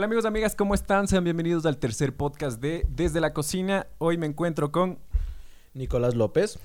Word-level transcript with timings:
Hola 0.00 0.06
amigos, 0.06 0.24
amigas, 0.24 0.56
¿cómo 0.56 0.72
están? 0.72 1.08
Sean 1.08 1.24
bienvenidos 1.24 1.66
al 1.66 1.76
tercer 1.76 2.16
podcast 2.16 2.58
de 2.58 2.86
Desde 2.88 3.20
la 3.20 3.34
Cocina. 3.34 3.86
Hoy 3.98 4.16
me 4.16 4.24
encuentro 4.24 4.72
con 4.72 4.98
Nicolás 5.74 6.14
López. 6.14 6.58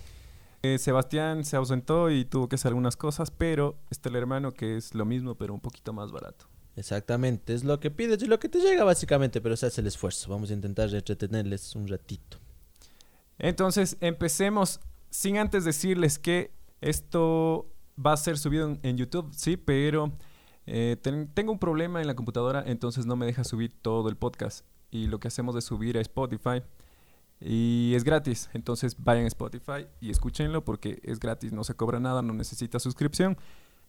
eh, 0.61 0.77
Sebastián, 0.77 1.43
se 1.43 1.58
ausentó 1.58 2.09
y 2.09 2.24
tuvo 2.24 2.48
que 2.48 2.56
hacer 2.56 2.69
algunas 2.69 2.95
cosas, 2.95 3.32
pero 3.32 3.75
está 3.90 4.08
el 4.08 4.16
hermano 4.16 4.53
que 4.53 4.77
es 4.77 4.95
lo 4.95 5.03
mismo, 5.03 5.35
pero 5.35 5.53
un 5.53 5.59
poquito 5.59 5.92
más 5.92 6.13
barato. 6.13 6.45
Exactamente, 6.77 7.53
es 7.53 7.66
lo 7.66 7.82
que 7.82 7.92
pides 7.92 8.23
y 8.23 8.27
lo 8.27 8.39
que 8.39 8.48
te 8.48 8.59
llega 8.59 8.86
básicamente, 8.86 9.42
pero 9.42 9.58
se 9.58 9.66
hace 9.66 9.82
el 9.82 9.88
esfuerzo. 9.88 10.32
Vamos 10.32 10.50
a 10.50 10.54
intentar 10.54 10.88
entretenerles 10.96 11.76
un 11.76 11.90
ratito. 11.90 12.38
Entonces, 13.38 13.98
empecemos 14.00 14.80
sin 15.10 15.40
antes 15.40 15.66
decirles 15.66 16.20
que 16.20 16.52
esto 16.80 17.70
va 18.00 18.14
a 18.14 18.18
ser 18.18 18.38
subido 18.38 18.70
en, 18.70 18.80
en 18.82 18.96
YouTube, 18.96 19.34
sí, 19.34 19.58
pero 19.58 20.14
eh, 20.68 20.97
ten- 21.02 21.27
tengo 21.34 21.52
un 21.52 21.59
problema 21.59 22.02
en 22.02 22.07
la 22.07 22.16
computadora, 22.16 22.63
entonces 22.65 23.05
no 23.05 23.15
me 23.15 23.25
deja 23.25 23.43
subir 23.43 23.73
todo 23.82 24.09
el 24.09 24.15
podcast. 24.18 24.65
Y 24.91 25.07
lo 25.07 25.20
que 25.20 25.28
hacemos 25.28 25.56
es 25.56 25.65
subir 25.65 25.97
a 25.97 26.01
Spotify. 26.01 26.61
Y 27.42 27.93
es 27.96 28.04
gratis, 28.06 28.50
entonces 28.54 28.96
vayan 28.97 29.25
a 29.25 29.28
Spotify 29.28 29.87
y 30.00 30.09
escúchenlo 30.09 30.64
porque 30.64 31.00
es 31.04 31.20
gratis, 31.20 31.51
no 31.51 31.64
se 31.65 31.73
cobra 31.75 32.00
nada, 32.00 32.21
no 32.21 32.33
necesita 32.33 32.79
suscripción. 32.79 33.37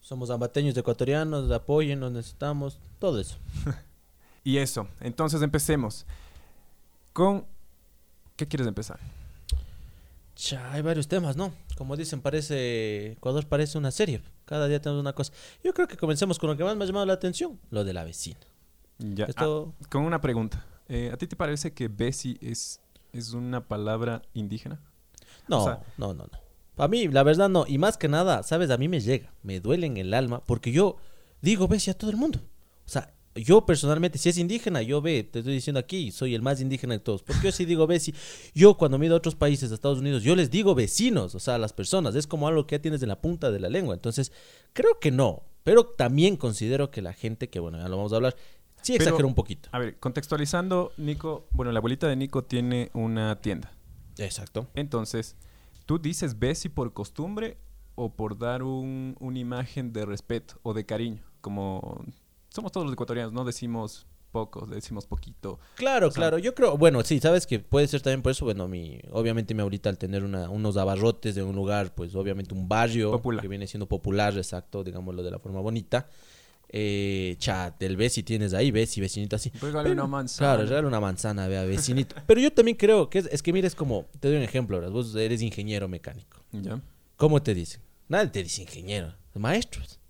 Somos 0.01 0.31
ambateños 0.31 0.77
ecuatorianos, 0.77 1.51
apoyen, 1.53 2.01
nos 2.01 2.13
necesitamos, 2.13 2.81
todo 2.99 3.21
eso. 3.21 3.39
Y 4.45 4.59
eso, 4.59 4.87
entonces 5.01 5.43
empecemos 5.43 6.07
con... 7.13 7.47
¿Qué 8.37 8.47
quieres 8.47 8.69
empezar? 8.69 9.01
Hay 10.71 10.83
varios 10.83 11.09
temas, 11.09 11.37
¿no? 11.37 11.53
Como 11.77 11.97
dicen, 11.97 12.21
parece 12.21 13.13
Ecuador 13.13 13.47
parece 13.47 13.77
una 13.79 13.91
serie. 13.91 14.21
Cada 14.47 14.67
día 14.69 14.81
tenemos 14.81 15.01
una 15.03 15.13
cosa. 15.13 15.33
Yo 15.63 15.75
creo 15.75 15.87
que 15.87 15.97
comencemos 15.99 16.39
con 16.39 16.49
lo 16.49 16.57
que 16.57 16.65
más 16.65 16.75
me 16.77 16.85
ha 16.85 16.87
llamado 16.87 17.05
la 17.05 17.13
atención, 17.13 17.61
lo 17.71 17.85
de 17.85 17.93
la 17.93 18.05
vecina. 18.05 18.39
Ya. 18.99 19.27
Esto, 19.27 19.75
Ah, 19.83 19.87
con 19.91 20.03
una 20.05 20.21
pregunta. 20.23 20.65
Eh, 20.89 21.11
¿A 21.13 21.17
ti 21.19 21.27
te 21.27 21.37
parece 21.37 21.75
que 21.75 21.89
Bessie 21.89 22.39
es, 22.41 22.81
es 23.13 23.33
una 23.35 23.67
palabra 23.69 24.23
indígena? 24.33 24.81
no, 25.49 25.61
o 25.63 25.65
sea- 25.65 25.83
no, 25.99 26.15
no, 26.15 26.25
no. 26.33 26.39
A 26.83 26.89
mí, 26.89 27.09
la 27.09 27.23
verdad, 27.23 27.49
no. 27.49 27.65
Y 27.67 27.79
más 27.79 27.97
que 27.99 28.07
nada, 28.09 28.43
¿sabes? 28.43 28.71
A 28.71 28.77
mí 28.77 28.87
me 28.89 29.01
llega, 29.01 29.33
me 29.43 29.61
duele 29.61 29.87
en 29.87 29.97
el 29.97 30.13
alma, 30.15 30.43
porque 30.45 30.73
yo 30.73 30.97
digo 31.41 31.69
Bessie 31.69 31.91
a 31.93 31.99
todo 31.99 32.11
el 32.11 32.17
mundo. 32.17 32.39
O 32.85 32.89
sea, 32.89 33.15
yo 33.37 33.65
personalmente, 33.67 34.19
si 34.19 34.29
es 34.29 34.39
indígena, 34.39 34.83
yo 34.83 35.01
ve, 35.01 35.23
te 35.25 35.41
estoy 35.41 35.55
diciendo 35.55 35.79
aquí, 35.81 36.11
soy 36.11 36.35
el 36.35 36.43
más 36.43 36.61
indígena 36.61 36.95
de 36.95 37.01
todos. 37.01 37.23
Porque 37.23 37.43
yo 37.45 37.53
sí 37.53 37.65
digo 37.65 37.87
Bessie. 37.87 38.15
Yo 38.55 38.77
cuando 38.77 38.99
me 38.99 39.05
he 39.05 39.09
ido 39.09 39.15
a 39.15 39.19
otros 39.19 39.35
países, 39.35 39.71
a 39.71 39.75
Estados 39.75 39.99
Unidos, 39.99 40.23
yo 40.23 40.35
les 40.37 40.51
digo 40.51 40.75
vecinos, 40.75 41.35
o 41.35 41.41
sea, 41.41 41.55
a 41.57 41.59
las 41.59 41.73
personas. 41.73 42.15
Es 42.15 42.27
como 42.27 42.49
algo 42.49 42.67
que 42.67 42.77
ya 42.77 42.83
tienes 42.83 43.03
en 43.03 43.09
la 43.09 43.21
punta 43.21 43.51
de 43.51 43.61
la 43.61 43.69
lengua. 43.69 43.95
Entonces, 43.95 44.33
creo 44.73 44.99
que 45.01 45.11
no. 45.11 45.43
Pero 45.65 45.85
también 45.87 46.37
considero 46.37 46.91
que 46.91 47.03
la 47.03 47.13
gente, 47.13 47.49
que 47.51 47.59
bueno, 47.61 47.79
ya 47.79 47.89
lo 47.89 47.97
vamos 47.97 48.13
a 48.13 48.17
hablar, 48.17 48.37
sí 48.83 48.95
exagera 48.95 49.27
un 49.27 49.35
poquito. 49.35 49.69
A 49.73 49.79
ver, 49.81 49.99
contextualizando, 49.99 50.93
Nico, 50.97 51.49
bueno, 51.51 51.73
la 51.73 51.79
abuelita 51.79 52.07
de 52.07 52.15
Nico 52.17 52.45
tiene 52.45 52.91
una 52.95 53.41
tienda. 53.41 53.73
Exacto. 54.19 54.69
Entonces, 54.75 55.35
¿tú 55.87 55.99
dices 55.99 56.39
Bessie 56.39 56.71
por 56.71 56.93
costumbre 56.93 57.57
o 57.97 58.15
por 58.15 58.39
dar 58.39 58.63
un- 58.63 59.17
una 59.19 59.39
imagen 59.39 59.93
de 59.93 60.07
respeto 60.07 60.55
o 60.63 60.73
de 60.73 60.87
cariño? 60.87 61.23
Como 61.41 62.05
somos 62.57 62.73
todos 62.73 62.87
los 62.87 62.93
ecuatorianos, 62.95 63.33
no 63.33 63.45
decimos 63.45 64.07
poco, 64.33 64.67
decimos 64.67 65.07
poquito. 65.07 65.59
Claro, 65.77 66.09
O 66.09 66.11
sea- 66.11 66.21
claro. 66.23 66.39
Yo 66.39 66.55
creo, 66.55 66.77
bueno, 66.77 67.03
sí, 67.05 67.21
sabes 67.21 67.47
que 67.47 67.59
puede 67.59 67.87
ser 67.87 68.01
también 68.03 68.23
por 68.23 68.33
eso, 68.33 68.45
bueno, 68.45 68.67
mi, 68.69 68.99
obviamente 69.13 69.55
mi 69.55 69.61
abuelita 69.61 69.89
al 69.89 69.99
tener 69.99 70.25
una, 70.25 70.51
unos 70.51 70.77
abarrotes 70.77 71.35
de 71.35 71.43
un 71.43 71.55
lugar, 71.55 71.95
pues 71.95 72.15
obviamente 72.15 72.53
un 72.55 72.69
barrio 72.69 73.13
Popular. 73.13 73.41
que 73.43 73.49
viene 73.49 73.67
siendo 73.67 73.87
popular, 73.87 74.37
exacto, 74.37 74.83
digámoslo 74.83 75.23
de 75.23 75.31
la 75.31 75.39
forma 75.39 75.61
bonita. 75.61 76.09
Eh, 76.69 77.37
chat, 77.39 77.79
del 77.79 77.97
Bessi 77.97 78.25
tienes 78.25 78.53
ahí, 78.53 78.73
Bessi, 78.73 79.01
vecinito 79.01 79.37
así. 79.37 79.51
Regale 79.61 79.93
una 79.93 80.07
manzana. 80.07 80.55
Claro, 80.57 80.69
regala 80.69 80.89
una 80.89 81.01
manzana, 81.01 81.47
vea, 81.47 81.63
vecinito. 81.65 82.17
Pero 82.27 82.41
yo 82.41 82.53
también 82.53 82.77
creo 82.77 83.09
que 83.09 83.21
es, 83.21 83.27
es 83.31 83.41
que 83.43 83.53
mira, 83.53 83.69
es 83.69 83.75
como, 83.77 84.07
te 84.19 84.29
doy 84.29 84.37
un 84.37 84.43
ejemplo, 84.43 84.77
ahora, 84.77 84.89
vos 84.89 85.15
eres 85.15 85.43
ingeniero 85.43 85.87
mecánico. 85.89 86.43
Ya. 86.53 86.81
¿Cómo 87.17 87.41
te 87.41 87.55
dicen? 87.55 87.81
Nadie 88.09 88.29
te 88.29 88.43
dice 88.43 88.63
ingeniero, 88.63 89.15
maestros. 89.35 90.01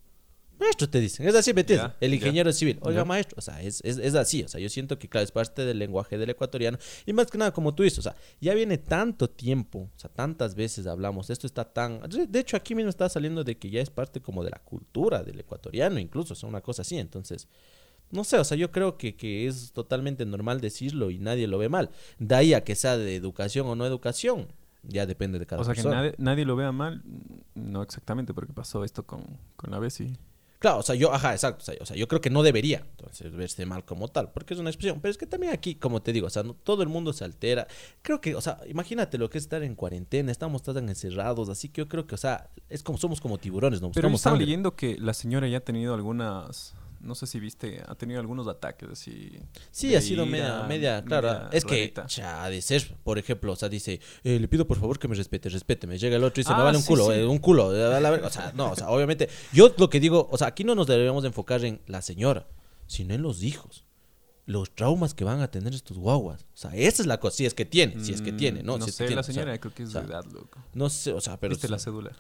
Maestros 0.59 0.91
te 0.91 1.01
dicen, 1.01 1.29
es 1.29 1.35
así, 1.35 1.53
¿me 1.53 1.61
entiendes? 1.61 1.91
El 2.01 2.15
ingeniero 2.15 2.51
civil, 2.53 2.79
oiga, 2.83 3.01
Ya. 3.01 3.05
maestro, 3.05 3.37
o 3.39 3.43
sea, 3.43 3.61
es, 3.63 3.81
es, 3.85 3.99
es 3.99 4.15
así, 4.15 4.43
o 4.43 4.49
sea, 4.49 4.61
yo 4.61 4.69
siento 4.69 4.99
que, 4.99 5.09
claro, 5.09 5.25
es 5.25 5.31
parte 5.31 5.65
del 5.65 5.79
lenguaje 5.79 6.17
del 6.17 6.31
ecuatoriano, 6.31 6.79
y 7.05 7.13
más 7.13 7.27
que 7.31 7.37
nada, 7.39 7.53
como 7.53 7.75
tú 7.75 7.83
dices, 7.83 7.99
o 7.99 8.03
sea, 8.03 8.17
ya 8.41 8.55
viene 8.55 8.79
tanto 8.79 9.29
tiempo, 9.29 9.91
o 9.95 9.99
sea, 9.99 10.11
tantas 10.11 10.55
veces 10.55 10.87
hablamos, 10.87 11.29
esto 11.31 11.47
está 11.47 11.65
tan, 11.65 12.01
de 12.09 12.39
hecho, 12.41 12.57
aquí 12.57 12.75
mismo 12.75 12.89
está 12.89 13.09
saliendo 13.09 13.45
de 13.45 13.59
que 13.59 13.69
ya 13.71 13.81
es 13.81 13.91
parte 13.91 14.21
como 14.21 14.43
de 14.45 14.51
la 14.51 14.59
cultura 14.61 15.23
del 15.23 15.39
ecuatoriano, 15.41 15.99
incluso, 16.01 16.33
o 16.33 16.37
sea, 16.37 16.49
una 16.49 16.63
cosa 16.63 16.83
así, 16.83 16.97
entonces, 16.99 17.49
no 18.11 18.25
sé, 18.25 18.39
o 18.39 18.45
sea, 18.45 18.57
yo 18.57 18.71
creo 18.71 18.97
que, 18.97 19.15
que 19.17 19.47
es 19.47 19.73
totalmente 19.73 20.25
normal 20.25 20.61
decirlo 20.61 21.11
y 21.11 21.19
nadie 21.19 21.49
lo 21.49 21.59
ve 21.59 21.69
mal, 21.69 21.91
de 22.19 22.35
ahí 22.35 22.55
a 22.55 22.65
que 22.65 22.77
sea 22.77 22.97
de 22.97 23.15
educación 23.17 23.67
o 23.67 23.75
no 23.77 23.85
educación, 23.85 24.47
ya 24.89 25.05
depende 25.05 25.39
de 25.41 25.47
cada 25.47 25.61
O 25.61 25.65
sea, 25.65 25.75
que 25.75 25.79
persona. 25.83 25.97
nadie, 25.97 26.15
nadie 26.19 26.45
lo 26.45 26.55
vea 26.55 26.71
mal. 26.71 27.03
No 27.57 27.83
exactamente, 27.83 28.33
porque 28.33 28.53
pasó 28.53 28.85
esto 28.85 29.05
con, 29.05 29.25
con 29.57 29.73
la 29.73 29.81
Bessie. 29.81 30.17
Claro, 30.59 30.79
o 30.79 30.83
sea, 30.83 30.95
yo, 30.95 31.13
ajá, 31.13 31.33
exacto. 31.33 31.63
O 31.63 31.65
sea, 31.65 31.75
o 31.81 31.87
sea, 31.87 31.97
yo 31.97 32.09
creo 32.09 32.21
que 32.21 32.31
no 32.31 32.43
debería 32.43 32.79
entonces 32.91 33.31
verse 33.35 33.67
mal 33.67 33.85
como 33.85 34.09
tal, 34.09 34.31
porque 34.33 34.55
es 34.55 34.61
una 34.61 34.71
expresión. 34.71 35.01
Pero 35.01 35.11
es 35.11 35.19
que 35.19 35.27
también 35.27 35.53
aquí, 35.53 35.75
como 35.75 36.01
te 36.03 36.13
digo, 36.13 36.27
o 36.27 36.31
sea, 36.31 36.43
no- 36.43 36.55
todo 36.55 36.83
el 36.83 36.89
mundo 36.89 37.13
se 37.13 37.25
altera. 37.25 37.67
Creo 38.03 38.21
que, 38.21 38.35
o 38.35 38.41
sea, 38.41 38.59
imagínate 38.67 39.19
lo 39.19 39.29
que 39.29 39.39
es 39.39 39.45
estar 39.45 39.63
en 39.63 39.75
cuarentena, 39.75 40.33
estamos 40.33 40.63
tan 40.63 40.89
encerrados, 40.89 41.49
así 41.49 41.69
que 41.69 41.83
yo 41.83 41.89
creo 41.89 42.07
que, 42.07 42.15
o 42.15 42.19
sea, 42.19 42.49
es 42.69 42.83
como 42.83 42.99
somos 42.99 43.21
como 43.21 43.39
tiburones, 43.39 43.81
¿no? 43.83 43.91
Pero 43.93 44.09
yo 44.09 44.15
estaba 44.15 44.33
sangre. 44.35 44.47
leyendo 44.47 44.75
que 44.75 44.97
la 44.99 45.13
señora 45.15 45.47
ya 45.49 45.59
ha 45.59 45.61
tenido 45.61 45.95
algunas, 45.95 46.75
no 47.07 47.15
sé 47.15 47.27
si 47.27 47.41
viste, 47.41 47.83
ha 47.87 47.95
tenido 47.95 48.21
algunos 48.21 48.47
ataques 48.49 48.89
así. 48.91 49.39
Sí, 49.71 49.95
ha 49.95 50.01
sido 50.01 50.27
media, 50.27 50.65
media, 50.65 51.05
claro. 51.05 51.29
media 51.29 51.49
es 51.53 51.65
que, 51.65 51.75
rarita. 51.77 52.07
ya, 52.09 52.45
ha 52.45 52.51
de 52.51 52.61
ser, 52.61 52.97
por 53.05 53.19
ejemplo, 53.19 53.53
o 53.53 53.57
sea, 53.57 53.69
dice, 53.69 54.01
eh, 54.25 54.39
le 54.39 54.49
pido 54.49 54.67
por 54.67 54.79
favor 54.79 54.99
que 54.99 55.09
me 55.09 55.15
respete, 55.15 55.49
respéteme. 55.49 55.99
Llega 55.99 56.17
el 56.17 56.25
otro 56.25 56.41
y 56.41 56.45
dice, 56.45 56.53
Ah, 56.53 56.59
me 56.59 56.65
vale 56.65 56.77
un 56.79 56.83
sí, 56.83 56.89
culo, 56.89 57.07
sí. 57.07 57.13
eh, 57.13 57.25
un 57.27 57.39
culo. 57.39 57.69
O 57.69 58.31
sea, 58.31 58.53
no, 58.55 58.73
o 58.73 58.77
sea, 58.77 58.91
obviamente, 58.91 59.29
yo 59.53 59.73
lo 59.79 59.89
que 59.89 60.01
digo, 60.01 60.29
o 60.31 60.37
sea, 60.37 60.49
aquí 60.49 60.65
no 60.65 60.75
nos 60.75 60.87
deberíamos 60.87 61.23
de 61.23 61.29
enfocar 61.29 61.65
en 61.65 61.81
la 61.87 62.03
señora, 62.03 62.47
sino 62.87 63.15
en 63.15 63.23
los 63.23 63.43
hijos. 63.43 63.85
Los 64.49 64.73
traumas 64.77 65.13
que 65.13 65.25
van 65.25 65.41
a 65.41 65.51
tener 65.51 65.75
estos 65.75 65.99
guaguas. 65.99 66.43
O 66.55 66.57
sea, 66.57 66.71
esa 66.77 67.03
es 67.03 67.07
la 67.09 67.19
cosa. 67.19 67.37
Si 67.37 67.47
es 67.47 67.53
que 67.55 67.65
tiene, 67.65 68.05
si 68.05 68.13
es 68.13 68.23
que 68.23 68.33
Mm, 68.33 68.37
tiene, 68.37 68.63
¿no? 68.63 68.79
No 68.79 68.85
si 68.85 68.93
que 68.93 68.93
sé, 68.93 69.05
tiene, 69.07 69.15
la 69.17 69.21
o 69.23 69.25
sea, 69.25 69.35
señora 69.35 69.59
creo 69.59 69.75
que 69.75 69.83
es 69.83 69.89
o 69.89 69.93
sea, 69.93 70.03
de 70.03 70.07
edad, 70.09 70.25
loco. 70.27 70.61
no 70.73 70.89
sé, 70.89 71.13
o 71.13 71.21
sea, 71.21 71.37
pero. 71.41 71.51
Viste 71.51 71.69
la 71.69 71.81
cédula. 71.81 72.13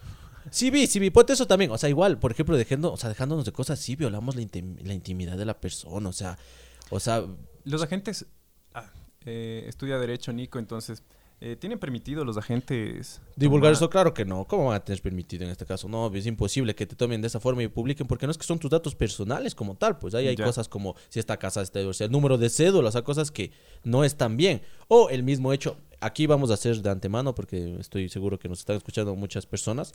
Sí 0.50 0.70
vi, 0.70 0.86
sí 0.86 0.98
vi. 0.98 1.10
Ponte 1.10 1.32
eso 1.32 1.46
también. 1.46 1.70
O 1.70 1.78
sea, 1.78 1.88
igual, 1.88 2.18
por 2.18 2.30
ejemplo, 2.32 2.56
dejando, 2.56 2.92
o 2.92 2.96
sea, 2.96 3.08
dejándonos 3.08 3.44
de 3.44 3.52
cosas 3.52 3.78
así, 3.80 3.96
violamos 3.96 4.36
la, 4.36 4.42
intim- 4.42 4.78
la 4.82 4.94
intimidad 4.94 5.36
de 5.36 5.44
la 5.44 5.58
persona. 5.60 6.08
O 6.08 6.12
sea, 6.12 6.38
o 6.90 7.00
sea, 7.00 7.24
Los 7.64 7.82
agentes, 7.82 8.26
ah, 8.74 8.90
eh, 9.24 9.64
estudia 9.68 9.98
Derecho 9.98 10.32
Nico, 10.32 10.58
entonces, 10.58 11.02
eh, 11.40 11.54
¿tienen 11.56 11.78
permitido 11.78 12.24
los 12.24 12.38
agentes 12.38 13.20
Divulgar 13.34 13.72
tomar- 13.72 13.76
eso, 13.76 13.90
claro 13.90 14.14
que 14.14 14.24
no. 14.24 14.44
¿Cómo 14.46 14.66
van 14.66 14.76
a 14.76 14.84
tener 14.84 15.02
permitido 15.02 15.44
en 15.44 15.50
este 15.50 15.66
caso? 15.66 15.86
No, 15.88 16.10
es 16.14 16.24
imposible 16.26 16.74
que 16.74 16.86
te 16.86 16.96
tomen 16.96 17.20
de 17.20 17.26
esa 17.26 17.40
forma 17.40 17.62
y 17.62 17.68
publiquen, 17.68 18.06
porque 18.06 18.26
no 18.26 18.30
es 18.30 18.38
que 18.38 18.44
son 18.46 18.58
tus 18.58 18.70
datos 18.70 18.94
personales 18.94 19.54
como 19.54 19.74
tal. 19.74 19.98
Pues 19.98 20.14
ahí 20.14 20.28
hay 20.28 20.36
Ya. 20.36 20.44
cosas 20.46 20.68
como 20.68 20.94
si 21.10 21.18
está 21.18 21.36
casada, 21.38 21.64
está 21.64 21.78
divorciada, 21.80 22.06
el 22.06 22.12
número 22.12 22.38
de 22.38 22.48
cédula, 22.48 22.88
o 22.88 22.92
sea, 22.92 23.02
cosas 23.02 23.30
que 23.30 23.50
no 23.84 24.04
están 24.04 24.36
bien. 24.38 24.62
O 24.88 25.10
el 25.10 25.24
mismo 25.24 25.52
hecho, 25.52 25.76
aquí 26.00 26.26
vamos 26.26 26.50
a 26.50 26.54
hacer 26.54 26.76
de 26.80 26.88
antemano, 26.88 27.34
porque 27.34 27.76
estoy 27.80 28.08
seguro 28.08 28.38
que 28.38 28.48
nos 28.48 28.60
están 28.60 28.76
escuchando 28.76 29.14
muchas 29.16 29.44
personas. 29.44 29.92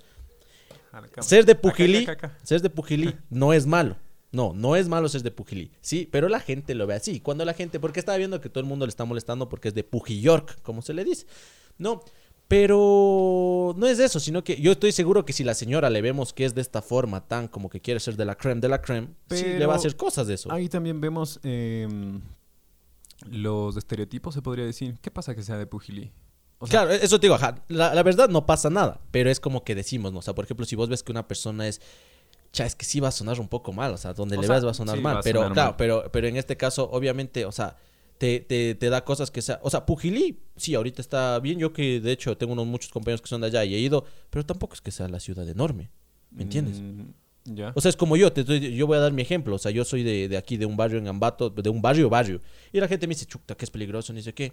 A 0.91 1.01
la 1.01 1.07
cámara. 1.07 1.23
Ser 1.23 1.45
de 1.45 1.53
Acá, 1.53 1.61
Pujilí, 1.61 2.03
acá, 2.03 2.11
acá. 2.11 2.37
ser 2.43 2.61
de 2.61 2.69
Pujilí 2.69 3.15
no 3.29 3.53
es 3.53 3.65
malo. 3.65 3.97
No, 4.31 4.53
no 4.53 4.75
es 4.75 4.87
malo 4.87 5.09
ser 5.09 5.23
de 5.23 5.31
Pujilí. 5.31 5.71
Sí, 5.81 6.07
pero 6.09 6.29
la 6.29 6.39
gente 6.39 6.73
lo 6.73 6.87
ve 6.87 6.95
así. 6.95 7.19
Cuando 7.19 7.43
la 7.43 7.53
gente, 7.53 7.79
porque 7.79 7.99
estaba 7.99 8.17
viendo 8.17 8.39
que 8.39 8.49
todo 8.49 8.61
el 8.61 8.67
mundo 8.67 8.85
le 8.85 8.89
está 8.89 9.03
molestando 9.03 9.49
porque 9.49 9.67
es 9.67 9.73
de 9.73 9.83
Pujillork, 9.83 10.61
como 10.61 10.81
se 10.81 10.93
le 10.93 11.03
dice. 11.03 11.25
No, 11.77 12.01
pero 12.51 13.73
no 13.77 13.87
es 13.87 13.99
eso, 13.99 14.19
sino 14.19 14.43
que 14.43 14.59
yo 14.59 14.73
estoy 14.73 14.91
seguro 14.91 15.25
que 15.25 15.31
si 15.31 15.43
la 15.45 15.53
señora 15.53 15.89
le 15.89 16.01
vemos 16.01 16.33
que 16.33 16.43
es 16.43 16.53
de 16.53 16.59
esta 16.59 16.81
forma, 16.81 17.25
tan 17.25 17.47
como 17.47 17.69
que 17.69 17.79
quiere 17.79 18.01
ser 18.01 18.17
de 18.17 18.25
la 18.25 18.35
creme 18.35 18.59
de 18.59 18.67
la 18.67 18.81
creme, 18.81 19.07
sí 19.29 19.45
le 19.45 19.65
va 19.65 19.73
a 19.73 19.77
hacer 19.77 19.95
cosas 19.95 20.27
de 20.27 20.33
eso. 20.33 20.51
Ahí 20.51 20.67
también 20.67 20.99
vemos 20.99 21.39
em, 21.43 22.21
los 23.29 23.77
estereotipos, 23.77 24.33
se 24.33 24.41
podría 24.41 24.65
decir. 24.65 24.97
¿Qué 25.01 25.09
pasa 25.09 25.33
que 25.33 25.43
sea 25.43 25.57
de 25.57 25.65
Pujilí? 25.65 26.11
O 26.61 26.67
sea, 26.67 26.81
claro, 26.85 26.91
eso 26.93 27.19
te 27.19 27.25
digo, 27.27 27.35
ajá, 27.35 27.55
la, 27.67 27.93
la 27.93 28.03
verdad 28.03 28.29
no 28.29 28.45
pasa 28.45 28.69
nada, 28.69 29.01
pero 29.11 29.29
es 29.29 29.39
como 29.39 29.63
que 29.63 29.75
decimos, 29.75 30.13
¿no? 30.13 30.19
O 30.19 30.21
sea, 30.21 30.33
por 30.35 30.45
ejemplo, 30.45 30.65
si 30.65 30.75
vos 30.75 30.87
ves 30.89 31.03
que 31.03 31.11
una 31.11 31.27
persona 31.27 31.67
es, 31.67 31.81
cha, 32.53 32.65
es 32.65 32.75
que 32.75 32.85
sí 32.85 32.99
va 32.99 33.07
a 33.09 33.11
sonar 33.11 33.39
un 33.39 33.47
poco 33.47 33.73
mal, 33.73 33.93
o 33.93 33.97
sea, 33.97 34.13
donde 34.13 34.37
O 34.37 34.41
le 34.41 34.47
sea, 34.47 34.53
veas 34.55 34.65
va 34.65 34.71
a 34.71 34.73
sonar 34.75 34.95
sí, 34.97 35.01
mal, 35.03 35.17
a 35.17 35.21
pero 35.21 35.39
sonar 35.41 35.53
claro, 35.53 35.69
mal. 35.71 35.75
pero, 35.77 36.09
pero 36.11 36.27
en 36.27 36.37
este 36.37 36.55
caso, 36.57 36.89
obviamente, 36.91 37.45
o 37.45 37.51
sea, 37.51 37.75
te, 38.17 38.39
te, 38.41 38.75
te 38.75 38.89
da 38.89 39.03
cosas 39.03 39.31
que 39.31 39.41
sea, 39.41 39.59
o 39.63 39.69
sea, 39.71 39.85
Pujilí, 39.85 40.39
sí, 40.55 40.75
ahorita 40.75 41.01
está 41.01 41.39
bien, 41.39 41.57
yo 41.59 41.73
que 41.73 41.99
de 41.99 42.11
hecho 42.11 42.37
tengo 42.37 42.53
unos 42.53 42.67
muchos 42.67 42.91
compañeros 42.91 43.21
que 43.21 43.27
son 43.29 43.41
de 43.41 43.47
allá 43.47 43.63
y 43.65 43.73
he 43.75 43.79
ido, 43.79 44.05
pero 44.29 44.45
tampoco 44.45 44.75
es 44.75 44.81
que 44.81 44.91
sea 44.91 45.07
la 45.07 45.19
ciudad 45.19 45.49
enorme, 45.49 45.89
¿me 46.29 46.43
entiendes? 46.43 46.79
mm. 46.79 47.01
O 47.73 47.81
sea, 47.81 47.89
es 47.89 47.97
como 47.97 48.15
yo, 48.17 48.31
te 48.31 48.41
estoy- 48.41 48.75
yo 48.75 48.85
voy 48.85 48.97
a 48.97 48.99
dar 48.99 49.11
mi 49.13 49.23
ejemplo. 49.23 49.55
O 49.55 49.57
sea, 49.57 49.71
yo 49.71 49.83
soy 49.83 50.03
de, 50.03 50.27
de 50.27 50.37
aquí, 50.37 50.57
de 50.57 50.67
un 50.67 50.77
barrio 50.77 50.99
en 50.99 51.07
Ambato, 51.07 51.49
de 51.49 51.69
un 51.71 51.81
barrio, 51.81 52.07
barrio. 52.07 52.39
Y 52.71 52.79
la 52.79 52.87
gente 52.87 53.07
me 53.07 53.15
dice, 53.15 53.25
chuta, 53.25 53.55
que 53.55 53.65
es 53.65 53.71
peligroso, 53.71 54.13
ni 54.13 54.21
sé 54.21 54.31
qué. 54.31 54.51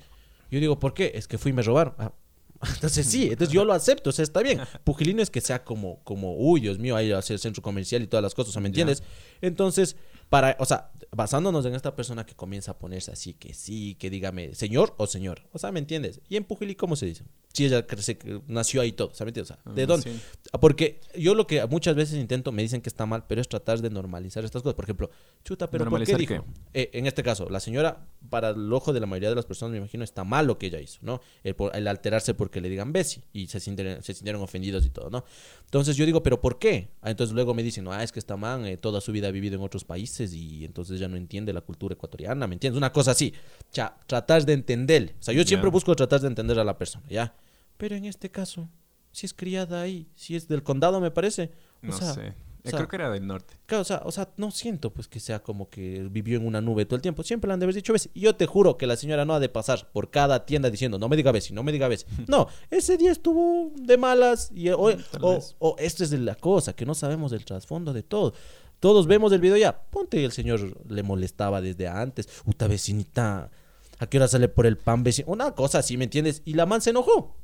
Yo 0.50 0.60
digo, 0.60 0.78
¿por 0.78 0.94
qué? 0.94 1.12
Es 1.14 1.28
que 1.28 1.38
fui 1.38 1.50
y 1.50 1.54
me 1.54 1.62
robaron. 1.62 1.94
Ah, 1.98 2.12
Entonces 2.74 3.06
sí, 3.06 3.24
entonces 3.24 3.54
yo 3.54 3.64
lo 3.64 3.72
acepto, 3.72 4.10
o 4.10 4.12
sea, 4.12 4.24
está 4.24 4.42
bien. 4.42 4.60
Pujilino 4.84 5.22
es 5.22 5.30
que 5.30 5.40
sea 5.40 5.62
como, 5.62 6.02
como, 6.02 6.36
uy, 6.36 6.60
Dios 6.60 6.78
mío, 6.78 6.96
ahí 6.96 7.12
hacer 7.12 7.38
centro 7.38 7.62
comercial 7.62 8.02
y 8.02 8.08
todas 8.08 8.22
las 8.22 8.34
cosas, 8.34 8.50
o 8.50 8.52
sea, 8.54 8.62
¿me 8.62 8.68
entiendes? 8.68 9.02
Entonces, 9.40 9.96
para, 10.28 10.56
o 10.58 10.64
sea, 10.64 10.90
basándonos 11.12 11.64
en 11.66 11.74
esta 11.76 11.94
persona 11.94 12.26
que 12.26 12.34
comienza 12.34 12.72
a 12.72 12.78
ponerse 12.78 13.12
así, 13.12 13.34
que 13.34 13.54
sí, 13.54 13.94
que 13.94 14.10
dígame 14.10 14.54
señor 14.56 14.94
o 14.98 15.06
señor, 15.06 15.42
o 15.52 15.58
sea, 15.58 15.70
¿me 15.70 15.78
entiendes? 15.78 16.20
Y 16.28 16.36
en 16.36 16.44
Pujili, 16.44 16.74
¿cómo 16.74 16.96
se 16.96 17.06
dice? 17.06 17.24
Si 17.58 17.64
ella 17.64 17.84
crece, 17.84 18.16
nació 18.46 18.80
ahí 18.82 18.92
todo, 18.92 19.12
¿sabes? 19.14 19.36
O 19.36 19.44
sea, 19.44 19.58
¿de 19.74 19.82
Ah, 19.82 19.86
dónde? 19.86 20.12
sí. 20.12 20.20
Porque 20.60 21.00
yo 21.18 21.34
lo 21.34 21.48
que 21.48 21.66
muchas 21.66 21.96
veces 21.96 22.16
intento, 22.16 22.52
me 22.52 22.62
dicen 22.62 22.80
que 22.80 22.88
está 22.88 23.04
mal, 23.04 23.24
pero 23.26 23.40
es 23.40 23.48
tratar 23.48 23.80
de 23.80 23.90
normalizar 23.90 24.44
estas 24.44 24.62
cosas. 24.62 24.76
Por 24.76 24.84
ejemplo, 24.84 25.10
chuta, 25.44 25.68
pero 25.68 25.82
¿por 25.90 25.98
qué 26.04 26.12
¿Normalizar 26.12 26.18
dijo? 26.20 26.46
Eh, 26.72 26.90
en 26.92 27.08
este 27.08 27.24
caso, 27.24 27.50
la 27.50 27.58
señora, 27.58 28.06
para 28.30 28.50
el 28.50 28.72
ojo 28.72 28.92
de 28.92 29.00
la 29.00 29.06
mayoría 29.06 29.30
de 29.30 29.34
las 29.34 29.44
personas, 29.44 29.72
me 29.72 29.78
imagino, 29.78 30.04
está 30.04 30.22
mal 30.22 30.46
lo 30.46 30.56
que 30.56 30.66
ella 30.66 30.80
hizo, 30.80 31.00
¿no? 31.02 31.20
El, 31.42 31.88
alterarse 31.88 32.32
porque 32.32 32.60
le 32.60 32.68
digan 32.68 32.92
Bessie 32.92 33.24
y 33.32 33.48
se 33.48 33.58
sintieron, 33.58 34.04
se 34.04 34.14
sintieron 34.14 34.40
ofendidos 34.40 34.86
y 34.86 34.90
todo, 34.90 35.10
¿no? 35.10 35.24
Entonces 35.64 35.96
yo 35.96 36.06
digo, 36.06 36.22
¿pero 36.22 36.40
por 36.40 36.60
qué? 36.60 36.90
Ah, 37.02 37.10
entonces 37.10 37.34
luego 37.34 37.54
me 37.54 37.64
dicen, 37.64 37.82
no, 37.82 37.90
ah, 37.92 38.04
es 38.04 38.12
que 38.12 38.20
esta 38.20 38.36
man 38.36 38.66
eh, 38.66 38.76
toda 38.76 39.00
su 39.00 39.10
vida 39.10 39.26
ha 39.26 39.32
vivido 39.32 39.56
en 39.56 39.62
otros 39.62 39.82
países 39.82 40.32
y 40.32 40.64
entonces 40.64 41.00
ya 41.00 41.08
no 41.08 41.16
entiende 41.16 41.52
la 41.52 41.62
cultura 41.62 41.94
ecuatoriana, 41.94 42.46
¿me 42.46 42.54
entiendes? 42.54 42.78
Una 42.78 42.92
cosa 42.92 43.10
así. 43.10 43.34
O 43.62 43.74
sea, 43.74 43.96
tratar 44.06 44.44
de 44.46 44.52
entenderle. 44.52 45.16
O 45.18 45.22
sea, 45.24 45.34
yo 45.34 45.42
siempre 45.42 45.70
busco 45.70 45.92
tratar 45.96 46.20
de 46.20 46.28
entender 46.28 46.56
a 46.60 46.62
la 46.64 46.78
persona, 46.78 47.04
¿ya? 47.08 47.34
Pero 47.78 47.96
en 47.96 48.04
este 48.04 48.30
caso, 48.30 48.68
si 49.12 49.24
es 49.24 49.32
criada 49.32 49.80
ahí, 49.80 50.10
si 50.14 50.36
es 50.36 50.46
del 50.48 50.62
condado, 50.62 51.00
me 51.00 51.10
parece. 51.10 51.50
O 51.82 51.86
No 51.86 51.92
sea, 51.92 52.12
sé. 52.12 52.26
Eh, 52.26 52.34
o 52.64 52.70
sea- 52.70 52.78
Creo 52.80 52.88
que 52.88 52.96
era 52.96 53.10
del 53.10 53.26
norte. 53.26 53.54
Claro, 53.66 53.82
o 53.82 53.84
sea, 53.84 54.02
o 54.04 54.10
sea, 54.12 54.28
no 54.36 54.50
siento 54.50 54.92
pues 54.92 55.06
que 55.08 55.20
sea 55.20 55.42
como 55.42 55.70
que 55.70 56.06
vivió 56.10 56.36
en 56.38 56.46
una 56.46 56.60
nube 56.60 56.84
todo 56.84 56.96
el 56.96 57.02
tiempo. 57.02 57.22
Siempre 57.22 57.48
le 57.48 57.54
han 57.54 57.60
de 57.60 57.64
haber 57.64 57.74
dicho 57.76 57.92
Bessie. 57.92 58.10
Y 58.14 58.20
yo 58.22 58.34
te 58.36 58.46
juro 58.46 58.76
que 58.76 58.86
la 58.86 58.96
señora 58.96 59.24
no 59.24 59.32
ha 59.34 59.40
de 59.40 59.48
pasar 59.48 59.90
por 59.92 60.10
cada 60.10 60.44
tienda 60.44 60.68
diciendo, 60.68 60.98
no 60.98 61.08
me 61.08 61.16
diga 61.16 61.32
Bessie, 61.32 61.54
no 61.54 61.62
me 61.62 61.72
diga 61.72 61.88
Bessie. 61.88 62.06
No, 62.28 62.48
ese 62.70 62.96
día 62.98 63.12
estuvo 63.12 63.72
de 63.76 63.96
malas. 63.96 64.50
Y, 64.52 64.68
o, 64.70 64.90
Tal 64.96 65.24
o, 65.24 65.34
vez. 65.34 65.56
o 65.60 65.76
esto 65.78 66.04
es 66.04 66.10
de 66.10 66.18
la 66.18 66.34
cosa, 66.34 66.74
que 66.74 66.84
no 66.84 66.94
sabemos 66.94 67.30
del 67.30 67.44
trasfondo 67.44 67.92
de 67.94 68.02
todo. 68.02 68.34
Todos 68.80 69.06
vemos 69.06 69.32
el 69.32 69.40
video 69.40 69.56
ya. 69.56 69.80
Ponte, 69.80 70.22
el 70.24 70.32
señor 70.32 70.60
le 70.90 71.02
molestaba 71.02 71.60
desde 71.60 71.86
antes. 71.88 72.28
Uta 72.44 72.66
vecinita, 72.66 73.50
¿a 73.98 74.06
qué 74.08 74.18
hora 74.18 74.28
sale 74.28 74.48
por 74.48 74.66
el 74.66 74.76
pan 74.76 75.02
vecino? 75.04 75.28
Una 75.32 75.52
cosa 75.54 75.78
así, 75.78 75.96
¿me 75.96 76.04
entiendes? 76.04 76.42
Y 76.44 76.54
la 76.54 76.66
man 76.66 76.80
se 76.82 76.90
enojó. 76.90 77.36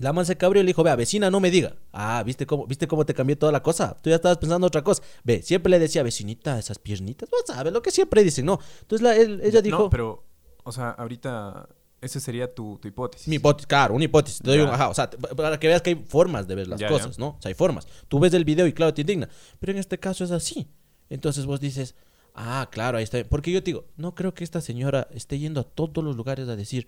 La 0.00 0.12
man 0.12 0.26
se 0.26 0.36
cabrió 0.36 0.60
y 0.60 0.64
le 0.64 0.68
dijo, 0.70 0.82
vea, 0.82 0.96
vecina, 0.96 1.30
no 1.30 1.40
me 1.40 1.50
diga. 1.50 1.76
Ah, 1.92 2.22
¿viste 2.24 2.46
cómo, 2.46 2.66
¿viste 2.66 2.88
cómo 2.88 3.04
te 3.06 3.14
cambió 3.14 3.36
toda 3.38 3.52
la 3.52 3.62
cosa? 3.62 3.96
Tú 4.02 4.10
ya 4.10 4.16
estabas 4.16 4.38
pensando 4.38 4.66
otra 4.66 4.82
cosa. 4.82 5.02
Ve, 5.24 5.42
siempre 5.42 5.70
le 5.70 5.78
decía, 5.78 6.02
vecinita, 6.02 6.58
esas 6.58 6.78
piernitas. 6.78 7.28
No 7.30 7.38
sabes 7.54 7.72
lo 7.72 7.82
que 7.82 7.90
siempre 7.90 8.24
dicen, 8.24 8.46
¿no? 8.46 8.58
Entonces 8.80 9.02
la- 9.02 9.14
él- 9.16 9.40
ella 9.44 9.60
dijo, 9.62 9.78
No, 9.78 9.90
pero, 9.90 10.24
o 10.64 10.72
sea, 10.72 10.90
ahorita, 10.90 11.68
ese 12.00 12.18
sería 12.18 12.52
tu, 12.54 12.78
tu 12.78 12.88
hipótesis. 12.88 13.28
mi 13.28 13.36
hipótesis, 13.36 13.66
claro, 13.66 13.94
una 13.94 14.04
hipótesis. 14.04 14.40
Te 14.40 14.48
doy 14.50 14.60
un- 14.60 14.68
ajá, 14.70 14.88
o 14.88 14.94
sea, 14.94 15.10
para 15.10 15.60
que 15.60 15.68
veas 15.68 15.82
que 15.82 15.90
hay 15.90 15.96
formas 16.08 16.48
de 16.48 16.54
ver 16.54 16.66
las 16.66 16.80
Ya, 16.80 16.88
cosas, 16.88 17.16
ya. 17.16 17.20
¿no? 17.20 17.28
O 17.38 17.42
sea, 17.42 17.50
hay 17.50 17.54
formas. 17.54 17.86
Tú 18.08 18.18
ves 18.18 18.32
el 18.32 18.44
video 18.46 18.66
y 18.66 18.72
claro, 18.72 18.94
te 18.94 19.02
indigna. 19.02 19.28
Pero 19.58 19.72
en 19.72 19.78
este 19.78 19.98
caso 19.98 20.24
es 20.24 20.30
así. 20.30 20.66
Entonces 21.10 21.44
vos 21.44 21.60
dices, 21.60 21.94
ah, 22.34 22.68
claro, 22.72 22.96
ahí 22.96 23.04
está. 23.04 23.18
bien". 23.18 23.26
Porque 23.28 23.52
yo 23.52 23.62
te 23.62 23.66
digo, 23.66 23.84
no 23.98 24.14
creo 24.14 24.32
que 24.32 24.44
esta 24.44 24.62
señora 24.62 25.08
esté 25.12 25.38
yendo 25.38 25.60
a 25.60 25.64
todos 25.64 26.02
los 26.02 26.16
lugares 26.16 26.48
a 26.48 26.56
decir, 26.56 26.86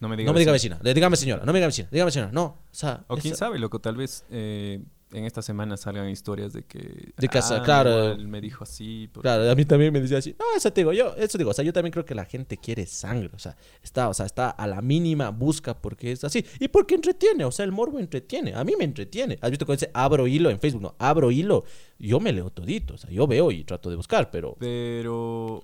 No 0.00 0.08
me 0.08 0.16
digas. 0.16 0.28
no 0.28 0.34
me 0.34 0.40
diga 0.40 0.52
vecina, 0.52 0.78
le- 0.82 0.92
dígame 0.94 1.16
señora, 1.16 1.44
no 1.44 1.52
me 1.52 1.58
diga 1.58 1.66
vecina, 1.68 1.88
dígame 1.90 2.10
señora. 2.10 2.32
No, 2.32 2.44
o 2.44 2.58
sea, 2.72 3.04
O 3.08 3.16
quién 3.16 3.36
sabe, 3.36 3.58
loco, 3.58 3.80
tal 3.80 3.96
vez 3.96 4.24
eh, 4.30 4.80
en 5.12 5.24
esta 5.24 5.40
semana 5.42 5.76
salgan 5.76 6.08
historias 6.10 6.52
de 6.52 6.64
que... 6.64 7.12
De 7.16 7.28
casa, 7.28 7.58
"Ah, 7.58 7.62
claro. 7.62 7.90
igual 8.14 8.26
me 8.26 8.40
dijo 8.40 8.64
así. 8.64 9.08
Claro, 9.22 9.48
a 9.48 9.54
mí 9.54 9.64
también 9.64 9.92
me 9.92 10.00
decía 10.00 10.18
así. 10.18 10.34
No, 10.36 10.44
eso 10.56 10.72
te 10.72 10.80
digo 10.80 10.92
yo, 10.92 11.14
eso 11.16 11.38
digo, 11.38 11.50
o 11.50 11.54
sea, 11.54 11.64
yo 11.64 11.72
también 11.72 11.92
creo 11.92 12.04
que 12.04 12.16
la 12.16 12.24
gente 12.24 12.56
quiere 12.56 12.84
sangre, 12.86 13.30
o 13.32 13.38
sea, 13.38 13.56
está, 13.80 14.08
o 14.08 14.14
sea, 14.14 14.26
está 14.26 14.50
a 14.50 14.66
la 14.66 14.82
mínima 14.82 15.30
busca 15.30 15.80
porque 15.80 16.10
es 16.10 16.24
así 16.24 16.44
y 16.58 16.66
porque 16.66 16.96
entretiene, 16.96 17.44
o 17.44 17.52
sea, 17.52 17.64
el 17.64 17.70
morbo 17.70 18.00
entretiene, 18.00 18.54
a 18.54 18.64
mí 18.64 18.72
me 18.76 18.82
entretiene. 18.84 19.38
¿Has 19.40 19.50
visto 19.50 19.64
cuando 19.66 19.78
dice 19.80 19.90
abro 19.94 20.26
hilo 20.26 20.50
en 20.50 20.58
Facebook? 20.58 20.82
No, 20.82 20.94
abro 20.98 21.30
hilo, 21.30 21.64
yo 22.00 22.18
me 22.18 22.32
leo 22.32 22.50
todito, 22.50 22.94
o 22.94 22.98
sea, 22.98 23.08
yo 23.10 23.28
veo 23.28 23.52
y 23.52 23.62
trato 23.62 23.90
de 23.90 23.96
buscar, 23.96 24.32
pero 24.32 24.56
Pero, 24.58 25.62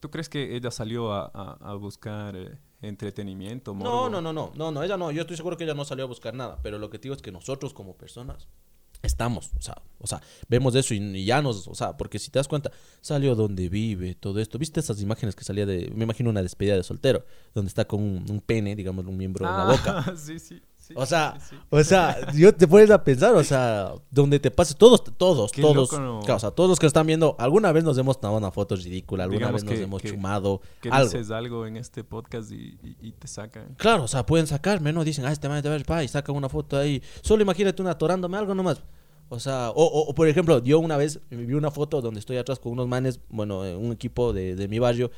¿tú 0.00 0.10
crees 0.10 0.28
que 0.28 0.56
ella 0.56 0.70
salió 0.70 1.12
a, 1.12 1.30
a- 1.34 1.58
a 1.70 1.74
buscar 1.74 2.36
eh, 2.36 2.58
entretenimiento? 2.82 3.72
no, 3.72 3.76
morbo? 3.78 4.08
no, 4.10 4.20
no, 4.20 4.32
no, 4.32 4.52
no, 4.54 4.70
no, 4.72 4.82
ella 4.82 4.96
no, 4.96 5.10
yo 5.10 5.22
estoy 5.22 5.36
seguro 5.36 5.56
que 5.56 5.64
ella 5.64 5.74
no 5.74 5.84
salió 5.84 6.04
a 6.04 6.08
buscar 6.08 6.34
nada, 6.34 6.58
pero 6.62 6.78
lo 6.78 6.90
que 6.90 6.98
te 6.98 7.04
digo 7.04 7.14
es 7.14 7.22
que 7.22 7.32
nosotros 7.32 7.72
como 7.74 7.96
personas 7.96 8.48
estamos, 9.02 9.52
o 9.56 9.60
sea, 9.62 9.80
o 10.00 10.06
sea, 10.06 10.20
vemos 10.48 10.74
eso 10.74 10.92
y, 10.94 10.98
y 10.98 11.24
ya 11.26 11.40
nos, 11.42 11.68
o 11.68 11.74
sea, 11.74 11.96
porque 11.96 12.18
si 12.18 12.30
te 12.30 12.38
das 12.38 12.48
cuenta, 12.48 12.72
salió 13.00 13.34
donde 13.36 13.68
vive, 13.68 14.14
todo 14.14 14.40
esto, 14.40 14.58
¿viste 14.58 14.80
esas 14.80 15.00
imágenes 15.00 15.36
que 15.36 15.44
salía 15.44 15.66
de, 15.66 15.92
me 15.94 16.04
imagino 16.04 16.30
una 16.30 16.42
despedida 16.42 16.74
de 16.74 16.82
soltero, 16.82 17.24
donde 17.54 17.68
está 17.68 17.84
con 17.86 18.02
un, 18.02 18.24
un 18.28 18.40
pene, 18.40 18.74
digamos, 18.74 19.04
un 19.06 19.16
miembro 19.16 19.46
en 19.48 19.56
la 19.56 19.64
boca? 19.64 19.98
Ah, 20.06 20.14
sí, 20.16 20.38
sí. 20.38 20.60
Sí, 20.88 20.94
O 20.96 21.04
sea, 21.06 21.36
sí, 21.40 21.46
sí. 21.50 21.56
o 21.70 21.82
sea, 21.84 22.32
yo 22.32 22.54
te 22.54 22.66
pones 22.68 22.90
a 22.90 23.02
pensar, 23.02 23.34
o 23.34 23.42
sea, 23.44 23.92
donde 24.10 24.38
te 24.38 24.50
pase, 24.50 24.74
todos, 24.74 25.02
todos, 25.16 25.50
Qué 25.52 25.62
todos, 25.62 25.76
loco, 25.76 25.98
¿no? 25.98 26.20
claro, 26.20 26.36
o 26.36 26.40
sea, 26.40 26.50
todos 26.50 26.68
los 26.70 26.78
que 26.78 26.86
están 26.86 27.06
viendo, 27.06 27.34
alguna 27.38 27.72
vez 27.72 27.84
nos 27.84 27.96
hemos 27.98 28.20
tomado 28.20 28.38
una 28.38 28.50
foto 28.50 28.76
ridícula, 28.76 29.24
alguna 29.24 29.38
Digamos 29.38 29.62
vez 29.64 29.70
nos 29.72 29.80
hemos 29.80 30.02
que- 30.02 30.10
chumado, 30.10 30.60
Que 30.80 30.88
algo. 30.90 31.04
dices 31.10 31.30
algo 31.30 31.66
en 31.66 31.76
este 31.76 32.04
podcast 32.04 32.50
y, 32.52 32.78
y- 32.82 32.96
y 33.08 33.12
te 33.12 33.26
sacan. 33.28 33.74
Claro, 33.76 34.04
o 34.04 34.08
sea, 34.08 34.24
pueden 34.24 34.46
sacarme, 34.46 34.92
¿no? 34.92 35.04
Dicen, 35.04 35.24
ah, 35.26 35.32
este 35.32 35.48
man 35.48 35.62
te 35.62 35.68
va 35.68 35.74
a 35.74 35.78
ver, 35.78 35.86
pa, 35.86 36.04
y 36.04 36.08
sacan 36.08 36.34
una 36.36 36.48
foto 36.48 36.78
ahí. 36.78 37.02
Solo 37.22 37.42
imagínate 37.42 37.82
una 37.82 37.92
atorándome 37.92 38.36
algo 38.36 38.54
nomás. 38.54 38.82
O 39.28 39.40
sea, 39.40 39.70
o, 39.70 39.82
o- 39.84 40.08
o, 40.10 40.14
por 40.14 40.28
ejemplo, 40.28 40.62
yo 40.62 40.78
una 40.78 40.96
vez 40.96 41.18
vi 41.30 41.54
una 41.54 41.72
foto 41.72 42.00
donde 42.00 42.20
estoy 42.20 42.36
atrás 42.36 42.60
con 42.60 42.70
unos 42.72 42.86
manes, 42.86 43.18
bueno, 43.28 43.64
eh, 43.64 43.74
un 43.74 43.90
equipo 43.90 44.32
de, 44.32 44.54
de 44.54 44.68
mi 44.68 44.78
barrio, 44.78 45.10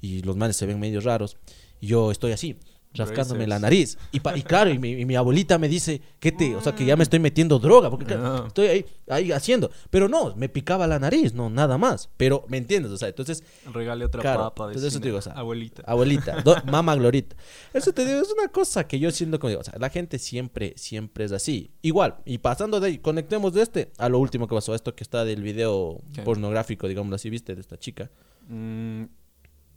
y 0.00 0.22
los 0.22 0.36
manes 0.36 0.56
se 0.56 0.66
ven 0.66 0.78
medio 0.78 1.00
raros. 1.00 1.36
Y 1.80 1.88
yo 1.88 2.12
estoy 2.12 2.30
así, 2.32 2.56
rascándome 2.96 3.40
Racers. 3.40 3.48
la 3.48 3.58
nariz. 3.58 3.98
Y, 4.12 4.20
pa- 4.20 4.36
y 4.36 4.42
claro, 4.42 4.70
y 4.70 4.78
mi, 4.78 4.90
y 4.92 5.04
mi 5.04 5.14
abuelita 5.16 5.58
me 5.58 5.68
dice, 5.68 6.00
¿qué 6.18 6.32
te? 6.32 6.54
O 6.56 6.60
sea, 6.60 6.74
que 6.74 6.84
ya 6.84 6.96
me 6.96 7.02
estoy 7.02 7.18
metiendo 7.20 7.58
droga, 7.58 7.90
porque 7.90 8.14
Ah. 8.14 8.44
estoy 8.46 8.66
ahí, 8.68 8.86
ahí 9.08 9.32
haciendo. 9.32 9.70
Pero 9.90 10.08
no, 10.08 10.34
me 10.36 10.48
picaba 10.48 10.86
la 10.86 10.98
nariz, 10.98 11.32
no, 11.34 11.50
nada 11.50 11.78
más. 11.78 12.08
Pero, 12.16 12.44
¿me 12.48 12.56
entiendes? 12.58 12.92
O 12.92 12.96
sea, 12.96 13.08
entonces 13.08 13.42
Regale 13.72 14.04
otra 14.04 14.20
Claro, 14.22 14.40
papa. 14.44 14.64
entonces 14.66 14.92
eso 14.92 15.00
te 15.00 15.08
digo, 15.08 15.18
o 15.18 15.22
sea, 15.22 15.32
Abuelita. 15.34 15.82
Abuelita, 15.86 16.40
do- 16.42 16.56
mamá 16.66 16.94
Glorita. 16.96 17.36
Eso 17.74 17.92
te 17.92 18.04
digo, 18.04 18.20
es 18.20 18.32
una 18.32 18.48
cosa 18.48 18.86
que 18.86 18.98
yo 18.98 19.10
siento 19.10 19.38
como 19.38 19.48
digo, 19.50 19.60
o 19.60 19.64
sea, 19.64 19.74
la 19.78 19.90
gente 19.90 20.18
siempre, 20.18 20.72
siempre 20.76 21.24
es 21.24 21.32
así. 21.32 21.70
Igual, 21.82 22.16
y 22.24 22.38
pasando 22.38 22.80
de 22.80 22.86
ahí, 22.88 22.98
conectemos 22.98 23.52
de 23.52 23.62
este 23.62 23.92
a 23.98 24.08
lo 24.08 24.18
último 24.18 24.46
que 24.48 24.54
pasó, 24.54 24.74
esto 24.74 24.94
que 24.94 25.04
está 25.04 25.24
del 25.24 25.42
video 25.42 26.00
¿Qué? 26.14 26.22
pornográfico, 26.22 26.88
digamos 26.88 27.12
así, 27.14 27.28
viste, 27.30 27.54
de 27.54 27.60
esta 27.60 27.76
chica. 27.78 28.10
Mm, 28.48 29.04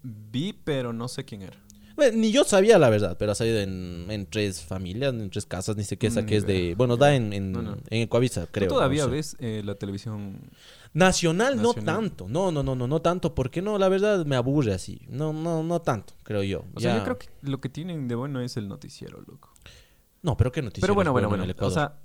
vi, 0.03 0.53
pero 0.63 0.93
no 0.93 1.07
sé 1.07 1.25
quién 1.25 1.41
era. 1.41 1.57
Bueno, 1.99 2.17
ni 2.17 2.31
yo 2.31 2.45
sabía 2.45 2.79
la 2.79 2.89
verdad, 2.89 3.17
pero 3.19 3.33
ha 3.33 3.35
salido 3.35 3.59
en, 3.59 4.05
en 4.09 4.25
tres 4.25 4.61
familias, 4.61 5.13
en 5.13 5.29
tres 5.29 5.45
casas, 5.45 5.75
ni 5.75 5.83
sé 5.83 5.97
qué, 5.97 6.07
esa 6.07 6.21
Mm, 6.21 6.25
que 6.25 6.37
es 6.37 6.47
de, 6.47 6.73
bueno, 6.75 6.95
da 6.95 7.13
en, 7.13 7.33
en, 7.33 7.51
No, 7.51 7.61
no. 7.61 7.77
en 7.89 8.07
creo. 8.07 8.47
¿Tú 8.69 8.75
todavía 8.75 9.03
no 9.03 9.09
sé. 9.09 9.15
ves 9.15 9.35
eh, 9.39 9.61
la 9.65 9.75
televisión? 9.75 10.39
Nacional, 10.93 11.57
no 11.57 11.73
Nacional. 11.73 11.95
tanto, 11.95 12.27
no, 12.29 12.51
no, 12.51 12.63
no, 12.63 12.73
no, 12.73 12.87
no 12.87 13.01
tanto, 13.01 13.35
porque 13.35 13.61
no, 13.61 13.77
la 13.77 13.89
verdad 13.89 14.25
me 14.25 14.37
aburre 14.37 14.73
así, 14.73 15.01
no, 15.09 15.33
no, 15.33 15.61
no 15.61 15.81
tanto, 15.81 16.13
creo 16.23 16.41
yo. 16.43 16.63
O 16.73 16.79
sea, 16.79 16.97
yo 16.97 17.03
creo 17.03 17.17
que 17.19 17.27
lo 17.41 17.59
que 17.59 17.67
tienen 17.69 18.07
de 18.07 18.15
bueno 18.15 18.39
es 18.41 18.55
el 18.55 18.67
noticiero, 18.69 19.19
loco. 19.27 19.51
No, 20.21 20.37
pero 20.37 20.51
¿qué 20.51 20.61
noticiero 20.61 20.85
Pero 20.85 20.95
bueno, 20.95 21.09
es 21.09 21.11
bueno, 21.11 21.27
bueno 21.27 21.29
bueno. 21.29 21.43
en 21.43 21.49
el 21.49 21.55
Ecuador? 21.55 21.71
O 21.71 21.75
sea, 21.75 21.99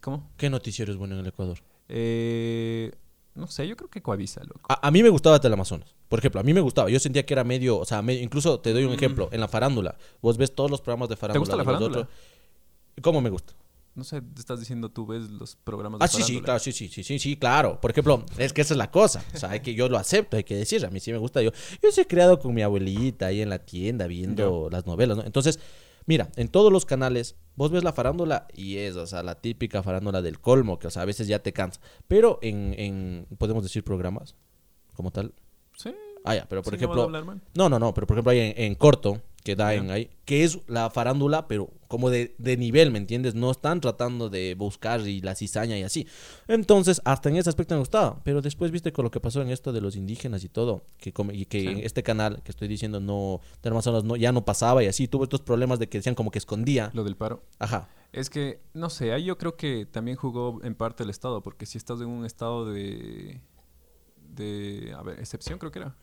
¿cómo? 0.00 0.30
¿Qué 0.36 0.50
noticiero 0.50 0.92
es 0.92 0.98
bueno 0.98 1.14
en 1.14 1.20
el 1.22 1.26
Ecuador? 1.26 1.58
Eh, 1.88 2.92
no 3.38 3.46
sé, 3.46 3.66
yo 3.66 3.76
creo 3.76 3.88
que 3.88 4.02
Coavisa, 4.02 4.42
loco. 4.42 4.60
A, 4.68 4.86
a 4.86 4.90
mí 4.90 5.02
me 5.02 5.08
gustaba 5.08 5.40
Teleamazonas. 5.40 5.94
Por 6.08 6.18
ejemplo, 6.18 6.40
a 6.40 6.44
mí 6.44 6.52
me 6.52 6.60
gustaba. 6.60 6.90
Yo 6.90 6.98
sentía 7.00 7.24
que 7.24 7.32
era 7.34 7.44
medio, 7.44 7.78
o 7.78 7.84
sea, 7.84 8.02
medio- 8.02 8.22
incluso 8.22 8.60
te 8.60 8.72
doy 8.72 8.84
un 8.84 8.92
ejemplo. 8.92 9.28
En 9.32 9.40
la 9.40 9.48
farándula, 9.48 9.96
vos 10.20 10.36
ves 10.36 10.54
todos 10.54 10.70
los 10.70 10.80
programas 10.80 11.08
de 11.08 11.16
farándula. 11.16 11.38
Mm. 11.38 11.42
gusta 11.42 11.56
la 11.56 11.62
de 11.62 11.66
los 11.66 11.74
farándula? 11.74 12.02
otros. 12.02 12.16
¿Cómo 13.02 13.20
me 13.20 13.30
gusta? 13.30 13.54
No 13.94 14.04
sé, 14.04 14.20
te 14.20 14.38
estás 14.40 14.60
diciendo 14.60 14.90
tú 14.90 15.06
ves 15.06 15.28
los 15.28 15.56
programas 15.56 15.98
de 15.98 16.04
Ah, 16.04 16.08
sí, 16.08 16.22
sí, 16.22 16.40
claro, 16.40 16.60
sí, 16.60 16.70
sí, 16.72 16.88
sí, 16.88 17.02
sí, 17.02 17.18
sí, 17.18 17.36
claro. 17.36 17.80
Por 17.80 17.90
ejemplo, 17.90 18.24
es 18.36 18.52
que 18.52 18.60
esa 18.60 18.74
es 18.74 18.78
la 18.78 18.90
cosa. 18.92 19.24
O 19.34 19.36
sea, 19.38 19.50
hay 19.50 19.60
que 19.60 19.74
yo 19.74 19.88
lo 19.88 19.98
acepto, 19.98 20.36
hay 20.36 20.44
que 20.44 20.54
decir. 20.54 20.84
A 20.86 20.90
mí 20.90 21.00
sí 21.00 21.10
me 21.10 21.18
gusta. 21.18 21.42
Yo, 21.42 21.50
yo 21.82 21.90
sí 21.90 22.00
he 22.02 22.06
creado 22.06 22.38
con 22.38 22.54
mi 22.54 22.62
abuelita 22.62 23.26
ahí 23.26 23.40
en 23.40 23.48
la 23.48 23.58
tienda 23.58 24.06
viendo 24.06 24.68
las 24.70 24.86
novelas, 24.86 25.16
¿no? 25.16 25.24
Entonces, 25.24 25.58
mira, 26.08 26.30
en 26.36 26.48
todos 26.48 26.72
los 26.72 26.86
canales, 26.86 27.36
vos 27.54 27.70
ves 27.70 27.84
la 27.84 27.92
farándula 27.92 28.48
y 28.54 28.78
es, 28.78 28.96
o 28.96 29.06
sea, 29.06 29.22
la 29.22 29.34
típica 29.34 29.82
farándula 29.82 30.22
del 30.22 30.40
colmo, 30.40 30.78
que, 30.78 30.86
o 30.86 30.90
sea, 30.90 31.02
a 31.02 31.04
veces 31.04 31.28
ya 31.28 31.40
te 31.40 31.52
cansa. 31.52 31.80
Pero 32.08 32.38
en, 32.40 32.74
en 32.78 33.26
podemos 33.36 33.62
decir 33.62 33.84
programas 33.84 34.34
como 34.94 35.10
tal. 35.10 35.34
Sí. 35.76 35.94
Ah, 36.24 36.34
ya, 36.34 36.48
pero 36.48 36.62
por 36.62 36.72
sí, 36.72 36.76
no 36.80 36.86
ejemplo, 36.86 37.02
hablar 37.02 37.24
no, 37.54 37.68
no, 37.68 37.78
no, 37.78 37.92
pero 37.94 38.06
por 38.06 38.16
ejemplo 38.16 38.30
hay 38.32 38.40
en, 38.40 38.54
en 38.56 38.74
corto, 38.74 39.20
que 39.48 39.56
da 39.56 39.72
Ya. 39.72 39.80
en 39.80 39.90
ahí, 39.90 40.10
que 40.26 40.44
es 40.44 40.58
la 40.68 40.90
farándula, 40.90 41.48
pero 41.48 41.70
como 41.88 42.10
de, 42.10 42.34
de 42.36 42.58
nivel, 42.58 42.90
¿me 42.90 42.98
entiendes? 42.98 43.34
No 43.34 43.50
están 43.50 43.80
tratando 43.80 44.28
de 44.28 44.54
buscar 44.54 45.00
y 45.00 45.22
la 45.22 45.34
cizaña 45.34 45.78
y 45.78 45.82
así. 45.84 46.06
Entonces, 46.48 47.00
hasta 47.06 47.30
en 47.30 47.36
ese 47.36 47.48
aspecto 47.48 47.74
me 47.74 47.78
gustaba. 47.78 48.20
Pero 48.24 48.42
después, 48.42 48.70
viste, 48.70 48.92
con 48.92 49.04
lo 49.06 49.10
que 49.10 49.20
pasó 49.20 49.40
en 49.40 49.48
esto 49.48 49.72
de 49.72 49.80
los 49.80 49.96
indígenas 49.96 50.44
y 50.44 50.50
todo, 50.50 50.82
que, 50.98 51.14
come- 51.14 51.34
y 51.34 51.46
que 51.46 51.60
Sí. 51.60 51.66
en 51.68 51.78
este 51.78 52.02
canal 52.02 52.42
que 52.42 52.50
estoy 52.50 52.68
diciendo 52.68 53.00
no, 53.00 53.40
de 53.62 53.70
Amazonas 53.70 54.04
no, 54.04 54.16
ya 54.16 54.32
no 54.32 54.44
pasaba 54.44 54.84
y 54.84 54.86
así, 54.86 55.08
tuvo 55.08 55.22
estos 55.24 55.40
problemas 55.40 55.78
de 55.78 55.88
que 55.88 55.96
decían 55.98 56.14
como 56.14 56.30
que 56.30 56.38
escondía. 56.38 56.90
Lo 56.92 57.04
del 57.04 57.16
paro. 57.16 57.42
Ajá. 57.58 57.88
Es 58.12 58.28
que, 58.28 58.60
no 58.74 58.90
sé, 58.90 59.12
ahí 59.14 59.24
yo 59.24 59.38
creo 59.38 59.56
que 59.56 59.86
también 59.86 60.16
jugó 60.18 60.60
en 60.62 60.74
parte 60.74 61.04
el 61.04 61.10
Estado, 61.10 61.42
porque 61.42 61.64
si 61.64 61.78
estás 61.78 62.00
en 62.02 62.08
un 62.08 62.26
estado 62.26 62.66
de. 62.70 63.40
de. 64.34 64.94
a 64.94 65.02
ver, 65.02 65.18
excepción 65.20 65.58
creo 65.58 65.72
que 65.72 65.78
era. 65.80 65.96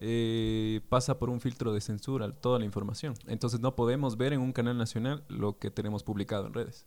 Eh, 0.00 0.80
pasa 0.88 1.18
por 1.18 1.30
un 1.30 1.40
filtro 1.40 1.72
de 1.72 1.80
censura 1.80 2.30
toda 2.32 2.58
la 2.58 2.64
información. 2.64 3.14
Entonces 3.26 3.60
no 3.60 3.74
podemos 3.76 4.16
ver 4.16 4.32
en 4.32 4.40
un 4.40 4.52
canal 4.52 4.76
nacional 4.76 5.24
lo 5.28 5.58
que 5.58 5.70
tenemos 5.70 6.02
publicado 6.02 6.46
en 6.46 6.54
redes. 6.54 6.86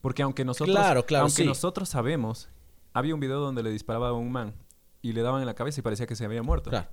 Porque 0.00 0.22
aunque 0.22 0.44
nosotros, 0.44 0.76
Claro, 0.76 1.06
claro, 1.06 1.24
aunque 1.24 1.42
sí. 1.42 1.48
nosotros 1.48 1.88
sabemos, 1.88 2.48
había 2.92 3.14
un 3.14 3.20
video 3.20 3.40
donde 3.40 3.62
le 3.62 3.70
disparaba 3.70 4.08
a 4.08 4.12
un 4.12 4.30
man 4.30 4.54
y 5.02 5.12
le 5.12 5.22
daban 5.22 5.40
en 5.40 5.46
la 5.46 5.54
cabeza 5.54 5.80
y 5.80 5.82
parecía 5.82 6.06
que 6.06 6.16
se 6.16 6.24
había 6.24 6.42
muerto. 6.42 6.70
Claro. 6.70 6.88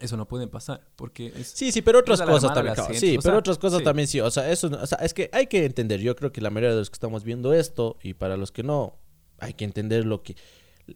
Eso 0.00 0.16
no 0.16 0.28
puede 0.28 0.46
pasar 0.46 0.86
porque 0.94 1.32
es... 1.34 1.48
Sí, 1.48 1.72
sí, 1.72 1.82
pero 1.82 1.98
otras 1.98 2.22
cosas 2.22 2.54
también. 2.54 2.76
Sí, 2.94 3.16
o 3.16 3.20
pero 3.20 3.32
sea, 3.32 3.38
otras 3.38 3.58
cosas 3.58 3.78
sí. 3.78 3.84
también 3.84 4.06
sí. 4.06 4.20
O 4.20 4.30
sea, 4.30 4.50
eso, 4.50 4.68
o 4.68 4.86
sea, 4.86 4.98
es 4.98 5.12
que 5.12 5.28
hay 5.32 5.48
que 5.48 5.64
entender. 5.64 6.00
Yo 6.00 6.14
creo 6.14 6.30
que 6.30 6.40
la 6.40 6.50
mayoría 6.50 6.70
de 6.70 6.78
los 6.78 6.90
que 6.90 6.94
estamos 6.94 7.24
viendo 7.24 7.52
esto 7.52 7.96
y 8.02 8.14
para 8.14 8.36
los 8.36 8.52
que 8.52 8.62
no, 8.62 8.94
hay 9.38 9.54
que 9.54 9.64
entender 9.64 10.06
lo 10.06 10.22
que 10.22 10.36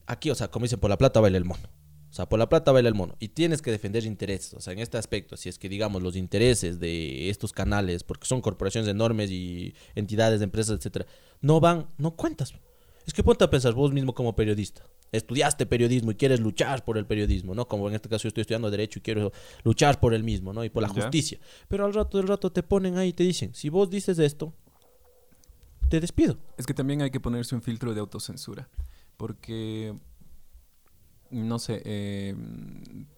aquí, 0.07 0.31
o 0.31 0.35
sea, 0.35 0.49
como 0.49 0.65
dicen, 0.65 0.81
por 0.81 0.91
la 0.91 0.99
plata 0.99 1.21
baila 1.21 1.39
el 1.39 1.45
mono. 1.45 1.69
O 2.13 2.15
sea, 2.15 2.29
por 2.29 2.39
la 2.39 2.47
plata 2.47 2.73
baila 2.73 2.91
el 2.91 2.95
mono. 2.95 3.17
Y 3.21 3.29
tienes 3.29 3.63
que 3.63 3.71
defender 3.71 4.05
intereses. 4.05 4.53
O 4.53 4.61
sea, 4.61 4.75
en 4.75 4.81
este 4.81 4.99
aspecto, 4.99 5.39
si 5.39 5.49
es 5.49 5.59
que, 5.59 5.71
digamos, 5.71 6.03
los 6.03 6.15
intereses 6.15 6.79
de 6.79 7.31
estos 7.31 7.55
canales, 7.55 8.05
porque 8.05 8.27
son 8.27 8.43
corporaciones 8.43 8.87
enormes 8.91 9.31
y 9.31 9.75
entidades 9.95 10.41
de 10.41 10.45
empresas, 10.45 10.77
etcétera, 10.77 11.07
no 11.41 11.59
van, 11.59 11.87
no 11.97 12.11
cuentas. 12.15 12.53
Es 13.07 13.15
que 13.15 13.25
ponte 13.25 13.45
a 13.45 13.49
pensar 13.49 13.73
vos 13.73 13.95
mismo 13.95 14.15
como 14.15 14.37
periodista. 14.37 14.87
Estudiaste 15.11 15.65
periodismo 15.65 16.11
y 16.11 16.15
quieres 16.17 16.39
luchar 16.41 16.85
por 16.85 16.99
el 16.99 17.07
periodismo, 17.07 17.55
¿no? 17.55 17.67
Como 17.67 17.89
en 17.89 17.95
este 17.95 18.11
caso 18.11 18.25
yo 18.25 18.29
estoy 18.29 18.43
estudiando 18.43 18.71
Derecho 18.71 18.99
y 18.99 19.03
quiero 19.03 19.33
luchar 19.65 19.99
por 19.99 20.13
el 20.13 20.23
mismo, 20.23 20.53
¿no? 20.53 20.65
Y 20.65 20.69
por 20.69 20.83
la 20.83 20.89
Ya. 20.91 20.95
justicia. 21.03 21.39
Pero 21.69 21.87
al 21.87 21.95
rato 21.95 22.19
del 22.19 22.29
rato 22.29 22.53
te 22.53 22.63
ponen 22.63 22.99
ahí 22.99 23.09
y 23.09 23.13
te 23.15 23.25
dicen, 23.25 23.55
si 23.55 23.71
vos 23.71 23.89
dices 23.89 24.19
esto, 24.19 24.53
te 25.89 25.99
despido. 25.99 26.37
Es 26.59 26.67
que 26.67 26.75
también 26.75 27.01
hay 27.01 27.11
que 27.11 27.21
ponerse 27.21 27.55
un 27.55 27.63
filtro 27.63 27.95
de 27.95 28.01
autocensura. 28.01 28.69
Porque, 29.17 29.95
no 31.33 31.59
sé, 31.59 31.83
eh, 31.85 32.37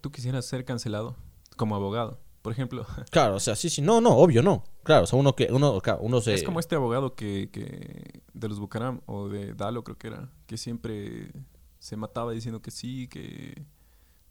tú 0.00 0.10
quisieras 0.10 0.46
ser 0.46 0.64
cancelado 0.64 1.16
como 1.56 1.74
abogado. 1.76 2.20
Por 2.42 2.52
ejemplo, 2.52 2.86
Claro, 3.10 3.36
o 3.36 3.40
sea, 3.40 3.56
sí, 3.56 3.70
sí, 3.70 3.80
no, 3.82 4.00
no, 4.00 4.10
obvio, 4.16 4.42
no. 4.42 4.64
Claro, 4.82 5.04
o 5.04 5.06
sea, 5.06 5.18
uno 5.18 5.34
que, 5.34 5.48
uno, 5.50 5.80
claro, 5.80 6.00
uno 6.02 6.20
se... 6.20 6.34
es 6.34 6.42
como 6.42 6.60
este 6.60 6.74
abogado 6.76 7.14
que, 7.14 7.48
que 7.50 8.22
de 8.34 8.48
los 8.48 8.58
Bucaram 8.60 9.00
o 9.06 9.28
de 9.28 9.54
Dalo 9.54 9.82
creo 9.82 9.96
que 9.96 10.08
era, 10.08 10.30
que 10.46 10.58
siempre 10.58 11.32
se 11.78 11.96
mataba 11.96 12.32
diciendo 12.32 12.60
que 12.60 12.70
sí, 12.70 13.08
que 13.08 13.64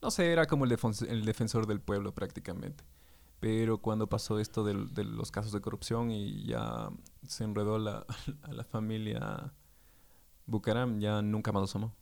no 0.02 0.12
sé, 0.12 0.32
era 0.32 0.46
como 0.46 0.66
el, 0.66 0.72
defens- 0.72 1.08
el 1.10 1.26
defensor 1.26 1.66
del 1.66 1.80
pueblo 1.82 2.14
prácticamente. 2.14 2.84
Pero 3.40 3.80
cuando 3.80 4.08
pasó 4.08 4.40
esto 4.40 4.64
de 4.64 5.04
los 5.04 5.32
casos 5.32 5.52
de 5.52 5.60
corrupción 5.62 6.12
y 6.12 6.46
ya 6.46 6.90
se 7.28 7.44
enredó 7.44 7.78
la, 7.80 8.06
a 8.44 8.52
la 8.54 8.64
familia 8.64 9.54
Bucaram, 10.46 11.00
ya 11.00 11.22
nunca 11.22 11.52
más 11.52 11.62
lo 11.62 11.66
asomó. 11.66 11.96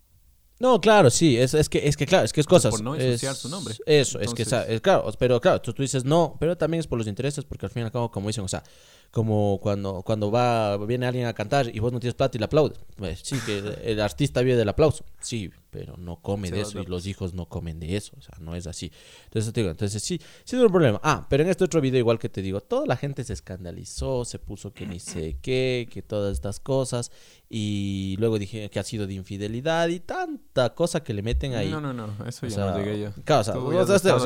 No, 0.61 0.79
claro, 0.79 1.09
sí, 1.09 1.37
es, 1.37 1.53
es 1.55 1.67
que 1.69 1.87
es 1.87 1.97
que 1.97 2.05
claro, 2.05 2.23
es 2.23 2.31
que 2.31 2.39
es 2.41 2.45
cosas. 2.47 2.71
por 2.71 2.83
no 2.83 2.95
ensuciar 2.95 3.33
es- 3.33 3.39
su 3.39 3.49
nombre. 3.49 3.73
Eso, 3.85 4.19
es 4.19 4.33
que 4.33 4.43
es 4.43 4.81
claro, 4.81 5.11
pero 5.17 5.41
claro, 5.41 5.59
tú, 5.59 5.73
tú 5.73 5.81
dices 5.81 6.05
no, 6.05 6.37
pero 6.39 6.55
también 6.55 6.79
es 6.79 6.87
por 6.87 6.99
los 6.99 7.07
intereses, 7.07 7.43
porque 7.45 7.65
al 7.65 7.71
fin 7.71 7.81
y 7.81 7.85
al 7.85 7.91
cabo, 7.91 8.11
como 8.11 8.27
dicen, 8.27 8.43
o 8.43 8.47
sea, 8.47 8.61
como 9.09 9.59
cuando, 9.61 10.03
cuando 10.03 10.29
va, 10.31 10.77
viene 10.85 11.07
alguien 11.07 11.25
a 11.25 11.33
cantar 11.33 11.67
y 11.75 11.79
vos 11.79 11.91
no 11.91 11.99
tienes 11.99 12.13
plata 12.13 12.37
y 12.37 12.39
le 12.39 12.45
aplaudes. 12.45 12.77
Pues 12.95 13.19
sí, 13.23 13.37
que 13.45 13.57
el, 13.57 13.75
el 13.83 13.99
artista 14.01 14.41
vive 14.41 14.55
del 14.55 14.69
aplauso, 14.69 15.03
sí, 15.19 15.49
pero 15.71 15.97
no 15.97 16.17
come 16.21 16.49
Se 16.49 16.55
de 16.55 16.61
eso 16.61 16.79
y 16.79 16.85
los 16.85 17.07
hijos 17.07 17.33
no 17.33 17.47
comen 17.47 17.79
de 17.79 17.95
eso, 17.95 18.13
o 18.17 18.21
sea, 18.21 18.35
no 18.39 18.55
es 18.55 18.67
así. 18.67 18.91
Entonces 19.25 19.51
te 19.53 19.61
digo, 19.61 19.71
entonces 19.71 20.03
sí, 20.03 20.19
sí 20.43 20.55
es 20.57 20.61
un 20.61 20.69
problema. 20.69 20.99
Ah, 21.03 21.25
pero 21.29 21.43
en 21.43 21.49
este 21.49 21.63
otro 21.63 21.81
video 21.81 21.97
igual 21.99 22.19
que 22.19 22.29
te 22.29 22.41
digo, 22.41 22.61
toda 22.61 22.85
la 22.85 22.97
gente 22.97 23.23
se 23.23 23.33
escandalizó, 23.33 24.25
se 24.25 24.37
puso 24.37 24.73
que 24.73 24.85
ni 24.85 24.99
sé 24.99 25.37
qué, 25.41 25.87
que 25.91 26.01
todas 26.01 26.33
estas 26.33 26.59
cosas 26.59 27.11
y 27.49 28.15
luego 28.19 28.37
dije 28.39 28.69
que 28.69 28.79
ha 28.79 28.83
sido 28.83 29.07
de 29.07 29.13
infidelidad 29.13 29.87
y 29.89 29.99
tanta 29.99 30.73
cosa 30.75 31.03
que 31.03 31.13
le 31.13 31.21
meten 31.21 31.53
ahí. 31.55 31.69
No, 31.69 31.81
no, 31.81 31.93
no, 31.93 32.07
eso 32.27 32.45
O 32.45 32.49
ya 32.49 32.55
sea, 32.55 32.71
no 32.71 32.77
llegué 32.77 33.01
yo. 33.01 33.11
Claro, 33.23 33.41
o 33.41 33.43
sea, 33.43 33.53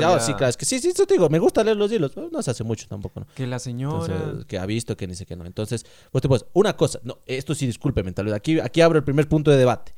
ya- 0.00 0.20
sí, 0.20 0.32
claro, 0.34 0.48
es 0.50 0.56
que 0.56 0.64
sí, 0.64 0.78
sí, 0.80 0.88
eso 0.88 1.06
te 1.06 1.14
digo, 1.14 1.28
me 1.28 1.38
gusta 1.38 1.62
leer 1.64 1.76
los 1.76 1.90
hilos, 1.90 2.12
no 2.16 2.42
se 2.42 2.50
hace 2.50 2.64
mucho 2.64 2.86
tampoco, 2.88 3.20
¿no? 3.20 3.26
Que 3.34 3.46
la 3.46 3.58
señora... 3.58 4.04
Entonces, 4.14 4.46
que 4.46 4.58
ha 4.58 4.66
visto, 4.66 4.96
que 4.96 5.06
ni 5.06 5.14
sé 5.14 5.26
qué 5.26 5.36
no. 5.36 5.44
Entonces, 5.46 5.84
vos 6.12 6.22
te 6.22 6.28
puedes, 6.28 6.44
una 6.52 6.76
cosa, 6.76 7.00
no, 7.04 7.18
esto 7.26 7.54
sí, 7.54 7.66
disculpe, 7.66 8.02
mentalidad, 8.02 8.36
aquí, 8.36 8.58
aquí 8.60 8.80
abro 8.80 8.98
el 8.98 9.04
primer 9.04 9.28
punto 9.28 9.50
de 9.50 9.56
debate. 9.56 9.94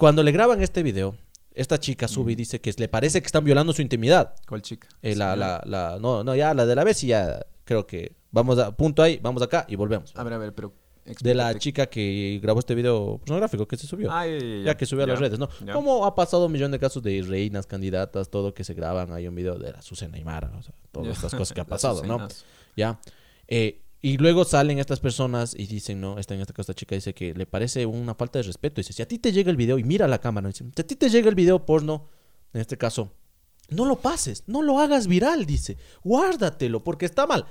Cuando 0.00 0.22
le 0.22 0.32
graban 0.32 0.62
este 0.62 0.82
video, 0.82 1.14
esta 1.52 1.78
chica 1.78 2.08
sube 2.08 2.32
y 2.32 2.34
dice 2.34 2.58
que 2.58 2.72
le 2.78 2.88
parece 2.88 3.20
que 3.20 3.26
están 3.26 3.44
violando 3.44 3.74
su 3.74 3.82
intimidad. 3.82 4.34
¿Cuál 4.48 4.62
chica? 4.62 4.88
Eh, 5.02 5.14
la, 5.14 5.36
la, 5.36 5.62
la, 5.66 5.98
no, 6.00 6.24
no, 6.24 6.34
ya 6.34 6.54
la 6.54 6.64
de 6.64 6.74
la 6.74 6.84
vez 6.84 7.04
y 7.04 7.08
ya 7.08 7.44
creo 7.64 7.86
que 7.86 8.16
vamos 8.30 8.58
a 8.58 8.74
punto 8.74 9.02
ahí, 9.02 9.20
vamos 9.22 9.42
acá 9.42 9.66
y 9.68 9.76
volvemos. 9.76 10.16
A 10.16 10.24
ver, 10.24 10.32
a 10.32 10.38
ver, 10.38 10.54
pero... 10.54 10.72
De 11.20 11.34
la 11.34 11.54
chica 11.58 11.84
que 11.84 12.40
grabó 12.42 12.60
este 12.60 12.74
video 12.74 13.18
pornográfico 13.18 13.68
que 13.68 13.76
se 13.76 13.86
subió. 13.86 14.10
Ah, 14.10 14.26
ya, 14.26 14.38
ya, 14.38 14.46
ya. 14.46 14.64
Ya 14.64 14.74
que 14.74 14.86
subió 14.86 15.04
a 15.04 15.06
las 15.06 15.18
redes, 15.18 15.38
¿no? 15.38 15.50
Como 15.70 16.06
ha 16.06 16.14
pasado 16.14 16.46
un 16.46 16.52
millón 16.52 16.70
de 16.70 16.78
casos 16.78 17.02
de 17.02 17.20
reinas, 17.20 17.66
candidatas, 17.66 18.30
todo 18.30 18.54
que 18.54 18.64
se 18.64 18.72
graban. 18.72 19.12
Hay 19.12 19.28
un 19.28 19.34
video 19.34 19.58
de 19.58 19.70
la 19.70 19.80
Azucena 19.80 20.16
Aymara, 20.16 20.50
o 20.58 20.62
sea, 20.62 20.74
todas 20.92 21.08
estas 21.14 21.34
cosas 21.34 21.52
que 21.52 21.60
ha 21.60 21.66
pasado, 21.66 22.04
¿no? 22.04 22.26
Ya. 22.74 22.98
Eh, 23.48 23.82
y 24.02 24.16
luego 24.16 24.44
salen 24.44 24.78
estas 24.78 25.00
personas 25.00 25.54
y 25.56 25.66
dicen, 25.66 26.00
no, 26.00 26.18
esta 26.18 26.34
en 26.34 26.40
esta 26.40 26.74
chica 26.74 26.94
dice 26.94 27.12
que 27.14 27.34
le 27.34 27.46
parece 27.46 27.84
una 27.86 28.14
falta 28.14 28.38
de 28.38 28.44
respeto. 28.44 28.80
Dice, 28.80 28.92
si 28.94 29.02
a 29.02 29.08
ti 29.08 29.18
te 29.18 29.30
llega 29.32 29.50
el 29.50 29.56
video, 29.56 29.78
y 29.78 29.84
mira 29.84 30.08
la 30.08 30.18
cámara, 30.20 30.48
dice, 30.48 30.64
si 30.74 30.80
a 30.82 30.86
ti 30.86 30.96
te 30.96 31.10
llega 31.10 31.28
el 31.28 31.34
video 31.34 31.66
porno, 31.66 32.06
en 32.54 32.60
este 32.62 32.78
caso, 32.78 33.12
no 33.68 33.84
lo 33.84 33.96
pases, 33.96 34.42
no 34.46 34.62
lo 34.62 34.78
hagas 34.80 35.06
viral, 35.06 35.44
dice, 35.46 35.76
guárdatelo, 36.02 36.82
porque 36.82 37.04
está 37.06 37.26
mal. 37.26 37.44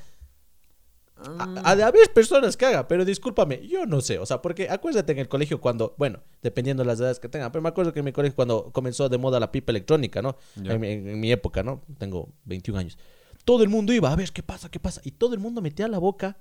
Mm. 1.17 1.41
Ha, 1.41 1.71
ha 1.71 1.75
de 1.75 1.83
haber 1.83 2.11
personas 2.13 2.55
que 2.55 2.65
hagan, 2.65 2.87
pero 2.87 3.03
discúlpame, 3.03 3.67
yo 3.67 3.85
no 3.85 3.99
sé, 3.99 4.19
o 4.19 4.25
sea, 4.25 4.41
porque 4.41 4.69
acuérdate 4.69 5.11
en 5.11 5.19
el 5.19 5.27
colegio 5.27 5.59
cuando, 5.59 5.93
bueno, 5.97 6.21
dependiendo 6.41 6.81
de 6.83 6.87
las 6.87 6.99
edades 6.99 7.19
que 7.19 7.27
tengan, 7.27 7.51
pero 7.51 7.61
me 7.61 7.67
acuerdo 7.69 7.91
que 7.91 7.99
en 7.99 8.05
mi 8.05 8.13
colegio 8.13 8.35
cuando 8.37 8.71
comenzó 8.71 9.09
de 9.09 9.17
moda 9.17 9.37
la 9.39 9.51
pipa 9.51 9.71
electrónica, 9.73 10.21
¿no? 10.21 10.37
Ya. 10.55 10.73
En, 10.73 10.81
mi- 10.81 10.87
en 10.91 11.19
mi 11.19 11.31
época, 11.31 11.61
¿no? 11.61 11.81
Tengo 11.97 12.29
21 12.45 12.79
años. 12.79 12.97
Todo 13.45 13.63
el 13.63 13.69
mundo 13.69 13.93
iba 13.93 14.11
a 14.11 14.15
ver 14.15 14.31
qué 14.31 14.43
pasa, 14.43 14.69
qué 14.69 14.79
pasa, 14.79 15.01
y 15.03 15.11
todo 15.11 15.33
el 15.33 15.39
mundo 15.39 15.61
metía 15.61 15.87
la 15.87 15.97
boca 15.97 16.37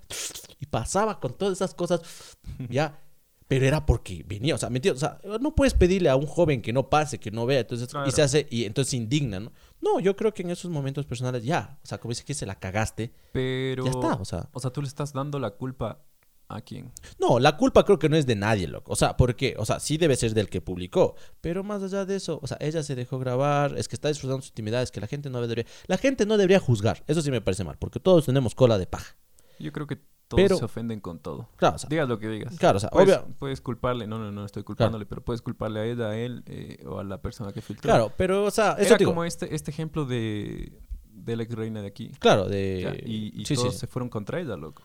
y 0.59 0.67
pasaba 0.67 1.21
con 1.21 1.37
todas 1.37 1.53
esas 1.59 1.75
cosas, 1.75 2.01
ya. 2.69 3.01
Pero 3.47 3.65
era 3.65 3.87
porque 3.87 4.23
venía, 4.27 4.55
o 4.55 4.59
sea, 4.59 4.69
¿me 4.69 4.77
entiendes? 4.77 5.03
O 5.03 5.07
sea, 5.07 5.39
no 5.39 5.55
puedes 5.55 5.73
pedirle 5.73 6.11
a 6.11 6.17
un 6.17 6.27
joven 6.27 6.61
que 6.61 6.71
no 6.75 6.91
pase, 6.91 7.19
que 7.19 7.31
no 7.31 7.47
vea, 7.47 7.61
entonces, 7.61 7.89
y 7.89 7.91
Claro. 7.93 8.11
se 8.11 8.21
hace, 8.21 8.47
y 8.51 8.65
entonces 8.65 8.91
se 8.91 8.99
indigna, 8.99 9.41
¿no? 9.41 9.53
No, 9.81 10.01
yo 10.01 10.17
creo 10.17 10.35
que 10.35 10.43
en 10.43 10.51
esos 10.51 10.71
momentos 10.71 11.07
personales 11.07 11.45
ya, 11.45 11.79
o 11.83 11.87
sea, 11.87 11.97
como 11.99 12.11
dice 12.11 12.25
que 12.25 12.35
se 12.35 12.45
la 12.45 12.57
cagaste, 12.59 13.11
Pero... 13.33 13.85
ya 13.85 13.91
está, 13.91 14.15
o 14.17 14.25
sea. 14.27 14.51
O 14.53 14.61
sea, 14.61 14.71
tú 14.71 14.83
le 14.83 14.89
estás 14.89 15.15
dando 15.15 15.39
la 15.39 15.53
culpa 15.53 16.03
a 16.49 16.61
quién. 16.63 16.93
No, 17.19 17.39
la 17.39 17.57
culpa 17.57 17.85
creo 17.85 17.99
que 17.99 18.09
no 18.09 18.17
es 18.17 18.27
de 18.27 18.35
nadie, 18.37 18.67
loco. 18.69 18.93
O 18.93 18.97
sea, 18.97 19.17
porque, 19.17 19.55
o 19.59 19.65
sea, 19.67 19.81
sí 19.81 19.99
debe 19.99 20.17
ser 20.17 20.33
del 20.35 20.49
que 20.49 20.61
publicó. 20.61 21.15
Pero 21.41 21.63
más 21.63 21.83
allá 21.83 22.05
de 22.07 22.17
eso, 22.17 22.41
o 22.43 22.47
sea, 22.47 22.57
ella 22.61 22.83
se 22.83 22.95
dejó 22.95 23.19
grabar, 23.19 23.77
es 23.77 23.87
que 23.89 23.97
está 23.97 24.09
disfrutando 24.09 24.43
su 24.43 24.49
intimidad, 24.49 24.83
es 24.83 24.91
que 24.91 25.01
la 25.01 25.07
gente 25.07 25.29
no 25.31 25.41
debería. 25.41 25.67
La 25.87 25.99
gente 25.99 26.25
no 26.27 26.37
debería 26.39 26.61
juzgar. 26.61 27.03
Eso 27.07 27.21
sí 27.23 27.31
me 27.31 27.41
parece 27.41 27.65
mal, 27.65 27.77
porque 27.79 28.01
todos 28.01 28.25
tenemos 28.27 28.55
cola 28.55 28.79
de 28.79 28.87
paja. 28.87 29.17
Yo 29.59 29.73
creo 29.73 29.87
que 29.87 29.97
todos 30.29 30.43
Pero- 30.43 30.57
se 30.59 30.65
ofenden 30.65 31.01
con 31.01 31.19
todo. 31.21 31.49
Claro, 31.57 31.77
o 31.77 31.79
sea, 31.79 31.89
Digas 31.89 32.09
lo 32.09 32.19
que 32.19 32.29
digas. 32.29 32.57
claro, 32.59 32.77
o 32.77 32.81
sea, 32.81 32.91
Puedes, 32.91 33.17
obvio. 33.17 33.35
puedes 33.39 33.61
culparle, 33.61 34.07
no, 34.07 34.19
no, 34.19 34.31
no 34.31 34.45
estoy 34.45 34.63
culpándole, 34.63 35.07
pero 35.07 35.23
puedes 35.25 35.41
culparle 35.43 35.81
a 35.81 35.85
ella, 35.87 36.09
a 36.11 36.19
él 36.19 36.43
eh, 36.47 36.83
o 36.87 36.99
a 36.99 37.05
la 37.05 37.21
persona 37.23 37.53
que 37.53 37.61
filtró. 37.63 37.83
Claro, 37.91 38.13
pero, 38.17 38.45
o 38.45 38.51
sea, 38.51 38.73
eso 38.73 38.89
Era 38.89 38.97
digo. 38.99 39.11
como 39.11 39.25
este, 39.25 39.55
este 39.55 39.71
ejemplo 39.71 40.05
de, 40.05 40.73
de 41.11 41.37
la 41.37 41.43
ex 41.45 41.55
reina 41.55 41.81
de 41.83 41.89
aquí. 41.89 42.13
Claro, 42.19 42.47
de. 42.47 42.81
Ya, 42.83 42.95
y 43.07 43.33
y 43.41 43.45
sí, 43.47 43.55
todos 43.55 43.73
sí. 43.75 43.81
se 43.81 43.87
fueron 43.87 44.09
contra 44.11 44.39
ella, 44.41 44.57
loco. 44.57 44.83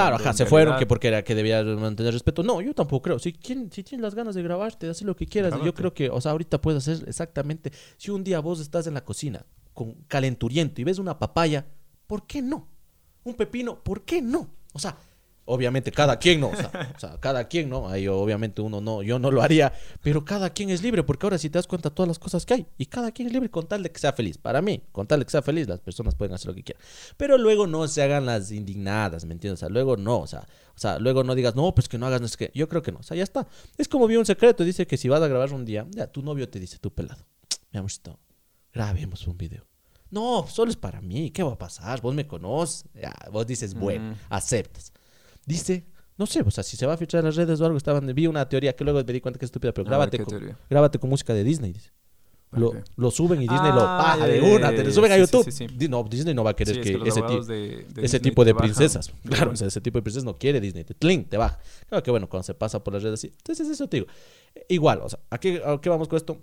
Claro, 0.00 0.16
ajá, 0.16 0.32
se 0.32 0.44
fueron 0.46 0.74
que 0.78 0.86
porque 0.86 1.08
era 1.08 1.24
que 1.24 1.34
debía 1.34 1.62
mantener 1.62 2.12
respeto. 2.12 2.42
No, 2.42 2.60
yo 2.60 2.74
tampoco 2.74 3.02
creo. 3.02 3.18
Si, 3.18 3.32
¿quién- 3.32 3.70
si 3.72 3.82
tienes 3.82 4.02
las 4.02 4.14
ganas 4.14 4.34
de 4.34 4.42
grabarte, 4.42 4.86
de 4.86 4.92
hacer 4.92 5.06
lo 5.06 5.16
que 5.16 5.26
quieras, 5.26 5.52
yo 5.64 5.72
creo 5.74 5.94
que, 5.94 6.10
o 6.10 6.20
sea, 6.20 6.32
ahorita 6.32 6.60
puedes 6.60 6.86
hacer 6.86 7.08
exactamente. 7.08 7.72
Si 7.96 8.10
un 8.10 8.22
día 8.24 8.40
vos 8.40 8.60
estás 8.60 8.86
en 8.86 8.94
la 8.94 9.04
cocina 9.04 9.44
con 9.72 9.94
calenturiento 10.08 10.80
y 10.80 10.84
ves 10.84 10.98
una 10.98 11.18
papaya, 11.18 11.66
¿por 12.06 12.26
qué 12.26 12.42
no? 12.42 12.68
Un 13.24 13.34
pepino, 13.34 13.82
¿por 13.82 14.04
qué 14.04 14.20
no? 14.20 14.48
O 14.72 14.78
sea, 14.78 14.96
obviamente 15.46 15.92
cada 15.92 16.18
quien 16.18 16.40
no, 16.40 16.48
o 16.48 16.56
sea, 16.56 16.70
o 16.96 16.98
sea, 16.98 17.20
cada 17.20 17.44
quien 17.48 17.68
no, 17.68 17.88
ahí 17.88 18.08
obviamente 18.08 18.62
uno 18.62 18.80
no, 18.80 19.02
yo 19.02 19.18
no 19.18 19.30
lo 19.30 19.42
haría, 19.42 19.72
pero 20.02 20.24
cada 20.24 20.50
quien 20.50 20.70
es 20.70 20.82
libre, 20.82 21.02
porque 21.02 21.26
ahora 21.26 21.38
si 21.38 21.50
te 21.50 21.58
das 21.58 21.66
cuenta 21.66 21.90
todas 21.90 22.08
las 22.08 22.18
cosas 22.18 22.46
que 22.46 22.54
hay, 22.54 22.66
y 22.78 22.86
cada 22.86 23.12
quien 23.12 23.28
es 23.28 23.32
libre 23.34 23.50
con 23.50 23.66
tal 23.66 23.82
de 23.82 23.90
que 23.90 23.98
sea 23.98 24.12
feliz. 24.12 24.38
Para 24.38 24.62
mí, 24.62 24.82
con 24.92 25.06
tal 25.06 25.20
de 25.20 25.26
que 25.26 25.30
sea 25.30 25.42
feliz, 25.42 25.68
las 25.68 25.80
personas 25.80 26.14
pueden 26.14 26.34
hacer 26.34 26.48
lo 26.48 26.54
que 26.54 26.62
quieran. 26.62 26.82
Pero 27.16 27.38
luego 27.38 27.66
no 27.66 27.86
se 27.88 28.02
hagan 28.02 28.26
las 28.26 28.50
indignadas, 28.50 29.24
¿me 29.24 29.34
entiendes? 29.34 29.58
O 29.58 29.60
sea, 29.60 29.68
luego 29.68 29.96
no, 29.96 30.20
o 30.20 30.26
sea, 30.26 30.46
o 30.74 30.78
sea, 30.78 30.98
luego 30.98 31.24
no 31.24 31.34
digas, 31.34 31.54
no, 31.54 31.74
pues 31.74 31.88
que 31.88 31.98
no 31.98 32.06
hagas, 32.06 32.20
no 32.20 32.28
sé 32.28 32.36
qué. 32.36 32.50
Yo 32.54 32.68
creo 32.68 32.82
que 32.82 32.92
no, 32.92 32.98
o 33.00 33.02
sea, 33.02 33.16
ya 33.16 33.22
está. 33.22 33.46
Es 33.76 33.88
como 33.88 34.06
vi 34.06 34.16
un 34.16 34.26
secreto, 34.26 34.64
dice 34.64 34.86
que 34.86 34.96
si 34.96 35.08
vas 35.08 35.22
a 35.22 35.28
grabar 35.28 35.52
un 35.52 35.64
día, 35.64 35.86
ya, 35.90 36.06
tu 36.06 36.22
novio 36.22 36.48
te 36.48 36.58
dice, 36.58 36.78
tu 36.78 36.92
pelado, 36.92 37.24
mi 37.72 37.78
amorcito, 37.78 38.18
grabemos 38.72 39.26
un 39.26 39.36
video. 39.36 39.66
No, 40.10 40.46
solo 40.48 40.70
es 40.70 40.76
para 40.76 41.00
mí, 41.00 41.30
¿qué 41.30 41.42
va 41.42 41.52
a 41.52 41.58
pasar? 41.58 42.00
Vos 42.00 42.14
me 42.14 42.26
conoces, 42.26 42.84
ya, 42.94 43.12
vos 43.32 43.46
dices, 43.46 43.74
bueno, 43.74 44.16
aceptas. 44.28 44.92
Dice, 45.46 45.84
no 46.16 46.26
sé, 46.26 46.42
o 46.42 46.50
sea, 46.50 46.62
si 46.64 46.76
se 46.76 46.86
va 46.86 46.94
a 46.94 46.96
filtrar 46.96 47.20
en 47.20 47.26
las 47.26 47.36
redes 47.36 47.60
o 47.60 47.64
algo, 47.66 47.76
estaban, 47.76 48.06
vi 48.14 48.26
una 48.26 48.48
teoría 48.48 48.74
que 48.74 48.84
luego 48.84 49.02
me 49.04 49.12
di 49.12 49.20
cuenta 49.20 49.38
que 49.38 49.44
es 49.44 49.48
estúpida, 49.48 49.72
pero 49.72 49.86
A 49.86 49.90
ver, 49.90 50.10
grábate 50.10 50.18
¿qué 50.18 50.24
con, 50.24 50.56
grábate 50.70 50.98
con 50.98 51.10
música 51.10 51.34
de 51.34 51.44
Disney, 51.44 51.72
dice. 51.72 51.90
Lo, 52.52 52.72
lo 52.96 53.10
suben 53.10 53.42
y 53.42 53.48
Disney 53.48 53.72
lo 53.72 53.80
Ah, 53.80 53.96
baja 53.98 54.28
ya, 54.28 54.34
de 54.34 54.40
una, 54.40 54.72
te 54.72 54.84
lo 54.84 54.92
suben 54.92 55.10
a 55.10 55.18
YouTube. 55.18 55.42
sí, 55.44 55.50
sí, 55.50 55.66
sí. 55.66 55.74
Di- 55.76 55.88
No, 55.88 56.04
Disney 56.04 56.34
no 56.34 56.44
va 56.44 56.50
a 56.50 56.54
querer 56.54 56.74
Sí, 56.76 56.80
es 56.82 56.86
que, 56.86 57.08
ese, 57.08 57.20
de- 57.20 57.84
de 57.92 58.04
ese 58.04 58.20
tipo 58.20 58.44
de 58.44 58.54
princesas, 58.54 59.12
claro, 59.28 59.50
o 59.50 59.56
sea, 59.56 59.66
ese 59.66 59.80
tipo 59.80 59.98
de 59.98 60.02
princesas 60.02 60.24
no 60.24 60.36
quiere 60.36 60.60
Disney, 60.60 60.84
te, 60.84 60.94
tlin, 60.94 61.24
te 61.24 61.36
baja. 61.36 61.58
Claro 61.88 62.04
que 62.04 62.12
bueno, 62.12 62.28
cuando 62.28 62.44
se 62.44 62.54
pasa 62.54 62.84
por 62.84 62.94
las 62.94 63.02
redes 63.02 63.18
así. 63.18 63.32
Entonces 63.36 63.68
eso 63.68 63.88
te 63.88 63.96
digo. 63.96 64.06
Igual, 64.68 65.00
o 65.02 65.08
sea, 65.08 65.18
¿a 65.30 65.38
qué, 65.38 65.60
a 65.66 65.80
qué 65.80 65.88
vamos 65.88 66.06
con 66.06 66.16
esto? 66.16 66.40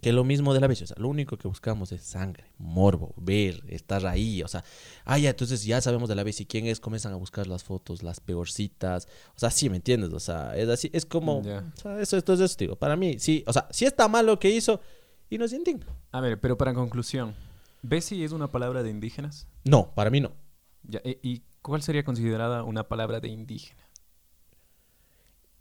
Que 0.00 0.12
lo 0.12 0.24
mismo 0.24 0.54
de 0.54 0.60
la 0.60 0.74
sea, 0.74 0.96
lo 0.98 1.08
único 1.08 1.36
que 1.36 1.48
buscamos 1.48 1.92
es 1.92 2.02
sangre, 2.02 2.44
morbo, 2.58 3.14
ver, 3.16 3.62
estar 3.68 4.06
ahí, 4.06 4.42
o 4.42 4.48
sea, 4.48 4.64
ah, 5.04 5.18
ya, 5.18 5.30
entonces 5.30 5.64
ya 5.64 5.80
sabemos 5.80 6.08
de 6.08 6.14
la 6.14 6.22
vez 6.22 6.40
y 6.40 6.46
quién 6.46 6.66
es, 6.66 6.78
comienzan 6.78 7.12
a 7.12 7.16
buscar 7.16 7.46
las 7.46 7.64
fotos, 7.64 8.02
las 8.02 8.20
peorcitas, 8.20 9.08
o 9.34 9.38
sea, 9.38 9.50
sí, 9.50 9.68
¿me 9.68 9.76
entiendes? 9.76 10.12
O 10.12 10.20
sea, 10.20 10.56
es 10.56 10.68
así, 10.68 10.90
es 10.92 11.04
como, 11.04 11.38
o 11.38 11.42
sea, 11.74 12.00
eso, 12.00 12.16
entonces, 12.16 12.56
digo, 12.56 12.76
para 12.76 12.96
mí, 12.96 13.18
sí, 13.18 13.42
o 13.46 13.52
sea, 13.52 13.66
si 13.70 13.86
está 13.86 14.06
mal 14.08 14.26
lo 14.26 14.38
que 14.38 14.50
hizo, 14.50 14.80
y 15.30 15.38
nos 15.38 15.52
indigna. 15.52 15.86
A 16.12 16.20
ver, 16.20 16.40
pero 16.40 16.56
para 16.56 16.74
conclusión, 16.74 17.34
¿Bessie 17.82 18.24
es 18.24 18.32
una 18.32 18.48
palabra 18.48 18.82
de 18.82 18.90
indígenas? 18.90 19.46
No, 19.64 19.92
para 19.94 20.10
mí 20.10 20.20
no. 20.20 20.32
Ya, 20.84 21.00
e- 21.04 21.18
¿Y 21.22 21.42
cuál 21.62 21.82
sería 21.82 22.04
considerada 22.04 22.62
una 22.62 22.88
palabra 22.88 23.20
de 23.20 23.28
indígena? 23.28 23.82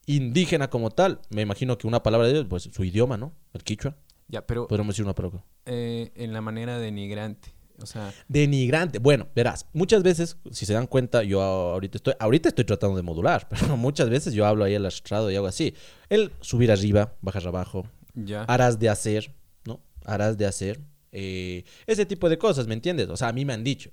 Indígena 0.05 0.69
como 0.69 0.89
tal, 0.89 1.19
me 1.29 1.41
imagino 1.41 1.77
que 1.77 1.85
una 1.85 2.01
palabra 2.01 2.27
de 2.27 2.33
ellos, 2.33 2.45
pues 2.49 2.69
su 2.71 2.83
idioma, 2.83 3.17
¿no? 3.17 3.33
El 3.53 3.63
quichua. 3.63 3.97
Ya, 4.27 4.45
pero 4.45 4.67
Podríamos 4.67 4.93
decir 4.93 5.05
una 5.05 5.15
palabra. 5.15 5.43
eh, 5.65 6.11
en 6.15 6.33
la 6.33 6.41
manera 6.41 6.77
denigrante. 6.79 7.53
O 7.79 7.85
sea, 7.85 8.11
Denigrante. 8.27 8.97
Bueno, 8.97 9.27
verás, 9.35 9.67
muchas 9.71 10.01
veces, 10.01 10.37
si 10.51 10.65
se 10.65 10.73
dan 10.73 10.87
cuenta, 10.87 11.21
yo 11.23 11.41
ahorita 11.43 11.97
estoy, 11.99 12.13
ahorita 12.19 12.49
estoy 12.49 12.65
tratando 12.65 12.95
de 12.95 13.03
modular, 13.03 13.47
pero 13.49 13.77
muchas 13.77 14.09
veces 14.09 14.33
yo 14.33 14.45
hablo 14.47 14.63
ahí 14.63 14.73
al 14.75 14.85
estrado 14.87 15.29
y 15.29 15.35
hago 15.35 15.45
así. 15.47 15.75
El 16.09 16.31
subir 16.41 16.71
arriba, 16.71 17.15
bajar 17.21 17.47
abajo, 17.47 17.87
ya. 18.15 18.43
harás 18.45 18.79
de 18.79 18.89
hacer, 18.89 19.35
¿no? 19.65 19.79
Harás 20.05 20.37
de 20.37 20.45
hacer. 20.47 20.81
eh, 21.11 21.63
ese 21.85 22.05
tipo 22.07 22.29
de 22.29 22.37
cosas, 22.39 22.67
¿me 22.67 22.73
entiendes? 22.73 23.09
O 23.09 23.15
sea, 23.17 23.27
a 23.27 23.33
mí 23.33 23.45
me 23.45 23.53
han 23.53 23.63
dicho, 23.63 23.91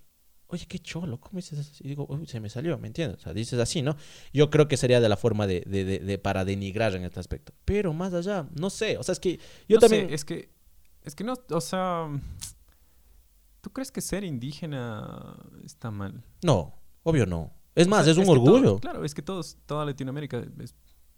oye, 0.55 0.67
qué 0.67 0.79
cholo, 0.79 1.21
¿cómo 1.21 1.37
dices 1.37 1.59
eso? 1.59 1.73
Y 1.85 1.89
digo, 1.89 2.07
uy, 2.09 2.27
se 2.27 2.41
me 2.41 2.49
salió, 2.49 2.79
¿me 2.79 2.87
entiendes? 2.87 3.19
O 3.19 3.23
sea, 3.23 3.33
dices 3.35 3.59
así, 3.61 3.83
¿no? 3.83 3.97
Yo 4.33 4.51
creo 4.51 4.67
que 4.69 4.77
sería 4.77 5.01
de 5.01 5.09
la 5.09 5.17
forma 5.17 5.47
de, 5.47 5.61
de- 5.67 5.85
de- 5.85 5.99
de- 5.99 6.19
para 6.19 6.45
denigrar 6.45 6.95
en 6.95 7.05
este 7.05 7.21
aspecto. 7.21 7.53
Pero 7.65 7.93
más 7.93 8.15
allá, 8.15 8.49
no 8.59 8.71
sé, 8.71 8.97
o 8.99 9.03
sea, 9.03 9.13
es 9.13 9.21
que 9.21 9.39
yo 9.69 9.77
No 9.77 9.81
también... 9.81 10.09
sé, 10.09 10.15
es 10.15 10.25
que, 10.25 10.51
es 11.03 11.15
que 11.15 11.25
no, 11.25 11.35
o 11.51 11.61
sea, 11.61 12.09
¿tú 13.61 13.71
crees 13.71 13.91
que 13.91 14.01
ser 14.01 14.25
indígena 14.25 15.37
está 15.65 15.91
mal? 15.91 16.23
No, 16.43 16.75
obvio 17.03 17.27
no. 17.27 17.53
Es 17.75 17.87
O 17.87 17.91
más, 17.91 18.05
sea, 18.05 18.13
es 18.13 18.19
un 18.19 18.29
orgullo. 18.29 18.63
todo- 18.63 18.79
claro, 18.81 19.05
es 19.05 19.15
que 19.15 19.23
todos, 19.23 19.57
toda 19.67 19.85
Latinoamérica 19.85 20.45
es, 20.61 20.75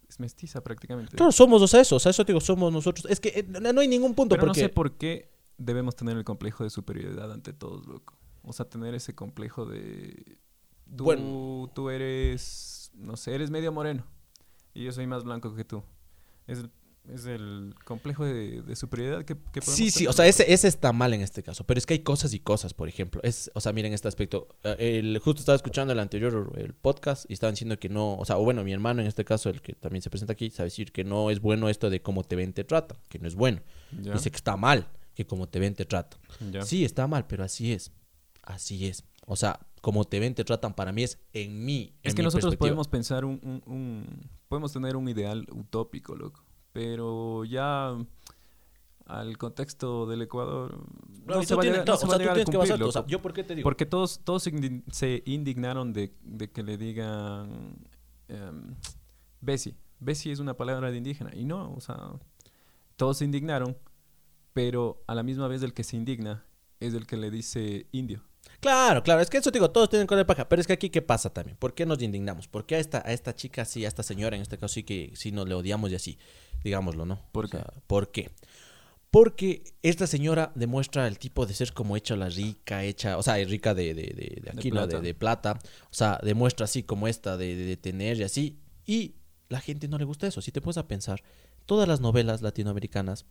es 0.08 0.18
mestiza 0.20 0.62
prácticamente. 0.62 1.16
Claro, 1.16 1.32
somos, 1.32 1.60
o 1.60 1.66
sea, 1.68 1.80
eso, 1.80 1.96
o 1.96 1.98
sea, 2.00 2.10
eso 2.10 2.24
te 2.24 2.32
digo, 2.32 2.40
somos 2.40 2.72
nosotros. 2.72 3.06
Es 3.10 3.20
que 3.20 3.28
eh, 3.28 3.44
no, 3.48 3.72
no 3.72 3.80
hay 3.80 3.88
ningún 3.88 4.14
punto 4.14 4.34
Pero 4.36 4.46
porque... 4.46 4.60
no 4.62 4.66
sé 4.68 4.72
por 4.72 4.96
qué 4.96 5.30
debemos 5.58 5.96
tener 5.96 6.16
el 6.16 6.24
complejo 6.24 6.64
de 6.64 6.70
superioridad 6.70 7.30
ante 7.32 7.52
todos, 7.52 7.86
loco. 7.86 8.16
O 8.46 8.52
sea, 8.52 8.68
tener 8.68 8.94
ese 8.94 9.14
complejo 9.14 9.66
de... 9.66 10.38
Tú, 10.96 11.04
Bueno. 11.04 11.70
tú 11.74 11.90
eres, 11.90 12.90
no 12.94 13.16
sé, 13.16 13.34
eres 13.34 13.50
medio 13.50 13.72
moreno 13.72 14.06
y 14.72 14.84
yo 14.84 14.92
soy 14.92 15.06
más 15.06 15.24
blanco 15.24 15.54
que 15.54 15.64
tú. 15.64 15.82
Es 16.46 16.58
el, 16.60 16.70
es 17.12 17.26
el 17.26 17.74
complejo 17.84 18.24
de, 18.24 18.62
de 18.62 18.76
superioridad 18.76 19.24
que, 19.24 19.36
que 19.52 19.60
Sí, 19.62 19.90
sí, 19.90 19.98
tener, 19.98 20.10
o 20.10 20.12
sea, 20.12 20.26
ese, 20.28 20.52
ese 20.52 20.68
está 20.68 20.92
mal 20.92 21.12
en 21.12 21.22
este 21.22 21.42
caso, 21.42 21.64
pero 21.64 21.78
es 21.78 21.86
que 21.86 21.94
hay 21.94 22.00
cosas 22.00 22.32
y 22.34 22.38
cosas, 22.38 22.72
por 22.72 22.88
ejemplo. 22.88 23.20
Es, 23.24 23.50
o 23.54 23.60
sea, 23.60 23.72
miren 23.72 23.92
este 23.92 24.06
aspecto. 24.06 24.46
eh, 24.62 24.98
el, 25.00 25.18
justo 25.18 25.40
estaba 25.40 25.56
escuchando 25.56 25.92
el 25.92 25.98
anterior 25.98 26.52
el 26.56 26.72
podcast 26.74 27.28
y 27.28 27.32
estaban 27.32 27.54
diciendo 27.54 27.80
que 27.80 27.88
no, 27.88 28.14
o 28.16 28.24
sea, 28.24 28.38
o 28.38 28.44
bueno, 28.44 28.62
mi 28.62 28.72
hermano 28.72 29.00
en 29.00 29.08
este 29.08 29.24
caso, 29.24 29.50
el 29.50 29.60
que 29.62 29.72
también 29.74 30.02
se 30.02 30.10
presenta 30.10 30.34
aquí, 30.34 30.50
sabe 30.50 30.68
decir 30.68 30.92
que 30.92 31.02
no 31.02 31.30
es 31.30 31.40
bueno 31.40 31.68
esto 31.68 31.90
de 31.90 32.00
cómo 32.00 32.22
te 32.22 32.36
ven, 32.36 32.52
te 32.52 32.62
tratan, 32.62 32.96
que 33.08 33.18
no 33.18 33.26
es 33.26 33.34
bueno. 33.34 33.60
Ya, 34.00 34.12
Dice 34.12 34.30
que 34.30 34.36
está 34.36 34.56
mal, 34.56 34.86
que 35.16 35.26
como 35.26 35.48
te 35.48 35.58
ven, 35.58 35.74
te 35.74 35.84
tratan. 35.84 36.20
ya. 36.52 36.62
Sí, 36.62 36.84
está 36.84 37.08
mal, 37.08 37.26
pero 37.26 37.42
así 37.42 37.72
es. 37.72 37.90
Así 38.46 38.86
es. 38.86 39.04
O 39.26 39.36
sea, 39.36 39.60
como 39.82 40.04
te 40.04 40.18
ven, 40.20 40.34
te 40.34 40.44
tratan, 40.44 40.72
para 40.74 40.92
mí 40.92 41.02
es 41.02 41.18
en 41.34 41.64
mí. 41.64 41.94
Es 42.02 42.12
en 42.12 42.16
que 42.16 42.22
mi 42.22 42.24
nosotros 42.24 42.56
podemos 42.56 42.88
pensar 42.88 43.24
un, 43.26 43.38
un- 43.42 43.62
un- 43.72 44.30
Podemos 44.48 44.72
tener 44.72 44.96
un 44.96 45.08
ideal 45.08 45.46
utópico, 45.52 46.14
loco. 46.14 46.42
Pero 46.72 47.44
ya 47.44 47.94
al 49.06 49.38
contexto 49.38 50.06
del 50.06 50.22
Ecuador... 50.22 50.84
No 51.26 51.42
se 51.42 51.54
o 51.54 51.56
va 51.56 51.62
a 51.62 51.64
sea, 51.64 51.72
tú 51.72 51.72
llegar 52.18 52.82
o 52.88 52.92
sea. 52.92 53.06
¿yo 53.06 53.20
por 53.22 53.32
qué 53.32 53.42
te 53.44 53.54
digo? 53.56 53.64
Porque 53.64 53.84
todos, 53.86 54.20
todos 54.24 54.44
se 54.44 54.52
indi- 54.52 54.82
se 54.90 55.22
indignaron 55.26 55.92
de, 55.92 56.14
de 56.22 56.50
que 56.50 56.62
le 56.62 56.76
digan... 56.78 57.76
Um, 58.28 58.74
Bessie. 59.40 59.74
Bessie 60.00 60.32
es 60.32 60.38
una 60.40 60.56
palabra 60.56 60.90
de 60.90 60.98
indígena. 60.98 61.30
Y 61.34 61.44
no, 61.44 61.72
o 61.74 61.80
sea... 61.80 61.96
Todos 62.96 63.18
se 63.18 63.24
indignaron, 63.26 63.76
pero 64.54 65.02
a 65.06 65.14
la 65.14 65.22
misma 65.22 65.48
vez 65.48 65.62
el 65.62 65.74
que 65.74 65.84
se 65.84 65.96
indigna 65.96 66.44
es 66.80 66.94
el 66.94 67.06
que 67.06 67.16
le 67.16 67.30
dice 67.30 67.86
indio. 67.92 68.22
Claro, 68.60 69.02
claro, 69.02 69.20
es 69.20 69.28
que 69.30 69.38
eso 69.38 69.50
te 69.52 69.58
digo, 69.58 69.70
todos 69.70 69.88
tienen 69.90 70.06
con 70.06 70.18
el 70.18 70.26
paja, 70.26 70.48
pero 70.48 70.60
es 70.60 70.66
que 70.66 70.72
aquí 70.72 70.90
qué 70.90 71.02
pasa 71.02 71.30
también, 71.30 71.56
¿por 71.56 71.74
qué 71.74 71.86
nos 71.86 72.00
indignamos? 72.02 72.48
¿Por 72.48 72.66
qué 72.66 72.76
a 72.76 72.78
esta, 72.78 72.98
a 73.06 73.12
esta 73.12 73.34
chica 73.34 73.64
sí, 73.64 73.84
a 73.84 73.88
esta 73.88 74.02
señora 74.02 74.36
en 74.36 74.42
este 74.42 74.58
caso 74.58 74.74
sí 74.74 74.82
que 74.82 75.12
sí 75.14 75.30
nos 75.32 75.48
le 75.48 75.54
odiamos 75.54 75.90
y 75.92 75.94
así, 75.94 76.18
digámoslo, 76.64 77.04
¿no? 77.06 77.20
¿Por 77.32 77.44
O 77.46 77.48
qué? 77.48 77.58
sea, 77.58 77.72
¿Por 77.86 78.10
qué? 78.10 78.30
Porque 79.10 79.62
esta 79.82 80.06
señora 80.06 80.52
demuestra 80.56 81.06
el 81.06 81.18
tipo 81.18 81.46
de 81.46 81.54
ser 81.54 81.72
como 81.72 81.96
hecha 81.96 82.16
la 82.16 82.28
rica, 82.28 82.82
hecha, 82.84 83.16
o 83.18 83.22
sea, 83.22 83.38
es 83.38 83.48
rica 83.48 83.72
de, 83.72 83.94
de, 83.94 84.02
de, 84.02 84.40
de 84.42 84.50
aquí, 84.50 84.70
¿no? 84.70 84.80
plata. 84.80 84.96
De, 84.96 85.02
de 85.02 85.14
plata, 85.14 85.58
o 85.84 85.94
sea, 85.94 86.18
demuestra 86.22 86.64
así 86.64 86.82
como 86.82 87.08
esta 87.08 87.36
de, 87.36 87.54
de, 87.56 87.64
de 87.64 87.76
tener 87.76 88.16
y 88.18 88.24
así, 88.24 88.58
y 88.84 89.14
la 89.48 89.60
gente 89.60 89.86
no 89.88 89.96
le 89.96 90.04
gusta 90.04 90.26
eso, 90.26 90.40
si 90.42 90.50
te 90.50 90.60
pones 90.60 90.76
a 90.76 90.88
pensar, 90.88 91.22
todas 91.66 91.86
las 91.88 92.00
novelas 92.00 92.42
latinoamericanas, 92.42 93.26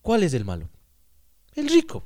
¿cuál 0.00 0.22
es 0.22 0.32
el 0.32 0.44
malo? 0.44 0.70
El 1.54 1.68
rico. 1.68 2.04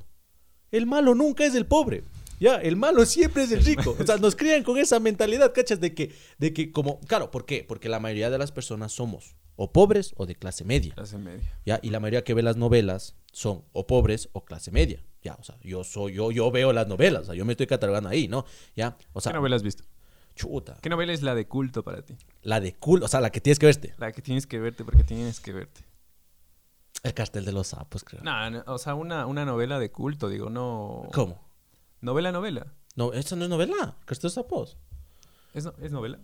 El 0.70 0.86
malo 0.86 1.14
nunca 1.14 1.44
es 1.44 1.54
el 1.54 1.66
pobre. 1.66 2.02
Ya, 2.44 2.56
el 2.56 2.76
malo 2.76 3.06
siempre 3.06 3.44
es 3.44 3.52
el 3.52 3.64
rico. 3.64 3.96
O 3.98 4.04
sea, 4.04 4.18
nos 4.18 4.36
crían 4.36 4.64
con 4.64 4.76
esa 4.76 5.00
mentalidad, 5.00 5.54
¿cachas? 5.54 5.80
De 5.80 5.94
que, 5.94 6.14
de 6.36 6.52
que 6.52 6.72
como, 6.72 7.00
claro, 7.00 7.30
¿por 7.30 7.46
qué? 7.46 7.64
Porque 7.66 7.88
la 7.88 8.00
mayoría 8.00 8.28
de 8.28 8.36
las 8.36 8.52
personas 8.52 8.92
somos 8.92 9.34
o 9.56 9.72
pobres 9.72 10.12
o 10.18 10.26
de 10.26 10.34
clase 10.34 10.62
media. 10.62 10.92
Clase 10.92 11.16
media. 11.16 11.58
¿Ya? 11.64 11.80
Y 11.82 11.88
la 11.88 12.00
mayoría 12.00 12.22
que 12.22 12.34
ve 12.34 12.42
las 12.42 12.58
novelas 12.58 13.16
son 13.32 13.64
o 13.72 13.86
pobres 13.86 14.28
o 14.34 14.44
clase 14.44 14.70
media. 14.70 15.02
Ya, 15.22 15.38
o 15.40 15.42
sea, 15.42 15.56
yo 15.62 15.84
soy, 15.84 16.12
yo, 16.12 16.32
yo 16.32 16.50
veo 16.50 16.74
las 16.74 16.86
novelas, 16.86 17.22
o 17.22 17.24
sea, 17.24 17.34
yo 17.34 17.46
me 17.46 17.54
estoy 17.54 17.66
catalogando 17.66 18.10
ahí, 18.10 18.28
¿no? 18.28 18.44
Ya, 18.76 18.98
o 19.14 19.22
sea, 19.22 19.32
¿Qué 19.32 19.38
novela 19.38 19.56
has 19.56 19.62
visto? 19.62 19.84
chuta. 20.34 20.76
¿Qué 20.82 20.90
novela 20.90 21.14
es 21.14 21.22
la 21.22 21.34
de 21.34 21.48
culto 21.48 21.82
para 21.82 22.02
ti? 22.02 22.14
La 22.42 22.60
de 22.60 22.74
cool, 22.74 23.02
o 23.02 23.08
sea, 23.08 23.22
la 23.22 23.30
que 23.30 23.40
tienes 23.40 23.58
que 23.58 23.64
verte. 23.64 23.94
La 23.96 24.12
que 24.12 24.20
tienes 24.20 24.46
que 24.46 24.58
verte 24.58 24.84
porque 24.84 25.02
tienes 25.02 25.40
que 25.40 25.54
verte. 25.54 25.80
El 27.02 27.14
cartel 27.14 27.46
de 27.46 27.52
los 27.52 27.68
sapos, 27.68 28.04
creo. 28.04 28.22
No, 28.22 28.50
no, 28.50 28.64
o 28.66 28.76
sea, 28.76 28.94
una, 28.94 29.24
una 29.24 29.46
novela 29.46 29.78
de 29.78 29.90
culto, 29.90 30.28
digo, 30.28 30.50
no. 30.50 31.08
¿Cómo? 31.14 31.43
Novela, 32.04 32.30
novela. 32.32 32.66
No, 32.96 33.12
esa 33.12 33.34
no 33.34 33.44
es 33.44 33.50
novela, 33.50 33.96
cartel 34.04 34.18
de 34.22 34.26
los 34.26 34.34
sapos. 34.34 34.76
¿Es, 35.54 35.64
no- 35.64 35.74
es 35.80 35.90
novela? 35.90 36.18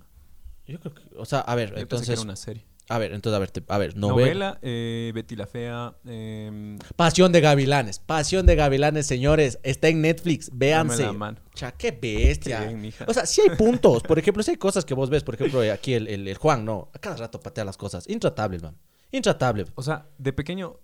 Yo 0.66 0.78
creo 0.78 0.94
que, 0.94 1.02
o 1.16 1.24
sea, 1.24 1.40
a 1.40 1.54
ver, 1.54 1.70
Yo 1.70 1.74
pensé 1.74 1.78
que 1.78 1.82
entonces, 1.82 2.08
era 2.10 2.20
una 2.22 2.36
serie. 2.36 2.64
a 2.88 2.98
ver, 2.98 3.12
entonces, 3.12 3.36
a 3.36 3.40
ver, 3.40 3.50
te- 3.50 3.64
a 3.66 3.78
ver, 3.78 3.96
novela. 3.96 4.24
Novela, 4.26 4.58
eh, 4.62 5.10
Betty 5.14 5.34
la 5.36 5.46
Fea. 5.46 5.96
Eh, 6.04 6.78
Pasión 6.96 7.32
de 7.32 7.40
Gavilanes. 7.40 7.98
Pasión 7.98 8.44
de 8.46 8.54
Gavilanes, 8.56 9.06
señores. 9.06 9.58
Está 9.62 9.88
en 9.88 10.02
Netflix. 10.02 10.50
Véanse. 10.52 11.08
Cha, 11.54 11.72
qué 11.72 11.90
bestia. 11.92 12.60
Qué 12.60 12.66
bien, 12.68 12.80
mija. 12.82 13.04
O 13.08 13.14
sea, 13.14 13.24
sí 13.26 13.40
hay 13.40 13.56
puntos. 13.56 14.02
Por 14.02 14.18
ejemplo, 14.20 14.42
sí 14.42 14.50
hay 14.52 14.56
cosas 14.58 14.84
que 14.84 14.94
vos 14.94 15.08
ves. 15.10 15.24
Por 15.24 15.34
ejemplo, 15.36 15.60
aquí 15.72 15.94
el, 15.94 16.06
el- 16.08 16.28
el 16.28 16.36
Juan, 16.36 16.64
no. 16.64 16.90
A 16.94 16.98
cada 16.98 17.16
rato 17.16 17.40
patea 17.40 17.64
las 17.64 17.76
cosas. 17.78 18.08
Intratable, 18.08 18.58
man. 18.60 18.76
Intratable. 19.10 19.64
o 19.74 19.82
sea, 19.82 20.06
de 20.18 20.32
pequeño. 20.32 20.76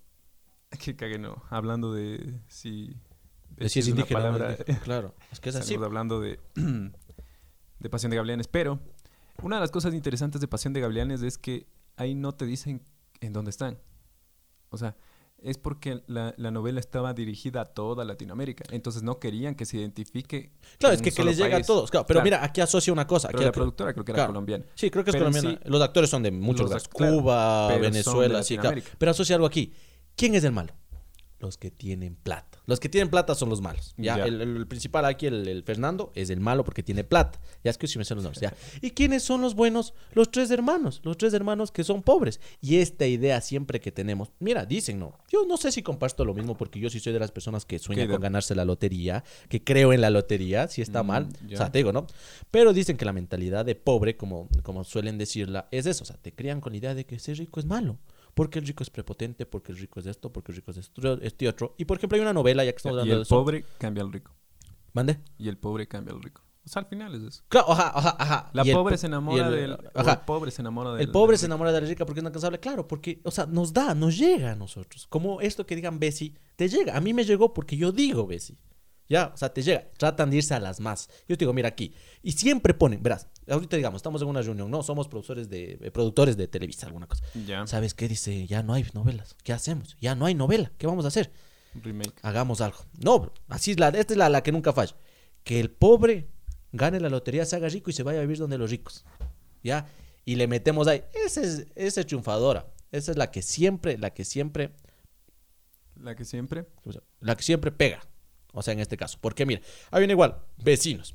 Que 0.82 0.96
cague, 0.96 1.18
no. 1.18 1.44
Hablando 1.50 1.92
de 1.92 2.40
si. 2.48 2.96
Si 3.68 3.80
es 3.80 3.86
una 3.88 4.00
indígena. 4.00 4.20
o 4.20 4.22
no 4.22 4.28
es 4.28 4.32
palabra- 4.34 4.50
indígena. 4.58 4.80
Claro. 4.80 5.14
Es 5.32 5.40
que 5.40 5.48
es 5.50 5.56
así. 5.56 5.74
Estamos 5.74 5.86
hablando 5.86 6.20
de, 6.20 6.38
de 7.80 7.90
Pasión 7.90 8.10
de 8.10 8.16
Gavilanes. 8.16 8.48
Pero 8.48 8.80
una 9.42 9.56
de 9.56 9.60
las 9.60 9.70
cosas 9.70 9.94
interesantes 9.94 10.40
de 10.40 10.48
Pasión 10.48 10.72
de 10.72 10.80
Gavilanes 10.80 11.22
es 11.22 11.38
que 11.38 11.66
ahí 11.96 12.14
no 12.14 12.32
te 12.32 12.46
dicen 12.46 12.82
en 13.20 13.32
dónde 13.32 13.50
están. 13.50 13.78
O 14.70 14.78
sea, 14.78 14.96
es 15.38 15.58
porque 15.58 16.02
la, 16.06 16.34
la 16.38 16.50
novela 16.50 16.80
estaba 16.80 17.12
dirigida 17.14 17.60
a 17.60 17.64
toda 17.66 18.04
Latinoamérica. 18.04 18.64
Entonces 18.70 19.02
no 19.02 19.18
querían 19.20 19.54
que 19.54 19.64
se 19.66 19.76
identifique. 19.76 20.50
Claro, 20.78 20.94
es 20.94 21.00
que, 21.02 21.10
un 21.10 21.14
que 21.14 21.16
solo 21.16 21.30
les 21.30 21.38
llega 21.38 21.56
a 21.58 21.62
todos. 21.62 21.90
Claro, 21.90 22.06
pero 22.06 22.18
Claro. 22.20 22.24
mira, 22.24 22.44
aquí 22.44 22.60
asocia 22.60 22.92
una 22.92 23.06
cosa. 23.06 23.28
Pero 23.28 23.38
aquí- 23.40 23.44
la 23.46 23.52
productora 23.52 23.92
creo 23.92 24.04
que 24.04 24.12
era 24.12 24.16
claro. 24.16 24.32
colombiana. 24.32 24.64
Sí, 24.74 24.90
creo 24.90 25.04
que 25.04 25.10
es 25.10 25.14
Pero 25.16 25.26
colombiana. 25.26 25.60
sí, 25.62 25.70
Los 25.70 25.82
actores 25.82 26.10
son 26.10 26.22
de 26.22 26.30
muchos 26.30 26.64
lugares. 26.64 26.88
Cuba, 26.88 27.76
Venezuela, 27.78 28.42
sí. 28.42 28.58
Pero 28.98 29.10
asocia 29.10 29.34
algo 29.36 29.46
aquí. 29.46 29.72
¿Quién 30.16 30.34
es 30.34 30.44
el 30.44 30.52
malo? 30.52 30.72
Los 31.38 31.58
que 31.58 31.70
tienen 31.70 32.16
plata. 32.16 32.58
Los 32.64 32.80
que 32.80 32.88
tienen 32.88 33.10
plata 33.10 33.34
son 33.34 33.50
los 33.50 33.60
malos. 33.60 33.94
¿ya? 33.98 34.16
Ya. 34.16 34.24
El, 34.24 34.66
principal 34.66 35.04
aquí, 35.04 35.26
el, 35.26 35.46
el 35.46 35.62
Fernando, 35.64 36.10
es 36.14 36.30
el 36.30 36.40
malo 36.40 36.64
porque 36.64 36.82
tiene 36.82 37.04
plata. 37.04 37.38
Ya 37.62 37.70
es 37.70 37.76
que 37.76 37.86
si 37.86 37.98
me 37.98 38.04
sé 38.06 38.14
los 38.14 38.24
nombres. 38.24 38.40
¿ya? 38.40 38.54
¿Y 38.80 38.92
quiénes 38.92 39.22
son 39.22 39.42
los 39.42 39.54
buenos? 39.54 39.92
Los 40.12 40.30
tres 40.30 40.50
hermanos. 40.50 41.00
Los 41.04 41.18
tres 41.18 41.34
hermanos 41.34 41.70
que 41.72 41.84
son 41.84 42.02
pobres. 42.02 42.40
Y 42.62 42.76
esta 42.76 43.06
idea 43.06 43.40
siempre 43.42 43.80
que 43.80 43.92
tenemos. 43.92 44.30
Mira, 44.38 44.64
dicen, 44.64 44.98
no. 44.98 45.18
Yo 45.30 45.44
no 45.46 45.58
sé 45.58 45.72
si 45.72 45.82
comparto 45.82 46.24
lo 46.24 46.32
mismo 46.32 46.56
porque 46.56 46.80
yo 46.80 46.88
sí 46.88 47.00
soy 47.00 47.12
de 47.12 47.18
las 47.20 47.32
personas 47.32 47.66
que 47.66 47.78
sueña 47.78 48.00
¿Qué 48.02 48.06
idea? 48.06 48.14
con 48.14 48.22
ganarse 48.22 48.54
la 48.54 48.64
lotería. 48.64 49.22
Que 49.50 49.62
creo 49.62 49.92
en 49.92 50.00
la 50.00 50.08
lotería. 50.08 50.68
Si 50.68 50.80
está 50.80 51.02
Mm, 51.02 51.06
mal. 51.06 51.28
ya. 51.46 51.54
O 51.54 51.58
sea, 51.58 51.70
te 51.70 51.78
digo, 51.78 51.92
¿no? 51.92 52.06
Pero 52.50 52.72
dicen 52.72 52.96
que 52.96 53.04
la 53.04 53.12
mentalidad 53.12 53.66
de 53.66 53.74
pobre, 53.74 54.16
como, 54.16 54.48
como 54.62 54.84
suelen 54.84 55.18
decirla, 55.18 55.68
es 55.70 55.84
eso. 55.84 56.02
O 56.04 56.06
sea, 56.06 56.16
te 56.16 56.32
crían 56.32 56.62
con 56.62 56.72
la 56.72 56.78
idea 56.78 56.94
de 56.94 57.04
que 57.04 57.18
ser 57.18 57.36
rico 57.36 57.60
es 57.60 57.66
malo. 57.66 57.98
Porque 58.36 58.58
el 58.58 58.66
rico 58.66 58.82
es 58.82 58.90
prepotente, 58.90 59.46
porque 59.46 59.72
el 59.72 59.78
rico 59.78 59.98
es 59.98 60.04
esto, 60.04 60.30
porque 60.30 60.52
el 60.52 60.56
rico 60.56 60.70
es 60.70 60.76
esto, 60.76 61.18
este 61.22 61.46
y 61.46 61.48
otro. 61.48 61.74
Y 61.78 61.86
por 61.86 61.96
ejemplo, 61.96 62.16
hay 62.16 62.20
una 62.22 62.34
novela, 62.34 62.64
ya 62.64 62.70
que 62.72 62.76
estamos 62.76 62.96
hablando 62.96 63.14
de 63.14 63.16
el 63.20 63.22
eso. 63.22 63.34
pobre 63.34 63.64
cambia 63.78 64.02
al 64.04 64.12
rico. 64.12 64.34
¿Mande? 64.92 65.18
Y 65.38 65.48
el 65.48 65.56
pobre 65.56 65.88
cambia 65.88 66.12
al 66.14 66.22
rico. 66.22 66.42
O 66.64 66.68
sea, 66.68 66.82
al 66.82 66.86
final 66.88 67.14
es 67.14 67.22
eso. 67.22 67.42
Claro, 67.48 67.72
ajá, 67.72 67.92
ajá, 67.94 68.16
ajá. 68.18 68.50
La 68.52 68.60
el 68.62 68.72
pobre 68.72 68.94
po- 68.94 68.98
se 68.98 69.06
enamora 69.06 69.46
el- 69.46 69.54
del. 69.54 69.70
el 69.94 70.18
pobre 70.26 70.50
se 70.50 70.60
enamora 70.60 70.92
del. 70.92 71.00
El 71.00 71.10
pobre 71.10 71.38
se 71.38 71.46
enamora 71.46 71.72
de 71.72 71.80
la 71.80 71.86
rica 71.86 72.04
porque 72.04 72.18
es 72.20 72.22
inalcanzable. 72.24 72.60
Claro, 72.60 72.86
porque, 72.86 73.20
o 73.24 73.30
sea, 73.30 73.46
nos 73.46 73.72
da, 73.72 73.94
nos 73.94 74.18
llega 74.18 74.52
a 74.52 74.54
nosotros. 74.56 75.06
Como 75.08 75.40
esto 75.40 75.64
que 75.64 75.74
digan 75.74 75.98
Bessie, 75.98 76.34
te 76.56 76.68
llega. 76.68 76.94
A 76.96 77.00
mí 77.00 77.14
me 77.14 77.24
llegó 77.24 77.54
porque 77.54 77.76
yo 77.78 77.90
digo 77.90 78.26
Bessie. 78.26 78.58
Ya, 79.08 79.30
o 79.32 79.36
sea, 79.36 79.52
te 79.52 79.62
llega. 79.62 79.88
Tratan 79.96 80.30
de 80.30 80.38
irse 80.38 80.54
a 80.54 80.60
las 80.60 80.80
más. 80.80 81.08
Yo 81.28 81.36
te 81.36 81.44
digo, 81.44 81.52
mira 81.52 81.68
aquí. 81.68 81.94
Y 82.22 82.32
siempre 82.32 82.74
ponen, 82.74 83.02
verás, 83.02 83.28
ahorita 83.48 83.76
digamos, 83.76 83.98
estamos 84.00 84.20
en 84.22 84.28
una 84.28 84.42
reunión, 84.42 84.70
no, 84.70 84.82
somos 84.82 85.06
productores 85.08 85.48
de, 85.48 85.78
eh, 85.80 85.90
productores 85.92 86.36
de 86.36 86.48
Televisa, 86.48 86.86
alguna 86.86 87.06
cosa. 87.06 87.24
Ya. 87.46 87.66
¿Sabes 87.66 87.94
qué? 87.94 88.08
Dice, 88.08 88.46
ya 88.46 88.62
no 88.62 88.74
hay 88.74 88.84
novelas. 88.94 89.36
¿Qué 89.44 89.52
hacemos? 89.52 89.96
Ya 90.00 90.14
no 90.16 90.26
hay 90.26 90.34
novela. 90.34 90.72
¿Qué 90.78 90.86
vamos 90.86 91.04
a 91.04 91.08
hacer? 91.08 91.30
Remake. 91.74 92.14
Hagamos 92.22 92.60
algo. 92.60 92.78
No, 92.98 93.20
bro, 93.20 93.32
así 93.48 93.72
es 93.72 93.78
la, 93.78 93.88
esta 93.90 94.14
es 94.14 94.16
la, 94.16 94.28
la 94.28 94.42
que 94.42 94.50
nunca 94.50 94.72
falla. 94.72 94.96
Que 95.44 95.60
el 95.60 95.70
pobre 95.70 96.28
gane 96.72 96.98
la 96.98 97.08
lotería, 97.08 97.44
se 97.44 97.54
haga 97.56 97.68
rico 97.68 97.90
y 97.90 97.92
se 97.92 98.02
vaya 98.02 98.18
a 98.18 98.22
vivir 98.22 98.38
donde 98.38 98.58
los 98.58 98.70
ricos. 98.70 99.04
¿Ya? 99.62 99.86
Y 100.24 100.34
le 100.34 100.48
metemos 100.48 100.88
ahí. 100.88 101.04
Esa 101.24 101.42
es, 101.42 101.66
esa 101.76 102.00
es 102.00 102.06
triunfadora. 102.06 102.66
Esa 102.90 103.12
es 103.12 103.16
la 103.16 103.30
que 103.30 103.42
siempre, 103.42 103.98
la 103.98 104.10
que 104.10 104.24
siempre 104.24 104.72
La 106.00 106.14
que 106.16 106.24
siempre. 106.24 106.66
la 107.20 107.36
que 107.36 107.42
siempre 107.42 107.70
pega. 107.70 108.00
O 108.56 108.62
sea, 108.62 108.72
en 108.72 108.80
este 108.80 108.96
caso. 108.96 109.18
Porque 109.20 109.44
mira, 109.46 109.60
ahí 109.90 110.00
viene 110.00 110.14
igual, 110.14 110.38
Vecinos. 110.56 111.14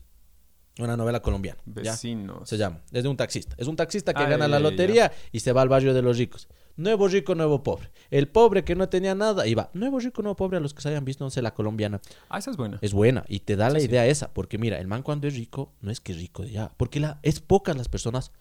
Una 0.79 0.95
novela 0.95 1.21
colombiana. 1.21 1.59
¿ya? 1.65 1.91
Vecinos. 1.91 2.47
Se 2.47 2.57
llama. 2.57 2.81
Es 2.91 3.03
de 3.03 3.09
un 3.09 3.17
taxista. 3.17 3.55
Es 3.57 3.67
un 3.67 3.75
taxista 3.75 4.13
que 4.13 4.23
gana 4.23 4.47
la 4.47 4.57
ya, 4.57 4.59
lotería 4.61 5.11
y 5.31 5.41
se 5.41 5.51
va 5.51 5.61
al 5.61 5.69
barrio 5.69 5.93
de 5.93 6.01
los 6.01 6.17
ricos. 6.17 6.47
Nuevo 6.77 7.09
rico, 7.09 7.35
nuevo 7.35 7.61
pobre. 7.61 7.91
El 8.09 8.29
pobre 8.29 8.63
que 8.63 8.75
no 8.75 8.87
tenía 8.87 9.13
nada, 9.13 9.43
va. 9.57 9.69
Nuevo 9.73 9.99
rico, 9.99 10.21
nuevo 10.21 10.37
pobre 10.37 10.57
a 10.57 10.59
los 10.61 10.73
que 10.73 10.81
se 10.81 10.87
hayan 10.89 11.03
visto, 11.03 11.25
no 11.25 11.29
sé, 11.29 11.41
la 11.41 11.53
colombiana. 11.53 11.99
Ah, 12.29 12.39
esa 12.39 12.51
es 12.51 12.57
buena. 12.57 12.79
Es 12.81 12.93
buena 12.93 13.25
y 13.27 13.41
te 13.41 13.57
da 13.57 13.69
la 13.69 13.79
sí. 13.79 13.85
idea 13.87 14.07
esa. 14.07 14.33
Porque 14.33 14.57
mira, 14.57 14.79
el 14.79 14.87
man 14.87 15.03
cuando 15.03 15.27
es 15.27 15.35
rico, 15.35 15.73
no 15.81 15.91
es 15.91 15.99
que 15.99 16.13
es 16.13 16.19
rico 16.19 16.43
de 16.43 16.51
ya. 16.51 16.71
Porque 16.77 17.01
la, 17.01 17.19
es 17.21 17.41
pocas 17.41 17.75
las 17.75 17.89
personas 17.89 18.31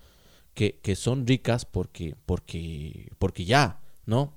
que, 0.54 0.78
que 0.80 0.94
son 0.94 1.26
ricas 1.26 1.64
porque, 1.64 2.14
porque, 2.26 3.10
porque 3.18 3.44
ya, 3.44 3.80
¿no? 4.06 4.36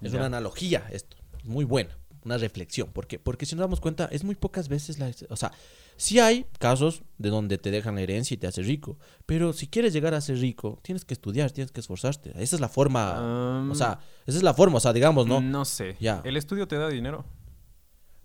Es 0.00 0.12
Ya. 0.12 0.18
una 0.18 0.26
analogía 0.26 0.86
esto. 0.92 1.16
Es 1.38 1.46
muy 1.46 1.64
buena. 1.64 1.97
Una 2.24 2.38
reflexión. 2.38 2.90
Porque, 2.92 3.18
porque 3.18 3.46
si 3.46 3.54
nos 3.54 3.62
damos 3.62 3.80
cuenta, 3.80 4.06
es 4.06 4.24
muy 4.24 4.34
pocas 4.34 4.68
veces 4.68 4.98
la. 4.98 5.10
O 5.30 5.36
sea, 5.36 5.52
sí 5.96 6.18
hay 6.18 6.46
casos 6.58 7.02
de 7.18 7.30
donde 7.30 7.58
te 7.58 7.70
dejan 7.70 7.94
la 7.94 8.02
herencia 8.02 8.34
y 8.34 8.38
te 8.38 8.46
hace 8.46 8.62
rico. 8.62 8.98
Pero 9.26 9.52
si 9.52 9.68
quieres 9.68 9.92
llegar 9.92 10.14
a 10.14 10.20
ser 10.20 10.38
rico, 10.38 10.78
tienes 10.82 11.04
que 11.04 11.14
estudiar, 11.14 11.50
tienes 11.50 11.72
que 11.72 11.80
esforzarte. 11.80 12.30
Esa 12.42 12.56
es 12.56 12.60
la 12.60 12.68
forma. 12.68 13.60
Um, 13.60 13.70
o 13.70 13.74
sea, 13.74 14.00
esa 14.26 14.38
es 14.38 14.42
la 14.42 14.54
forma. 14.54 14.76
O 14.76 14.80
sea, 14.80 14.92
digamos, 14.92 15.26
¿no? 15.26 15.40
No 15.40 15.64
sé. 15.64 15.96
Ya. 16.00 16.22
¿El 16.24 16.36
estudio 16.36 16.66
te 16.68 16.76
da 16.76 16.88
dinero? 16.88 17.24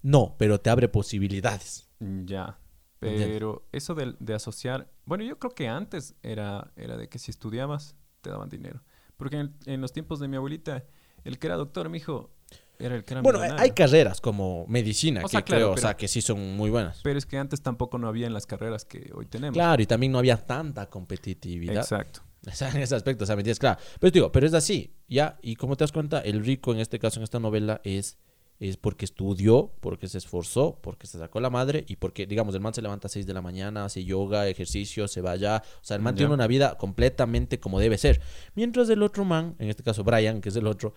No, 0.01 0.35
pero 0.37 0.59
te 0.59 0.69
abre 0.69 0.89
posibilidades. 0.89 1.87
Ya. 1.99 2.59
Pero 2.99 3.67
eso 3.71 3.95
de, 3.95 4.15
de 4.19 4.33
asociar. 4.33 4.89
Bueno, 5.05 5.23
yo 5.25 5.37
creo 5.37 5.53
que 5.53 5.67
antes 5.67 6.15
era, 6.23 6.71
era 6.75 6.95
de 6.95 7.09
que 7.09 7.19
si 7.19 7.31
estudiabas, 7.31 7.95
te 8.21 8.29
daban 8.29 8.49
dinero. 8.49 8.81
Porque 9.17 9.37
en, 9.37 9.55
en 9.65 9.81
los 9.81 9.91
tiempos 9.91 10.19
de 10.19 10.27
mi 10.27 10.37
abuelita, 10.37 10.85
el 11.23 11.37
que 11.37 11.47
era 11.47 11.57
doctor, 11.57 11.89
mi 11.89 11.97
hijo, 11.97 12.33
era 12.79 12.95
el 12.95 13.03
que 13.03 13.13
era 13.13 13.21
Bueno, 13.21 13.39
hay 13.41 13.71
carreras 13.71 14.19
como 14.19 14.65
medicina 14.67 15.21
O 15.23 15.27
que 15.27 15.43
claro, 15.43 15.45
creo, 15.45 15.71
o 15.71 15.77
sea, 15.77 15.95
que 15.95 16.07
sí 16.07 16.21
son 16.21 16.55
muy 16.55 16.69
buenas. 16.69 17.01
Pero 17.03 17.17
es 17.17 17.25
que 17.25 17.37
antes 17.37 17.61
tampoco 17.61 17.97
no 17.97 18.07
había 18.07 18.27
en 18.27 18.33
las 18.33 18.45
carreras 18.45 18.85
que 18.85 19.11
hoy 19.13 19.25
tenemos. 19.25 19.53
Claro, 19.53 19.81
y 19.81 19.85
también 19.85 20.11
no 20.11 20.19
había 20.19 20.37
tanta 20.37 20.89
competitividad. 20.89 21.77
Exacto. 21.77 22.21
O 22.45 22.51
sea, 22.51 22.69
en 22.71 22.81
ese 22.81 22.93
aspecto, 22.93 23.23
o 23.23 23.27
sea, 23.27 23.37
¿me 23.37 23.39
entiendes? 23.39 23.59
Claro. 23.59 23.79
Pero 24.01 24.11
te 24.11 24.19
digo, 24.19 24.31
pero 24.31 24.45
es 24.45 24.53
así, 24.53 24.93
¿ya? 25.07 25.39
Y 25.41 25.55
como 25.55 25.77
te 25.77 25.85
das 25.85 25.93
cuenta, 25.93 26.19
el 26.19 26.43
rico 26.43 26.73
en 26.73 26.81
este 26.81 26.99
caso, 26.99 27.19
en 27.19 27.23
esta 27.23 27.39
novela, 27.39 27.79
es, 27.85 28.17
es 28.59 28.75
porque 28.75 29.05
estudió, 29.05 29.73
porque 29.79 30.09
se 30.09 30.17
esforzó, 30.17 30.77
porque 30.81 31.07
se 31.07 31.17
sacó 31.17 31.39
la 31.39 31.49
madre 31.49 31.85
y 31.87 31.95
porque, 31.95 32.27
digamos, 32.27 32.53
el 32.53 32.59
man 32.59 32.73
se 32.73 32.81
levanta 32.81 33.07
a 33.07 33.09
6 33.09 33.25
de 33.25 33.33
la 33.33 33.41
mañana, 33.41 33.85
hace 33.85 34.03
yoga, 34.03 34.47
ejercicio, 34.49 35.07
se 35.07 35.21
va 35.21 35.31
allá. 35.31 35.63
O 35.81 35.85
sea, 35.85 35.95
el 35.95 36.03
man 36.03 36.15
tiene 36.15 36.33
una 36.33 36.47
vida 36.47 36.77
completamente 36.77 37.61
como 37.61 37.79
debe 37.79 37.97
ser. 37.97 38.19
Mientras 38.55 38.89
el 38.89 39.03
otro 39.03 39.23
man, 39.23 39.55
en 39.59 39.69
este 39.69 39.81
caso 39.81 40.03
Brian, 40.03 40.41
que 40.41 40.49
es 40.49 40.55
el 40.57 40.67
otro, 40.67 40.93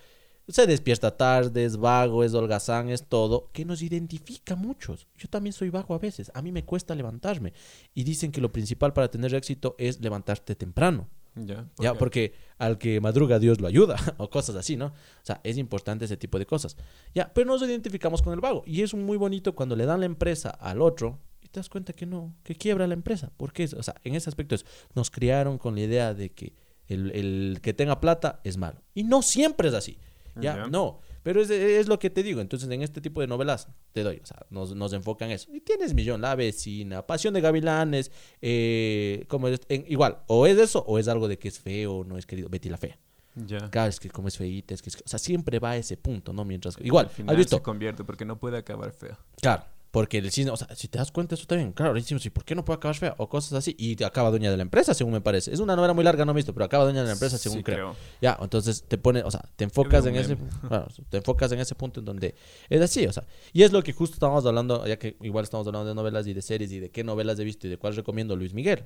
se 0.49 0.67
despierta 0.67 1.17
tarde, 1.17 1.65
es 1.65 1.77
vago, 1.77 2.23
es 2.23 2.35
holgazán, 2.35 2.89
es 2.89 3.05
todo, 3.09 3.51
que 3.53 3.65
nos 3.65 3.83
identifica 3.83 4.55
a 4.55 4.57
muchos. 4.57 5.07
Yo 5.17 5.29
también 5.29 5.53
soy 5.53 5.71
vago 5.71 5.95
a 5.95 5.99
veces, 5.99 6.31
a 6.35 6.43
mí 6.43 6.53
me 6.53 6.65
cuesta 6.65 6.95
levantarme. 6.95 7.53
Y 7.95 8.05
dicen 8.05 8.31
que 8.33 8.41
lo 8.41 8.53
principal 8.53 8.93
para 8.93 9.11
tener 9.11 9.35
éxito 9.35 9.75
es 9.79 10.01
levantarte 10.01 10.55
temprano. 10.55 11.09
Ya. 11.35 11.69
Ya, 11.79 11.95
porque- 11.95 12.33
al 12.59 12.79
que 12.79 12.99
madruga 13.01 13.39
Dios 13.39 13.61
lo 13.61 13.67
ayuda, 13.67 13.97
o 14.19 14.31
cosas 14.31 14.57
así, 14.57 14.77
¿no? 14.77 14.87
O 14.87 14.93
sea, 15.23 15.41
es 15.45 15.59
importante 15.59 16.07
ese 16.07 16.17
tipo 16.17 16.39
de 16.39 16.47
cosas. 16.47 16.77
Ya, 17.15 17.31
pero 17.35 17.47
nos 17.47 17.63
identificamos 17.63 18.23
con 18.23 18.33
el 18.33 18.41
vago. 18.41 18.63
Y 18.67 18.83
es 18.83 18.95
muy 18.95 19.19
bonito 19.19 19.55
cuando 19.55 19.77
le 19.77 19.85
dan 19.85 20.01
la 20.01 20.07
empresa 20.07 20.51
al 20.51 20.81
otro 20.81 21.19
y 21.43 21.49
te 21.49 21.61
das 21.61 21.69
cuenta 21.69 21.93
que 21.93 22.07
no, 22.07 22.35
que 22.43 22.55
quiebra 22.55 22.87
la 22.87 22.95
empresa. 22.95 23.33
Porque, 23.37 23.65
o 23.65 23.83
sea, 23.83 23.97
en 24.05 24.15
ese 24.15 24.31
aspecto 24.31 24.55
es, 24.55 24.65
nos 24.95 25.11
criaron 25.11 25.59
con 25.59 25.75
la 25.75 25.83
idea 25.83 26.15
de 26.15 26.31
que 26.31 26.55
el, 26.87 27.11
el 27.11 27.59
que 27.61 27.75
tenga 27.75 28.01
plata 28.01 28.41
es 28.45 28.57
malo. 28.57 28.81
Y 28.95 29.05
no 29.05 29.21
siempre 29.21 29.69
es 29.69 29.75
así. 29.75 29.99
Ya, 30.41 30.67
no. 30.69 31.01
Pero 31.23 31.41
es, 31.41 31.51
es 31.51 31.89
lo 31.89 31.99
que 31.99 32.11
te 32.11 32.23
digo. 32.23 32.41
Entonces, 32.41 32.69
en 32.71 32.83
este 32.83 33.01
tipo 33.01 33.21
de 33.21 33.27
novelas, 33.27 33.69
te 33.93 34.03
doy. 34.03 34.21
O 34.23 34.27
sea, 34.27 34.47
nos, 34.51 34.75
nos 34.75 34.93
enfocan 34.93 35.31
eso. 35.31 35.51
Y 35.53 35.61
tienes 35.61 35.93
Millón, 35.95 36.21
La 36.21 36.35
Vecina, 36.35 37.07
Pasión 37.07 37.35
de 37.35 37.41
Gavilanes. 37.41 38.13
Eh, 38.41 39.25
como 39.29 39.49
es- 39.49 39.61
en- 39.69 39.85
igual, 39.89 40.19
o 40.29 40.47
es 40.47 40.57
eso, 40.59 40.85
o 40.87 40.99
es 40.99 41.09
algo 41.09 41.27
de 41.29 41.39
que 41.39 41.49
es 41.49 41.59
feo, 41.59 42.05
no 42.05 42.17
es 42.19 42.27
querido. 42.27 42.49
Betty 42.49 42.69
la 42.69 42.77
Fea. 42.77 42.99
Ya. 43.35 43.69
Claro, 43.71 43.91
es 43.91 44.01
que 44.01 44.09
como 44.09 44.29
es 44.29 44.37
feíta, 44.39 44.73
es 44.73 44.81
que, 44.83 44.89
es 44.91 44.97
que- 44.97 45.03
O 45.05 45.09
sea, 45.09 45.19
siempre 45.19 45.59
va 45.59 45.71
a 45.73 45.77
ese 45.77 45.97
punto, 45.97 46.33
¿no? 46.33 46.45
Mientras. 46.45 46.77
Igual, 46.81 47.07
Al 47.07 47.11
final 47.11 47.35
¿has 47.35 47.39
visto? 47.39 47.57
se 47.57 47.63
convierte 47.63 48.03
porque 48.05 48.25
no 48.25 48.39
puede 48.39 48.57
acabar 48.59 48.93
feo. 48.93 49.19
Claro. 49.43 49.65
Porque 49.97 50.19
el 50.19 50.31
cine, 50.31 50.51
o 50.51 50.57
sea, 50.59 50.69
si 50.77 50.89
te 50.89 50.99
das 50.99 51.11
cuenta, 51.11 51.37
eso 51.37 51.47
también. 51.47 51.73
Claro, 51.73 51.95
decimos, 51.95 52.27
¿y 52.27 52.29
por 52.29 52.45
qué 52.45 52.55
no 52.55 52.67
puede 52.67 52.77
acabar 52.77 52.95
fea? 52.97 53.15
O 53.17 53.31
cosas 53.31 53.55
así. 53.55 53.75
Y 53.79 54.05
acaba 54.05 54.29
dueña 54.29 54.51
de 54.51 54.59
la 54.59 54.63
empresa, 54.63 54.93
según 54.93 55.15
me 55.15 55.23
parece. 55.23 55.55
Es 55.55 55.59
una 55.59 55.75
novela 55.75 55.95
muy 55.95 56.05
larga, 56.05 56.27
no 56.27 56.33
he 56.33 56.35
visto, 56.35 56.53
pero 56.53 56.67
acaba 56.67 56.85
dueña 56.85 57.01
de 57.01 57.07
la 57.07 57.15
empresa, 57.15 57.39
según 57.39 57.61
Sí, 57.61 57.65
creo. 57.65 57.97
Ya, 58.21 58.37
entonces 58.43 58.85
te 58.87 58.99
pone, 58.99 59.23
o 59.23 59.31
sea, 59.31 59.49
te 59.57 59.65
enfocas 59.65 60.05
en 60.05 60.17
ese, 60.17 60.37
claro, 60.69 60.89
te 61.09 61.17
enfocas 61.17 61.51
en 61.53 61.61
ese 61.61 61.75
punto 61.77 62.01
en 62.01 62.05
donde 62.05 62.35
es 62.69 62.83
así, 62.83 63.07
o 63.07 63.13
sea, 63.15 63.25
y 63.55 63.63
es 63.63 63.73
lo 63.73 63.83
que 63.83 63.95
justo 63.95 64.17
estábamos 64.17 64.45
hablando, 64.45 64.87
ya 64.87 64.99
que 64.99 65.17
igual 65.23 65.45
estamos 65.45 65.67
hablando 65.67 65.89
de 65.89 65.95
novelas 65.95 66.27
y 66.27 66.35
de 66.35 66.43
series 66.43 66.71
y 66.73 66.79
de 66.79 66.91
qué 66.91 67.03
novelas 67.03 67.39
he 67.39 67.45
visto 67.45 67.67
y 67.67 67.71
de 67.71 67.79
cuál 67.79 67.97
recomiendo 67.97 68.37
Luis 68.37 68.53
Miguel. 68.53 68.85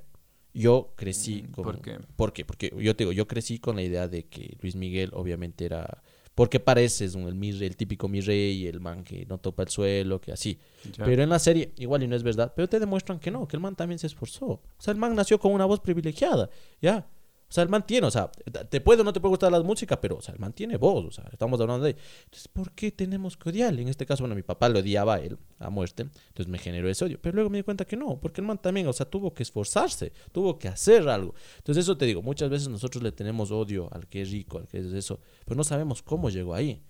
Yo 0.55 0.93
crecí 0.95 1.43
Mm, 1.43 1.51
con 1.51 1.65
¿por 1.65 1.81
qué? 1.81 1.99
¿Por 2.15 2.33
qué? 2.33 2.45
Porque 2.45 2.73
yo 2.79 2.95
te 2.95 3.03
digo, 3.03 3.11
yo 3.11 3.27
crecí 3.27 3.59
con 3.59 3.75
la 3.75 3.83
idea 3.83 4.07
de 4.07 4.27
que 4.27 4.57
Luis 4.61 4.77
Miguel 4.77 5.11
obviamente 5.13 5.65
era 5.65 6.05
porque 6.41 6.59
pareces 6.59 7.15
un, 7.17 7.27
el, 7.29 7.77
típico 7.77 8.09
mi 8.09 8.23
rey, 8.23 8.67
el 8.67 8.81
man 8.81 9.05
que 9.05 9.27
no 9.27 9.37
topa 9.37 9.63
el 9.63 9.69
suelo, 9.69 10.23
que 10.23 10.33
así. 10.33 10.59
Ya. 10.97 11.05
Pero 11.05 11.23
en 11.23 11.29
la 11.29 11.39
serie, 11.39 11.71
igual 11.77 12.03
y 12.03 12.09
no 12.09 12.17
es 12.17 12.23
verdad, 12.23 12.55
pero 12.57 12.67
te 12.67 12.81
demuestran 12.81 13.21
que 13.21 13.31
no, 13.31 13.47
que 13.47 13.59
el 13.59 13.61
man 13.61 13.77
también 13.77 13.99
se 13.99 14.07
esforzó. 14.07 14.47
O 14.47 14.61
sea, 14.79 14.93
el 14.93 14.97
man 14.97 15.15
nació 15.15 15.39
con 15.39 15.53
una 15.53 15.67
voz 15.67 15.81
privilegiada, 15.81 16.49
¿ya? 16.81 17.07
O 17.51 17.53
sea, 17.53 17.65
el 17.65 17.69
man 17.69 17.85
tiene, 17.85 18.07
o 18.07 18.11
sea, 18.13 18.31
te 18.31 18.81
puede 18.81 19.01
o 19.01 19.05
no 19.05 19.13
te 19.13 19.19
puede 19.19 19.31
gustar 19.31 19.51
la 19.51 19.61
música, 19.61 20.01
pero, 20.01 20.19
o 20.19 20.23
sea, 20.23 20.33
el 20.33 20.39
man 20.39 20.53
tiene 20.53 20.77
voz, 20.77 21.05
o 21.05 21.11
sea, 21.11 21.29
estamos 21.33 21.61
hablando 21.61 21.85
de... 21.85 21.97
Entonces, 22.27 22.47
¿por 22.47 22.71
qué 22.71 22.93
tenemos 22.93 23.37
que 23.37 23.49
odiarle? 23.49 23.83
En 23.83 23.89
este 23.89 24.07
caso, 24.07 24.23
bueno, 24.23 24.37
mi 24.37 24.45
papá 24.45 24.69
lo 24.69 24.79
odiaba 24.79 25.15
a 25.15 25.19
él, 25.19 25.37
a 25.59 25.69
muerte, 25.69 26.03
entonces 26.29 26.47
me 26.47 26.59
generó 26.59 26.89
ese 26.89 27.05
odio. 27.05 27.19
Pero 27.21 27.35
luego 27.35 27.51
me 27.51 27.59
di 27.59 27.65
cuenta 27.65 27.85
que 27.85 27.97
no, 27.97 28.21
porque 28.21 28.41
el 28.41 28.47
man 28.47 28.63
también, 28.63 28.87
o 28.87 28.93
sea, 28.93 29.05
tuvo 29.05 29.35
que 29.35 29.43
esforzarse, 29.43 30.13
tuvo 30.31 30.61
que 30.61 30.69
hacer 30.69 31.09
algo. 31.09 31.35
Entonces, 31.59 31.83
eso 31.83 31.97
te 31.97 32.07
digo, 32.07 32.23
muchas 32.23 32.51
veces 32.51 32.69
nosotros 32.69 33.03
le 33.03 33.11
tenemos 33.11 33.51
odio 33.51 33.89
al 33.93 34.07
que 34.07 34.23
es 34.23 34.31
rico, 34.31 34.59
al 34.59 34.69
que 34.69 34.79
es 34.79 34.87
eso, 34.87 35.19
pero 35.45 35.57
no 35.57 35.65
sabemos 35.65 36.03
cómo 36.03 36.31
llegó 36.31 36.55
ahí. 36.55 36.81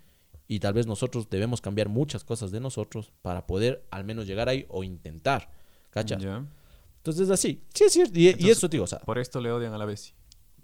Y 0.46 0.60
tal 0.60 0.74
vez 0.74 0.86
nosotros 0.86 1.30
debemos 1.30 1.62
cambiar 1.62 1.88
muchas 1.88 2.22
cosas 2.22 2.50
de 2.50 2.60
nosotros 2.60 3.12
para 3.22 3.46
poder 3.46 3.86
al 3.90 4.04
menos 4.04 4.26
llegar 4.26 4.50
ahí 4.50 4.66
o 4.68 4.84
intentar. 4.84 5.50
¿Cacha? 5.88 6.18
Ya. 6.18 6.44
Entonces 6.98 7.30
así. 7.30 7.62
Sí, 7.72 7.84
es 7.84 7.92
cierto. 7.94 8.18
Y, 8.18 8.24
y 8.24 8.28
Entonces, 8.28 8.58
eso, 8.58 8.68
digo, 8.68 8.84
o 8.84 8.86
sea, 8.86 8.98
Por 8.98 9.18
esto 9.18 9.40
le 9.40 9.50
odian 9.50 9.72
a 9.72 9.78
la 9.78 9.86
Bessie. 9.86 10.19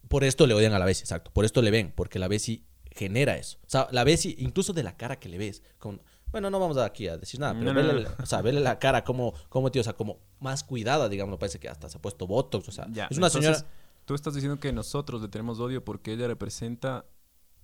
Por 0.08 0.24
esto 0.24 0.46
le 0.46 0.54
odian 0.54 0.72
a 0.72 0.78
la 0.78 0.84
Bessie, 0.84 1.02
exacto. 1.04 1.30
Por 1.32 1.44
esto 1.44 1.62
le 1.62 1.70
ven, 1.70 1.92
porque 1.94 2.18
la 2.18 2.28
Bessie 2.28 2.64
genera 2.90 3.36
eso. 3.36 3.58
O 3.66 3.68
sea, 3.70 3.88
la 3.90 4.04
Bessie, 4.04 4.34
incluso 4.38 4.72
de 4.72 4.82
la 4.82 4.96
cara 4.96 5.16
que 5.18 5.28
le 5.28 5.38
ves, 5.38 5.62
con, 5.78 6.00
bueno, 6.32 6.50
no 6.50 6.58
vamos 6.58 6.76
aquí 6.78 7.08
a 7.08 7.16
decir 7.18 7.38
nada, 7.40 7.52
pero 7.52 7.72
No, 7.72 7.82
no, 7.82 7.86
vele, 7.88 8.02
no. 8.04 8.10
o 8.22 8.26
sea, 8.26 8.40
vele 8.42 8.60
la 8.60 8.78
cara 8.78 9.04
como, 9.04 9.34
como, 9.48 9.70
tío, 9.70 9.80
o 9.80 9.84
sea, 9.84 9.92
como 9.94 10.18
más 10.40 10.64
cuidada, 10.64 11.08
digamos, 11.08 11.38
parece 11.38 11.58
que 11.58 11.68
hasta 11.68 11.88
se 11.88 11.98
ha 11.98 12.02
puesto 12.02 12.26
Botox, 12.26 12.68
o 12.68 12.72
sea, 12.72 12.86
Ya, 12.90 13.06
es 13.10 13.18
una 13.18 13.26
entonces, 13.28 13.58
señora... 13.58 13.72
Tú 14.06 14.14
estás 14.14 14.34
diciendo 14.34 14.60
que 14.60 14.72
nosotros 14.72 15.20
le 15.20 15.26
tenemos 15.28 15.58
odio 15.58 15.84
porque 15.84 16.12
ella 16.12 16.28
representa 16.28 17.06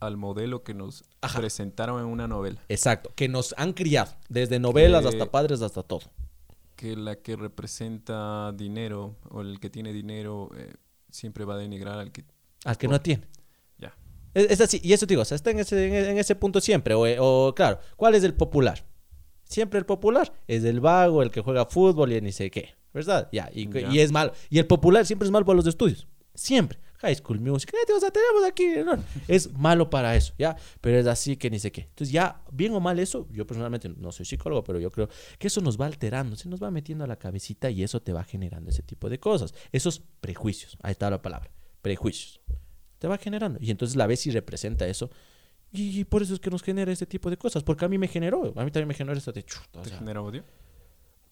al 0.00 0.16
modelo 0.16 0.64
que 0.64 0.74
nos 0.74 1.04
Ajá. 1.20 1.38
presentaron 1.38 2.00
en 2.00 2.06
una 2.06 2.26
novela. 2.26 2.60
Exacto, 2.68 3.12
que 3.14 3.28
nos 3.28 3.54
han 3.56 3.72
criado, 3.72 4.16
desde 4.28 4.58
novelas 4.58 5.02
Que- 5.02 5.08
hasta 5.10 5.30
padres, 5.30 5.62
hasta 5.62 5.84
todo. 5.84 6.10
Que 6.74 6.96
la 6.96 7.14
que 7.14 7.36
representa 7.36 8.50
dinero 8.52 9.14
o 9.30 9.40
el 9.42 9.60
que 9.60 9.70
tiene 9.70 9.92
dinero 9.92 10.50
eh, 10.56 10.74
siempre 11.12 11.44
va 11.44 11.54
a 11.54 11.58
denigrar 11.58 11.98
al 11.98 12.10
que... 12.10 12.24
Al 12.64 12.76
que 12.76 12.88
Por- 12.88 12.94
no 12.96 13.00
tiene. 13.00 13.28
Ya. 13.78 13.94
Es, 14.34 14.50
es 14.50 14.60
así, 14.60 14.80
y 14.82 14.92
eso 14.92 15.06
te 15.06 15.12
digo, 15.12 15.22
o 15.22 15.24
sea, 15.24 15.36
está 15.36 15.50
en 15.50 15.60
ese, 15.60 16.10
en, 16.10 16.18
ese 16.18 16.34
punto 16.34 16.60
siempre. 16.60 16.94
O, 16.94 17.04
o, 17.48 17.54
claro, 17.54 17.78
¿cuál 17.96 18.14
es 18.16 18.24
el 18.24 18.34
popular? 18.34 18.84
Siempre 19.44 19.78
el 19.78 19.86
popular 19.86 20.32
es 20.48 20.64
el 20.64 20.80
vago, 20.80 21.22
el 21.22 21.30
que 21.30 21.40
juega 21.42 21.66
fútbol 21.66 22.12
y 22.12 22.20
ni 22.20 22.32
sé 22.32 22.50
qué, 22.50 22.74
¿verdad? 22.94 23.28
Ya, 23.32 23.50
y, 23.52 23.68
Ya. 23.68 23.90
y 23.92 24.00
es 24.00 24.10
malo. 24.10 24.32
Y 24.50 24.58
el 24.58 24.66
popular 24.66 25.04
siempre 25.06 25.26
es 25.26 25.32
malo 25.32 25.44
para 25.46 25.56
los 25.56 25.66
estudios. 25.66 26.06
Siempre. 26.34 26.78
High 27.02 27.16
School 27.16 27.40
Music, 27.40 27.72
eh, 27.74 27.92
o 27.92 28.00
sea, 28.00 28.10
tenemos 28.10 28.44
aquí. 28.44 28.66
¿no? 28.84 29.02
Es 29.28 29.52
malo 29.52 29.90
para 29.90 30.16
eso, 30.16 30.32
¿ya? 30.38 30.56
Pero 30.80 30.98
es 30.98 31.06
así 31.06 31.36
que 31.36 31.50
ni 31.50 31.58
sé 31.58 31.70
qué. 31.70 31.82
Entonces, 31.82 32.10
ya, 32.10 32.42
bien 32.50 32.72
o 32.72 32.80
mal 32.80 32.98
eso, 32.98 33.28
yo 33.30 33.46
personalmente 33.46 33.88
no 33.88 34.12
soy 34.12 34.24
psicólogo, 34.24 34.64
pero 34.64 34.80
yo 34.80 34.90
creo 34.90 35.08
que 35.38 35.48
eso 35.48 35.60
nos 35.60 35.80
va 35.80 35.86
alterando, 35.86 36.36
se 36.36 36.48
nos 36.48 36.62
va 36.62 36.70
metiendo 36.70 37.04
a 37.04 37.06
la 37.06 37.16
cabecita 37.16 37.70
y 37.70 37.82
eso 37.82 38.00
te 38.00 38.12
va 38.12 38.24
generando 38.24 38.70
ese 38.70 38.82
tipo 38.82 39.10
de 39.10 39.20
cosas. 39.20 39.52
Esos 39.72 40.02
prejuicios, 40.20 40.78
ahí 40.82 40.92
está 40.92 41.10
la 41.10 41.20
palabra, 41.20 41.50
prejuicios 41.82 42.40
te 43.02 43.08
va 43.08 43.18
generando. 43.18 43.58
Y 43.60 43.72
entonces 43.72 43.96
la 43.96 44.06
Bessie 44.06 44.30
representa 44.30 44.86
eso. 44.86 45.10
Y, 45.72 46.04
por 46.04 46.22
eso 46.22 46.34
es 46.34 46.38
que 46.38 46.50
nos 46.50 46.62
genera 46.62 46.92
este 46.92 47.04
tipo 47.04 47.28
de 47.30 47.36
cosas. 47.36 47.64
Porque 47.64 47.84
a 47.84 47.88
mí 47.88 47.98
me 47.98 48.06
generó. 48.06 48.52
A 48.54 48.64
mí 48.64 48.70
también 48.70 48.86
me 48.86 48.94
generó 48.94 49.18
esto 49.18 49.32
de 49.32 49.42
chuta. 49.42 49.80
o 49.80 49.82
¿Te 49.82 49.90
genera 49.90 50.22
odio? 50.22 50.44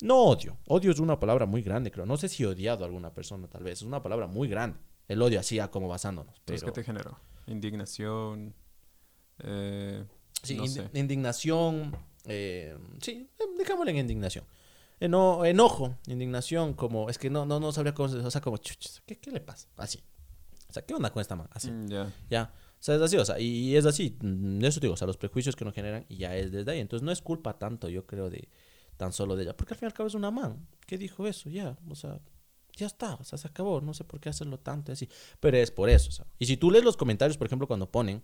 No 0.03 0.17
odio. 0.17 0.59
Odio 0.67 0.91
es 0.91 0.99
una 0.99 1.21
palabra 1.21 1.47
muy 1.47 1.63
grande, 1.63 1.93
creo. 1.93 2.07
No 2.07 2.17
sé 2.17 2.29
si 2.29 2.43
he 2.43 2.47
odiado 2.49 2.83
a 2.83 2.89
alguna 2.89 3.15
persona, 3.15 3.47
tal 3.47 3.63
vez. 3.63 3.75
Es 3.75 3.83
una 3.83 4.03
palabra 4.03 4.27
muy 4.27 4.49
grande. 4.49 4.81
El 5.11 5.21
odio 5.23 5.41
así, 5.41 5.59
a 5.59 5.71
como 5.71 5.89
basándonos. 5.89 6.41
Pero... 6.45 6.67
¿qué 6.67 6.73
te 6.73 6.85
generó? 6.85 7.19
Indignación. 7.47 8.55
Eh, 9.41 10.05
Sí, 10.43 10.57
no 10.57 10.65
indi- 10.65 10.69
sé. 10.91 10.99
indignación. 10.99 11.95
eh, 12.25 12.77
sí, 13.03 13.29
eh, 13.39 13.45
dejémosle 13.59 13.91
en 13.91 13.99
indignación. 13.99 14.45
Eno- 15.01 15.45
enojo, 15.45 15.97
indignación, 16.07 16.75
como. 16.75 17.11
Es 17.11 17.19
que 17.19 17.29
no, 17.29 17.45
no, 17.45 17.61
no 17.61 17.73
sabría 17.73 17.93
cómo. 17.93 18.09
O 18.25 18.31
sea, 18.31 18.41
como. 18.41 18.57
chuchis, 18.59 19.03
¿qué, 19.07 19.19
¿Qué 19.19 19.31
le 19.31 19.41
pasa? 19.41 19.69
Así. 19.77 19.99
O 20.69 20.73
sea, 20.73 20.85
¿qué 20.87 20.95
onda 20.95 21.11
con 21.11 21.21
esta 21.21 21.37
man? 21.37 21.49
Así. 21.53 21.71
Mm, 21.71 21.89
ya. 21.89 22.13
Ya. 22.31 22.55
O 22.79 22.83
sea, 22.83 22.95
es 22.95 23.03
así, 23.03 23.17
o 23.17 23.25
sea, 23.25 23.39
y, 23.39 23.45
y 23.71 23.77
es 23.77 23.85
así. 23.85 24.17
mm, 24.23 24.65
Eso 24.65 24.81
te 24.81 24.87
digo, 24.87 24.95
o 24.95 24.97
sea, 24.97 25.07
los 25.07 25.17
prejuicios 25.19 25.57
que 25.57 25.65
nos 25.67 25.75
generan 25.75 26.07
y 26.09 26.17
ya 26.19 26.35
es 26.37 26.51
desde 26.53 26.71
ahí. 26.73 26.81
Entonces 26.81 27.05
no 27.05 27.11
es 27.13 27.21
culpa 27.21 27.59
tanto, 27.59 27.89
yo 27.91 28.07
creo, 28.07 28.31
de 28.31 28.49
tan 28.97 29.13
solo 29.13 29.37
de 29.37 29.43
ella. 29.43 29.57
Porque 29.57 29.75
al 29.75 29.79
fin 29.79 29.87
y 29.87 29.91
al 29.91 29.95
cabo 29.95 30.07
es 30.07 30.15
una 30.15 30.31
man. 30.31 30.67
¿Qué 30.87 30.97
dijo 30.97 31.27
eso? 31.27 31.51
Ya, 31.51 31.77
o 31.89 31.95
sea, 31.95 32.19
ya 32.77 32.87
está, 32.87 33.15
o 33.15 33.25
sea, 33.25 33.39
se 33.39 33.49
acabó. 33.49 33.81
No 33.81 33.95
sé 33.95 34.05
por 34.05 34.21
qué 34.21 34.29
hacerlo 34.29 34.59
tanto 34.59 34.91
y 34.91 34.95
así. 34.95 35.09
Pero 35.41 35.57
es 35.57 35.71
por 35.71 35.89
eso, 35.89 36.09
o 36.09 36.13
sea. 36.13 36.27
Y 36.39 36.47
si 36.47 36.57
tú 36.57 36.71
lees 36.71 36.85
los 36.85 36.97
comentarios, 36.97 37.37
por 37.37 37.47
ejemplo, 37.47 37.67
cuando 37.67 37.91
ponen, 37.91 38.23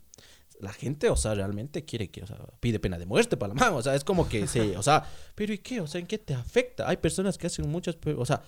la 0.60 0.72
gente, 0.72 1.10
o 1.10 1.16
sea, 1.16 1.34
realmente 1.34 1.84
quiere 1.84 2.10
que, 2.10 2.22
o 2.22 2.26
sea, 2.26 2.38
pide 2.60 2.78
pena 2.78 2.98
de 2.98 3.06
muerte 3.06 3.36
para 3.36 3.54
la 3.54 3.60
man. 3.60 3.74
O 3.74 3.82
sea, 3.82 3.94
es 3.94 4.04
como 4.04 4.28
que 4.28 4.46
se, 4.46 4.76
o 4.76 4.82
sea, 4.82 5.04
pero 5.34 5.52
¿y 5.52 5.58
qué? 5.58 5.80
O 5.80 5.86
sea, 5.86 6.00
¿en 6.00 6.06
qué 6.06 6.18
te 6.18 6.34
afecta? 6.34 6.88
Hay 6.88 6.96
personas 6.96 7.38
que 7.38 7.46
hacen 7.46 7.68
muchas, 7.68 7.96
o 8.16 8.24
sea, 8.24 8.42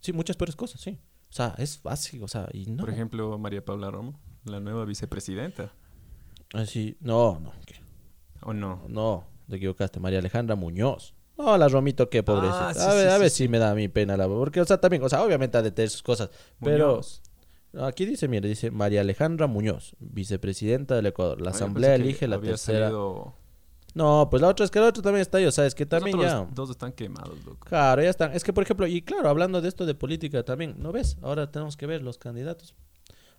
sí, 0.00 0.12
muchas 0.12 0.36
peores 0.36 0.56
cosas, 0.56 0.80
sí. 0.80 0.98
O 1.30 1.32
sea, 1.32 1.54
es 1.58 1.78
fácil, 1.78 2.22
o 2.22 2.28
sea, 2.28 2.48
y 2.52 2.66
no. 2.66 2.84
Por 2.84 2.90
ejemplo, 2.90 3.38
María 3.38 3.64
Paula 3.64 3.90
Romo, 3.90 4.18
la 4.44 4.60
nueva 4.60 4.84
vicepresidenta. 4.84 5.72
Así, 6.54 6.96
no, 7.00 7.38
no, 7.40 7.52
¿qué? 7.66 7.76
¿O 8.42 8.54
no? 8.54 8.84
No, 8.88 9.26
te 9.48 9.56
equivocaste, 9.56 10.00
María 10.00 10.20
Alejandra 10.20 10.56
Muñoz. 10.56 11.14
No, 11.38 11.56
la 11.56 11.68
Romito, 11.68 12.10
qué 12.10 12.22
pobrecita. 12.22 12.68
Ah, 12.70 12.74
sí, 12.74 12.80
a 12.80 12.94
ver, 12.94 13.08
sí, 13.08 13.14
a 13.14 13.18
ver 13.18 13.30
si 13.30 13.48
me 13.48 13.58
da 13.58 13.74
mi 13.74 13.88
pena 13.88 14.16
la 14.16 14.26
porque 14.28 14.60
o 14.60 14.64
sea, 14.64 14.80
también, 14.80 15.02
o 15.04 15.08
sea, 15.08 15.22
obviamente 15.22 15.56
ha 15.56 15.62
de 15.62 15.70
tener 15.70 15.88
sus 15.88 16.02
cosas, 16.02 16.30
pero 16.60 17.00
aquí 17.86 18.04
dice, 18.06 18.26
mire, 18.28 18.48
dice 18.48 18.70
María 18.72 19.00
Alejandra 19.02 19.46
Muñoz, 19.46 19.94
vicepresidenta 20.00 20.96
del 20.96 21.06
Ecuador. 21.06 21.40
La 21.40 21.50
asamblea 21.50 21.94
elige 21.94 22.26
la 22.26 22.40
tercera. 22.40 22.86
salido- 22.86 23.34
No, 23.94 24.28
pues 24.30 24.42
la 24.42 24.48
otra 24.48 24.64
es 24.64 24.70
que 24.70 24.80
la 24.80 24.88
otra 24.88 25.02
también 25.02 25.22
está 25.22 25.38
ahí, 25.38 25.46
o 25.46 25.52
sea, 25.52 25.64
es 25.66 25.74
que 25.74 25.86
también 25.86 26.18
ya 26.18 26.46
dos 26.52 26.70
están 26.70 26.92
quemados, 26.92 27.36
loco. 27.44 27.66
Claro, 27.68 28.02
ya 28.02 28.10
están. 28.10 28.32
Es 28.32 28.44
que, 28.44 28.52
por 28.52 28.62
ejemplo, 28.64 28.86
y 28.86 29.02
claro, 29.02 29.28
hablando 29.28 29.60
de 29.60 29.68
esto 29.68 29.86
de 29.86 29.94
política 29.94 30.42
también, 30.44 30.74
¿no 30.78 30.92
ves? 30.92 31.16
Ahora 31.22 31.50
tenemos 31.50 31.76
que 31.76 31.86
ver 31.86 32.02
los 32.02 32.18
candidatos 32.18 32.74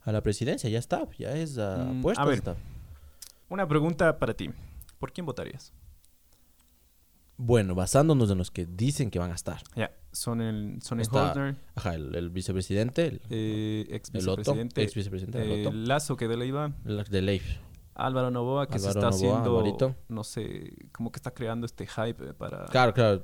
a 0.03 0.11
la 0.11 0.21
presidencia, 0.21 0.69
ya 0.69 0.79
está, 0.79 1.05
ya 1.17 1.33
es 1.35 1.57
a 1.57 1.77
Mm, 1.77 2.07
a 2.17 2.25
ver. 2.25 2.35
está. 2.37 2.55
Una 3.49 3.67
pregunta 3.67 4.17
para 4.17 4.33
ti. 4.33 4.49
¿Por 4.99 5.11
quién 5.11 5.25
votarías? 5.25 5.71
Bueno, 7.41 7.73
basándonos 7.73 8.29
en 8.31 8.37
los 8.37 8.51
que 8.51 8.65
dicen 8.65 9.09
que 9.09 9.17
van 9.17 9.31
a 9.31 9.35
estar. 9.35 9.61
Ya, 9.73 9.91
son 10.11 10.41
el, 10.41 10.81
son 10.81 10.99
el 10.99 11.03
Está- 11.03 11.55
Ajá, 11.75 11.95
el, 11.95 12.13
el 12.13 12.29
vicepresidente, 12.31 13.07
el, 13.07 13.21
eh, 13.29 13.87
ex 13.91 14.09
el 14.13 14.27
Otto, 14.27 14.35
vicepresidente, 14.41 14.83
ex 14.83 14.93
vicepresidente, 14.93 15.41
el 15.41 15.51
eh, 15.51 15.67
Otto, 15.67 15.75
Lazo 15.77 16.17
que 16.17 16.27
de 16.27 16.35
la 16.35 16.43
iba, 16.43 16.73
de 16.83 17.21
Leif. 17.21 17.45
Álvaro 17.95 18.29
Novoa 18.29 18.67
que 18.67 18.77
se 18.77 18.89
Álvaro 18.89 19.07
está 19.07 19.15
haciendo, 19.15 19.57
Alvarito. 19.57 19.95
no 20.09 20.25
sé, 20.25 20.73
como 20.91 21.13
que 21.13 21.17
está 21.17 21.31
creando 21.31 21.65
este 21.65 21.87
hype 21.87 22.29
eh, 22.29 22.33
para... 22.33 22.65
Claro, 22.65 22.93
claro. 22.93 23.23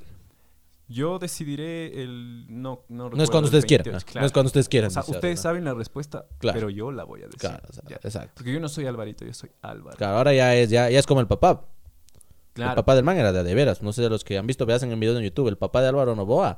Yo 0.87 1.19
decidiré 1.19 2.01
el... 2.03 2.45
No, 2.47 2.85
no, 2.87 2.95
No 2.97 3.05
es 3.07 3.11
recuerdo, 3.11 3.31
cuando 3.31 3.39
el 3.39 3.45
ustedes 3.45 3.65
quieran. 3.65 3.85
28, 3.85 4.19
No 4.19 4.25
es 4.25 4.31
cuando 4.31 4.47
ustedes 4.47 4.69
quieran. 4.69 4.87
O 4.87 4.91
sea, 4.91 5.01
dice 5.01 5.11
ustedes 5.13 5.39
saben 5.41 5.65
la 5.65 5.73
respuesta, 5.73 6.25
Claro. 6.37 6.57
pero 6.57 6.69
yo 6.69 6.91
la 6.91 7.03
voy 7.03 7.21
a 7.21 7.25
decir. 7.25 7.39
Claro, 7.39 7.63
o 7.69 7.73
sea, 7.73 7.83
Ya. 7.89 7.95
exacto. 7.97 8.31
Porque 8.35 8.53
yo 8.53 8.59
no 8.61 8.69
soy 8.69 8.85
Alvarito, 8.85 9.25
yo 9.25 9.33
soy 9.33 9.49
Álvaro. 9.61 9.97
Claro, 9.97 10.17
ahora 10.17 10.33
ya 10.33 10.55
es, 10.55 10.69
ya, 10.69 10.89
ya 10.89 10.99
es 10.99 11.05
como 11.07 11.19
el 11.21 11.27
papá. 11.27 11.65
El 12.55 12.75
papá 12.75 12.95
del 12.95 13.03
man 13.03 13.17
era 13.17 13.31
de, 13.33 13.43
de 13.43 13.53
veras. 13.55 13.81
No 13.81 13.91
sé 13.93 14.01
de 14.01 14.09
los 14.09 14.23
que 14.23 14.37
han 14.37 14.47
visto, 14.47 14.65
veas 14.65 14.81
en 14.83 14.91
el 14.91 14.99
video 14.99 15.17
en 15.17 15.23
YouTube. 15.23 15.47
El 15.49 15.57
papá 15.57 15.81
de 15.81 15.89
Álvaro 15.89 16.15
Novoa. 16.15 16.57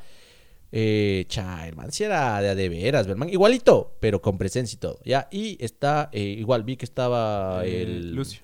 Eh, 0.71 1.25
cha, 1.29 1.67
el 1.67 1.75
man 1.75 1.91
sí 1.91 2.03
era 2.03 2.41
de, 2.41 2.53
de 2.53 2.69
veras, 2.69 3.07
man. 3.15 3.29
Igualito, 3.29 3.95
pero 3.99 4.21
con 4.21 4.37
presencia 4.37 4.75
y 4.75 4.79
todo. 4.79 4.99
Ya, 5.05 5.27
y 5.31 5.57
está, 5.63 6.09
eh, 6.11 6.21
igual 6.21 6.63
vi 6.63 6.75
que 6.77 6.85
estaba 6.85 7.65
Eh, 7.65 7.83
el. 7.83 8.13
Lucio. 8.13 8.41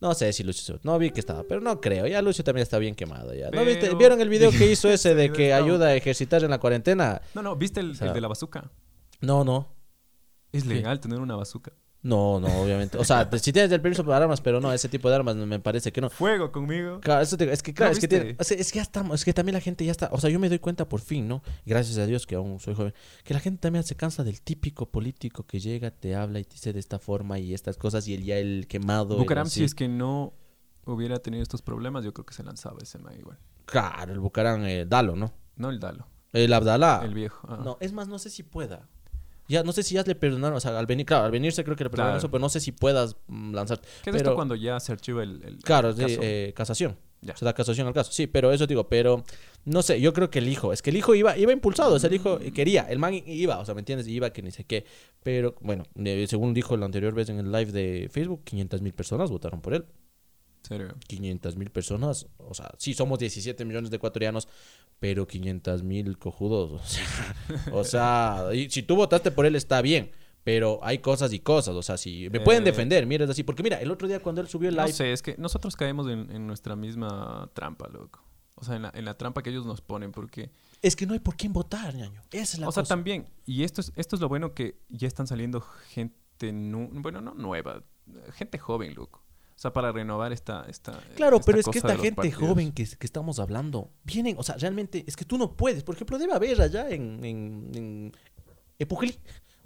No 0.00 0.12
sé 0.14 0.32
si 0.34 0.42
Lucio. 0.42 0.78
No 0.82 0.98
vi 0.98 1.10
que 1.10 1.20
estaba, 1.20 1.44
pero 1.44 1.60
no 1.62 1.80
creo. 1.80 2.06
Ya 2.06 2.20
Lucio 2.20 2.44
también 2.44 2.62
está 2.64 2.78
bien 2.78 2.94
quemado. 2.94 3.32
Ya. 3.32 3.50
¿No 3.50 3.64
viste- 3.64 3.80
Pero- 3.86 3.96
¿Vieron 3.96 4.20
el 4.20 4.28
video 4.28 4.50
que 4.50 4.66
hizo 4.70 4.90
ese 4.90 5.14
de 5.14 5.32
que 5.32 5.54
ayuda 5.54 5.86
a 5.86 5.94
ejercitar 5.94 6.44
en 6.44 6.50
la 6.50 6.58
cuarentena? 6.58 7.22
No, 7.34 7.42
no, 7.42 7.56
¿viste 7.56 7.80
el, 7.80 7.92
O 7.92 7.94
sea, 7.94 8.08
el 8.08 8.12
de 8.14 8.20
la 8.20 8.28
bazooka? 8.28 8.70
No, 9.20 9.44
no. 9.44 9.72
Es 10.52 10.66
legal 10.66 11.00
tener 11.00 11.20
una 11.20 11.36
bazooka. 11.36 11.72
No, 12.06 12.38
no, 12.38 12.46
obviamente. 12.62 12.96
O 12.98 13.04
sea, 13.04 13.28
si 13.40 13.52
tienes 13.52 13.72
el 13.72 13.80
permiso 13.80 14.04
para 14.04 14.18
armas, 14.24 14.40
pero 14.40 14.60
no, 14.60 14.72
ese 14.72 14.88
tipo 14.88 15.08
de 15.08 15.16
armas 15.16 15.34
me 15.34 15.58
parece 15.58 15.90
que 15.90 16.00
no. 16.00 16.08
Fuego 16.08 16.52
conmigo. 16.52 17.00
Claro, 17.00 17.20
eso 17.22 17.36
te- 17.36 17.52
es 17.52 17.62
que 17.64 17.74
claro, 17.74 17.90
¿No 17.90 17.94
es 17.94 18.00
que 18.00 18.06
tiene- 18.06 18.36
es 18.38 18.70
que 18.72 18.76
ya 18.76 18.82
estamos, 18.82 19.16
es 19.16 19.24
que 19.24 19.32
también 19.32 19.54
la 19.54 19.60
gente 19.60 19.84
ya 19.84 19.90
está, 19.90 20.08
o 20.12 20.20
sea, 20.20 20.30
yo 20.30 20.38
me 20.38 20.48
doy 20.48 20.60
cuenta 20.60 20.88
por 20.88 21.00
fin, 21.00 21.26
¿no? 21.26 21.42
Gracias 21.64 21.98
a 21.98 22.06
Dios 22.06 22.24
que 22.26 22.36
aún 22.36 22.60
soy 22.60 22.74
joven, 22.74 22.94
que 23.24 23.34
la 23.34 23.40
gente 23.40 23.60
también 23.60 23.82
se 23.82 23.96
cansa 23.96 24.22
del 24.22 24.40
típico 24.40 24.86
político 24.88 25.44
que 25.46 25.58
llega, 25.58 25.90
te 25.90 26.14
habla 26.14 26.38
y 26.38 26.44
te 26.44 26.52
dice 26.52 26.72
de 26.72 26.78
esta 26.78 26.98
forma 27.00 27.40
y 27.40 27.54
estas 27.54 27.76
cosas 27.76 28.06
y 28.06 28.14
el 28.14 28.22
ya 28.24 28.36
el 28.38 28.66
quemado. 28.68 29.16
Bucaram, 29.18 29.48
si 29.48 29.64
es 29.64 29.74
que 29.74 29.88
no 29.88 30.32
hubiera 30.84 31.18
tenido 31.18 31.42
estos 31.42 31.60
problemas, 31.62 32.04
yo 32.04 32.14
creo 32.14 32.24
que 32.24 32.34
se 32.34 32.44
lanzaba 32.44 32.78
ese 32.80 32.98
man 32.98 33.18
igual. 33.18 33.38
Claro, 33.64 34.12
el 34.12 34.20
Bucarán, 34.20 34.64
eh, 34.64 34.86
Dalo, 34.86 35.16
¿no? 35.16 35.32
No 35.56 35.70
el 35.70 35.80
Dalo, 35.80 36.06
El 36.32 36.52
Abdalá. 36.52 37.00
el 37.04 37.14
viejo. 37.14 37.48
ah. 37.50 37.60
No, 37.64 37.78
es 37.80 37.92
más, 37.92 38.06
no 38.06 38.20
sé 38.20 38.30
si 38.30 38.44
pueda. 38.44 38.88
Ya, 39.48 39.62
no 39.62 39.72
sé 39.72 39.82
si 39.82 39.94
ya 39.94 40.02
le 40.02 40.14
perdonaron, 40.14 40.56
o 40.56 40.60
sea, 40.60 40.78
al 40.78 40.86
venir, 40.86 41.06
claro, 41.06 41.24
al 41.24 41.30
venirse 41.30 41.62
creo 41.64 41.76
que 41.76 41.84
le 41.84 41.90
perdonaron 41.90 42.14
Claro. 42.14 42.18
eso, 42.26 42.30
pero 42.30 42.40
no 42.40 42.48
sé 42.48 42.60
si 42.60 42.72
puedas 42.72 43.16
mm, 43.28 43.54
lanzar. 43.54 43.80
¿Qué 43.80 43.86
es 43.86 44.00
pero- 44.04 44.16
esto 44.16 44.34
cuando 44.34 44.54
ya 44.54 44.80
se 44.80 44.92
archiva 44.92 45.22
el, 45.22 45.42
el 45.44 45.58
Claro, 45.58 45.90
el 45.90 45.96
caso? 45.96 46.20
eh, 46.22 46.52
casación. 46.56 46.96
Ya. 47.22 47.34
Se 47.36 47.44
da 47.44 47.54
casación 47.54 47.86
al 47.86 47.94
caso. 47.94 48.12
Sí, 48.12 48.26
pero 48.26 48.52
eso 48.52 48.66
digo, 48.66 48.88
pero 48.88 49.24
no 49.64 49.82
sé, 49.82 50.00
yo 50.00 50.12
creo 50.12 50.30
que 50.30 50.38
el 50.38 50.48
hijo, 50.48 50.72
es 50.72 50.82
que 50.82 50.90
el 50.90 50.96
hijo 50.96 51.14
iba, 51.14 51.36
iba 51.36 51.50
impulsado, 51.52 51.94
o 51.94 51.98
sea, 51.98 52.08
el 52.08 52.14
hijo 52.16 52.38
quería, 52.54 52.82
el 52.82 52.98
man 52.98 53.14
iba, 53.26 53.58
o 53.58 53.64
sea, 53.64 53.74
¿me 53.74 53.80
entiendes? 53.80 54.06
Iba 54.06 54.30
que 54.30 54.42
ni 54.42 54.50
sé 54.50 54.64
qué. 54.64 54.84
Pero 55.22 55.54
bueno, 55.60 55.84
según 56.26 56.52
dijo 56.54 56.76
la 56.76 56.84
anterior 56.86 57.14
vez 57.14 57.28
en 57.30 57.38
el 57.38 57.50
live 57.50 57.72
de 57.72 58.08
Facebook, 58.12 58.42
500 58.44 58.82
mil 58.82 58.92
personas 58.92 59.30
votaron 59.30 59.60
por 59.60 59.74
él. 59.74 59.86
Serio. 60.66 60.94
500 61.08 61.56
mil 61.56 61.70
personas, 61.70 62.26
o 62.38 62.54
sea, 62.54 62.70
sí 62.78 62.94
somos 62.94 63.18
17 63.18 63.64
millones 63.64 63.90
de 63.90 63.96
ecuatorianos, 63.96 64.48
pero 64.98 65.26
500 65.26 65.82
mil 65.82 66.18
cojudos, 66.18 66.72
o 66.72 66.84
sea, 66.86 67.72
o 67.72 67.84
sea, 67.84 68.48
y 68.54 68.70
si 68.70 68.82
tú 68.82 68.96
votaste 68.96 69.30
por 69.30 69.46
él 69.46 69.56
está 69.56 69.80
bien. 69.82 70.10
Pero 70.44 70.78
hay 70.84 70.98
cosas 70.98 71.32
y 71.32 71.40
cosas, 71.40 71.74
o 71.74 71.82
sea, 71.82 71.96
si 71.96 72.30
me 72.30 72.38
pueden 72.38 72.62
Eh, 72.62 72.66
defender, 72.66 73.04
mira, 73.04 73.24
es 73.24 73.30
así. 73.30 73.42
Porque 73.42 73.64
mira, 73.64 73.80
el 73.80 73.90
otro 73.90 74.06
día 74.06 74.20
cuando 74.20 74.40
él 74.40 74.46
subió 74.46 74.68
el 74.68 74.76
No 74.76 74.82
live, 74.84 74.94
sé, 74.94 75.12
es 75.12 75.20
que 75.20 75.34
nosotros 75.38 75.74
caemos 75.74 76.06
en, 76.08 76.30
en 76.30 76.46
nuestra 76.46 76.76
misma 76.76 77.50
trampa, 77.52 77.88
loco. 77.88 78.22
O 78.54 78.62
sea, 78.62 78.76
en 78.76 78.82
la, 78.82 78.92
en 78.94 79.04
la 79.04 79.14
trampa 79.18 79.42
que 79.42 79.50
ellos 79.50 79.66
nos 79.66 79.80
ponen, 79.80 80.12
porque... 80.12 80.52
Es 80.82 80.94
que 80.94 81.04
no 81.04 81.14
hay 81.14 81.18
por 81.18 81.34
quién 81.36 81.52
votar, 81.52 81.96
ñaño. 81.96 82.22
Esa 82.30 82.42
es 82.54 82.58
la 82.60 82.68
o 82.68 82.70
sea, 82.70 82.84
cosa. 82.84 82.94
también, 82.94 83.26
y 83.44 83.64
esto 83.64 83.80
es, 83.80 83.92
esto 83.96 84.14
es 84.14 84.22
lo 84.22 84.28
bueno 84.28 84.54
que 84.54 84.78
ya 84.88 85.08
están 85.08 85.26
saliendo 85.26 85.62
gente, 85.88 86.52
nu- 86.52 86.90
bueno, 86.92 87.20
no 87.20 87.34
nueva, 87.34 87.82
gente 88.34 88.56
joven, 88.58 88.94
loco. 88.94 89.24
O 89.56 89.58
sea, 89.58 89.72
para 89.72 89.90
renovar 89.90 90.32
esta... 90.34 90.66
esta 90.68 90.92
Claro, 91.16 91.36
esta 91.38 91.46
pero 91.46 91.58
es 91.60 91.66
que 91.66 91.78
esta 91.78 91.96
gente 92.02 92.30
joven 92.48 92.72
que, 92.72 92.84
que 92.84 93.06
estamos 93.06 93.38
hablando, 93.38 93.90
vienen, 94.04 94.36
o 94.38 94.42
sea, 94.42 94.56
realmente, 94.56 95.02
es 95.06 95.16
que 95.16 95.24
tú 95.24 95.38
no 95.38 95.56
puedes. 95.56 95.82
Por 95.82 95.94
ejemplo, 95.94 96.18
debe 96.18 96.34
haber 96.34 96.60
allá 96.60 96.90
en, 96.90 97.24
en, 97.24 97.70
en 97.74 98.12
un- 98.78 99.14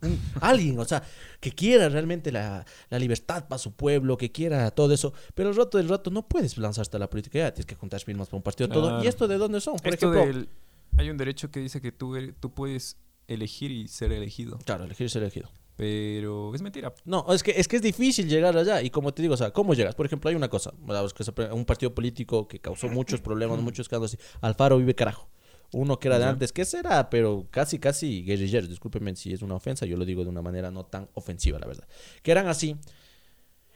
alguien, 0.40 0.78
o 0.78 0.84
sea, 0.84 1.02
que 1.40 1.52
quiera 1.52 1.88
realmente 1.88 2.32
la, 2.32 2.64
la 2.88 2.98
libertad 2.98 3.46
para 3.48 3.58
su 3.58 3.72
pueblo, 3.72 4.16
que 4.16 4.32
quiera 4.32 4.70
todo 4.70 4.94
eso. 4.94 5.12
Pero 5.34 5.50
el 5.50 5.56
rato 5.56 5.76
del 5.76 5.88
rato 5.88 6.10
no 6.10 6.26
puedes 6.26 6.56
lanzarte 6.56 6.96
a 6.96 7.00
la 7.00 7.10
política, 7.10 7.38
ya 7.40 7.52
tienes 7.52 7.66
que 7.66 7.74
juntar 7.74 8.00
firmas 8.00 8.28
para 8.28 8.36
un 8.38 8.42
partido, 8.42 8.68
todo. 8.68 9.02
¿Y 9.04 9.06
esto 9.08 9.28
de 9.28 9.36
dónde 9.36 9.60
son? 9.60 9.76
Por 9.76 9.92
Esto 9.92 10.12
ejemplo, 10.14 10.38
del- 10.38 10.48
hay 10.96 11.10
un 11.10 11.16
derecho 11.16 11.50
que 11.50 11.60
dice 11.60 11.80
que 11.82 11.92
tú, 11.92 12.16
tú 12.40 12.50
puedes 12.54 12.96
elegir 13.28 13.70
y 13.70 13.88
ser 13.88 14.12
elegido, 14.12 14.58
claro, 14.64 14.84
elegir 14.84 15.10
ser 15.10 15.22
elegido. 15.22 15.50
Pero 15.80 16.54
es 16.54 16.60
mentira. 16.60 16.92
No, 17.06 17.24
es 17.32 17.42
que, 17.42 17.52
es 17.52 17.66
que 17.66 17.76
es 17.76 17.82
difícil 17.82 18.28
llegar 18.28 18.54
allá. 18.54 18.82
Y 18.82 18.90
como 18.90 19.14
te 19.14 19.22
digo, 19.22 19.32
o 19.32 19.36
sea, 19.38 19.50
¿cómo 19.50 19.72
llegas? 19.72 19.94
Por 19.94 20.04
ejemplo, 20.04 20.28
hay 20.28 20.36
una 20.36 20.50
cosa, 20.50 20.74
un 21.52 21.64
partido 21.64 21.94
político 21.94 22.46
que 22.46 22.58
causó 22.58 22.88
muchos 22.88 23.22
problemas, 23.22 23.58
muchos 23.60 23.84
escándalos. 23.84 24.18
Alfaro 24.42 24.76
vive 24.76 24.94
carajo. 24.94 25.30
Uno 25.72 25.98
que 25.98 26.08
era 26.08 26.18
de 26.18 26.26
antes, 26.26 26.52
¿qué 26.52 26.66
será? 26.66 27.08
Pero 27.08 27.46
casi, 27.50 27.78
casi 27.78 28.22
guerrilleros. 28.24 28.68
Discúlpenme 28.68 29.16
si 29.16 29.32
es 29.32 29.40
una 29.40 29.54
ofensa, 29.54 29.86
yo 29.86 29.96
lo 29.96 30.04
digo 30.04 30.22
de 30.22 30.28
una 30.28 30.42
manera 30.42 30.70
no 30.70 30.84
tan 30.84 31.08
ofensiva, 31.14 31.58
la 31.58 31.66
verdad. 31.66 31.88
Que 32.22 32.30
eran 32.30 32.46
así. 32.48 32.76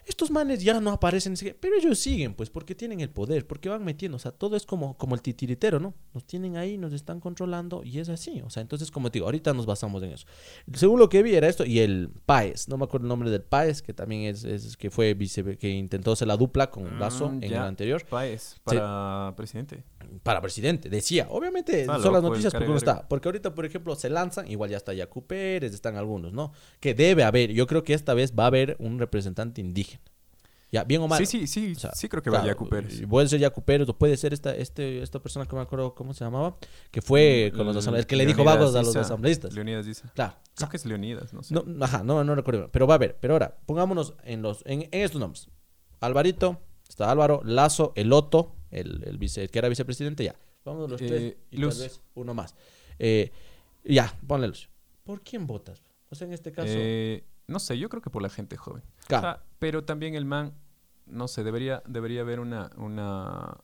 Estos 0.07 0.31
manes 0.31 0.63
ya 0.63 0.81
no 0.81 0.91
aparecen, 0.91 1.35
pero 1.61 1.77
ellos 1.77 1.99
siguen, 1.99 2.35
pues, 2.35 2.51
porque 2.51 2.75
tienen 2.75 3.01
el 3.01 3.09
poder, 3.11 3.47
porque 3.47 3.69
van 3.69 3.85
metiendo, 3.85 4.17
o 4.17 4.19
sea, 4.19 4.33
todo 4.33 4.57
es 4.57 4.67
como, 4.67 4.97
como 4.99 5.15
el 5.15 5.23
titiritero, 5.23 5.81
¿no? 5.81 5.95
Nos 6.13 6.25
tienen 6.25 6.57
ahí, 6.57 6.77
nos 6.77 6.93
están 6.93 7.21
controlando 7.21 7.83
y 7.85 7.99
es 7.99 8.09
así, 8.09 8.43
o 8.43 8.51
sea, 8.51 8.61
entonces, 8.61 8.91
como 8.91 9.11
te 9.11 9.15
digo, 9.19 9.27
ahorita 9.27 9.55
nos 9.55 9.67
basamos 9.67 10.03
en 10.03 10.11
eso. 10.13 10.27
Según 10.75 10.99
lo 11.01 11.09
que 11.09 11.23
vi 11.23 11.35
era 11.35 11.49
esto, 11.49 11.65
y 11.65 11.79
el 11.79 12.11
Paez, 12.27 12.69
no 12.69 12.77
me 12.77 12.85
acuerdo 12.85 13.05
el 13.07 13.09
nombre 13.09 13.31
del 13.31 13.43
Paez, 13.43 13.81
que 13.83 13.95
también 13.95 14.23
es, 14.23 14.45
es 14.45 14.77
que 14.77 14.91
fue 14.91 15.15
vice, 15.15 15.57
que 15.57 15.71
intentó 15.71 16.13
hacer 16.13 16.29
la 16.29 16.37
dupla 16.37 16.71
con 16.71 16.99
Lazo 16.99 17.31
Mm, 17.31 17.43
en 17.45 17.51
ya. 17.51 17.57
el 17.59 17.63
anterior, 17.65 18.05
Paez, 18.05 18.61
para 18.65 19.33
presidente. 19.37 19.85
Para 20.23 20.41
presidente, 20.41 20.89
decía, 20.89 21.27
obviamente 21.31 21.83
Está 21.83 21.95
son 21.95 22.03
loco 22.05 22.13
las 22.15 22.23
noticias 22.23 22.53
porque 22.53 22.67
careverga. 22.67 22.93
está, 22.93 23.09
porque 23.09 23.29
ahorita, 23.29 23.55
por 23.55 23.65
ejemplo, 23.67 23.95
se 23.97 24.11
lanzan, 24.11 24.51
igual 24.51 24.71
ya 24.71 24.77
está 24.77 24.93
Yacu 24.95 25.27
Pérez, 25.27 25.75
están 25.75 25.97
algunos, 25.97 26.33
¿no? 26.33 26.53
Que 26.81 26.95
debe 26.95 27.25
haber, 27.25 27.53
yo 27.53 27.67
creo 27.67 27.85
que 27.85 27.95
esta 27.95 28.15
vez 28.15 28.33
va 28.39 28.45
a 28.45 28.47
haber 28.49 28.77
un 28.79 28.99
representante 28.99 29.61
indígena. 29.61 30.03
Ya, 30.73 30.83
bien 30.83 31.01
o 31.03 31.07
mal. 31.07 31.25
Sí, 31.25 31.27
sí, 31.27 31.47
sí, 31.47 31.73
O 31.77 31.79
sea, 31.79 31.93
sí 31.95 32.09
creo 32.09 32.21
que 32.21 32.31
claro, 32.31 32.45
va 32.45 32.49
Yacu 32.51 32.69
Pérez. 32.69 33.03
Puede 33.09 33.29
ser 33.29 33.39
Yacu 33.39 33.63
Pérez 33.63 33.89
o 33.89 33.97
puede 33.97 34.17
ser 34.17 34.33
esta, 34.33 34.57
este, 34.57 35.03
esta 35.05 35.21
persona 35.21 35.47
que 35.47 35.55
me 35.55 35.63
acuerdo 35.63 35.95
cómo 35.95 36.13
se 36.15 36.25
llamaba, 36.25 36.57
que 36.91 37.01
fue 37.01 37.53
con 37.55 37.65
los 37.65 37.77
asambleístas, 37.77 38.05
el 38.05 38.07
que 38.09 38.17
le 38.17 38.27
dijo 38.27 38.43
vagos 38.43 38.75
a 38.75 38.83
los 38.83 38.97
asambleístas. 38.97 39.55
Leonidas 39.55 39.87
dice. 39.87 40.03
Claro. 40.15 40.35
Creo 40.57 40.69
que 40.69 40.77
es 40.77 40.85
Leonidas, 40.85 41.33
no 41.33 41.45
sé. 41.45 41.55
No, 41.55 41.65
ajá, 41.85 42.03
no, 42.03 42.25
no 42.25 42.35
recuerdo. 42.35 42.71
Pero 42.73 42.89
va 42.89 42.97
a 42.97 42.99
ver, 42.99 43.17
pero 43.21 43.35
ahora, 43.35 43.57
pongámonos 43.67 44.15
en 44.25 44.43
los, 44.43 44.63
en, 44.67 44.83
en 44.83 44.89
estos 44.93 45.21
nombres. 45.21 45.49
Alvarito, 46.01 46.61
está 46.89 47.09
Álvaro, 47.09 47.41
Lazo, 47.45 47.93
Eloto, 47.95 48.54
el, 48.81 49.03
el 49.05 49.19
vice, 49.19 49.43
el 49.45 49.51
que 49.51 49.59
era 49.59 49.69
vicepresidente, 49.69 50.25
ya. 50.25 50.35
Vamos 50.65 50.91
los 50.91 51.01
Eh, 51.03 51.07
tres 51.07 51.37
y 51.51 51.57
Luz. 51.59 51.75
tal 51.79 51.89
vez 51.89 52.01
uno 52.15 52.35
más. 52.35 52.55
Eh, 52.99 53.31
ya, 53.85 54.17
ponle 54.27 54.49
Lucio. 54.49 54.69
¿Por 55.05 55.23
quién 55.23 55.47
votas? 55.47 55.83
O 56.11 56.15
sea, 56.15 56.27
en 56.27 56.33
este 56.33 56.53
caso. 56.53 56.69
Eh, 56.71 57.25
no 57.47 57.59
sé, 57.59 57.79
yo 57.79 57.89
creo 57.89 58.01
que 58.01 58.11
por 58.11 58.23
la 58.23 58.31
gente 58.31 58.57
joven. 58.57 58.83
O 59.05 59.07
claro. 59.07 59.23
sea, 59.23 59.45
pero 59.59 59.85
también 59.85 60.15
el 60.15 60.25
man, 60.25 60.55
no 61.07 61.29
sé, 61.29 61.45
debería, 61.45 61.83
debería 61.87 62.23
haber 62.23 62.41
una, 62.41 62.71
una... 62.77 63.59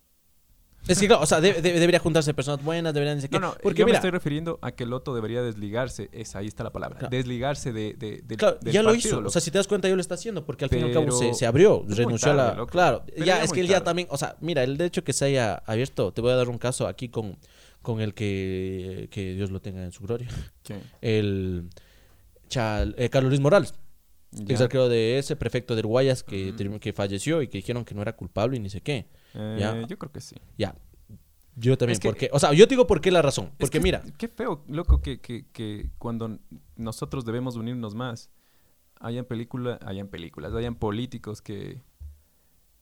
es 0.88 0.99
que, 0.99 1.07
claro, 1.07 1.23
o 1.23 1.27
sea, 1.27 1.40
de- 1.40 1.55
de- 1.61 1.73
debería 1.79 1.99
juntarse 2.01 2.33
personas 2.35 2.64
buenas, 2.64 2.93
deberían 2.95 3.16
decir 3.16 3.31
que. 3.31 3.38
No, 3.38 3.49
no, 3.49 3.55
porque 3.62 3.81
yo 3.81 3.85
me 3.87 3.90
mira, 3.90 3.99
estoy 3.99 4.11
refiriendo 4.11 4.59
a 4.62 4.73
que 4.73 4.87
Loto 4.87 5.14
debería 5.14 5.43
desligarse, 5.43 6.09
esa, 6.12 6.38
ahí 6.40 6.47
está 6.47 6.64
la 6.64 6.71
palabra, 6.73 6.99
Claro. 6.99 7.16
desligarse 7.16 7.73
de, 7.73 7.95
de, 7.95 8.23
del- 8.25 8.38
Claro, 8.38 8.59
del 8.61 8.73
ya 8.73 8.83
lo 8.83 8.95
hizo. 8.95 9.16
loco. 9.16 9.29
O 9.29 9.31
sea, 9.31 9.40
si 9.40 9.51
te 9.51 9.59
das 9.59 9.66
cuenta, 9.69 9.88
yo 9.88 9.95
lo 9.97 10.01
está 10.01 10.14
haciendo 10.14 10.45
porque 10.45 10.64
al 10.64 10.71
fin 10.71 10.81
y 10.81 10.83
al 10.85 10.93
cabo 10.93 11.05
Pero 11.07 11.16
se, 11.19 11.35
se 11.35 11.47
abrió, 11.47 11.85
es 11.88 11.97
renunció 11.97 12.33
a 12.33 12.35
la. 12.35 12.55
loco. 12.55 12.73
Claro, 12.73 13.03
Pero 13.07 13.25
ya 13.25 13.43
es 13.45 13.53
que 13.53 13.61
él 13.61 13.69
ya 13.69 13.83
también. 13.85 14.09
O 14.11 14.16
sea, 14.16 14.37
mira, 14.40 14.62
el 14.64 14.81
hecho 14.81 15.05
que 15.05 15.12
se 15.12 15.27
haya 15.27 15.55
abierto, 15.66 16.12
te 16.12 16.21
voy 16.21 16.33
a 16.33 16.37
dar 16.37 16.49
un 16.49 16.59
caso 16.59 16.87
aquí 16.88 17.09
con, 17.09 17.37
con 17.83 18.01
el 18.01 18.14
que, 18.14 19.09
que 19.11 19.35
Dios 19.35 19.51
lo 19.51 19.61
tenga 19.61 19.85
en 19.85 19.93
su 19.93 20.03
gloria. 20.05 20.29
El 21.01 21.69
Chal- 22.49 22.95
eh, 22.99 23.09
Carlos 23.11 23.31
Luis 23.31 23.40
Morales, 23.40 23.75
Ya. 24.33 24.45
ex 24.55 24.61
arquero 24.61 24.88
de 24.88 25.19
ese, 25.19 25.35
prefecto 25.37 25.75
del 25.75 25.87
Guayas, 25.87 26.23
que, 26.23 26.55
que 26.81 26.93
falleció 26.93 27.43
y 27.43 27.49
que 27.49 27.59
dijeron 27.59 27.85
que 27.85 27.95
no 27.95 28.03
era 28.03 28.14
culpable 28.14 28.57
y 28.57 28.61
ni 28.61 28.71
sé 28.71 28.81
qué. 28.81 29.07
Eh, 29.35 29.57
ya. 29.59 29.87
Yo 29.87 29.99
creo 29.99 30.12
que 30.12 30.21
sí. 30.21 30.37
Ya. 30.57 30.75
Yo 31.57 31.77
también, 31.77 31.95
Es 31.95 32.01
que- 32.01 32.09
porque. 32.09 32.31
O 32.33 32.38
sea, 32.38 32.53
yo 32.53 32.66
te 32.66 32.75
digo 32.75 32.87
por 32.87 33.01
qué 33.01 33.11
la 33.11 33.23
razón. 33.23 33.47
Es 33.47 33.53
Porque 33.59 33.79
que 33.79 33.83
mira. 33.83 34.03
Qué 34.19 34.29
feo, 34.29 34.64
loco, 34.69 35.01
que, 35.03 35.21
que, 35.21 35.47
que 35.53 35.90
cuando 35.99 36.38
nosotros 36.77 37.25
debemos 37.25 37.57
unirnos 37.57 37.95
más, 37.95 38.31
hayan, 39.01 39.25
película, 39.25 39.79
hayan 39.85 40.09
películas, 40.09 40.55
hayan 40.55 40.77
políticos 40.77 41.43
que, 41.43 41.83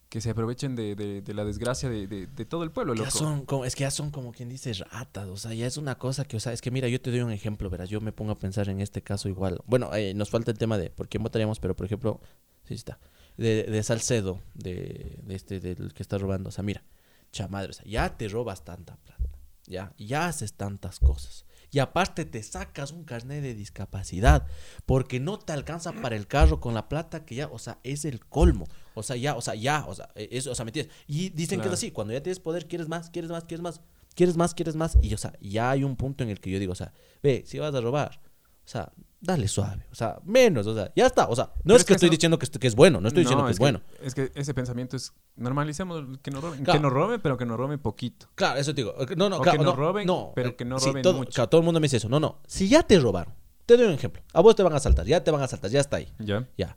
que 0.09 0.21
se 0.23 0.31
aprovechen 0.31 0.75
de, 0.75 0.95
de- 0.95 1.21
de 1.21 1.35
la 1.35 1.45
desgracia 1.45 1.91
de, 1.91 2.07
de- 2.07 2.27
de 2.27 2.45
todo 2.47 2.63
el 2.65 2.71
pueblo, 2.71 2.95
Ya 2.95 3.05
loco. 3.05 3.11
son 3.19 3.45
como, 3.45 3.65
es 3.67 3.75
que 3.77 3.83
ya 3.83 3.91
son 3.91 4.11
como 4.11 4.33
quien 4.33 4.49
dice 4.49 4.73
ratas, 4.73 5.29
o 5.29 5.37
sea, 5.37 5.53
ya 5.53 5.67
es 5.67 5.77
una 5.77 5.99
cosa 5.99 6.25
que, 6.25 6.37
o 6.39 6.41
sea, 6.41 6.53
es 6.55 6.63
que 6.63 6.71
mira, 6.71 6.89
yo 6.89 7.01
te 7.01 7.11
doy 7.11 7.21
un 7.21 7.31
ejemplo, 7.31 7.69
verás, 7.69 7.91
yo 7.91 8.01
me 8.01 8.13
pongo 8.13 8.33
a 8.33 8.39
pensar 8.39 8.69
en 8.71 8.81
este 8.81 9.03
caso 9.03 9.29
igual. 9.29 9.61
Bueno, 9.67 9.95
eh, 9.95 10.15
nos 10.15 10.31
falta 10.31 10.51
el 10.51 10.57
tema 10.59 10.79
de 10.79 10.89
por 10.91 11.09
quién 11.09 11.23
votaríamos, 11.23 11.61
pero 11.61 11.77
por 11.77 11.85
ejemplo, 11.85 12.21
sí 12.65 12.73
está, 12.75 12.99
de, 13.37 13.65
de 13.65 13.83
Salcedo, 13.83 14.41
de, 14.55 15.19
de 15.25 15.35
este, 15.35 15.61
del 15.61 15.93
que 15.93 16.03
está 16.03 16.17
robando, 16.17 16.49
o 16.49 16.53
sea, 16.53 16.65
mira, 16.65 16.83
chamadre, 17.31 17.71
o 17.71 17.75
sea, 17.75 17.85
ya 17.85 18.17
te 18.17 18.29
robas 18.29 18.65
tanta 18.65 18.97
plata, 18.97 19.29
ya, 19.67 19.93
ya 19.99 20.27
haces 20.27 20.55
tantas 20.55 21.01
cosas. 21.01 21.45
Y 21.71 21.81
aparte 21.81 22.25
te 22.25 22.43
sacas 22.43 22.93
un 22.93 23.05
carnet 23.05 23.43
de 23.43 23.55
discapacidad 23.55 24.47
porque 24.87 25.21
no 25.21 25.39
te 25.39 25.53
alcanza 25.53 25.93
para 25.93 26.17
el 26.17 26.27
carro 26.27 26.61
con 26.61 26.73
la 26.73 26.89
plata 26.89 27.27
que 27.27 27.35
ya, 27.35 27.49
o 27.49 27.59
sea, 27.59 27.79
es 27.83 28.07
el 28.07 28.25
colmo. 28.25 28.67
O 28.99 29.03
sea, 29.03 29.17
ya, 29.17 29.35
o 29.37 29.41
sea, 29.41 29.55
ya, 29.55 29.85
o 29.89 29.95
sea, 29.95 30.09
eh, 30.15 30.29
eso, 30.33 30.51
o 30.51 30.55
sea, 30.55 30.65
¿me 30.65 30.71
entiendes? 30.71 30.95
Y 31.07 31.31
dicen 31.31 31.61
que 31.61 31.69
es 31.69 31.73
así, 31.75 31.91
cuando 31.91 32.13
ya 32.13 32.23
tienes 32.23 32.41
poder, 32.41 32.67
quieres 32.69 32.89
más, 32.89 33.11
quieres 33.11 33.31
más, 33.31 33.45
quieres 33.45 33.63
más, 33.63 33.81
quieres 34.15 34.37
más, 34.37 34.55
quieres 34.55 34.77
más. 34.77 34.99
Y, 35.03 35.15
o 35.15 35.19
sea, 35.19 35.33
ya 35.41 35.71
hay 35.71 35.85
un 35.85 35.97
punto 35.97 36.25
en 36.25 36.31
el 36.31 36.41
que 36.41 36.51
yo 36.51 36.59
digo, 36.59 36.73
o 36.73 36.77
sea, 36.77 36.93
ve, 37.23 37.43
si 37.47 37.59
vas 37.59 37.75
a 37.75 37.81
robar, 37.81 38.21
o 38.65 38.71
sea, 38.71 38.93
dale 39.21 39.49
suave, 39.49 39.87
o 39.91 39.95
sea, 39.95 40.19
menos, 40.25 40.67
o 40.67 40.75
sea, 40.75 40.93
ya 40.95 41.07
está. 41.07 41.27
O 41.29 41.35
sea, 41.35 41.47
no 41.47 41.53
Pero 41.65 41.77
es 41.77 41.81
es 41.83 41.87
que 41.87 41.95
estoy 41.95 42.11
diciendo 42.11 42.39
que, 42.39 42.45
est- 42.45 42.57
que 42.57 42.67
es 42.67 42.75
bueno, 42.75 43.01
no 43.01 43.09
estoy 43.09 43.23
diciendo 43.25 43.45
que 43.47 43.53
es, 43.53 43.59
bueno. 43.59 43.81
Es 44.03 44.15
que 44.15 44.31
ese 44.35 44.53
pensamiento 44.55 44.97
es, 44.97 45.13
normalicemos 45.37 46.05
que 46.23 46.31
nos 46.31 46.43
roben, 46.43 46.63
Claro. 46.65 46.79
que 46.79 46.83
nos 46.83 46.93
roben, 46.93 47.21
pero 47.21 47.37
que 47.39 47.47
nos 47.47 47.57
roben 47.57 47.79
poquito. 47.79 48.29
Claro, 48.35 48.61
eso 48.61 48.75
te 48.75 48.83
digo. 48.83 48.95
No, 49.17 49.29
no, 49.31 49.39
O 49.39 49.41
claro, 49.41 49.59
que 49.59 49.65
no 49.65 49.71
no, 49.71 49.77
roben, 49.77 50.07
no, 50.07 50.33
pero 50.35 50.51
eh, 50.51 50.57
que 50.57 50.65
no 50.65 50.79
sí, 50.79 50.89
roben 50.91 51.03
todo, 51.03 51.15
mucho. 51.15 51.31
claro, 51.33 51.49
todo 51.49 51.61
el 51.61 51.65
mundo 51.65 51.81
me 51.81 51.87
dice 51.87 51.97
eso. 51.97 52.09
No, 52.09 52.21
no. 52.21 52.41
Si 52.47 52.69
ya 52.69 52.83
te 52.83 52.99
robaron, 53.01 53.35
te 53.67 53.77
doy 53.77 53.87
un 53.87 53.93
ejemplo. 53.95 54.23
A 54.35 54.41
vos 54.43 54.55
te 54.55 54.63
van 54.63 54.73
a 54.75 54.77
asaltar, 54.77 55.07
ya 55.07 55.25
te 55.25 55.31
van 55.31 55.41
a 55.41 55.45
asaltar, 55.45 55.71
ya 55.71 55.81
está 55.81 55.97
ahí. 55.97 56.13
¿Ya? 56.19 56.47
Ya. 56.59 56.77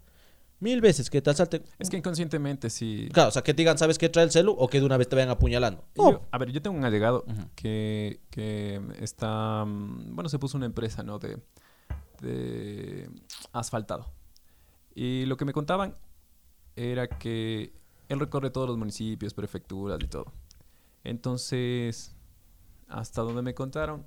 Mil 0.61 0.79
veces 0.79 1.09
que 1.09 1.21
te 1.21 1.29
asalten. 1.31 1.63
Es 1.79 1.89
que 1.89 1.97
inconscientemente 1.97 2.69
sí... 2.69 3.09
Claro, 3.11 3.29
o 3.29 3.31
sea, 3.31 3.41
que 3.41 3.53
te 3.53 3.63
digan, 3.63 3.77
¿sabes 3.77 3.97
qué 3.97 4.07
trae 4.09 4.23
el 4.25 4.31
celu? 4.31 4.53
O 4.57 4.67
que 4.69 4.79
de 4.79 4.85
una 4.85 4.95
vez 4.95 5.09
te 5.09 5.15
vayan 5.17 5.29
apuñalando. 5.31 5.83
Yo- 5.95 6.11
No. 6.11 6.21
a 6.31 6.37
ver, 6.37 6.51
yo 6.51 6.61
tengo 6.61 6.77
un 6.77 6.85
allegado 6.85 7.25
que, 7.55 8.21
que 8.29 8.79
está, 8.99 9.65
mm, 9.65 10.15
bueno, 10.15 10.29
se 10.29 10.39
puso 10.39 10.55
una 10.57 10.67
empresa, 10.67 11.01
¿no? 11.03 11.19
De, 11.19 11.37
de 12.21 13.09
asfaltado. 13.51 14.11
Y 14.95 15.25
lo 15.25 15.35
que 15.35 15.45
me 15.45 15.51
contaban 15.53 15.95
era 16.75 17.07
que 17.07 17.73
él 18.07 18.19
recorre 18.19 18.49
todos 18.51 18.67
los 18.67 18.77
municipios, 18.77 19.33
prefecturas 19.33 19.99
y 20.01 20.07
todo. 20.07 20.25
Entonces, 21.03 22.15
hasta 22.87 23.21
donde 23.21 23.41
me 23.41 23.53
contaron, 23.53 24.05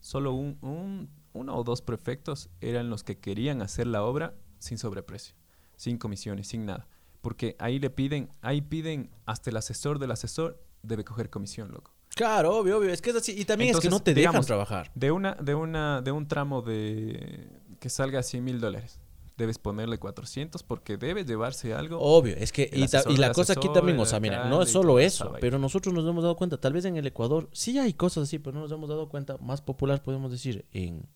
solo 0.00 0.32
un, 0.32 0.58
un- 0.62 1.08
uno 1.32 1.54
o 1.56 1.64
dos 1.64 1.82
prefectos 1.82 2.48
eran 2.60 2.88
los 2.90 3.04
que 3.04 3.18
querían 3.18 3.62
hacer 3.62 3.86
la 3.86 4.02
obra 4.02 4.34
sin 4.58 4.78
sobreprecio, 4.78 5.34
sin 5.76 5.98
comisiones, 5.98 6.48
sin 6.48 6.66
nada. 6.66 6.88
Porque 7.20 7.56
ahí 7.58 7.78
le 7.78 7.90
piden, 7.90 8.30
ahí 8.40 8.60
piden 8.60 9.10
hasta 9.24 9.50
el 9.50 9.56
asesor 9.56 9.98
del 9.98 10.10
asesor 10.10 10.62
debe 10.82 11.04
coger 11.04 11.30
comisión, 11.30 11.70
loco. 11.72 11.92
Claro, 12.14 12.56
obvio, 12.56 12.78
obvio. 12.78 12.90
Es 12.90 13.02
que 13.02 13.10
es 13.10 13.16
así. 13.16 13.38
Y 13.38 13.44
también 13.44 13.74
es 13.74 13.80
que 13.80 13.90
no 13.90 14.00
te 14.00 14.12
dejan 14.12 14.32
digamos, 14.32 14.46
trabajar. 14.46 14.90
De 14.94 15.10
una, 15.10 15.34
de 15.34 15.54
una, 15.54 16.00
de 16.00 16.12
un 16.12 16.26
tramo 16.28 16.62
de 16.62 17.48
que 17.78 17.90
salga 17.90 18.20
a 18.20 18.22
100 18.22 18.42
mil 18.42 18.60
dólares, 18.60 18.98
debes 19.36 19.58
ponerle 19.58 19.98
400 19.98 20.62
porque 20.62 20.96
debes 20.96 21.26
llevarse 21.26 21.74
algo. 21.74 21.98
Obvio, 22.00 22.34
es 22.36 22.52
que, 22.52 22.70
y, 22.72 22.84
asesor 22.84 23.12
y 23.12 23.16
la 23.16 23.32
cosa 23.32 23.52
aquí 23.52 23.68
también, 23.72 23.98
o 23.98 24.06
sea, 24.06 24.18
mira, 24.18 24.48
no 24.48 24.62
es 24.62 24.70
solo 24.70 24.98
eso, 24.98 25.34
pero 25.40 25.58
nosotros 25.58 25.94
nos 25.94 26.08
hemos 26.08 26.22
dado 26.22 26.36
cuenta, 26.36 26.58
tal 26.58 26.72
vez 26.72 26.84
en 26.86 26.96
el 26.96 27.06
Ecuador 27.06 27.48
sí 27.52 27.78
hay 27.78 27.92
cosas 27.92 28.24
así, 28.24 28.38
pero 28.38 28.54
no 28.54 28.62
nos 28.62 28.72
hemos 28.72 28.88
dado 28.88 29.08
cuenta, 29.08 29.36
más 29.38 29.60
popular 29.60 30.02
podemos 30.02 30.30
decir, 30.30 30.64
en, 30.72 31.06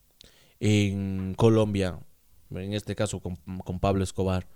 en 0.59 1.35
Colombia, 1.35 1.99
en 2.51 2.73
este 2.75 2.95
caso 2.97 3.21
con, 3.21 3.37
con 3.65 3.79
Pablo 3.81 4.03
Escobar. 4.05 4.47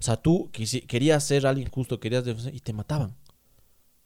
O 0.00 0.02
sea, 0.04 0.16
tú 0.16 0.50
querías 0.52 1.22
ser 1.24 1.46
alguien 1.46 1.68
justo, 1.70 2.00
querías 2.00 2.24
defender 2.24 2.54
y 2.54 2.60
te 2.60 2.72
mataban. 2.72 3.14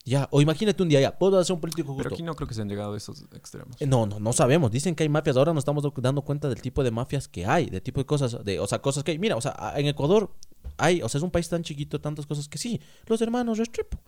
Ya, 0.05 0.29
o 0.31 0.41
imagínate 0.41 0.81
un 0.85 0.89
día 0.89 1.01
ya, 1.01 1.19
puedo 1.19 1.43
ser 1.43 1.55
un 1.55 1.61
político 1.61 1.89
justo. 1.89 2.05
pero 2.05 2.15
aquí 2.15 2.23
no 2.23 2.35
creo 2.37 2.47
que 2.47 2.55
se 2.55 2.63
han 2.63 2.69
llegado 2.69 2.95
a 2.95 2.97
esos 2.97 3.23
extremos. 3.35 3.77
No, 3.81 4.07
no, 4.07 4.21
no 4.21 4.33
sabemos. 4.33 4.71
Dicen 4.71 4.95
que 4.95 5.03
hay 5.03 5.09
mafias. 5.09 5.37
Ahora 5.37 5.53
nos 5.53 5.63
estamos 5.63 5.83
do- 5.83 5.93
dando 5.97 6.23
cuenta 6.23 6.49
del 6.49 6.63
tipo 6.63 6.85
de 6.85 6.93
mafias 6.93 7.27
que 7.27 7.45
hay, 7.45 7.67
del 7.67 7.83
tipo 7.83 8.01
de 8.01 8.07
cosas, 8.07 8.45
de, 8.45 8.61
o 8.61 8.67
sea, 8.69 8.81
cosas 8.81 9.03
que 9.03 9.11
hay. 9.13 9.19
Mira, 9.19 9.35
o 9.37 9.41
sea, 9.41 9.73
en 9.77 9.87
Ecuador 9.87 10.31
hay, 10.77 11.03
o 11.03 11.09
sea, 11.09 11.19
es 11.19 11.23
un 11.25 11.31
país 11.33 11.49
tan 11.49 11.63
chiquito, 11.65 12.01
tantas 12.01 12.25
cosas 12.25 12.47
que 12.49 12.57
sí. 12.59 12.81
Los 13.07 13.21
hermanos 13.21 13.59
Restrepo 13.59 13.99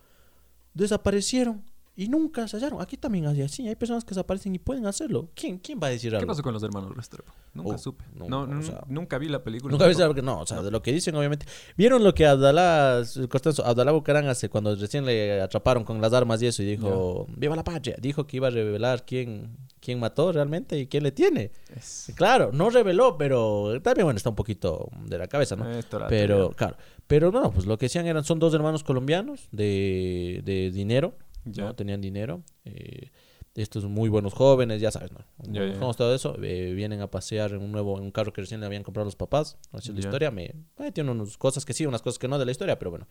desaparecieron 0.73 1.63
y 2.01 2.07
nunca 2.07 2.47
se 2.47 2.55
hallaron. 2.57 2.81
Aquí 2.81 2.95
también 2.97 3.27
hay 3.27 3.41
así. 3.41 3.67
Hay 3.67 3.75
personas 3.75 4.05
que 4.05 4.11
desaparecen 4.11 4.55
y 4.55 4.59
pueden 4.59 4.85
hacerlo. 4.85 5.29
¿Quién, 5.35 5.57
quién 5.59 5.79
va 5.81 5.87
a 5.87 5.89
decir 5.89 6.11
¿Qué 6.11 6.15
algo? 6.17 6.27
pasó 6.27 6.41
con 6.41 6.53
los 6.53 6.63
hermanos 6.63 6.95
Restrepo? 6.95 7.33
Nunca 7.53 7.75
Oh, 7.75 7.77
supe. 7.77 8.05
no, 8.15 8.29
No, 8.29 8.41
o 8.41 8.47
nu- 8.47 8.63
sea, 8.63 8.83
nunca 8.87 9.17
vi 9.17 9.27
la 9.27 9.43
película. 9.43 9.71
Nunca 9.71 9.83
tampoco. 9.85 10.03
algo 10.03 10.15
que 10.15 10.21
no, 10.21 10.39
o 10.39 10.45
sea, 10.45 10.57
No. 10.57 10.63
de 10.63 10.71
lo 10.71 10.81
que 10.81 10.93
dicen, 10.93 11.13
obviamente. 11.15 11.45
¿Vieron 11.75 12.03
lo 12.03 12.13
que 12.13 12.25
Abdalá, 12.25 13.01
Costanzo, 13.29 13.65
Abdalá 13.65 13.91
Bucarán 13.91 14.27
hace 14.27 14.47
cuando 14.49 14.73
recién 14.75 15.05
le 15.05 15.41
atraparon 15.41 15.83
con 15.83 15.99
las 15.99 16.13
armas 16.13 16.41
y 16.41 16.47
eso 16.47 16.63
y 16.63 16.67
dijo, 16.67 17.27
¡Viva 17.35 17.55
la 17.55 17.63
patria! 17.63 17.95
Dijo 17.99 18.25
que 18.27 18.37
iba 18.37 18.47
a 18.47 18.51
revelar 18.51 19.05
quién, 19.05 19.57
quién 19.81 19.99
mató 19.99 20.31
realmente 20.31 20.79
y 20.79 20.87
quién 20.87 21.03
le 21.03 21.11
tiene. 21.11 21.51
Es- 21.75 22.13
Claro, 22.15 22.51
no 22.53 22.69
reveló, 22.69 23.17
pero 23.17 23.81
también, 23.81 24.05
bueno, 24.05 24.17
está 24.17 24.29
un 24.29 24.35
poquito 24.35 24.89
de 25.05 25.17
la 25.17 25.27
cabeza, 25.27 25.55
¿no? 25.57 25.69
eh, 25.69 25.83
torate, 25.83 26.09
Pero, 26.15 26.51
claro, 26.51 26.77
pero 27.07 27.31
no, 27.31 27.51
pues 27.51 27.65
lo 27.65 27.77
que 27.77 27.87
decían 27.87 28.05
eran, 28.07 28.23
son 28.23 28.39
dos 28.39 28.53
hermanos 28.53 28.83
colombianos 28.83 29.47
de, 29.51 30.41
de 30.45 30.71
dinero, 30.71 31.15
¿no? 31.65 31.75
Tenían 31.75 32.01
dinero. 32.01 32.43
eh, 32.65 33.11
estos 33.55 33.83
muy 33.85 34.07
buenos 34.07 34.33
jóvenes, 34.33 34.79
ya 34.79 34.89
sabes, 34.89 35.11
¿no? 35.11 35.19
Ya. 35.51 35.59
Como 35.79 35.93
todo 35.93 36.15
eso, 36.15 36.37
eh, 36.41 36.71
vienen 36.73 37.01
a 37.01 37.11
pasear 37.11 37.51
en 37.51 37.61
un 37.61 37.73
nuevo, 37.73 37.97
en 37.97 38.05
un 38.05 38.11
carro 38.11 38.31
que 38.31 38.39
recién 38.39 38.61
le 38.61 38.65
habían 38.65 38.83
comprado 38.83 39.03
los 39.05 39.17
papás. 39.17 39.57
Así 39.73 39.91
la 39.91 39.99
historia, 40.05 40.31
me, 40.31 40.45
eh, 40.79 40.91
tiene 40.93 41.11
unas 41.11 41.35
cosas 41.37 41.65
que 41.65 41.73
sí, 41.73 41.85
unas 41.85 42.01
cosas 42.01 42.19
que 42.19 42.29
no 42.29 42.39
de 42.39 42.45
la 42.45 42.51
historia, 42.51 42.79
pero 42.79 42.91
bueno. 42.91 43.07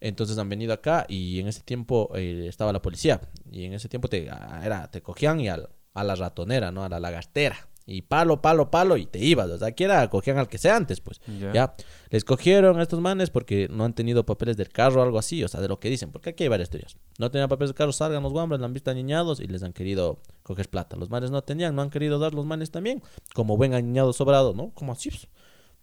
Entonces 0.00 0.38
han 0.38 0.48
venido 0.48 0.72
acá 0.72 1.04
y 1.08 1.40
en 1.40 1.48
ese 1.48 1.60
tiempo 1.62 2.10
eh, 2.14 2.46
estaba 2.48 2.72
la 2.72 2.80
policía. 2.80 3.20
Y 3.50 3.64
en 3.64 3.74
ese 3.74 3.88
tiempo 3.88 4.08
te, 4.08 4.30
ah, 4.30 4.62
era, 4.64 4.90
te 4.90 5.02
cogían 5.02 5.40
y 5.40 5.48
al- 5.48 5.68
a 5.94 6.04
la 6.04 6.14
ratonera, 6.14 6.70
¿no? 6.72 6.82
A 6.84 6.88
la 6.88 6.98
lagartera. 7.00 7.68
Y 7.88 8.02
palo, 8.02 8.42
palo, 8.42 8.68
palo 8.68 8.96
y 8.96 9.06
te 9.06 9.20
ibas. 9.20 9.48
O 9.48 9.58
sea, 9.58 9.68
aquí 9.68 9.84
era, 9.84 10.10
cogían 10.10 10.38
al 10.38 10.48
que 10.48 10.58
sea 10.58 10.76
antes, 10.76 11.00
pues. 11.00 11.20
Ya. 11.40 11.52
Ya. 11.52 11.74
Les 12.10 12.24
cogieron 12.24 12.80
a 12.80 12.82
estos 12.82 13.00
manes 13.00 13.30
porque 13.30 13.68
no 13.70 13.84
han 13.84 13.94
tenido 13.94 14.26
papeles 14.26 14.56
del 14.56 14.70
carro 14.70 15.00
o 15.00 15.04
algo 15.04 15.18
así, 15.20 15.44
o 15.44 15.48
sea, 15.48 15.60
de 15.60 15.68
lo 15.68 15.78
que 15.78 15.88
dicen, 15.88 16.10
porque 16.10 16.30
aquí 16.30 16.42
hay 16.42 16.48
varias 16.48 16.68
teorías. 16.68 16.96
No 17.20 17.30
tenían 17.30 17.48
papeles 17.48 17.70
del 17.70 17.76
carro, 17.76 17.92
salgan 17.92 18.24
los 18.24 18.32
guambras, 18.32 18.60
la 18.60 18.66
han 18.66 18.72
visto 18.72 18.90
aniñados 18.90 19.38
y 19.38 19.46
les 19.46 19.62
han 19.62 19.72
querido 19.72 20.20
coger 20.42 20.68
plata. 20.68 20.96
Los 20.96 21.10
manes 21.10 21.30
no 21.30 21.42
tenían, 21.42 21.76
no 21.76 21.82
han 21.82 21.90
querido 21.90 22.18
dar 22.18 22.34
los 22.34 22.44
manes 22.44 22.72
también, 22.72 23.02
como 23.34 23.56
buen 23.56 23.72
aniñado 23.72 24.12
sobrado, 24.12 24.52
¿no? 24.52 24.70
Como 24.74 24.92
así. 24.92 25.10
pues. 25.10 25.28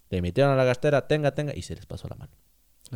Le 0.10 0.22
metieron 0.22 0.52
a 0.52 0.56
la 0.58 0.66
gastera, 0.66 1.08
tenga, 1.08 1.34
tenga, 1.34 1.56
y 1.56 1.62
se 1.62 1.74
les 1.74 1.86
pasó 1.86 2.10
la 2.10 2.16
mano. 2.16 2.34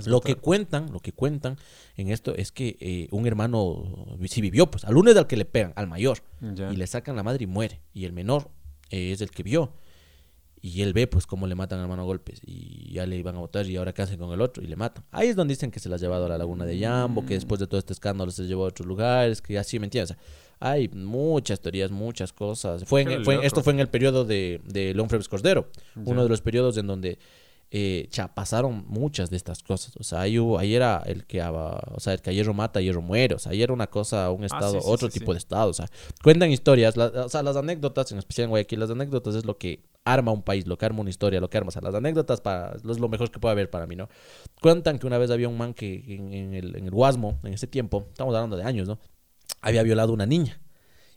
Lo 0.06 0.22
que 0.22 0.36
cuentan, 0.36 0.92
lo 0.92 1.00
que 1.00 1.12
cuentan 1.12 1.58
en 1.96 2.10
esto 2.10 2.36
es 2.36 2.52
que 2.52 2.78
eh, 2.80 3.08
un 3.12 3.26
hermano 3.26 4.18
sí 4.26 4.42
vivió, 4.42 4.70
pues 4.70 4.86
al 4.86 4.94
lunes 4.94 5.16
al 5.18 5.26
que 5.28 5.38
le 5.38 5.46
pegan, 5.46 5.74
al 5.76 5.88
mayor, 5.88 6.20
y 6.42 6.76
le 6.76 6.86
sacan 6.86 7.16
la 7.16 7.24
madre 7.24 7.46
y 7.46 7.48
muere. 7.48 7.82
Y 7.94 8.06
el 8.06 8.14
menor 8.14 8.52
eh, 8.90 9.12
es 9.12 9.22
el 9.22 9.32
que 9.32 9.44
vio. 9.44 9.74
Y 10.60 10.82
él 10.82 10.92
ve 10.94 11.06
pues 11.06 11.28
cómo 11.28 11.46
le 11.46 11.54
matan 11.54 11.78
al 11.80 11.84
hermano 11.86 12.02
a 12.02 12.06
golpes 12.06 12.42
y 12.44 12.92
ya 12.92 13.06
le 13.06 13.16
iban 13.16 13.36
a 13.36 13.40
votar 13.40 13.68
y 13.68 13.78
ahora 13.78 13.94
qué 13.94 14.02
hacen 14.02 14.18
con 14.18 14.32
el 14.34 14.42
otro 14.42 14.64
y 14.64 14.68
le 14.68 14.76
matan. 14.76 15.06
Ahí 15.12 15.28
es 15.28 15.36
donde 15.36 15.54
dicen 15.54 15.70
que 15.70 15.80
se 15.80 15.88
las 15.88 16.02
ha 16.02 16.06
llevado 16.06 16.26
a 16.26 16.30
la 16.30 16.38
laguna 16.38 16.66
de 16.66 16.78
Yambo, 16.80 17.26
que 17.26 17.36
después 17.36 17.60
de 17.60 17.68
todo 17.68 17.78
este 17.80 17.94
escándalo 17.94 18.32
se 18.32 18.44
llevó 18.48 18.66
a 18.66 18.70
otros 18.70 18.88
lugares, 18.88 19.42
que 19.42 19.58
así, 19.60 19.78
¿me 19.80 19.86
entiendes? 19.86 20.12
O 20.12 20.14
sea, 20.16 20.24
hay 20.60 20.88
muchas 20.90 21.60
teorías, 21.62 21.92
muchas 21.92 22.34
cosas. 22.34 22.84
Fue, 22.86 23.02
en- 23.04 23.24
fue- 23.24 23.46
esto 23.46 23.62
fue 23.64 23.74
en 23.74 23.80
el 23.82 23.88
periodo 23.88 24.26
de, 24.26 24.60
de 24.66 24.96
León 24.96 25.10
Febres 25.10 25.30
Cordero, 25.30 25.70
uno 25.96 26.24
de 26.24 26.30
los 26.30 26.42
periodos 26.42 26.76
en 26.78 26.88
donde 26.88 27.20
eh, 27.72 28.10
pasaron 28.34 28.86
muchas 28.88 29.30
de 29.30 29.38
estas 29.38 29.62
cosas. 29.64 29.96
O 29.98 30.04
sea, 30.04 30.22
ahí, 30.22 30.40
hubo- 30.40 30.58
ahí 30.58 30.74
era 30.76 31.04
el 31.06 31.26
que, 31.26 31.42
o 31.42 32.00
sea, 32.00 32.14
el 32.14 32.22
que 32.22 32.30
a 32.30 32.34
hierro 32.34 32.54
mata, 32.54 32.80
a 32.80 32.82
hierro 32.82 33.02
muere. 33.02 33.36
O 33.36 33.40
sea, 33.40 33.52
ahí 33.52 33.62
era 33.62 33.74
una 33.74 33.88
cosa, 33.88 34.32
un 34.32 34.44
estado, 34.44 34.78
Ah, 34.78 34.82
sí, 34.82 34.86
sí, 34.88 34.92
otro 34.94 35.10
sí, 35.10 35.20
tipo 35.20 35.34
de 35.34 35.38
estado. 35.40 35.70
O 35.70 35.74
sea, 35.74 35.88
cuentan 36.24 36.50
historias, 36.52 36.96
la- 36.98 37.08
o 37.26 37.30
sea, 37.30 37.44
las 37.44 37.56
anécdotas, 37.58 38.12
en 38.12 38.18
especial 38.20 38.46
en 38.46 38.50
Guayaquil, 38.52 38.80
las 38.80 38.90
anécdotas 38.90 39.36
es 39.36 39.46
lo 39.46 39.58
que 39.58 39.84
arma 40.06 40.32
un 40.32 40.42
país, 40.44 40.66
lo 40.68 40.78
que 40.78 40.86
arma 40.86 41.02
una 41.02 41.10
historia, 41.10 41.42
lo 41.42 41.50
que 41.50 41.58
arma. 41.58 41.68
O 41.70 41.72
sea, 41.72 41.82
las 41.82 41.94
anécdotas 41.94 42.40
para, 42.40 42.76
es 42.76 43.00
lo 43.00 43.10
mejor 43.10 43.30
que 43.32 43.40
puede 43.40 43.52
haber 43.52 43.70
para 43.70 43.86
mí, 43.88 43.96
¿no? 43.98 44.08
Cuentan 44.62 45.00
que 45.00 45.06
una 45.08 45.18
vez 45.18 45.32
había 45.32 45.50
un 45.50 45.58
man 45.58 45.74
que 45.74 46.04
en, 46.08 46.34
en 46.34 46.54
el, 46.54 46.76
en 46.78 46.86
el 46.86 46.92
Guasmo, 46.92 47.40
en 47.44 47.54
ese 47.54 47.68
tiempo, 47.68 48.06
estamos 48.10 48.34
hablando 48.34 48.56
de 48.56 48.64
años, 48.64 48.88
¿no? 48.88 49.00
Había 49.62 49.84
violado 49.84 50.12
a 50.12 50.14
una 50.14 50.26
niña. 50.26 50.62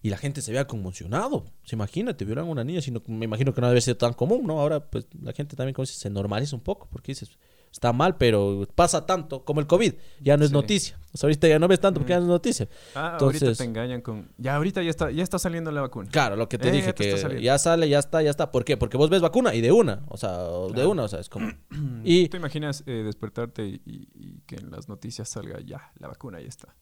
Y 0.03 0.09
la 0.11 0.17
gente 0.17 0.41
se 0.41 0.51
había 0.51 0.67
conmocionado. 0.67 1.45
Se 1.65 1.77
imagina, 1.77 2.17
te 2.17 2.25
violan 2.25 2.47
a 2.47 2.49
una 2.51 2.65
niña, 2.65 2.81
sino 2.81 3.03
me 3.07 3.27
imagino 3.27 3.53
que 3.53 3.61
no 3.61 3.69
debe 3.69 3.81
ser 3.83 3.97
tan 3.97 4.15
común, 4.15 4.47
¿no? 4.47 4.59
Ahora, 4.61 4.89
pues, 4.89 5.07
la 5.21 5.33
gente 5.33 5.57
también, 5.57 5.75
como 5.75 5.85
se 5.87 6.09
normaliza 6.11 6.57
un 6.57 6.63
poco, 6.63 6.89
porque 6.91 7.13
dices, 7.13 7.39
está 7.71 7.93
mal, 7.93 8.17
pero 8.17 8.67
pasa 8.75 9.05
tanto, 9.05 9.45
como 9.45 9.61
el 9.61 9.67
COVID, 9.67 9.93
ya 10.21 10.37
no 10.39 10.45
es 10.45 10.51
Sí. 10.51 10.55
noticia. 10.55 10.99
O 11.13 11.19
sea, 11.19 11.27
ahorita 11.29 11.49
ya 11.49 11.59
no 11.59 11.69
ves 11.69 11.81
tanto 11.81 12.01
porque 12.01 12.13
ya 12.15 12.19
no 12.19 12.25
es 12.25 12.29
noticia. 12.31 12.67
Ah, 12.95 13.19
ahorita 13.21 13.53
te 13.53 13.63
engañan 13.65 14.01
con... 14.01 14.31
Ya, 14.39 14.57
ahorita 14.57 14.83
ya 14.83 14.89
está, 14.91 15.11
ya 15.11 15.23
está 15.23 15.39
saliendo 15.39 15.71
la 15.71 15.83
vacuna. 15.83 16.09
Claro, 16.11 16.35
lo 16.35 16.49
que 16.49 16.57
te 16.57 16.69
Eh, 16.69 16.73
dije, 16.73 16.87
ya 16.87 16.93
te 16.95 17.13
está 17.13 17.29
que 17.29 17.43
ya 17.43 17.59
sale, 17.59 17.89
ya 17.89 17.99
está, 17.99 18.23
ya 18.23 18.31
está. 18.31 18.51
¿Por 18.51 18.65
qué? 18.65 18.77
Porque 18.79 18.97
vos 18.97 19.11
ves 19.11 19.21
vacuna 19.21 19.55
y 19.55 19.61
de 19.61 19.71
una, 19.71 20.03
o 20.09 20.17
sea, 20.17 20.39
de 20.75 20.87
una, 20.87 21.03
o 21.05 21.09
sea, 21.09 21.21
es 21.21 21.29
como... 21.29 21.47
y 22.05 22.29
¿Te 22.29 22.39
imaginas 22.39 22.83
eh, 22.87 23.03
despertarte 23.05 23.67
y 23.85 24.41
que 24.47 24.57
en 24.57 24.71
las 24.71 24.89
noticias 24.89 25.29
salga 25.29 25.61
ya, 25.61 25.93
la 25.99 26.09
vacuna 26.09 26.41
ya 26.41 26.49
está? 26.49 26.75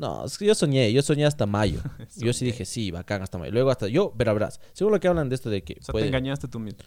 No, 0.00 0.24
es 0.24 0.38
que 0.38 0.46
yo 0.46 0.54
soñé, 0.54 0.90
yo 0.94 1.02
soñé 1.02 1.26
hasta 1.26 1.44
mayo. 1.44 1.80
yo 2.16 2.32
sí 2.32 2.46
dije, 2.46 2.64
sí, 2.64 2.90
bacán 2.90 3.20
hasta 3.22 3.36
mayo. 3.36 3.52
Luego 3.52 3.70
hasta 3.70 3.86
yo, 3.86 4.14
pero 4.16 4.32
verás, 4.32 4.58
según 4.72 4.94
lo 4.94 4.98
que 5.00 5.08
hablan 5.08 5.28
de 5.28 5.34
esto 5.34 5.50
de 5.50 5.62
que 5.62 5.76
O 5.78 5.84
sea, 5.84 5.92
puede- 5.92 6.04
te 6.04 6.08
engañaste 6.08 6.48
tú 6.48 6.58
mismo. 6.58 6.80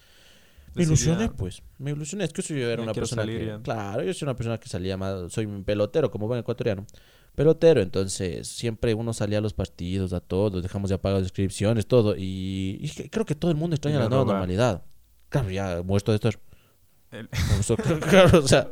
Me 0.74 0.82
ilusioné, 0.82 1.28
pues. 1.28 1.62
Me 1.78 1.92
ilusioné. 1.92 2.24
Es 2.24 2.32
que 2.32 2.42
yo 2.42 2.68
era 2.68 2.82
una 2.82 2.92
persona 2.92 3.22
salir 3.22 3.38
que... 3.38 3.46
ya. 3.46 3.60
Claro, 3.62 4.02
yo 4.02 4.12
soy 4.12 4.26
una 4.26 4.34
persona 4.34 4.58
que 4.58 4.68
salía 4.68 4.96
más... 4.96 5.32
Soy 5.32 5.46
un 5.46 5.62
pelotero, 5.62 6.10
como 6.10 6.26
buen 6.26 6.40
ecuatoriano. 6.40 6.84
Pelotero, 7.36 7.80
entonces 7.80 8.48
siempre 8.48 8.92
uno 8.92 9.12
salía 9.12 9.38
a 9.38 9.40
los 9.40 9.54
partidos, 9.54 10.12
a 10.12 10.18
todos, 10.18 10.60
dejamos 10.60 10.90
ya 10.90 10.98
pagadas 11.00 11.22
inscripciones, 11.22 11.86
todo. 11.86 12.16
Y, 12.16 12.78
y 12.80 13.08
creo 13.08 13.24
que 13.24 13.36
todo 13.36 13.52
el 13.52 13.56
mundo 13.56 13.76
extraña 13.76 14.00
la 14.00 14.08
nueva 14.08 14.24
normalidad. 14.24 14.82
Claro, 15.28 15.48
ya 15.50 15.80
muerto 15.84 16.10
de 16.10 16.16
estar. 16.16 16.40
El- 17.12 17.28
claro, 18.10 18.40
o 18.40 18.48
sea, 18.48 18.68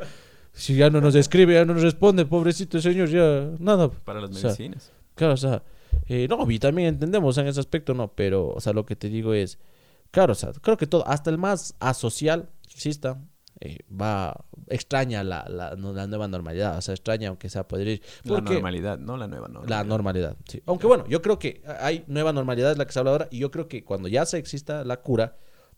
si 0.53 0.77
ya 0.77 0.91
no 0.91 1.01
nos 1.01 1.15
escribe, 1.15 1.55
ya 1.55 1.65
no 1.65 1.75
nos 1.75 1.83
responde, 1.83 2.27
pobrecito 2.27 2.81
señor, 2.81 3.09
ya 3.09 3.51
nada. 3.59 3.89
para 3.91 4.21
las 4.21 4.31
O 4.31 4.35
sea, 4.35 4.51
medicinas. 4.51 4.93
Claro, 5.15 5.35
o 5.35 5.37
sea, 5.39 5.63
eh, 6.09 6.27
no, 6.29 6.51
y 6.51 6.59
también 6.59 6.89
entendemos 6.89 7.37
en 7.39 7.47
ese 7.47 7.61
aspecto, 7.61 7.95
no, 7.95 8.13
pero, 8.15 8.49
o 8.49 8.61
sea, 8.61 8.73
lo 8.73 8.85
que 8.87 8.97
te 8.97 9.09
digo 9.09 9.35
es, 9.35 9.59
claro, 10.11 10.33
o 10.33 10.35
sea, 10.37 10.53
creo 10.61 10.77
que 10.77 10.87
todo, 10.87 11.07
hasta 11.07 11.31
el 11.31 11.39
más 11.39 11.75
asocial 11.81 12.51
que 12.67 12.75
exista, 12.75 13.19
eh, 13.61 13.79
va, 13.91 14.45
extraña 14.69 15.23
la, 15.23 15.45
la, 15.49 15.75
la 15.77 16.07
nueva 16.07 16.27
normalidad, 16.29 16.79
o 16.79 16.81
sea, 16.83 16.95
extraña 16.95 17.29
aunque 17.29 17.49
sea 17.49 17.69
poder 17.69 17.87
ir. 17.89 18.03
La 18.25 18.35
Porque 18.37 18.55
normalidad, 18.55 18.99
no 18.99 19.17
la 19.17 19.29
nueva 19.29 19.49
normalidad. 19.49 19.79
la 19.79 19.85
normalidad, 19.85 20.37
sí. 20.49 20.63
Aunque 20.67 20.87
bueno, 20.87 21.05
yo 21.07 21.23
creo 21.23 21.39
que 21.39 21.63
hay 21.79 22.05
nueva 22.09 22.33
normalidad, 22.33 22.73
es 22.73 22.79
la 22.79 22.87
que 22.87 22.93
se 22.93 22.99
habla 22.99 23.13
ahora, 23.13 23.29
y 23.31 23.39
yo 23.39 23.51
creo 23.51 23.69
que 23.69 23.85
cuando 23.85 24.09
ya 24.09 24.27
se 24.27 24.39
exista 24.39 24.85
la 24.85 24.97
cura, 25.01 25.37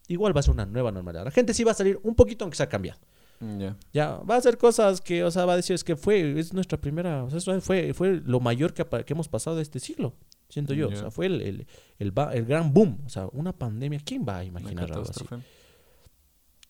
igual 0.09 0.35
va 0.35 0.41
a 0.41 0.43
ser 0.43 0.53
una 0.55 0.66
nueva 0.66 0.93
normalidad. 0.93 1.25
La 1.25 1.31
gente 1.31 1.53
sí 1.55 1.62
va 1.64 1.72
a 1.72 1.75
salir 1.75 1.99
un 2.03 2.14
poquito 2.14 2.45
aunque 2.45 2.57
sea 2.57 2.68
cambiado. 2.68 3.01
Mm, 3.45 3.74
Ya. 3.92 4.16
Va 4.18 4.36
a 4.36 4.38
hacer 4.38 4.57
cosas 4.57 5.01
que, 5.01 5.22
o 5.22 5.30
sea, 5.30 5.45
va 5.45 5.53
a 5.53 5.57
decir, 5.57 5.74
es 5.74 5.84
que 5.84 5.97
fue, 5.97 6.38
es 6.38 6.53
nuestra 6.53 6.80
primera, 6.80 7.24
o 7.24 7.30
sea, 7.30 7.38
eso 7.38 7.61
fue, 7.61 7.92
fue 7.92 8.20
lo 8.24 8.40
mayor 8.40 8.72
que, 8.72 8.86
hemos 9.09 9.28
pasado 9.28 9.57
de 9.57 9.62
este 9.62 9.80
siglo, 9.80 10.14
siento 10.49 10.72
yo. 10.74 10.88
O 10.88 10.97
sea, 10.97 11.11
fue 11.11 11.26
el, 11.26 11.40
el, 11.42 11.66
el, 11.99 12.45
gran 12.47 12.72
boom, 12.72 13.01
o 13.05 13.09
sea, 13.09 13.28
una 13.32 13.53
pandemia, 13.53 14.01
¿quién 14.05 14.24
va 14.26 14.38
a 14.38 14.45
imaginar 14.45 14.90
algo 14.90 15.03
así? 15.09 15.24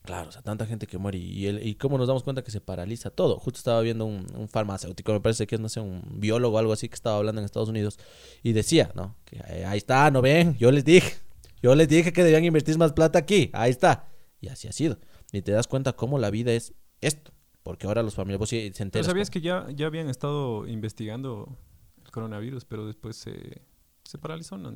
Claro, 0.02 0.28
o 0.28 0.32
sea, 0.32 0.42
tanta 0.42 0.66
gente 0.66 0.86
que 0.86 0.98
muere 0.98 1.16
y, 1.16 1.46
el, 1.46 1.66
y 1.66 1.76
cómo 1.76 1.96
nos 1.96 2.06
damos 2.06 2.22
cuenta 2.24 2.44
que 2.44 2.50
se 2.50 2.60
paraliza 2.60 3.08
todo. 3.08 3.38
Justo 3.38 3.56
estaba 3.56 3.80
viendo 3.80 4.04
un, 4.04 4.26
un 4.36 4.48
farmacéutico, 4.48 5.14
me 5.14 5.20
parece 5.20 5.46
que 5.46 5.54
es, 5.54 5.60
no 5.62 5.70
sé, 5.70 5.80
un 5.80 6.02
biólogo 6.20 6.56
o 6.56 6.58
algo 6.58 6.74
así 6.74 6.90
que 6.90 6.94
estaba 6.94 7.16
hablando 7.16 7.40
en 7.40 7.46
Estados 7.46 7.70
Unidos 7.70 7.98
y 8.42 8.52
decía, 8.52 8.92
¿no? 8.94 9.16
Que 9.24 9.38
eh, 9.48 9.64
ahí 9.64 9.78
está, 9.78 10.10
¿no 10.10 10.20
ven? 10.20 10.58
Yo 10.58 10.70
les 10.70 10.84
dije, 10.84 11.14
yo 11.62 11.74
les 11.74 11.88
dije 11.88 12.12
que 12.12 12.22
debían 12.22 12.44
invertir 12.44 12.76
más 12.76 12.92
plata 12.92 13.18
aquí, 13.18 13.48
ahí 13.54 13.70
está. 13.70 14.08
Y 14.42 14.48
así 14.48 14.68
ha 14.68 14.72
sido. 14.72 14.98
Y 15.36 15.42
te 15.42 15.52
das 15.52 15.66
cuenta 15.66 15.94
cómo 15.94 16.18
la 16.18 16.30
vida 16.30 16.52
es 16.52 16.72
esto. 17.00 17.32
Porque 17.62 17.86
ahora 17.86 18.02
los 18.02 18.14
familiares, 18.14 18.40
vos 18.40 18.48
sí 18.50 18.58
se 18.58 18.70
Pero 18.72 18.84
enteran. 18.84 19.06
sabías 19.06 19.30
que 19.30 19.40
ya, 19.40 19.66
ya 19.74 19.86
habían 19.86 20.08
estado 20.10 20.66
investigando 20.68 21.56
el 22.04 22.10
coronavirus, 22.10 22.64
pero 22.66 22.86
después 22.86 23.16
se, 23.16 23.62
se 24.04 24.18
paralizó. 24.18 24.58
¿no? 24.58 24.72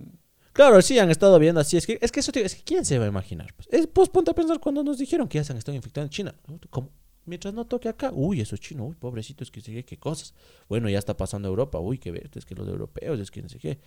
Claro, 0.54 0.80
sí, 0.82 0.98
han 0.98 1.10
estado 1.10 1.38
viendo 1.38 1.60
así. 1.60 1.76
Es 1.76 1.86
que, 1.86 1.98
es 2.00 2.10
que 2.10 2.20
eso 2.20 2.32
digo, 2.32 2.46
es 2.46 2.54
que 2.54 2.62
¿quién 2.64 2.84
se 2.86 2.98
va 2.98 3.04
a 3.04 3.08
imaginar? 3.08 3.52
Pues, 3.54 3.68
es- 3.70 3.86
pues 3.86 4.08
ponte 4.08 4.30
a 4.30 4.34
pensar 4.34 4.58
cuando 4.58 4.82
nos 4.82 4.98
dijeron 4.98 5.28
que 5.28 5.36
ya 5.38 5.44
se 5.44 5.52
han 5.52 5.58
estado 5.58 5.76
infectando 5.76 6.06
en 6.06 6.10
China. 6.10 6.34
¿Cómo? 6.70 6.90
Mientras 7.26 7.52
no 7.52 7.66
toque 7.66 7.90
acá, 7.90 8.10
uy, 8.14 8.40
eso 8.40 8.54
es 8.54 8.60
chino, 8.62 8.86
uy, 8.86 8.94
pobrecitos, 8.96 9.50
que 9.50 9.60
sé 9.60 9.70
qué, 9.72 9.84
qué 9.84 9.98
cosas. 9.98 10.32
Bueno, 10.66 10.88
ya 10.88 10.98
está 10.98 11.14
pasando 11.14 11.46
Europa, 11.46 11.78
uy, 11.78 11.98
qué 11.98 12.10
ver, 12.10 12.30
es 12.34 12.46
que 12.46 12.54
los 12.54 12.66
europeos, 12.66 13.20
es 13.20 13.30
que 13.30 13.42
no 13.42 13.50
sé 13.50 13.58
qué. 13.58 13.78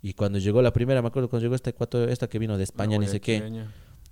Y 0.00 0.14
cuando 0.14 0.38
llegó 0.38 0.62
la 0.62 0.72
primera, 0.72 1.02
me 1.02 1.08
acuerdo 1.08 1.28
cuando 1.28 1.44
llegó 1.44 1.54
esta, 1.54 1.74
esta 2.10 2.26
que 2.30 2.38
vino 2.38 2.56
de 2.56 2.64
España, 2.64 2.96
ni 2.96 3.06
sé 3.06 3.20
qué, 3.20 3.36
guayaquileña. 3.38 3.70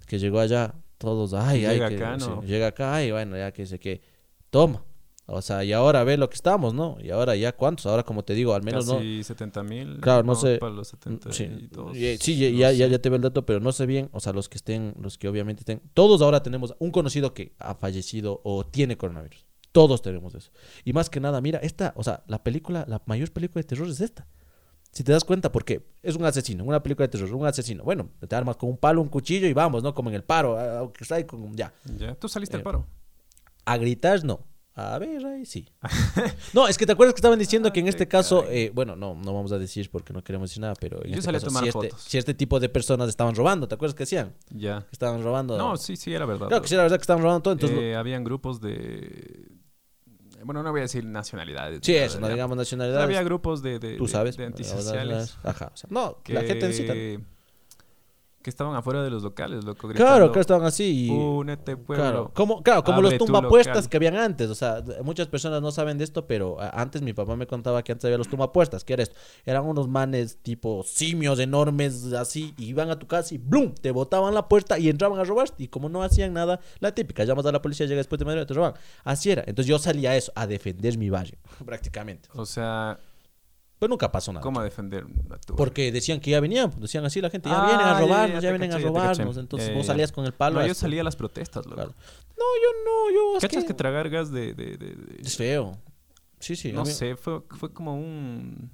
Que 0.08 0.18
llegó 0.18 0.40
allá, 0.40 0.74
todos, 0.98 1.34
ay, 1.34 1.64
ay, 1.66 1.74
llega 1.74 1.88
que- 1.90 1.96
acá, 1.96 2.18
sí, 2.18 2.26
¿no? 2.28 2.42
llega 2.42 2.66
acá, 2.68 2.94
ay, 2.96 3.12
bueno, 3.12 3.36
ya 3.36 3.52
que 3.52 3.66
sé 3.66 3.78
qué, 3.78 4.02
toma. 4.50 4.84
O 5.30 5.42
sea, 5.42 5.62
y 5.62 5.74
ahora 5.74 6.04
ve 6.04 6.16
lo 6.16 6.30
que 6.30 6.36
estamos, 6.36 6.72
¿no? 6.72 6.96
Y 7.02 7.10
ahora 7.10 7.36
ya 7.36 7.52
cuántos, 7.54 7.84
ahora 7.84 8.02
como 8.02 8.24
te 8.24 8.32
digo, 8.32 8.54
al 8.54 8.62
menos 8.62 8.86
no. 8.86 8.94
Casi 8.94 9.22
70 9.22 9.62
mil. 9.62 10.00
Claro, 10.00 10.22
no 10.22 10.34
sé. 10.34 10.56
Para 10.56 10.72
los 10.72 10.88
72. 10.88 11.36
Sí, 11.36 11.68
no 11.76 11.94
y- 11.94 12.16
sí, 12.16 12.38
ya, 12.38 12.48
ya, 12.48 12.72
ya, 12.72 12.86
ya 12.86 12.98
te 12.98 13.10
veo 13.10 13.16
el 13.16 13.22
dato, 13.22 13.44
pero 13.44 13.60
no 13.60 13.70
sé 13.72 13.84
bien, 13.84 14.08
o 14.12 14.20
sea, 14.20 14.32
los 14.32 14.48
que 14.48 14.56
estén, 14.56 14.94
los 14.98 15.18
que 15.18 15.28
obviamente 15.28 15.60
estén, 15.60 15.82
todos 15.92 16.22
ahora 16.22 16.42
tenemos 16.42 16.74
un 16.78 16.90
conocido 16.90 17.34
que 17.34 17.52
ha 17.58 17.74
fallecido 17.74 18.40
o 18.42 18.64
tiene 18.64 18.96
coronavirus. 18.96 19.44
Todos 19.70 20.00
tenemos 20.00 20.34
eso. 20.34 20.50
Y 20.82 20.94
más 20.94 21.10
que 21.10 21.20
nada, 21.20 21.42
mira, 21.42 21.58
esta, 21.58 21.92
o 21.94 22.02
sea, 22.02 22.24
la 22.26 22.42
película, 22.42 22.86
la 22.88 23.02
mayor 23.04 23.30
película 23.30 23.60
de 23.60 23.68
terror 23.68 23.86
es 23.86 24.00
esta. 24.00 24.26
Si 24.98 25.04
te 25.04 25.12
das 25.12 25.22
cuenta, 25.22 25.52
porque 25.52 25.80
es 26.02 26.16
un 26.16 26.24
asesino, 26.24 26.64
una 26.64 26.82
película 26.82 27.06
de 27.06 27.12
terror, 27.16 27.32
un 27.32 27.46
asesino. 27.46 27.84
Bueno, 27.84 28.08
te 28.26 28.34
armas 28.34 28.56
con 28.56 28.68
un 28.68 28.76
palo, 28.76 29.00
un 29.00 29.06
cuchillo 29.08 29.46
y 29.46 29.52
vamos, 29.52 29.80
¿no? 29.80 29.94
Como 29.94 30.08
en 30.10 30.16
el 30.16 30.24
paro, 30.24 30.58
ah, 30.58 30.80
aunque 30.80 31.04
está 31.04 31.14
ahí 31.14 31.22
con, 31.24 31.54
ya. 31.56 31.72
Ya, 31.96 32.16
tú 32.16 32.28
saliste 32.28 32.56
Eh, 32.56 32.58
al 32.58 32.64
paro. 32.64 32.84
A 33.64 33.76
gritar, 33.76 34.24
no. 34.24 34.40
A 34.74 34.98
ver, 34.98 35.24
ahí 35.24 35.46
sí. 35.46 35.68
no, 36.52 36.66
es 36.66 36.76
que 36.76 36.84
te 36.84 36.90
acuerdas 36.90 37.14
que 37.14 37.18
estaban 37.18 37.38
diciendo 37.38 37.72
que 37.72 37.78
en 37.78 37.86
Ah, 37.86 37.90
este 37.90 38.08
caso, 38.08 38.44
eh, 38.48 38.72
bueno, 38.74 38.96
no, 38.96 39.14
no 39.14 39.32
vamos 39.34 39.52
a 39.52 39.58
decir 39.60 39.88
porque 39.88 40.12
no 40.12 40.24
queremos 40.24 40.50
decir 40.50 40.60
nada, 40.60 40.74
pero 40.80 40.96
en 41.04 41.12
Yo 41.12 41.18
este 41.18 41.22
salí 41.26 41.36
a 41.36 41.40
caso, 41.40 41.46
tomar 41.46 41.62
si, 41.62 41.68
este, 41.68 41.90
si 42.10 42.18
este 42.18 42.34
tipo 42.34 42.58
de 42.58 42.68
personas 42.68 43.08
estaban 43.08 43.36
robando, 43.36 43.68
¿te 43.68 43.76
acuerdas 43.76 43.94
que 43.94 44.02
decían? 44.02 44.34
Ya. 44.50 44.80
Que 44.80 44.92
estaban 44.92 45.22
robando. 45.22 45.56
No, 45.56 45.76
sí, 45.76 45.94
sí, 45.96 46.12
era 46.12 46.26
verdad. 46.26 46.48
claro 46.48 46.62
que 46.62 46.68
sí, 46.68 46.74
la 46.74 46.82
verdad 46.82 46.96
que 46.96 47.02
estaban 47.02 47.22
robando 47.22 47.42
todo, 47.42 47.54
entonces... 47.54 47.78
Eh, 47.80 47.94
habían 47.94 48.24
grupos 48.24 48.60
de. 48.60 49.46
Bueno, 50.48 50.62
no 50.62 50.70
voy 50.70 50.80
a 50.80 50.84
decir 50.84 51.04
nacionalidades. 51.04 51.80
sí, 51.82 51.94
eso, 51.94 52.18
no 52.20 52.26
digamos 52.26 52.56
nacionalidades. 52.56 53.04
había 53.04 53.22
grupos 53.22 53.60
de, 53.62 53.78
de, 53.78 53.98
tú 53.98 54.06
de- 54.06 54.10
sabes. 54.10 54.34
de 54.38 54.46
antisociales 54.46 55.36
Ajá, 55.44 55.70
o 55.74 55.76
sea, 55.76 55.90
no, 55.92 56.22
que, 56.24 56.32
la 56.32 56.40
gente 56.40 56.68
necesita. 56.68 56.94
Que 58.48 58.50
estaban 58.50 58.74
afuera 58.74 59.02
de 59.02 59.10
los 59.10 59.22
locales, 59.22 59.62
loco. 59.62 59.88
Claro, 59.88 59.92
gritando, 59.92 60.32
que 60.32 60.40
estaban 60.40 60.66
así 60.66 61.06
y... 61.06 61.10
Únete, 61.10 61.76
pueblo. 61.76 62.02
Claro, 62.02 62.30
como, 62.32 62.62
claro, 62.62 62.82
como 62.82 63.02
los 63.02 63.18
tumbapuestas 63.18 63.86
que 63.88 63.98
habían 63.98 64.16
antes. 64.16 64.48
O 64.48 64.54
sea, 64.54 64.82
muchas 65.02 65.26
personas 65.26 65.60
no 65.60 65.70
saben 65.70 65.98
de 65.98 66.04
esto, 66.04 66.26
pero 66.26 66.56
antes 66.72 67.02
mi 67.02 67.12
papá 67.12 67.36
me 67.36 67.46
contaba 67.46 67.82
que 67.82 67.92
antes 67.92 68.06
había 68.06 68.16
los 68.16 68.28
tumbapuestas. 68.28 68.84
¿Qué 68.84 68.94
era 68.94 69.02
esto? 69.02 69.16
Eran 69.44 69.66
unos 69.66 69.86
manes 69.86 70.38
tipo 70.42 70.82
simios 70.82 71.38
enormes, 71.38 72.12
así, 72.14 72.54
y 72.56 72.66
iban 72.66 72.90
a 72.90 72.98
tu 72.98 73.06
casa 73.06 73.34
y 73.34 73.38
¡blum! 73.38 73.74
Te 73.74 73.90
botaban 73.90 74.32
la 74.32 74.48
puerta 74.48 74.78
y 74.78 74.88
entraban 74.88 75.18
a 75.20 75.24
robarte. 75.24 75.62
Y 75.62 75.68
como 75.68 75.90
no 75.90 76.02
hacían 76.02 76.32
nada, 76.32 76.60
la 76.80 76.94
típica, 76.94 77.24
llamas 77.24 77.44
a 77.44 77.52
la 77.52 77.60
policía, 77.60 77.86
llega 77.86 77.98
después 77.98 78.18
de 78.18 78.24
hora, 78.24 78.46
te 78.46 78.54
roban. 78.54 78.74
Así 79.04 79.30
era. 79.30 79.42
Entonces 79.46 79.66
yo 79.66 79.78
salía 79.78 80.12
a 80.12 80.16
eso, 80.16 80.32
a 80.34 80.46
defender 80.46 80.96
mi 80.96 81.10
barrio, 81.10 81.38
prácticamente. 81.66 82.30
O 82.34 82.46
sea, 82.46 82.98
Pues 83.78 83.88
nunca 83.88 84.10
pasó 84.10 84.32
nada. 84.32 84.42
¿cómo 84.42 84.60
defender 84.62 85.06
a 85.30 85.36
tu 85.38 85.54
Porque 85.54 85.92
decían 85.92 86.18
que 86.20 86.32
ya 86.32 86.40
venían, 86.40 86.70
pues, 86.70 86.82
decían 86.82 87.04
así 87.04 87.20
la 87.20 87.30
gente, 87.30 87.48
ya 87.48 87.62
Ah, 87.62 87.66
vienen 87.66 87.86
a 87.86 87.92
ya, 87.94 88.00
robarnos, 88.00 88.28
ya, 88.28 88.34
ya, 88.34 88.40
te 88.40 88.58
vienen 88.58 88.70
caché, 88.70 88.82
a 88.82 88.86
te 88.86 88.88
robarnos. 88.88 89.36
Entonces 89.36 89.68
vos 89.74 89.86
ya. 89.86 89.92
salías 89.92 90.10
con 90.12 90.24
el 90.26 90.32
palo. 90.32 90.60
No, 90.60 90.66
yo 90.66 90.74
salía 90.74 91.00
a 91.02 91.04
las 91.04 91.14
protestas, 91.16 91.64
loco. 91.64 91.76
Claro. 91.76 91.94
No, 92.36 92.44
yo 92.62 92.70
no, 92.84 93.14
yo... 93.34 93.40
¿Cachas 93.40 93.62
que- 93.62 93.68
que 93.68 93.74
tragar 93.74 94.08
gas 94.10 94.30
de... 94.32 94.52
de, 94.54 94.76
de- 94.76 94.94
de- 94.96 95.22
Es 95.22 95.36
feo. 95.36 95.78
Sí, 96.40 96.56
sí. 96.56 96.72
no 96.72 96.84
sé, 96.86 97.16
fue, 97.16 97.42
fue 97.56 97.72
como 97.72 97.94
un 97.94 98.70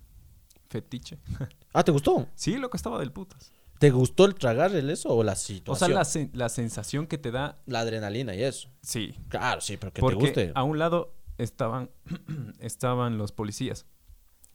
fetiche. 0.69 1.19
Ah, 1.77 1.83
¿te 1.83 1.91
gustó? 1.91 2.29
Sí, 2.37 2.57
lo 2.57 2.71
que 2.71 2.77
estaba 2.77 3.01
del 3.01 3.11
putas. 3.11 3.53
¿Te 3.81 3.91
gustó 3.91 4.25
el 4.27 4.37
tragar 4.37 4.73
el 4.77 4.89
eso 4.91 5.09
o 5.09 5.25
la 5.25 5.33
O 5.33 5.37
situación? 5.37 5.89
sea, 5.91 5.95
la, 5.99 6.03
sen- 6.05 6.31
la 6.33 6.49
sensación 6.49 7.09
que 7.09 7.19
te 7.19 7.33
da, 7.33 7.59
La 7.67 7.81
adrenalina 7.81 8.33
y 8.35 8.43
eso. 8.45 8.69
sí. 8.81 9.15
Claro, 9.29 9.61
sí, 9.61 9.77
pero 9.77 9.91
que 9.93 9.97
te 9.97 10.01
Porque 10.01 10.17
guste. 10.25 10.53
a 10.55 10.63
un 10.63 10.79
lado 10.79 11.13
estaban, 11.37 11.91
estaban 12.61 13.19
los 13.19 13.33
policías. 13.33 13.87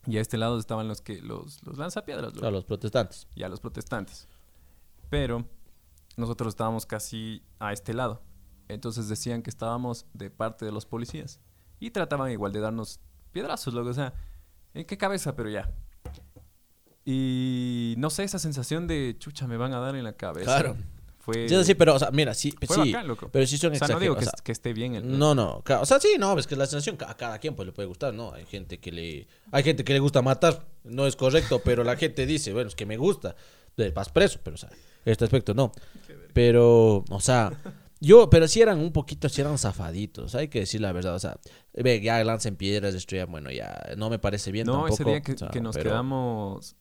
Y 0.08 0.18
a 0.18 0.22
este 0.22 0.38
lado 0.38 0.58
estaban 0.58 0.88
los 0.88 1.02
que 1.02 1.22
los, 1.22 1.64
los 1.64 1.78
lanzapiedras. 1.78 2.34
Claro, 2.34 2.52
los 2.52 2.66
protestantes. 2.66 3.28
y 3.36 3.44
a 3.44 3.50
los 3.50 3.60
protestantes. 3.60 4.28
Pero 5.10 5.46
nosotros 6.18 6.50
estábamos 6.50 6.86
casi 6.86 7.44
a 7.60 7.74
este 7.74 7.94
lado. 7.94 8.22
Entonces 8.68 9.10
decían 9.10 9.42
que 9.42 9.50
estábamos 9.50 10.06
de 10.14 10.30
parte 10.30 10.66
de 10.66 10.72
los 10.72 10.86
policías. 10.86 11.40
Y 11.80 11.92
trataban 11.92 12.32
igual 12.32 12.52
de 12.52 12.60
darnos 12.60 13.00
piedrazos, 13.32 13.74
loco. 13.74 13.90
O 13.90 13.94
sea, 13.94 14.14
¿en 14.74 14.86
qué 14.86 14.98
cabeza? 14.98 15.36
Pero 15.36 15.50
ya. 15.50 15.72
Y 17.06 17.96
no 17.98 18.10
sé, 18.10 18.24
esa 18.24 18.38
sensación 18.40 18.86
de 18.88 19.16
chucha 19.18 19.48
me 19.48 19.58
van 19.58 19.74
a 19.74 19.80
dar 19.80 19.96
en 19.96 20.04
la 20.04 20.14
cabeza. 20.14 20.46
Claro. 20.46 20.78
Fue, 21.34 21.50
Sí, 21.50 21.64
sí, 21.64 21.76
pero, 21.76 21.96
o 21.96 22.00
sea, 22.00 22.12
mira, 22.12 22.34
sí, 22.34 22.54
fue 22.66 22.76
sí, 22.84 22.92
bacán, 22.92 23.08
loco. 23.08 23.30
pero 23.32 23.46
sí 23.48 23.58
son 23.58 23.74
o 23.74 23.76
sea, 23.76 23.88
no 23.88 24.00
digo 24.00 24.16
que, 24.16 24.20
exagerados, 24.22 24.34
o 24.34 24.38
sea, 24.38 24.44
que 24.44 24.52
esté 24.52 24.74
bien 24.74 24.96
el 24.96 25.18
No, 25.20 25.34
no, 25.36 25.64
o 25.68 25.86
sea, 25.86 26.00
sí, 26.00 26.16
no, 26.20 26.38
es 26.38 26.48
que 26.48 26.56
la 26.56 26.66
sensación 26.66 26.98
a 27.08 27.16
cada 27.16 27.40
quien 27.40 27.56
pues 27.56 27.66
le 27.66 27.72
puede 27.72 27.88
gustar, 27.88 28.14
¿no? 28.14 28.34
Hay 28.34 28.46
gente 28.46 28.80
que 28.80 28.92
le 28.92 29.28
hay 29.52 29.64
gente 29.64 29.84
que 29.84 29.94
le 29.94 30.00
gusta 30.00 30.22
matar, 30.22 30.66
no 30.84 31.08
es 31.08 31.16
correcto, 31.16 31.62
pero 31.64 31.84
la 31.84 31.96
gente 31.96 32.26
dice, 32.26 32.54
bueno, 32.54 32.68
es 32.70 32.76
que 32.76 32.86
me 32.86 32.98
gusta, 32.98 33.36
vas 33.94 34.10
preso, 34.10 34.40
pero 34.44 34.56
o 34.56 34.58
sea, 34.58 34.70
este 35.06 35.24
aspecto 35.26 35.54
no. 35.54 35.72
Pero, 36.34 37.04
o 37.10 37.20
sea, 37.22 37.52
yo, 38.00 38.30
pero 38.30 38.48
sí 38.48 38.62
eran 38.62 38.80
un 38.80 38.92
poquito, 38.92 39.28
sí 39.30 39.42
eran 39.42 39.58
zafaditos, 39.58 40.36
hay 40.36 40.48
que 40.48 40.60
decir 40.62 40.82
la 40.82 40.92
verdad, 40.92 41.16
o 41.16 41.20
sea, 41.20 41.38
ve, 41.74 42.00
ya 42.02 42.24
lancen 42.24 42.56
piedras, 42.56 42.94
destruyan, 42.94 43.30
bueno, 43.32 43.52
ya 43.52 43.94
no 43.98 44.10
me 44.10 44.20
parece 44.20 44.52
bien 44.52 44.66
No, 44.68 44.74
tampoco. 44.74 44.94
ese 44.94 45.04
día 45.06 45.22
que, 45.22 45.34
o 45.34 45.38
sea, 45.38 45.50
que 45.50 45.62
nos 45.62 45.76
pero- 45.76 45.90
quedamos 45.92 46.76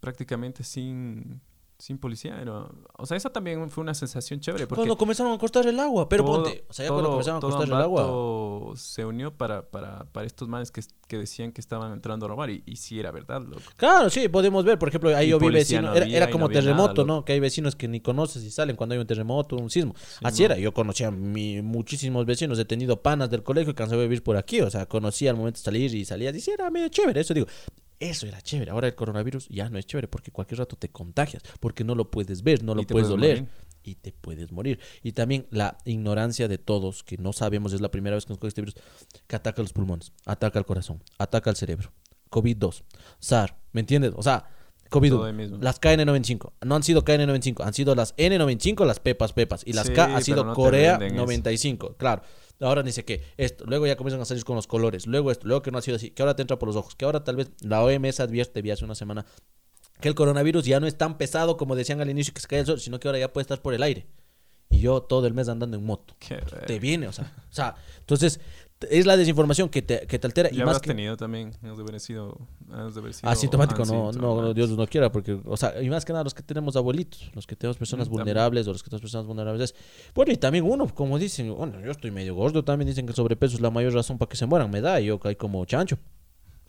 prácticamente 0.00 0.64
sin, 0.64 1.40
sin 1.80 1.98
policía. 1.98 2.40
Era, 2.40 2.66
o 2.98 3.06
sea, 3.06 3.16
esa 3.16 3.30
también 3.30 3.68
fue 3.70 3.82
una 3.82 3.94
sensación 3.94 4.38
chévere. 4.38 4.66
Porque 4.66 4.76
Cuando 4.80 4.96
comenzaron 4.96 5.32
a 5.32 5.38
cortar 5.38 5.66
el 5.66 5.80
agua, 5.80 6.08
pero 6.08 6.24
todo- 6.24 6.42
ponte, 6.44 6.64
o 6.68 6.72
sea, 6.72 6.84
ya 6.84 6.88
todo- 6.88 6.96
cuando 6.98 7.10
comenzaron 7.10 7.38
a 7.38 7.40
cortar 7.40 7.66
el 7.66 7.74
agua. 7.74 8.76
Se 8.76 9.04
unió 9.04 9.32
para, 9.36 9.62
para, 9.68 10.04
para 10.12 10.26
estos 10.26 10.46
manes 10.46 10.70
que, 10.70 10.82
que 11.08 11.18
decían 11.18 11.50
que 11.52 11.60
estaban 11.60 11.92
entrando 11.92 12.26
a 12.26 12.28
robar. 12.28 12.50
Y, 12.50 12.62
y 12.66 12.76
sí 12.76 13.00
era 13.00 13.10
verdad, 13.10 13.42
loco. 13.42 13.62
Claro, 13.76 14.10
sí, 14.10 14.28
podemos 14.28 14.64
ver. 14.64 14.78
Por 14.78 14.88
ejemplo, 14.90 15.16
ahí 15.16 15.26
Y 15.26 15.30
yo 15.30 15.38
vi 15.38 15.48
vecinos. 15.48 15.84
no 15.90 15.94
era, 15.96 16.06
era 16.06 16.30
como 16.30 16.46
no 16.48 16.52
terremoto, 16.52 17.04
nada, 17.04 17.16
¿no? 17.18 17.24
Que 17.24 17.32
hay 17.32 17.40
vecinos 17.40 17.74
que 17.74 17.88
ni 17.88 18.00
conoces 18.00 18.44
y 18.44 18.50
salen 18.50 18.76
cuando 18.76 18.92
hay 18.94 19.00
un 19.00 19.06
terremoto, 19.06 19.56
un 19.56 19.70
sismo. 19.70 19.94
Así 20.22 20.44
era. 20.44 20.56
Yo 20.58 20.72
conocía 20.74 21.08
a 21.08 21.10
mi- 21.10 21.62
muchísimos 21.62 22.26
vecinos. 22.26 22.58
He 22.58 22.64
tenido 22.64 23.00
panas 23.02 23.30
del 23.30 23.42
colegio 23.42 23.74
que 23.74 23.82
han 23.82 23.88
sabido 23.88 24.04
vivir 24.04 24.22
por 24.22 24.36
aquí. 24.36 24.60
O 24.60 24.70
sea, 24.70 24.86
conocía 24.86 25.30
al 25.30 25.36
momento 25.36 25.58
de 25.58 25.64
salir 25.64 25.94
y 25.94 26.04
salía. 26.04 26.30
Y 26.30 26.40
sí, 26.40 26.50
era 26.50 26.70
medio 26.70 26.88
chévere. 26.88 27.20
Eso 27.20 27.34
digo. 27.34 27.46
Eso 28.00 28.26
era 28.26 28.40
chévere. 28.40 28.70
Ahora 28.70 28.88
el 28.88 28.94
coronavirus 28.94 29.48
ya 29.50 29.68
no 29.68 29.78
es 29.78 29.86
chévere 29.86 30.08
porque 30.08 30.32
cualquier 30.32 30.58
rato 30.60 30.74
te 30.76 30.88
contagias. 30.88 31.42
Porque 31.60 31.84
no 31.84 31.94
lo 31.94 32.10
puedes 32.10 32.42
ver, 32.42 32.64
no 32.64 32.74
lo 32.74 32.82
puedes 32.84 33.08
puedes 33.08 33.10
oler. 33.10 33.46
Y 33.82 33.94
te 33.96 34.12
puedes 34.12 34.52
morir. 34.52 34.80
Y 35.02 35.12
también 35.12 35.46
la 35.50 35.78
ignorancia 35.84 36.48
de 36.48 36.58
todos, 36.58 37.02
que 37.02 37.18
no 37.18 37.32
sabemos, 37.32 37.72
es 37.72 37.80
la 37.80 37.90
primera 37.90 38.16
vez 38.16 38.24
que 38.24 38.30
nos 38.30 38.38
coge 38.38 38.48
este 38.48 38.62
virus, 38.62 38.74
que 39.26 39.36
ataca 39.36 39.62
los 39.62 39.72
pulmones, 39.72 40.12
ataca 40.26 40.58
el 40.58 40.64
corazón, 40.64 41.02
ataca 41.18 41.50
el 41.50 41.56
cerebro. 41.56 41.92
COVID-2, 42.30 42.84
SAR, 43.18 43.58
¿me 43.72 43.80
entiendes? 43.80 44.12
O 44.16 44.22
sea, 44.22 44.46
COVID-1, 44.90 45.08
Todo 45.08 45.24
ahí 45.24 45.32
mismo. 45.32 45.58
las 45.60 45.80
KN95, 45.80 46.52
no 46.62 46.76
han 46.76 46.82
sido 46.82 47.04
KN95, 47.04 47.64
han 47.64 47.72
sido 47.74 47.94
las 47.94 48.14
N95, 48.16 48.84
las 48.86 49.00
pepas 49.00 49.32
pepas, 49.32 49.62
y 49.64 49.72
las 49.72 49.86
Sí, 49.86 49.94
K 49.94 50.16
ha 50.16 50.20
sido 50.20 50.44
no 50.44 50.52
Corea 50.54 50.92
venden 50.98 51.16
eso. 51.16 51.22
95, 51.22 51.96
claro. 51.96 52.22
Ahora 52.60 52.82
dice 52.82 53.04
que 53.04 53.22
esto, 53.36 53.64
luego 53.66 53.86
ya 53.86 53.96
comienzan 53.96 54.20
a 54.20 54.24
salir 54.24 54.44
con 54.44 54.56
los 54.56 54.66
colores, 54.66 55.06
luego 55.06 55.30
esto, 55.30 55.46
luego 55.46 55.62
que 55.62 55.70
no 55.70 55.78
ha 55.78 55.82
sido 55.82 55.96
así, 55.96 56.10
que 56.10 56.22
ahora 56.22 56.36
te 56.36 56.42
entra 56.42 56.58
por 56.58 56.68
los 56.68 56.76
ojos, 56.76 56.94
que 56.94 57.06
ahora 57.06 57.24
tal 57.24 57.36
vez 57.36 57.50
la 57.62 57.82
OMS 57.82 58.20
advierte, 58.20 58.60
vi 58.60 58.70
hace 58.70 58.84
una 58.84 58.94
semana, 58.94 59.24
que 60.00 60.08
el 60.08 60.14
coronavirus 60.14 60.64
ya 60.66 60.78
no 60.78 60.86
es 60.86 60.96
tan 60.96 61.16
pesado 61.16 61.56
como 61.56 61.74
decían 61.74 62.00
al 62.00 62.10
inicio 62.10 62.34
que 62.34 62.40
se 62.40 62.48
cae 62.48 62.60
el 62.60 62.66
sol, 62.66 62.80
sino 62.80 63.00
que 63.00 63.08
ahora 63.08 63.18
ya 63.18 63.32
puede 63.32 63.42
estar 63.42 63.62
por 63.62 63.74
el 63.74 63.82
aire. 63.82 64.06
Y 64.68 64.80
yo 64.80 65.02
todo 65.02 65.26
el 65.26 65.34
mes 65.34 65.48
andando 65.48 65.76
en 65.76 65.84
moto. 65.84 66.14
Qué 66.20 66.36
Te 66.66 66.78
viene, 66.78 67.08
o 67.08 67.12
sea, 67.12 67.34
o 67.50 67.52
sea, 67.52 67.74
entonces 67.98 68.40
es 68.88 69.04
la 69.06 69.16
desinformación 69.16 69.68
que 69.68 69.82
te, 69.82 70.06
que 70.06 70.18
te 70.18 70.26
altera 70.26 70.48
y 70.52 70.58
más 70.62 70.80
que 70.80 70.88
tenido 70.88 71.16
también. 71.16 71.52
Has 71.62 71.76
de 71.76 71.82
haber 71.82 72.00
sido. 72.00 72.38
has 72.72 72.94
de 72.94 73.00
haber 73.00 73.12
sido 73.14 73.28
asintomático, 73.30 73.84
no, 73.84 73.92
no, 74.04 74.08
asintomático. 74.08 74.54
Dios 74.54 74.70
no 74.70 74.86
quiera, 74.86 75.10
porque, 75.12 75.38
o 75.44 75.56
sea, 75.56 75.82
y 75.82 75.90
más 75.90 76.04
que 76.04 76.12
nada 76.12 76.24
los 76.24 76.32
que 76.34 76.42
tenemos 76.42 76.76
abuelitos, 76.76 77.30
los 77.34 77.46
que 77.46 77.56
tenemos 77.56 77.76
personas 77.76 78.08
Mm, 78.08 78.12
vulnerables 78.12 78.66
o 78.68 78.72
los 78.72 78.82
que 78.82 78.88
tenemos 78.90 79.02
personas 79.02 79.26
vulnerables. 79.26 79.70
es- 79.72 79.74
Bueno, 80.14 80.32
y 80.32 80.36
también 80.36 80.64
uno, 80.64 80.86
como 80.94 81.18
dicen, 81.18 81.54
bueno, 81.54 81.80
yo 81.80 81.90
estoy 81.90 82.10
medio 82.10 82.34
gordo, 82.34 82.64
también 82.64 82.86
dicen 82.88 83.04
que 83.06 83.10
el 83.10 83.16
sobrepeso 83.16 83.56
es 83.56 83.60
la 83.60 83.70
mayor 83.70 83.92
razón 83.92 84.16
para 84.18 84.28
que 84.28 84.36
se 84.36 84.46
mueran, 84.46 84.70
me 84.70 84.80
da, 84.80 85.00
y 85.00 85.06
yo 85.06 85.18
caí 85.18 85.36
como 85.36 85.64
chancho. 85.66 85.98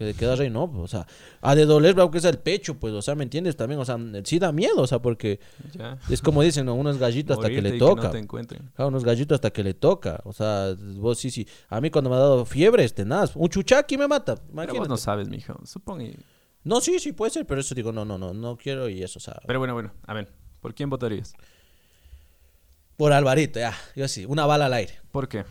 Que 0.02 0.14
te 0.14 0.14
quedas 0.16 0.40
ahí, 0.40 0.50
no, 0.50 0.68
pues, 0.68 0.84
o 0.84 0.88
sea, 0.88 1.06
ha 1.42 1.54
de 1.54 1.64
doler, 1.68 2.00
aunque 2.00 2.20
sea 2.20 2.32
el 2.32 2.40
pecho, 2.40 2.80
pues, 2.80 2.92
o 2.92 3.04
sea, 3.04 3.14
¿me 3.14 3.22
entiendes? 3.22 3.56
También, 3.56 3.80
o 3.80 3.86
sea, 3.86 4.00
sí 4.24 4.40
da 4.40 4.52
miedo, 4.52 4.82
o 4.82 4.88
sea, 4.88 5.00
porque 5.00 5.40
Ya. 5.78 6.00
es 6.10 6.24
como 6.24 6.42
dicen, 6.42 6.66
¿no? 6.66 6.74
uno 6.74 6.90
es 6.90 6.98
gallito 6.98 7.34
hasta 7.34 7.50
que 7.50 7.62
le 7.62 7.74
toca. 7.78 8.06
no 8.06 8.10
te 8.10 8.18
encuentren. 8.18 8.72
Claro, 8.74 8.90
unos 8.90 9.04
gallitos 9.04 9.36
hasta 9.36 9.52
que 9.52 9.64
le 9.64 9.76
toca. 9.76 10.20
O 10.24 10.34
sea, 10.34 10.76
vos 10.96 11.20
sí, 11.20 11.30
sí. 11.30 11.48
A 11.70 11.80
mí 11.80 11.92
cuando 11.92 12.10
me 12.10 12.16
ha 12.16 12.20
dado 12.20 12.46
fiebre, 12.46 12.84
este 12.84 13.06
nada. 13.06 13.30
Un 13.36 13.48
chuchaqui 13.50 13.96
me 13.96 14.08
mata. 14.08 14.38
Pero 14.38 14.52
imagínate. 14.54 14.80
vos 14.80 14.90
no 14.90 14.98
sabes, 14.98 15.30
mijo. 15.30 15.54
Supongo. 15.66 16.02
y- 16.02 16.18
No, 16.64 16.82
sí, 16.82 16.98
sí 16.98 17.12
puede 17.12 17.30
ser, 17.30 17.46
pero 17.46 17.62
eso 17.62 17.76
digo, 17.76 17.92
no, 17.92 18.04
no, 18.04 18.18
no, 18.18 18.34
no 18.34 18.58
quiero 18.58 18.90
y 18.90 19.04
eso, 19.04 19.20
o 19.20 19.22
sea. 19.22 19.40
Pero 19.46 19.60
bueno, 19.60 19.76
bueno. 19.76 19.92
A 20.08 20.16
ver. 20.16 20.32
¿Por 20.62 20.74
quién 20.74 20.90
votarías? 20.90 21.34
Por 22.98 23.14
Alvarito, 23.14 23.60
ya. 23.60 23.76
Yo 23.96 24.08
sí, 24.08 24.26
una 24.26 24.48
bala 24.48 24.66
al 24.66 24.74
aire. 24.74 25.00
¿Por 25.12 25.28
qué? 25.28 25.46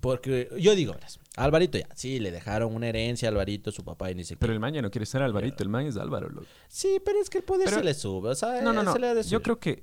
Porque 0.00 0.50
yo 0.58 0.74
digo, 0.74 0.94
Alvarito 1.36 1.78
ya. 1.78 1.86
Sí, 1.94 2.18
le 2.18 2.30
dejaron 2.30 2.74
una 2.74 2.88
herencia 2.88 3.28
a 3.28 3.30
Alvarito, 3.30 3.70
su 3.70 3.84
papá 3.84 4.10
y 4.10 4.14
ni 4.14 4.24
qué. 4.24 4.36
Pero 4.36 4.52
el 4.52 4.60
man 4.60 4.72
ya 4.74 4.82
no 4.82 4.90
quiere 4.90 5.04
ser 5.06 5.22
Alvarito. 5.22 5.62
El 5.62 5.68
man 5.68 5.86
es 5.86 5.96
Álvaro, 5.96 6.28
loco. 6.30 6.46
Sí, 6.68 6.98
pero 7.04 7.20
es 7.20 7.28
que 7.30 7.38
el 7.38 7.44
poder 7.44 7.66
Pero- 7.66 7.78
se 7.78 7.84
le 7.84 7.94
sube. 7.94 8.30
O 8.30 8.34
sea, 8.34 8.62
No, 8.62 8.72
no, 8.72 8.80
eh, 8.80 8.84
no. 8.84 8.92
se 8.94 8.98
le 8.98 9.08
ha 9.08 9.14
de 9.14 9.22
Yo 9.22 9.42
creo 9.42 9.60
que 9.60 9.82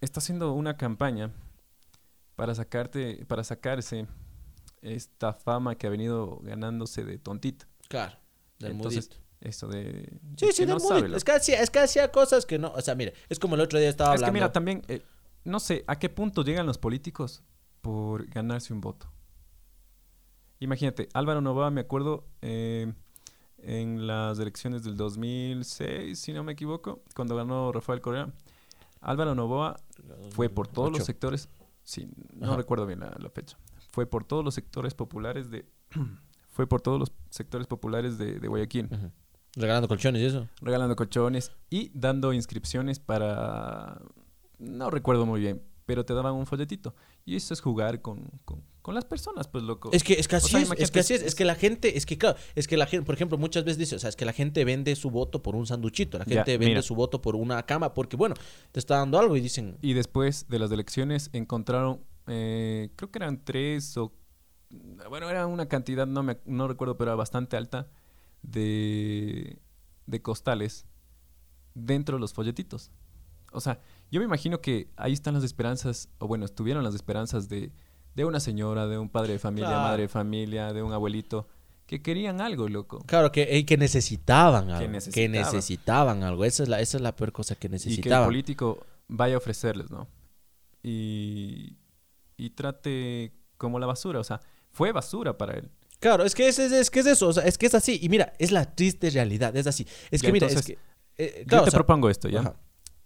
está 0.00 0.18
haciendo 0.20 0.52
una 0.52 0.76
campaña 0.76 1.30
para 2.34 2.54
sacarte, 2.54 3.24
para 3.26 3.44
sacarse 3.44 4.06
esta 4.82 5.32
fama 5.32 5.74
que 5.76 5.86
ha 5.86 5.90
venido 5.90 6.38
ganándose 6.42 7.04
de 7.04 7.18
tontito. 7.18 7.66
Claro, 7.88 8.16
del 8.58 8.72
Entonces, 8.72 9.08
mudito. 9.10 9.22
eso 9.40 9.68
de. 9.68 10.18
Sí, 10.38 10.48
sí, 10.52 10.66
no 10.66 10.74
del 10.74 10.82
mudito. 10.82 11.00
loco. 11.06 11.16
Es 11.16 11.24
que, 11.24 11.32
hacía, 11.32 11.60
es 11.62 11.70
que 11.70 11.78
hacía 11.80 12.10
cosas 12.10 12.46
que 12.46 12.58
no. 12.58 12.72
O 12.72 12.80
sea, 12.80 12.94
mire, 12.94 13.14
es 13.28 13.38
como 13.38 13.54
el 13.56 13.60
otro 13.60 13.78
día 13.78 13.88
estaba 13.88 14.14
Es 14.14 14.20
hablando. 14.20 14.32
que 14.32 14.40
mira, 14.40 14.52
también, 14.52 14.82
eh, 14.88 15.02
no 15.44 15.60
sé, 15.60 15.84
¿a 15.86 15.98
qué 15.98 16.08
punto 16.08 16.42
llegan 16.42 16.66
los 16.66 16.78
políticos 16.78 17.42
por 17.80 18.26
ganarse 18.28 18.72
un 18.72 18.80
voto? 18.80 19.10
Imagínate, 20.60 21.08
Álvaro 21.14 21.40
Novoa, 21.40 21.70
me 21.70 21.80
acuerdo, 21.80 22.24
eh, 22.42 22.92
en 23.58 24.06
las 24.06 24.38
elecciones 24.38 24.84
del 24.84 24.96
2006, 24.96 26.18
si 26.18 26.32
no 26.32 26.44
me 26.44 26.52
equivoco, 26.52 27.02
cuando 27.14 27.34
ganó 27.34 27.72
Rafael 27.72 28.00
Correa, 28.00 28.32
Álvaro 29.00 29.34
Novoa 29.34 29.76
fue 30.30 30.48
por 30.48 30.68
todos 30.68 30.92
los 30.92 31.04
sectores, 31.04 31.48
sí, 31.82 32.08
no 32.34 32.48
Ajá. 32.48 32.56
recuerdo 32.56 32.86
bien 32.86 33.00
la, 33.00 33.14
la 33.18 33.30
fecha, 33.30 33.56
fue 33.90 34.06
por 34.06 34.24
todos 34.24 34.44
los 34.44 34.54
sectores 34.54 34.94
populares 34.94 35.50
de, 35.50 35.66
fue 36.50 36.66
por 36.66 36.80
todos 36.80 36.98
los 37.00 37.12
sectores 37.30 37.66
populares 37.66 38.18
de, 38.18 38.38
de 38.38 38.48
Guayaquil. 38.48 38.88
Regalando 39.56 39.88
colchones 39.88 40.22
y 40.22 40.26
eso. 40.26 40.48
regalando 40.60 40.94
colchones 40.94 41.52
y 41.70 41.90
dando 41.92 42.32
inscripciones 42.32 43.00
para... 43.00 44.00
No 44.58 44.90
recuerdo 44.90 45.26
muy 45.26 45.40
bien, 45.40 45.62
pero 45.86 46.04
te 46.04 46.14
daban 46.14 46.34
un 46.34 46.46
folletito. 46.46 46.94
Y 47.24 47.34
eso 47.34 47.52
es 47.52 47.60
jugar 47.60 48.00
con, 48.00 48.30
con, 48.44 48.62
con 48.82 48.94
las 48.94 49.04
personas, 49.04 49.46
pues 49.48 49.62
loco. 49.64 49.90
Es 49.92 50.02
que, 50.04 50.14
es 50.14 50.26
que 50.28 50.36
así 50.36 50.50
sea, 50.50 50.60
es, 50.62 50.70
es 50.78 50.90
que 50.90 51.00
así 51.00 51.14
es, 51.14 51.22
es- 51.22 51.34
que 51.34 51.44
la 51.44 51.54
gente, 51.54 51.96
es 51.98 52.06
que 52.06 52.16
claro, 52.18 52.38
es 52.54 52.66
que 52.66 52.76
la 52.76 52.86
gente, 52.86 53.04
por 53.04 53.14
ejemplo, 53.14 53.36
muchas 53.38 53.64
veces 53.64 53.78
dice, 53.78 53.96
o 53.96 53.98
sea, 53.98 54.08
es 54.08 54.16
que 54.16 54.24
la 54.24 54.32
gente 54.32 54.64
vende 54.64 54.94
su 54.96 55.10
voto 55.10 55.42
por 55.42 55.54
un 55.56 55.66
sanduchito, 55.66 56.18
la 56.18 56.24
Ya, 56.24 56.36
gente 56.36 56.52
vende 56.52 56.66
mira. 56.70 56.82
su 56.82 56.94
voto 56.94 57.20
por 57.20 57.36
una 57.36 57.62
cama, 57.66 57.92
porque 57.94 58.16
bueno, 58.16 58.34
te 58.72 58.80
está 58.80 58.96
dando 58.96 59.18
algo 59.18 59.36
y 59.36 59.40
dicen, 59.40 59.76
Y 59.82 59.92
después 59.92 60.46
de 60.48 60.58
las 60.58 60.70
elecciones 60.72 61.28
encontraron, 61.32 62.00
eh, 62.26 62.90
creo 62.96 63.10
que 63.10 63.18
eran 63.18 63.44
tres 63.44 63.96
o... 63.96 64.12
Bueno, 65.08 65.28
era 65.28 65.46
una 65.46 65.66
cantidad, 65.66 66.06
no, 66.06 66.22
me, 66.22 66.38
no 66.46 66.68
recuerdo, 66.68 66.96
pero 66.96 67.10
era 67.10 67.16
bastante 67.16 67.56
alta, 67.56 67.88
de, 68.42 69.58
de 70.06 70.22
costales 70.22 70.86
dentro 71.74 72.16
de 72.16 72.20
los 72.20 72.32
folletitos. 72.32 72.90
O 73.52 73.60
sea, 73.60 73.80
yo 74.10 74.20
me 74.20 74.26
imagino 74.26 74.60
que 74.60 74.88
ahí 74.96 75.12
están 75.12 75.34
las 75.34 75.44
esperanzas, 75.44 76.08
o 76.18 76.26
bueno, 76.28 76.44
estuvieron 76.44 76.84
las 76.84 76.94
esperanzas 76.94 77.48
de, 77.48 77.72
de 78.20 78.26
una 78.26 78.40
señora, 78.40 78.86
de 78.86 78.98
un 78.98 79.08
padre 79.08 79.34
de 79.34 79.38
familia, 79.38 79.68
Claro. 79.68 79.82
madre 79.84 80.02
de 80.02 80.08
familia, 80.08 80.72
de 80.72 80.82
un 80.82 80.92
abuelito, 80.92 81.48
que 81.86 82.00
querían 82.02 82.40
algo, 82.40 82.68
loco. 82.68 83.00
claro, 83.06 83.32
que, 83.32 83.64
que 83.66 83.76
necesitaban 83.76 84.70
algo, 84.70 84.80
que 84.80 84.88
necesitaban. 84.88 85.32
necesitaban 85.32 86.22
algo, 86.22 86.44
esa 86.44 86.62
es 86.62 86.68
la, 86.68 86.80
esa 86.80 86.96
es 86.98 87.02
la 87.02 87.16
peor 87.16 87.32
cosa 87.32 87.54
que 87.56 87.66
Y 87.66 87.70
que 87.70 87.76
el 87.76 87.82
necesitaban. 87.82 88.26
político 88.28 88.86
vaya 89.08 89.34
a 89.34 89.38
ofrecerles, 89.38 89.90
¿no? 89.90 90.06
Y, 90.82 91.76
y 92.36 92.50
trate 92.50 93.32
como 93.56 93.78
la 93.78 93.86
basura, 93.86 94.20
o 94.20 94.24
sea, 94.24 94.40
fue 94.70 94.92
basura 94.92 95.36
para 95.36 95.54
él. 95.58 95.70
Claro, 95.98 96.24
es 96.24 96.34
que 96.34 96.48
es, 96.48 96.58
es, 96.58 96.72
es 96.72 96.90
que 96.90 97.00
es 97.00 97.06
eso, 97.06 97.28
o 97.28 97.32
sea, 97.32 97.44
es 97.44 97.58
que 97.58 97.66
es 97.66 97.74
así, 97.74 97.98
y 98.02 98.08
mira, 98.08 98.32
es 98.38 98.52
la 98.52 98.74
triste 98.74 99.10
realidad, 99.10 99.54
es 99.56 99.66
así, 99.66 99.86
es 100.10 100.22
que 100.22 100.32
mira, 100.32 100.46
entonces, 100.46 100.70
es 100.70 100.76
que, 100.76 100.82
eh, 101.22 101.44
Yo 101.46 101.58
te 101.62 101.68
o 101.68 101.70
sea, 101.70 101.78
propongo 101.78 102.08
esto, 102.08 102.28
¿ya? 102.28 102.40
ajá. 102.40 102.54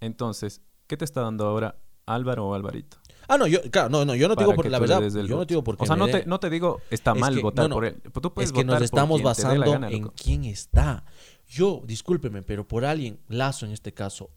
Entonces, 0.00 0.60
¿qué 0.86 0.96
te 0.96 1.04
está 1.04 1.22
dando 1.22 1.46
ahora 1.46 1.76
Álvaro 2.06 2.46
o 2.48 2.54
Alvarito? 2.54 2.98
Ah, 3.28 3.38
no, 3.38 3.46
yo, 3.46 3.60
claro, 3.70 3.88
no, 3.88 4.04
no, 4.04 4.14
yo 4.14 4.28
no 4.28 4.36
te 4.36 4.42
digo 4.44 4.54
por 4.54 4.66
la 4.70 4.78
verdad, 4.78 5.00
yo 5.02 5.36
no 5.36 5.46
te 5.46 5.54
digo 5.54 5.64
porque 5.64 5.84
O 5.84 5.86
sea, 5.86 5.96
no 5.96 6.06
te, 6.08 6.26
no 6.26 6.38
te 6.40 6.50
digo 6.50 6.80
está 6.90 7.12
Es 7.12 7.18
mal 7.18 7.34
que- 7.34 7.42
votar 7.42 7.68
no, 7.68 7.74
por 7.76 7.84
él. 7.84 8.00
Tú 8.20 8.32
puedes 8.34 8.50
es 8.50 8.52
que 8.52 8.64
nos 8.64 8.74
votar 8.74 8.78
por 8.78 8.84
estamos 8.84 9.22
basando 9.22 9.72
gana, 9.72 9.90
en 9.90 10.08
quién 10.08 10.44
está. 10.44 11.04
Yo, 11.48 11.82
discúlpeme, 11.86 12.42
pero 12.42 12.66
por 12.66 12.84
alguien, 12.84 13.18
Lazo 13.28 13.66
en 13.66 13.72
este 13.72 13.92
caso, 13.92 14.30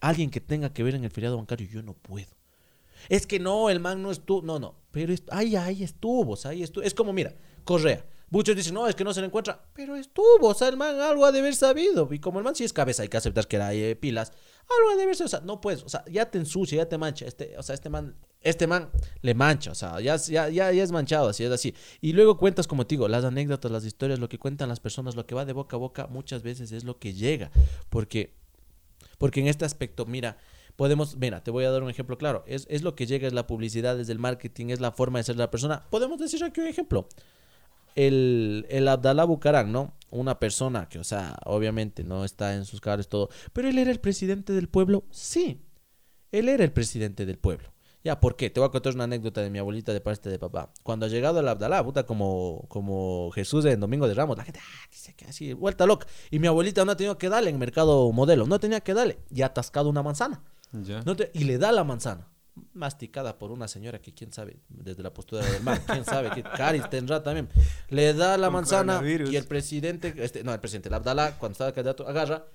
alguien 0.00 0.30
que 0.30 0.40
tenga 0.40 0.72
que 0.72 0.82
ver 0.82 0.94
en 0.94 1.04
el 1.04 1.10
feriado 1.10 1.36
bancario, 1.36 1.66
yo 1.68 1.82
no 1.82 1.94
puedo. 1.94 2.28
Es 3.08 3.26
que 3.26 3.38
no, 3.38 3.70
el 3.70 3.80
man 3.80 4.02
no 4.02 4.10
estuvo, 4.10 4.42
no, 4.42 4.58
no, 4.58 4.74
pero 4.90 5.14
ahí, 5.30 5.54
ahí 5.56 5.82
estuvo, 5.82 6.32
o 6.32 6.36
sea, 6.36 6.50
ahí 6.50 6.62
estuvo. 6.62 6.82
Es 6.84 6.94
como, 6.94 7.12
mira, 7.12 7.34
Correa, 7.64 8.04
Muchos 8.30 8.54
dicen, 8.54 8.74
no, 8.74 8.86
es 8.86 8.94
que 8.94 9.04
no 9.04 9.14
se 9.14 9.20
le 9.20 9.26
encuentra. 9.26 9.64
Pero 9.72 9.96
estuvo, 9.96 10.48
o 10.48 10.54
sea, 10.54 10.68
el 10.68 10.76
man 10.76 11.00
algo 11.00 11.24
ha 11.24 11.32
de 11.32 11.38
haber 11.38 11.54
sabido. 11.54 12.08
Y 12.10 12.18
como 12.18 12.38
el 12.38 12.44
man 12.44 12.54
sí 12.54 12.64
es 12.64 12.72
cabeza, 12.72 13.02
hay 13.02 13.08
que 13.08 13.16
aceptar 13.16 13.46
que 13.48 13.56
era 13.56 13.72
eh, 13.72 13.96
pilas. 13.96 14.32
Algo 14.68 14.90
ha 14.90 14.96
de 14.96 15.04
haber 15.04 15.16
sabido. 15.16 15.26
O 15.26 15.38
sea, 15.38 15.40
no 15.40 15.60
puedes, 15.60 15.82
o 15.82 15.88
sea, 15.88 16.04
ya 16.10 16.30
te 16.30 16.38
ensucia, 16.38 16.76
ya 16.78 16.88
te 16.88 16.98
mancha. 16.98 17.24
Este, 17.26 17.56
o 17.56 17.62
sea, 17.62 17.74
este 17.74 17.88
man, 17.88 18.16
este 18.42 18.66
man 18.66 18.90
le 19.22 19.34
mancha, 19.34 19.72
o 19.72 19.74
sea, 19.74 19.98
ya, 20.00 20.16
ya, 20.16 20.48
ya, 20.50 20.70
ya 20.72 20.82
es 20.82 20.92
manchado, 20.92 21.28
así 21.28 21.44
es 21.44 21.50
así. 21.50 21.74
Y 22.02 22.12
luego 22.12 22.36
cuentas, 22.36 22.66
como 22.66 22.86
te 22.86 22.96
digo, 22.96 23.08
las 23.08 23.24
anécdotas, 23.24 23.70
las 23.72 23.84
historias, 23.84 24.18
lo 24.18 24.28
que 24.28 24.38
cuentan 24.38 24.68
las 24.68 24.80
personas, 24.80 25.16
lo 25.16 25.26
que 25.26 25.34
va 25.34 25.46
de 25.46 25.54
boca 25.54 25.76
a 25.76 25.78
boca, 25.78 26.06
muchas 26.06 26.42
veces 26.42 26.72
es 26.72 26.84
lo 26.84 26.98
que 26.98 27.14
llega. 27.14 27.50
Porque, 27.88 28.34
porque 29.16 29.40
en 29.40 29.48
este 29.48 29.64
aspecto, 29.64 30.04
mira, 30.04 30.36
podemos, 30.76 31.16
mira, 31.16 31.42
te 31.42 31.50
voy 31.50 31.64
a 31.64 31.70
dar 31.70 31.82
un 31.82 31.88
ejemplo 31.88 32.18
claro. 32.18 32.44
Es, 32.46 32.66
es 32.68 32.82
lo 32.82 32.94
que 32.94 33.06
llega, 33.06 33.26
es 33.26 33.32
la 33.32 33.46
publicidad, 33.46 33.98
es 33.98 34.10
el 34.10 34.18
marketing, 34.18 34.66
es 34.66 34.80
la 34.80 34.92
forma 34.92 35.18
de 35.18 35.24
ser 35.24 35.36
la 35.36 35.50
persona. 35.50 35.86
Podemos 35.88 36.18
decir 36.18 36.44
aquí 36.44 36.60
un 36.60 36.66
ejemplo 36.66 37.08
el, 38.06 38.66
el 38.68 38.86
Abdalá 38.88 39.24
Bucarán, 39.24 39.72
¿no? 39.72 39.94
Una 40.10 40.38
persona 40.38 40.88
que, 40.88 40.98
o 40.98 41.04
sea, 41.04 41.36
obviamente 41.44 42.04
no 42.04 42.24
está 42.24 42.54
en 42.54 42.64
sus 42.64 42.80
caras 42.80 43.08
todo, 43.08 43.28
pero 43.52 43.68
él 43.68 43.76
era 43.78 43.90
el 43.90 44.00
presidente 44.00 44.52
del 44.52 44.68
pueblo, 44.68 45.04
sí, 45.10 45.60
él 46.32 46.48
era 46.48 46.64
el 46.64 46.72
presidente 46.72 47.26
del 47.26 47.38
pueblo. 47.38 47.72
Ya, 48.04 48.20
¿por 48.20 48.36
qué? 48.36 48.48
Te 48.48 48.60
voy 48.60 48.68
a 48.68 48.70
contar 48.70 48.94
una 48.94 49.04
anécdota 49.04 49.42
de 49.42 49.50
mi 49.50 49.58
abuelita 49.58 49.92
de 49.92 50.00
parte 50.00 50.30
de 50.30 50.38
papá. 50.38 50.72
Cuando 50.84 51.04
ha 51.06 51.08
llegado 51.08 51.40
el 51.40 51.48
Abdalá, 51.48 51.84
puta, 51.84 52.06
como, 52.06 52.64
como 52.68 53.30
Jesús 53.32 53.64
en 53.64 53.80
Domingo 53.80 54.06
de 54.06 54.14
Ramos, 54.14 54.38
la 54.38 54.44
gente 54.44 54.60
ah, 54.62 54.86
dice 54.90 55.14
que 55.14 55.24
así, 55.26 55.52
vuelta 55.52 55.84
loca. 55.84 56.06
Y 56.30 56.38
mi 56.38 56.46
abuelita 56.46 56.84
no 56.84 56.92
ha 56.92 56.96
tenido 56.96 57.18
que 57.18 57.28
darle 57.28 57.50
en 57.50 57.58
mercado 57.58 58.10
modelo, 58.12 58.46
no 58.46 58.60
tenía 58.60 58.80
que 58.80 58.94
darle, 58.94 59.18
y 59.34 59.42
ha 59.42 59.46
atascado 59.46 59.90
una 59.90 60.02
manzana. 60.04 60.42
Ya. 60.72 61.02
No 61.02 61.16
te- 61.16 61.30
y 61.34 61.44
le 61.44 61.58
da 61.58 61.72
la 61.72 61.82
manzana. 61.82 62.28
Masticada 62.72 63.38
por 63.38 63.50
una 63.50 63.68
señora 63.68 64.00
que 64.00 64.12
quién 64.14 64.32
sabe, 64.32 64.58
desde 64.68 65.02
la 65.02 65.12
postura 65.12 65.44
del 65.44 65.62
mar, 65.62 65.80
quién 65.86 66.04
sabe, 66.04 66.30
que 66.30 66.42
caris 66.42 66.88
tendrá 66.90 67.22
también. 67.22 67.48
Le 67.88 68.14
da 68.14 68.36
la 68.36 68.50
manzana 68.50 69.02
y 69.04 69.36
el 69.36 69.44
presidente, 69.44 70.14
este, 70.18 70.44
no, 70.44 70.52
el 70.52 70.60
presidente, 70.60 70.88
el 70.88 70.94
Abdalá, 70.94 71.38
cuando 71.38 71.52
estaba 71.52 71.72
candidato, 71.72 72.06
agarra, 72.08 72.46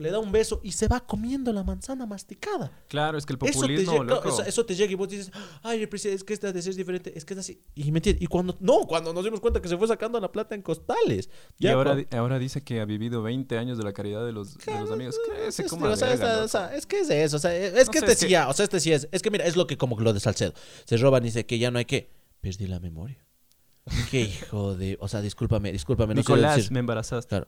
le 0.00 0.10
da 0.10 0.18
un 0.18 0.32
beso 0.32 0.60
y 0.62 0.72
se 0.72 0.88
va 0.88 1.00
comiendo 1.00 1.52
la 1.52 1.62
manzana 1.64 2.06
masticada. 2.06 2.70
Claro, 2.88 3.18
es 3.18 3.26
que 3.26 3.32
el 3.34 3.38
Eso 3.42 3.46
te, 3.46 3.52
populismo, 3.54 3.92
llega, 3.92 4.04
loco. 4.04 4.28
eso, 4.28 4.42
eso 4.44 4.66
te 4.66 4.74
llega 4.74 4.92
y 4.92 4.94
vos 4.94 5.08
dices, 5.08 5.30
ay, 5.62 5.82
el 5.82 5.88
presidente, 5.88 6.16
es 6.16 6.24
que 6.24 6.34
esta 6.34 6.52
de 6.52 6.62
ser 6.62 6.74
diferente, 6.74 7.12
es 7.16 7.24
que 7.24 7.34
es 7.34 7.40
así. 7.40 7.60
Y 7.74 7.90
me 7.92 7.98
entiendes, 7.98 8.22
y 8.22 8.26
cuando, 8.26 8.56
no, 8.60 8.86
cuando 8.86 9.12
nos 9.12 9.24
dimos 9.24 9.40
cuenta 9.40 9.60
que 9.62 9.68
se 9.68 9.76
fue 9.76 9.88
sacando 9.88 10.20
la 10.20 10.30
plata 10.32 10.54
en 10.54 10.62
costales. 10.62 11.28
y 11.58 11.66
ahora, 11.68 11.92
cuando- 11.94 12.16
ahora 12.18 12.38
dice 12.38 12.62
que 12.62 12.80
ha 12.80 12.84
vivido 12.84 13.22
20 13.22 13.58
años 13.58 13.78
de 13.78 13.84
la 13.84 13.92
caridad 13.92 14.24
de 14.24 14.32
los, 14.32 14.56
de 14.58 14.80
los 14.80 14.90
amigos. 14.90 15.16
¿Qué 15.26 15.52
se 15.52 15.62
Es- 15.64 15.72
o 15.72 15.96
sea, 15.96 16.42
o 16.44 16.48
sea, 16.48 16.74
es 16.74 16.86
que 16.86 17.00
es 17.00 17.10
eso, 17.10 17.36
o 17.36 17.40
sea, 17.40 17.54
es 17.56 17.86
No 17.86 17.92
que 17.92 17.98
sé, 18.00 18.04
este 18.04 18.12
es 18.12 18.18
sí 18.18 18.26
que- 18.26 18.32
ya, 18.32 18.48
o 18.48 18.52
sea, 18.52 18.64
este 18.64 18.80
sí 18.80 18.92
es, 18.92 19.08
es 19.12 19.22
que 19.22 19.30
mira, 19.30 19.44
es 19.46 19.56
lo 19.56 19.66
que 19.66 19.76
como 19.76 19.98
lo 20.00 20.12
de 20.12 20.20
Salcedo, 20.20 20.52
se 20.84 20.96
roban 20.96 21.22
y 21.22 21.26
dice 21.26 21.46
que 21.46 21.58
ya 21.58 21.70
no 21.70 21.78
hay 21.78 21.84
que, 21.84 22.10
perdí 22.40 22.66
la 22.66 22.80
memoria. 22.80 23.18
Qué 24.10 24.20
hijo 24.22 24.74
de, 24.76 24.98
o 25.00 25.06
sea, 25.08 25.20
discúlpame, 25.20 25.70
discúlpame, 25.72 26.14
no 26.14 26.20
Nicolás, 26.20 26.56
decir, 26.56 26.72
me 26.72 26.80
embarazaste. 26.80 27.28
claro, 27.28 27.46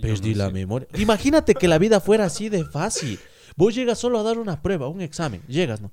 perdí 0.00 0.32
no 0.32 0.38
la 0.38 0.46
sé. 0.46 0.52
memoria. 0.52 0.88
Imagínate 0.98 1.54
que 1.54 1.68
la 1.68 1.78
vida 1.78 2.00
fuera 2.00 2.24
así 2.26 2.48
de 2.48 2.64
fácil. 2.64 3.18
Vos 3.56 3.74
llegas 3.74 3.98
solo 3.98 4.18
a 4.18 4.22
dar 4.22 4.38
una 4.38 4.60
prueba, 4.62 4.88
un 4.88 5.00
examen, 5.00 5.42
llegas, 5.48 5.80
¿no? 5.80 5.90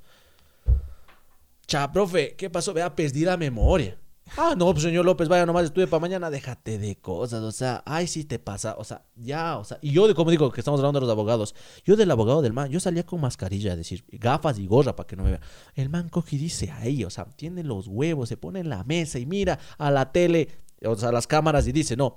Cha, 1.68 1.92
profe, 1.92 2.36
¿qué 2.38 2.50
pasó? 2.50 2.74
Vea, 2.74 2.96
perdí 2.96 3.26
la 3.26 3.36
memoria. 3.36 3.98
Ah, 4.36 4.56
no, 4.58 4.70
pues 4.74 4.84
señor 4.84 5.06
López, 5.06 5.30
vaya 5.30 5.46
nomás, 5.46 5.64
estudie 5.66 5.88
para 5.88 6.02
mañana, 6.02 6.30
déjate 6.30 6.78
de 6.78 6.98
cosas, 6.98 7.42
o 7.44 7.52
sea, 7.54 7.82
ay, 7.86 8.08
sí 8.08 8.26
te 8.26 8.40
pasa, 8.40 8.76
o 8.78 8.84
sea, 8.84 9.06
ya, 9.16 9.58
o 9.58 9.64
sea, 9.64 9.80
y 9.82 9.92
yo, 9.92 10.06
de- 10.06 10.14
como 10.16 10.32
digo, 10.32 10.52
que 10.52 10.60
estamos 10.60 10.82
hablando 10.82 11.00
de 11.00 11.06
los 11.06 11.12
abogados, 11.14 11.56
yo 11.86 11.96
del 11.96 12.12
abogado 12.12 12.42
del 12.42 12.52
man, 12.52 12.70
yo 12.70 12.82
salía 12.82 13.06
con 13.06 13.22
mascarilla, 13.22 13.72
es 13.72 13.78
decir, 13.78 14.04
gafas 14.12 14.60
y 14.60 14.68
gorra 14.68 14.98
para 14.98 15.08
que 15.08 15.16
no 15.16 15.24
me 15.24 15.32
vea. 15.32 15.40
El 15.76 15.88
man 15.90 16.10
coge 16.10 16.36
y 16.36 16.40
dice 16.40 16.70
ahí, 16.72 17.06
o 17.06 17.10
sea, 17.10 17.24
tiene 17.24 17.64
los 17.64 17.88
huevos, 17.88 18.28
se 18.28 18.36
pone 18.36 18.60
en 18.60 18.68
la 18.68 18.84
mesa 18.84 19.18
y 19.18 19.26
mira 19.26 19.60
a 19.78 19.92
la 19.92 20.12
tele, 20.12 20.50
o 20.84 20.94
sea, 20.98 21.08
a 21.08 21.12
las 21.14 21.26
cámaras 21.26 21.66
y 21.66 21.72
dice, 21.72 21.96
no. 21.96 22.14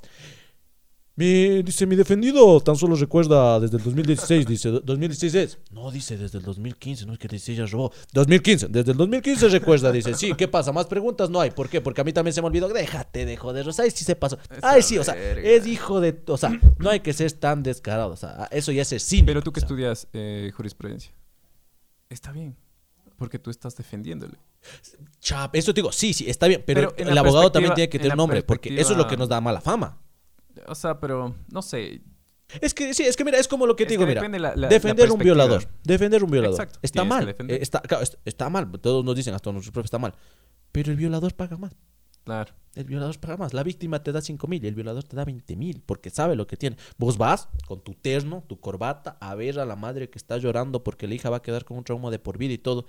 Mi, 1.21 1.62
dice, 1.62 1.85
mi 1.87 1.97
defendido 1.97 2.59
tan 2.62 2.77
solo 2.77 2.97
recuerda 2.97 3.61
desde 3.61 3.77
el 3.77 3.83
2016, 3.85 4.47
dice, 4.47 4.71
"do- 4.71 4.81
2016 4.81 5.35
es. 5.35 5.59
No, 5.71 5.91
dice, 5.91 6.16
desde 6.16 6.39
el 6.39 6.45
2015, 6.45 7.05
no 7.05 7.12
es 7.12 7.18
que 7.18 7.29
dice, 7.29 7.53
ella 7.53 7.66
robó. 7.66 7.93
2015, 8.14 8.68
desde 8.68 8.93
el 8.93 8.97
2015 8.97 9.49
recuerda, 9.51 9.93
dice, 9.93 10.14
sí, 10.14 10.33
¿qué 10.35 10.49
pasa? 10.49 10.73
Más 10.73 10.87
preguntas 10.87 11.29
no 11.29 11.39
hay, 11.39 11.51
¿por 11.51 11.68
qué? 11.68 11.83
Porque 11.83 12.01
a 12.01 12.05
mí 12.05 12.14
también 12.14 12.33
se 12.33 12.41
me 12.41 12.47
olvidó, 12.47 12.68
déjate 12.68 13.27
de 13.27 13.37
joder, 13.37 13.68
o 13.68 13.73
sea, 13.75 13.85
ahí 13.85 13.91
sí 13.91 14.03
se 14.03 14.16
pasó. 14.16 14.39
Ay, 14.62 14.81
sí, 14.81 14.97
o 14.97 15.05
sea, 15.05 15.14
es 15.39 15.66
hijo 15.66 16.01
de, 16.01 16.23
o 16.27 16.39
sea, 16.39 16.59
no 16.79 16.89
hay 16.89 17.01
que 17.01 17.12
ser 17.12 17.31
tan 17.33 17.62
descarado, 17.62 18.12
o 18.12 18.16
sea, 18.16 18.49
eso 18.51 18.73
ya 18.73 18.81
es 18.81 18.89
cínico. 19.05 19.27
Pero 19.27 19.43
tú 19.43 19.53
que 19.53 19.59
o 19.59 19.61
sea. 19.61 19.66
estudias 19.66 20.09
eh, 20.14 20.51
jurisprudencia. 20.57 21.12
Está 22.09 22.33
bien. 22.33 22.57
Porque 23.18 23.39
tú 23.39 23.51
estás 23.51 23.77
defendiéndole. 23.77 24.39
Chap, 25.21 25.55
eso 25.55 25.75
te 25.75 25.83
digo, 25.83 25.93
sí, 25.93 26.14
sí, 26.14 26.31
está 26.31 26.47
bien, 26.47 26.62
pero, 26.66 26.95
Pero 26.97 27.11
el 27.11 27.18
abogado 27.18 27.53
también 27.53 27.75
tiene 27.75 27.91
que 27.91 27.99
en 27.99 28.03
tener 28.05 28.12
la 28.12 28.16
nombre, 28.16 28.43
porque 28.43 28.81
eso 28.81 28.93
es 28.93 28.97
lo 28.97 29.07
que 29.07 29.18
nos 29.18 29.29
da 29.29 29.39
mala 29.43 29.61
fama. 29.61 30.01
O 30.66 30.74
sea, 30.74 30.98
pero 31.01 31.34
no 31.51 31.62
sé. 31.62 32.03
Es 32.61 32.74
que 32.74 32.92
sí, 32.94 33.05
es 33.05 33.16
que 33.16 33.24
mira, 33.24 33.38
es 33.38 33.46
como 33.46 33.64
lo 33.66 33.76
que 33.76 33.84
Es 33.84 33.88
te 33.88 33.92
digo, 33.92 34.03
que 34.03 34.09
mira. 34.09 34.20
depende 34.20 34.38
la- 34.40 34.57
la- 34.57 34.68
defender 34.68 35.07
la 35.09 35.14
un 35.14 35.20
violador. 35.20 35.68
Defender 35.84 36.24
un 36.24 36.30
violador. 36.30 36.55
Exacto, 36.55 36.78
Está 36.82 37.05
mal. 37.05 37.28
Está, 37.48 37.80
claro, 37.80 38.03
es- 38.03 38.18
está 38.24 38.51
mal. 38.51 38.70
Todos 38.80 39.05
nos 39.05 39.14
dicen, 39.14 39.34
hasta 39.34 39.53
nuestros 39.53 39.72
propios 39.72 39.86
está 39.88 39.98
mal. 39.98 40.14
Pero 40.72 40.90
el 40.90 40.96
violador 40.96 41.34
paga 41.34 41.57
más. 41.57 41.76
Claro. 42.24 42.53
El 42.74 42.84
violador 42.84 43.18
paga 43.18 43.36
más. 43.36 43.55
La 43.55 43.62
víctima 43.62 44.03
te 44.03 44.12
da 44.12 44.20
5 44.20 44.46
mil 44.46 44.64
el 44.64 44.74
violador 44.74 45.05
te 45.05 45.16
da 45.16 45.24
20 45.24 45.57
mil 45.57 45.80
porque 45.84 46.11
sabe 46.11 46.36
lo 46.36 46.46
que 46.46 46.57
tiene. 46.57 46.76
Vos 46.98 47.16
vas 47.18 47.48
con 47.66 47.82
tu 47.82 47.94
terno, 47.94 48.44
tu 48.48 48.61
corbata, 48.61 49.16
a 49.20 49.34
ver 49.34 49.59
a 49.59 49.64
la 49.64 49.74
madre 49.76 50.11
que 50.11 50.18
está 50.18 50.36
llorando 50.36 50.84
porque 50.84 51.07
la 51.09 51.14
hija 51.14 51.30
va 51.30 51.38
a 51.38 51.42
quedar 51.42 51.64
con 51.64 51.78
un 51.78 51.84
trauma 51.84 52.11
de 52.11 52.18
por 52.18 52.36
vida 52.36 52.53
y 52.53 52.59
todo. 52.59 52.84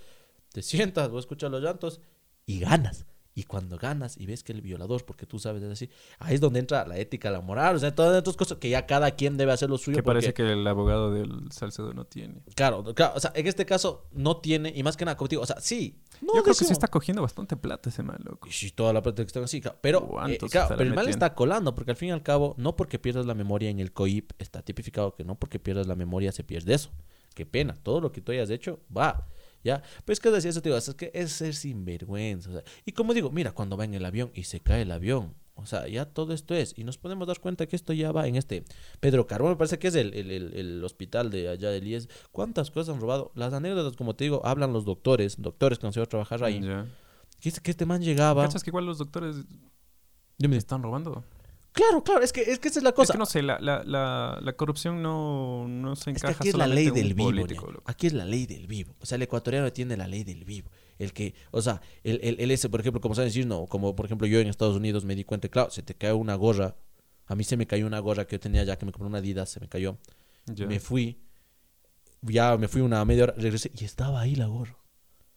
Te 0.52 0.62
sientas, 0.64 1.10
vos 1.10 1.22
escuchas 1.24 1.50
los 1.52 1.62
llantos 1.64 2.02
y 2.46 2.60
ganas. 2.60 3.06
Y 3.34 3.44
cuando 3.44 3.78
ganas 3.78 4.18
y 4.18 4.26
ves 4.26 4.44
que 4.44 4.52
el 4.52 4.62
violador, 4.62 5.06
porque 5.06 5.26
tú 5.26 5.40
sabes, 5.40 5.64
es 5.64 5.72
así, 5.72 5.90
ahí 6.20 6.36
es 6.36 6.42
donde 6.42 6.60
entra 6.60 6.86
la 6.86 6.98
ética, 6.98 7.32
la 7.32 7.40
moral, 7.40 7.78
o 7.78 7.80
sea, 7.80 7.96
todas 7.96 8.18
estas 8.18 8.36
cosas 8.36 8.58
que 8.58 8.70
ya 8.70 8.86
cada 8.86 9.12
quien 9.12 9.38
debe 9.38 9.54
hacer 9.54 9.70
lo 9.70 9.78
suyo. 9.78 9.96
Que 9.96 10.04
porque- 10.04 10.16
parece 10.20 10.34
que 10.34 10.52
el 10.52 10.68
abogado 10.68 11.12
del 11.14 11.50
Salcedo 11.50 11.94
no 11.94 12.04
tiene. 12.04 12.42
Claro, 12.56 12.84
claro, 12.94 13.14
o 13.16 13.20
sea, 13.22 13.32
en 13.34 13.48
este 13.48 13.66
caso 13.66 14.06
no 14.12 14.38
tiene, 14.38 14.74
y 14.76 14.84
más 14.84 14.98
que 14.98 15.06
nada, 15.06 15.18
digo, 15.30 15.42
o 15.42 15.46
sea, 15.46 15.62
sí. 15.62 15.98
No 16.22 16.28
Yo 16.36 16.44
creo 16.44 16.44
que 16.44 16.54
sí 16.56 16.66
decimos- 16.66 16.72
está 16.74 16.88
cogiendo 16.90 17.22
bastante 17.22 17.56
plata 17.56 17.90
ese 17.90 18.04
man, 18.04 18.20
loco. 18.24 18.50
Y 18.50 18.52
sí, 18.52 18.72
toda 18.72 18.92
la 18.92 19.02
plata 19.02 19.24
que 19.24 19.28
están 19.28 19.44
así, 19.46 19.62
claro, 19.62 19.78
pero, 19.80 20.00
eh, 20.00 20.08
¿Cuántos 20.10 20.52
claro, 20.52 20.76
pero 20.78 20.90
el 20.90 20.94
mal 20.96 21.08
está 21.08 21.34
colando, 21.34 21.74
porque 21.74 21.92
al 21.92 21.98
fin 21.98 22.10
y 22.10 22.12
al 22.12 22.24
cabo, 22.24 22.54
no 22.58 22.76
porque 22.76 23.00
pierdas 23.00 23.26
la 23.26 23.34
memoria 23.34 23.70
en 23.70 23.80
el 23.80 23.94
COIP, 23.94 24.32
está 24.40 24.62
tipificado 24.62 25.16
que 25.16 25.24
no 25.24 25.36
porque 25.36 25.58
pierdas 25.58 25.88
la 25.88 25.96
memoria 25.96 26.34
se 26.34 26.44
pierde 26.44 26.74
eso. 26.74 26.92
Qué 27.34 27.46
pena, 27.46 27.76
todo 27.82 28.02
lo 28.02 28.12
que 28.12 28.20
tú 28.20 28.34
hayas 28.34 28.50
hecho, 28.50 28.82
va. 28.96 29.26
¿Ya? 29.64 29.84
Pues 30.06 30.20
que 30.20 30.32
decía 30.32 30.50
eso, 30.50 30.62
te 30.62 30.70
digo, 30.70 30.78
es 30.78 30.94
que 30.96 31.12
es 31.14 31.32
ser 31.32 31.54
sinvergüenza. 31.54 32.50
o 32.50 32.54
sea, 32.54 32.64
y 32.86 32.92
como 32.94 33.14
digo, 33.14 33.30
mira, 33.32 33.52
cuando 33.54 33.78
va 33.78 33.86
en 33.86 33.94
el 33.94 34.06
avión 34.06 34.32
y 34.34 34.44
se 34.44 34.60
cae 34.60 34.82
el 34.82 34.92
avión, 34.92 35.36
o 35.54 35.66
sea, 35.68 35.88
ya 35.88 36.06
todo 36.06 36.34
esto 36.34 36.56
es. 36.56 36.74
Y 36.78 36.84
nos 36.84 36.98
podemos 36.98 37.28
dar 37.28 37.40
cuenta 37.40 37.68
que 37.68 37.76
esto 37.76 37.94
ya 37.94 38.12
va 38.12 38.28
en 38.28 38.36
este 38.38 38.64
Pedro 39.00 39.28
Carbón, 39.28 39.52
me 39.52 39.56
parece 39.58 39.78
que 39.78 39.90
es 39.90 39.96
el, 39.96 40.14
el- 40.16 40.32
el- 40.32 40.54
el 40.56 40.84
hospital 40.84 41.30
de 41.30 41.50
allá 41.50 41.70
de 41.70 41.78
IES. 41.88 42.10
¿Cuántas 42.32 42.72
cosas 42.72 42.96
han 42.96 43.02
robado? 43.02 43.32
Las 43.36 43.54
anécdotas, 43.54 43.96
como 43.96 44.16
te 44.16 44.24
digo, 44.24 44.42
hablan 44.46 44.74
los 44.74 44.86
doctores, 44.86 45.36
doctores 45.40 45.78
que 45.78 45.86
han 45.86 45.94
sido 45.94 46.04
a 46.04 46.08
trabajar 46.08 46.44
ahí. 46.44 46.62
Ya. 46.62 46.88
Que 47.40 47.50
este, 47.50 47.62
que 47.62 47.70
este 47.72 47.86
man 47.86 48.02
llegaba. 48.02 48.44
¿Cachas 48.46 48.64
que 48.64 48.72
igual 48.72 48.86
los 48.88 48.98
doctores 48.98 49.36
Dime. 50.40 50.58
están 50.58 50.82
robando? 50.82 51.24
Claro, 51.74 52.04
claro, 52.04 52.22
es 52.22 52.34
que, 52.34 52.42
es 52.42 52.60
que 52.60 52.68
esa 52.68 52.80
es 52.80 52.84
la 52.84 52.90
Es 52.90 52.96
cosa. 52.96 53.14
que 53.14 53.18
no 53.20 53.26
sé, 53.26 53.42
la, 53.42 53.58
la, 53.60 53.84
la, 53.86 54.38
la 54.42 54.54
corrupción 54.54 55.02
no, 55.02 55.68
no 55.70 55.96
se 55.96 56.12
Es 56.12 56.22
que 56.22 56.28
encaja 56.28 56.36
aquí 56.40 56.50
es 56.50 56.56
la 56.56 56.68
ley 56.68 56.90
del 56.92 57.14
vivo. 57.14 57.30
político. 57.30 57.72
Aquí 57.86 58.08
es 58.08 58.14
la 58.14 58.26
ley 58.26 58.46
del 58.46 58.68
vivo. 58.68 58.96
O 59.00 59.06
sea, 59.06 59.16
el 59.16 59.22
ecuatoriano 59.22 59.72
tiene 59.72 59.96
la 59.96 60.08
ley 60.08 60.24
del 60.26 60.44
vivo. 60.44 60.70
El 61.00 61.14
que, 61.14 61.34
o 61.52 61.62
sea, 61.62 61.82
el, 62.04 62.20
el, 62.24 62.40
el 62.40 62.52
ese, 62.52 62.68
por 62.70 62.82
ejemplo, 62.82 63.00
como 63.00 63.16
saben 63.16 63.30
decir, 63.30 63.48
no, 63.48 63.66
como 63.68 63.96
por 63.96 64.06
ejemplo 64.06 64.28
yo 64.28 64.40
en 64.40 64.48
Estados 64.48 64.76
Unidos 64.76 65.06
me 65.06 65.16
di 65.16 65.24
cuenta, 65.24 65.48
claro, 65.48 65.70
se 65.72 65.82
te 65.82 65.96
cae 65.96 66.12
una 66.14 66.36
gorra. 66.36 66.76
A 67.28 67.36
mí 67.36 67.44
se 67.46 67.56
me 67.56 67.66
cayó 67.66 67.88
una 67.88 68.00
gorra 68.00 68.26
que 68.28 68.36
yo 68.36 68.40
tenía 68.42 68.64
ya 68.66 68.78
que 68.78 68.86
me 68.86 68.92
compré 68.92 69.08
una 69.08 69.20
Adidas, 69.20 69.50
se 69.50 69.60
me 69.62 69.70
cayó. 69.70 69.98
Me 70.68 70.80
fui, 70.82 71.22
ya 72.22 72.58
me 72.58 72.68
fui 72.68 72.82
una 72.82 73.04
media 73.06 73.24
hora, 73.24 73.34
regresé 73.38 73.72
y 73.80 73.86
estaba 73.86 74.20
ahí 74.20 74.36
la 74.36 74.48
gorra. 74.48 74.76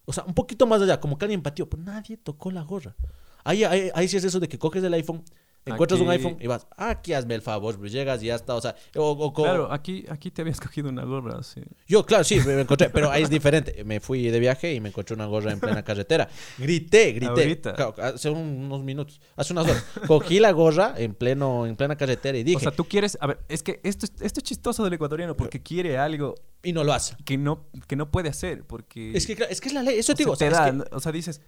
O 0.04 0.12
sea, 0.12 0.24
un 0.24 0.34
poquito 0.34 0.66
más 0.66 0.82
allá, 0.82 0.98
como 1.00 1.16
que 1.16 1.24
alguien 1.26 1.42
pateó, 1.42 1.70
pero 1.70 1.82
nadie 1.82 2.16
tocó 2.16 2.50
la 2.50 2.62
gorra. 2.62 2.96
Ahí, 3.44 3.62
ahí, 3.64 3.90
ahí 3.94 4.08
sí 4.08 4.16
es 4.16 4.24
eso 4.24 4.40
de 4.40 4.48
que 4.48 4.58
coges 4.58 4.82
el 4.82 4.92
iPhone, 4.94 5.22
encuentras 5.66 6.00
un 6.00 6.10
iPhone 6.10 6.36
y 6.40 6.46
vas, 6.46 6.66
aquí 6.76 7.12
hazme 7.14 7.34
el 7.34 7.42
favor, 7.42 7.76
bro", 7.78 7.88
llegas 7.88 8.22
y 8.22 8.26
ya 8.26 8.34
está, 8.34 8.54
o 8.54 8.60
sea, 8.60 8.74
o, 8.96 9.32
Claro, 9.32 9.72
aquí, 9.72 10.04
aquí 10.08 10.30
te 10.30 10.42
habías 10.42 10.60
cogido 10.60 10.88
una 10.88 11.04
gorra, 11.04 11.42
sí. 11.42 11.62
Yo, 11.86 12.04
claro, 12.04 12.24
sí, 12.24 12.38
me 12.46 12.54
me 12.54 12.60
encontré, 12.62 12.90
pero 12.90 13.10
ahí 13.10 13.22
es 13.22 13.30
diferente. 13.30 13.82
Me 13.84 14.00
fui 14.00 14.28
de 14.28 14.38
viaje 14.40 14.74
y 14.74 14.80
me 14.80 14.88
encontré 14.90 15.14
una 15.14 15.26
gorra 15.26 15.52
en 15.52 15.60
plena 15.60 15.82
carretera. 15.82 16.28
Grité, 16.58 17.12
grité. 17.12 17.60
Claro, 17.74 17.94
hace 17.98 18.30
un- 18.30 18.64
unos 18.64 18.82
minutos, 18.82 19.20
hace 19.36 19.52
unas 19.52 19.64
horas. 19.68 19.84
Cogí 20.06 20.38
la 20.40 20.52
gorra 20.52 20.94
en 20.96 21.14
pleno, 21.14 21.66
en 21.66 21.76
plena 21.76 21.96
carretera 21.96 22.36
y 22.38 22.44
dije, 22.44 22.56
O 22.56 22.60
sea, 22.60 22.70
tú 22.72 22.84
quieres... 22.84 23.16
A 23.20 23.26
ver, 23.26 23.38
es 23.48 23.62
que 23.62 23.80
esto, 23.84 24.06
es- 24.06 24.12
esto 24.20 24.40
es 24.40 24.44
chistoso 24.44 24.84
del 24.84 24.92
ecuatoriano 24.92 25.36
porque 25.36 25.62
quiere 25.62 25.98
algo 25.98 26.34
y 26.62 26.72
no 26.72 26.84
lo 26.84 26.92
hace. 26.92 27.16
que 27.24 27.36
no, 27.38 27.66
que 27.86 27.96
no 27.96 28.10
puede 28.10 28.28
hacer 28.28 28.64
porque... 28.66 29.12
Es 29.16 29.26
que, 29.26 29.32
es 29.50 29.60
que 29.60 29.68
es 29.68 29.74
la 29.74 29.82
ley, 29.82 29.98
eso 29.98 30.12
o 30.12 30.14
te 30.14 30.22
digo. 30.24 30.36
sea, 30.36 30.48
o 30.48 30.50
te 30.50 30.54
sea, 30.54 30.64
da, 30.64 30.68
es 30.68 30.72
que- 30.84 30.90
¿no? 30.90 30.96
O 30.96 31.00
sea, 31.00 31.12
dices, 31.12 31.40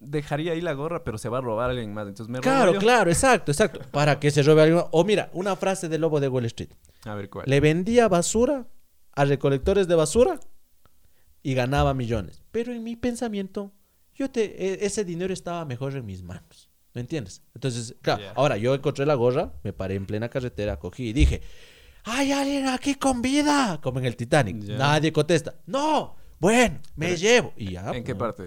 dejaría 0.00 0.52
ahí 0.52 0.60
la 0.60 0.72
gorra, 0.72 1.04
pero 1.04 1.18
se 1.18 1.28
va 1.28 1.38
a 1.38 1.40
robar 1.40 1.70
alguien 1.70 1.92
más. 1.94 2.06
Entonces 2.06 2.30
me 2.30 2.40
claro, 2.40 2.74
yo. 2.74 2.78
claro, 2.78 3.10
exacto, 3.10 3.52
exacto. 3.52 3.80
Para 3.90 4.18
que 4.20 4.30
se 4.30 4.42
robe 4.42 4.62
alguien. 4.62 4.82
O 4.90 5.04
mira, 5.04 5.30
una 5.32 5.56
frase 5.56 5.88
del 5.88 6.00
lobo 6.00 6.20
de 6.20 6.28
Wall 6.28 6.44
Street. 6.46 6.70
A 7.04 7.14
ver, 7.14 7.30
¿cuál? 7.30 7.44
Le 7.48 7.60
vendía 7.60 8.08
basura 8.08 8.66
a 9.12 9.24
recolectores 9.24 9.88
de 9.88 9.94
basura 9.94 10.40
y 11.42 11.54
ganaba 11.54 11.94
millones. 11.94 12.42
Pero 12.50 12.72
en 12.72 12.82
mi 12.82 12.96
pensamiento, 12.96 13.72
yo 14.14 14.30
te, 14.30 14.44
e- 14.44 14.84
ese 14.86 15.04
dinero 15.04 15.32
estaba 15.32 15.64
mejor 15.64 15.94
en 15.94 16.04
mis 16.04 16.22
manos. 16.22 16.70
¿Me 16.92 17.00
entiendes? 17.02 17.42
Entonces, 17.54 17.94
claro, 18.00 18.24
ahora 18.34 18.56
yo 18.56 18.74
encontré 18.74 19.04
la 19.04 19.14
gorra, 19.14 19.52
me 19.62 19.74
paré 19.74 19.96
en 19.96 20.06
plena 20.06 20.30
carretera, 20.30 20.78
cogí 20.78 21.08
y 21.08 21.12
dije, 21.12 21.42
¡hay 22.04 22.32
alguien 22.32 22.68
aquí 22.68 22.94
con 22.94 23.20
vida! 23.20 23.78
Como 23.82 23.98
en 23.98 24.06
el 24.06 24.16
Titanic. 24.16 24.56
Nadie 24.56 25.12
contesta. 25.12 25.56
¡No! 25.66 26.16
Bueno, 26.38 26.80
me 26.96 27.16
llevo. 27.16 27.52
Y 27.56 27.72
ya. 27.72 27.90
¿En 27.90 28.02
qué 28.02 28.14
parte? 28.14 28.44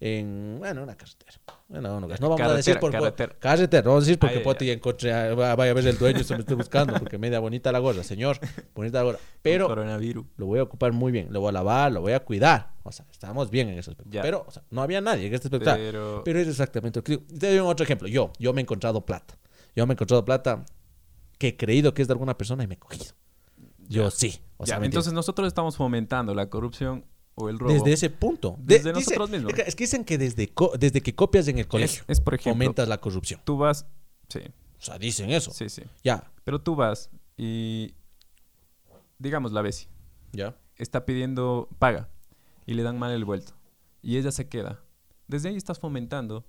En, 0.00 0.56
bueno, 0.58 0.84
una 0.84 0.96
carretera. 0.96 1.32
Bueno, 1.68 2.00
no, 2.00 2.08
Ya, 2.08 2.16
no 2.20 2.28
vamos 2.28 2.40
a 2.40 2.44
carretera, 2.44 2.56
decir 2.56 2.78
por 2.78 2.92
carretera. 2.92 3.34
carretera. 3.38 3.82
No 3.82 3.90
vamos 3.90 4.04
a 4.04 4.06
decir 4.06 4.18
porque 4.18 4.42
ya, 4.44 4.66
ya. 4.66 4.72
encontré, 4.72 5.12
a- 5.12 5.34
va- 5.34 5.56
vaya 5.56 5.72
a 5.72 5.74
ver 5.74 5.86
el 5.88 5.98
dueño, 5.98 6.22
se 6.22 6.34
me 6.34 6.40
esté 6.40 6.54
buscando, 6.54 6.94
porque 6.94 7.18
media 7.18 7.40
bonita 7.40 7.72
la 7.72 7.80
gorra, 7.80 8.04
señor. 8.04 8.38
Bonita 8.74 8.98
la 8.98 9.04
gorra. 9.04 9.18
Pero 9.42 9.66
Coronavirus. 9.66 10.24
lo 10.36 10.46
voy 10.46 10.60
a 10.60 10.62
ocupar 10.62 10.92
muy 10.92 11.10
bien, 11.10 11.28
lo 11.32 11.40
voy 11.40 11.48
a 11.48 11.52
lavar, 11.52 11.90
lo 11.90 12.00
voy 12.00 12.12
a 12.12 12.20
cuidar. 12.24 12.72
O 12.84 12.92
sea, 12.92 13.06
estamos 13.10 13.50
bien 13.50 13.68
en 13.70 13.78
ese 13.78 13.90
aspecto. 13.90 14.10
Ya. 14.12 14.22
Pero, 14.22 14.44
o 14.46 14.50
sea, 14.52 14.62
no 14.70 14.82
había 14.82 15.00
nadie 15.00 15.26
en 15.26 15.34
este 15.34 15.48
espectáculo. 15.48 15.84
Pero, 15.84 16.22
Pero 16.24 16.38
es 16.38 16.48
exactamente 16.48 17.00
lo 17.00 17.04
que 17.04 17.12
digo. 17.12 17.24
Te 17.38 17.48
doy 17.50 17.58
un 17.58 17.66
otro 17.66 17.84
ejemplo. 17.84 18.06
Yo, 18.08 18.32
yo 18.38 18.52
me 18.52 18.60
he 18.60 18.62
encontrado 18.62 19.04
plata. 19.04 19.36
Yo 19.74 19.84
me 19.86 19.92
he 19.92 19.94
encontrado 19.94 20.24
plata 20.24 20.64
que 21.38 21.48
he 21.48 21.56
creído 21.56 21.92
que 21.92 22.02
es 22.02 22.08
de 22.08 22.12
alguna 22.12 22.38
persona 22.38 22.62
y 22.64 22.66
me 22.68 22.74
he 22.74 22.78
cogido. 22.78 23.06
Yo 23.88 24.04
Ya. 24.04 24.10
sí. 24.10 24.40
O 24.58 24.64
ya, 24.64 24.74
sea, 24.74 24.80
¿me 24.80 24.86
entonces 24.86 25.12
nosotros 25.12 25.46
estamos 25.48 25.76
fomentando 25.76 26.34
la 26.34 26.48
corrupción 26.48 27.04
o 27.38 27.48
el 27.48 27.58
robo. 27.58 27.72
desde 27.72 27.92
ese 27.92 28.10
punto. 28.10 28.56
Desde 28.60 28.92
dice- 28.92 29.10
nosotros 29.12 29.30
mismos. 29.30 29.52
Es 29.66 29.74
que 29.74 29.84
dicen 29.84 30.04
que 30.04 30.18
desde, 30.18 30.48
co- 30.48 30.72
desde 30.78 31.00
que 31.00 31.14
copias 31.14 31.48
en 31.48 31.58
el 31.58 31.66
colegio, 31.68 32.04
es, 32.08 32.20
por 32.20 32.34
ejemplo, 32.34 32.52
fomentas 32.52 32.88
la 32.88 32.98
corrupción. 33.00 33.40
tú 33.44 33.56
vas... 33.56 33.86
Sí, 34.28 34.40
O 34.78 34.82
sea, 34.82 34.98
dicen 34.98 35.30
eso. 35.30 35.50
sí, 35.52 35.68
sí. 35.68 35.82
Ya, 36.04 36.30
Pero 36.44 36.60
tú 36.60 36.74
vas 36.76 37.10
y... 37.36 37.94
Digamos, 39.18 39.52
la 39.52 39.62
Bessie 39.62 39.88
ya. 40.32 40.54
está 40.76 41.04
pidiendo 41.04 41.68
paga 41.78 42.08
y 42.66 42.74
le 42.74 42.82
dan 42.82 42.98
mal 42.98 43.10
el 43.12 43.24
vuelto. 43.24 43.52
Y 44.02 44.16
ella 44.16 44.30
se 44.30 44.48
queda. 44.48 44.80
Desde 45.26 45.48
ahí 45.48 45.56
estás 45.56 45.78
fomentando 45.80 46.44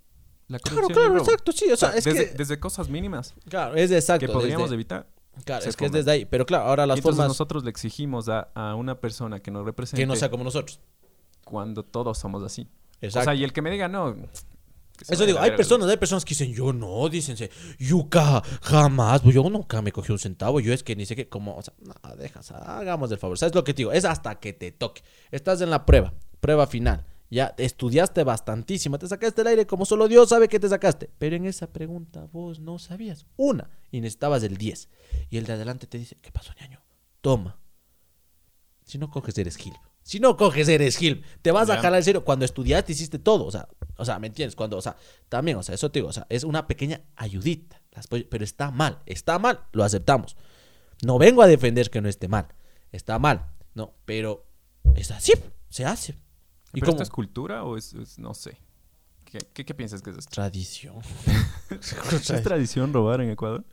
la 0.48 0.60
Claro, 0.60 0.76
corrupción 0.82 1.06
claro, 1.06 1.20
robo. 1.20 1.26
exacto, 1.26 1.52
sí. 1.52 1.72
O 1.72 1.76
sea, 1.78 1.90
es 1.96 2.04
desde, 2.04 2.30
que. 2.32 2.38
desde 2.38 2.60
cosas 2.60 2.90
mínimas 2.90 3.34
Claro, 3.50 3.76
es 3.76 3.92
exacto. 3.92 4.26
que 4.28 4.32
podríamos 4.32 4.66
desde- 4.70 4.76
evitar. 4.76 5.08
Claro, 5.46 5.66
es 5.66 5.76
que 5.76 5.86
es 5.86 5.92
desde 5.92 6.12
ahí. 6.12 6.26
Pero 6.26 6.46
claro, 6.46 6.66
ahora 6.66 6.86
las 6.86 6.98
entonces 6.98 7.18
formas 7.18 7.30
nosotros 7.30 7.64
le 7.64 7.70
exigimos 7.70 8.30
a, 8.30 8.50
a 8.54 8.76
una 8.76 9.00
persona 9.00 9.40
que 9.40 9.52
nos 9.52 9.66
represente 9.66 10.02
que 10.02 10.08
no 10.08 10.16
sea 10.16 10.30
como 10.30 10.44
nosotros. 10.44 10.80
cuando 11.44 11.84
todos 11.84 12.18
somos 12.18 12.44
así. 12.44 12.68
Exacto. 13.02 13.32
O 13.32 13.34
sea, 13.34 13.36
y 13.36 13.44
el 13.44 13.54
que 13.54 13.62
me 13.62 13.72
diga 13.72 13.88
no... 13.88 14.16
Eso 15.08 15.26
digo, 15.26 15.40
hay 15.40 15.52
personas, 15.52 15.88
hay 15.90 15.96
personas 15.96 16.26
que 16.26 16.32
dicen, 16.32 16.54
yo 16.54 16.74
no, 16.74 17.08
dicense, 17.08 17.50
yuca, 17.78 18.44
jamás, 18.62 19.22
pues 19.22 19.34
yo 19.34 19.50
nunca 19.50 19.82
me 19.82 19.94
cogí 19.94 20.12
un 20.12 20.20
centavo, 20.20 20.60
yo 20.60 20.74
es 20.74 20.84
que 20.84 20.94
ni 20.94 21.06
sé 21.06 21.16
qué, 21.16 21.30
como, 21.30 21.56
o 21.56 21.62
sea, 21.62 21.74
no, 21.80 22.16
dejas, 22.18 22.52
hagamos 22.52 23.10
el 23.10 23.18
favor, 23.18 23.38
¿sabes 23.38 23.56
lo 23.56 23.64
que 23.64 23.74
te 23.74 23.78
digo? 23.78 23.94
Es 23.94 24.04
hasta 24.04 24.36
que 24.42 24.52
te 24.52 24.74
toque, 24.74 25.02
estás 25.32 25.62
en 25.62 25.70
la 25.70 25.86
prueba, 25.86 26.14
prueba 26.42 26.68
final, 26.68 27.06
ya 27.30 27.54
estudiaste 27.58 28.24
bastantísimo, 28.24 28.98
te 28.98 29.08
sacaste 29.08 29.42
el 29.42 29.48
aire 29.48 29.68
como 29.68 29.86
solo 29.86 30.08
Dios 30.08 30.30
sabe 30.30 30.48
que 30.48 30.60
te 30.60 30.70
sacaste, 30.70 31.10
pero 31.18 31.36
en 31.36 31.46
esa 31.46 31.72
pregunta 31.72 32.28
vos 32.32 32.60
no 32.60 32.80
sabías, 32.80 33.26
una, 33.38 33.70
y 33.92 34.02
necesitabas 34.02 34.44
el 34.44 34.58
10, 34.58 34.90
y 35.30 35.38
el 35.38 35.46
de 35.46 35.54
adelante 35.54 35.88
te 35.88 35.98
dice, 35.98 36.18
¿qué 36.22 36.32
pasó, 36.32 36.54
ñaño? 36.60 36.82
Toma, 37.22 37.60
si 38.90 38.98
no 38.98 39.12
coges 39.12 39.38
eres 39.38 39.56
Gil. 39.56 39.76
Si 40.02 40.20
no 40.20 40.36
coges 40.36 40.68
eres 40.68 40.98
Gil. 40.98 41.24
Te 41.44 41.52
vas 41.52 41.70
a 41.70 41.78
jalar 41.78 42.00
en 42.00 42.04
serio. 42.04 42.26
Cuando 42.26 42.44
estudiaste 42.44 42.94
hiciste 42.94 43.20
todo. 43.20 43.46
O 43.46 43.52
sea, 43.52 43.68
o 43.98 44.04
sea, 44.04 44.18
¿me 44.18 44.26
entiendes? 44.26 44.56
Cuando, 44.56 44.78
o 44.78 44.82
sea, 44.82 44.96
también, 45.30 45.58
o 45.58 45.62
sea, 45.62 45.76
eso 45.76 45.92
te 45.92 46.00
digo, 46.00 46.10
o 46.10 46.14
sea, 46.14 46.26
es 46.30 46.44
una 46.44 46.66
pequeña 46.66 47.04
ayudita. 47.16 47.84
Pero 48.10 48.44
está 48.44 48.72
mal. 48.72 49.04
Está 49.06 49.38
mal. 49.38 49.60
Lo 49.74 49.84
aceptamos. 49.84 50.36
No 51.04 51.20
vengo 51.20 51.44
a 51.44 51.48
defender 51.48 51.92
que 51.92 52.02
no 52.02 52.10
esté 52.10 52.28
mal. 52.28 52.48
Está 52.92 53.20
mal. 53.20 53.52
No, 53.76 53.94
pero 54.06 54.48
es 54.96 55.12
así. 55.12 55.34
Se 55.70 55.86
hace. 55.86 56.16
¿Y 56.74 56.80
esto 56.84 57.02
es 57.04 57.10
cultura 57.10 57.64
o 57.64 57.78
es, 57.78 57.94
es- 57.94 58.20
no 58.20 58.34
sé? 58.34 58.58
¿Qué, 59.26 59.40
qué, 59.54 59.64
qué 59.66 59.74
piensas 59.76 60.02
que 60.02 60.10
es 60.10 60.18
esto? 60.18 60.32
Tradición. 60.32 60.96
¿Es 61.70 62.44
tradición 62.44 62.92
robar 62.94 63.22
en 63.22 63.30
Ecuador? 63.32 63.64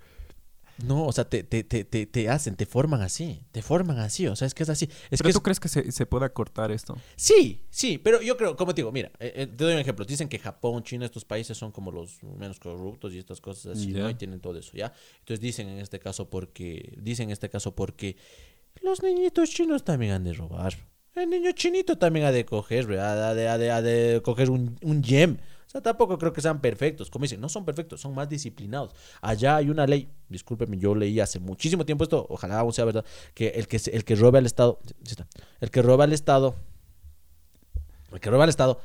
No, 0.85 1.07
o 1.07 1.13
sea, 1.13 1.27
te, 1.27 1.43
te, 1.43 1.65
te, 1.65 1.85
te, 1.85 2.05
te 2.05 2.29
hacen, 2.29 2.55
te 2.55 2.67
forman 2.67 3.01
así. 3.01 3.41
Te 3.51 3.63
forman 3.63 3.99
así. 3.99 4.27
O 4.27 4.37
sea, 4.37 4.45
es 4.47 4.53
que 4.53 4.63
es 4.63 4.69
así. 4.69 4.85
Es 5.11 5.21
¿Pero 5.23 5.29
que 5.29 5.33
tú 5.33 5.39
es- 5.39 5.43
crees 5.43 5.61
que 5.61 5.69
se, 5.69 5.91
se 5.91 6.05
pueda 6.05 6.29
cortar 6.29 6.71
esto? 6.71 6.99
Sí, 7.17 7.65
sí, 7.71 7.97
pero 7.97 8.21
yo 8.21 8.37
creo, 8.37 8.55
como 8.57 8.75
te 8.75 8.81
digo, 8.83 8.93
mira, 8.93 9.11
eh, 9.19 9.33
eh, 9.37 9.47
te 9.47 9.65
doy 9.65 9.73
un 9.73 9.79
ejemplo. 9.81 10.05
Dicen 10.05 10.29
que 10.29 10.39
Japón, 10.39 10.83
China, 10.83 11.07
estos 11.07 11.25
países 11.25 11.57
son 11.57 11.73
como 11.73 11.91
los 11.91 12.23
menos 12.23 12.61
corruptos 12.61 13.15
y 13.15 13.19
estas 13.19 13.41
cosas 13.41 13.79
así, 13.79 13.89
¿no? 13.95 14.11
Y 14.11 14.15
tienen 14.17 14.39
todo 14.41 14.59
eso, 14.59 14.73
¿ya? 14.75 14.93
Entonces 15.21 15.41
dicen 15.41 15.67
en 15.71 15.79
este 15.79 15.99
caso 15.99 16.29
porque, 16.29 16.93
dicen 17.01 17.29
en 17.29 17.33
este 17.33 17.49
caso 17.49 17.75
porque 17.75 18.19
los 18.83 19.03
niñitos 19.03 19.49
chinos 19.49 19.83
también 19.83 20.13
han 20.13 20.25
de 20.25 20.35
robar. 20.35 20.75
El 21.17 21.31
niño 21.31 21.51
chinito 21.53 21.97
también 21.97 22.27
ha 22.27 22.33
de 22.33 22.45
coger, 22.45 22.87
¿verdad? 22.87 23.31
ha 23.31 23.35
de, 23.35 23.49
ha 23.49 23.57
de, 23.57 23.71
ha 23.71 23.83
de 23.83 24.21
coger 24.23 24.51
un, 24.51 24.79
un 24.83 25.03
gem. 25.03 25.39
O 25.67 25.69
sea, 25.71 25.81
tampoco 25.81 26.19
creo 26.19 26.33
que 26.33 26.43
sean 26.43 26.61
perfectos. 26.61 27.11
Como 27.11 27.23
dicen, 27.23 27.41
no 27.41 27.49
son 27.49 27.65
perfectos, 27.65 28.01
son 28.01 28.15
más 28.15 28.29
disciplinados. 28.29 28.95
Allá 29.23 29.57
hay 29.57 29.71
una 29.71 29.87
ley, 29.87 30.09
discúlpeme, 30.29 30.79
yo 30.79 30.95
leí 30.95 31.19
hace 31.19 31.39
muchísimo 31.39 31.85
tiempo 31.87 32.05
esto, 32.05 32.27
ojalá 32.29 32.61
aún 32.61 32.73
sea 32.73 32.85
verdad, 32.85 33.05
que 33.35 33.49
el 33.49 33.67
que, 33.67 33.81
el 33.93 34.05
que 34.05 34.15
robe 34.15 34.39
al 34.39 34.47
Estado, 34.47 34.79
el 35.61 35.71
que 35.71 35.83
roba 35.83 36.05
al 36.05 36.13
Estado, 36.13 36.55
el 38.13 38.21
que 38.21 38.31
roba 38.31 38.45
al 38.45 38.51
Estado, 38.51 38.81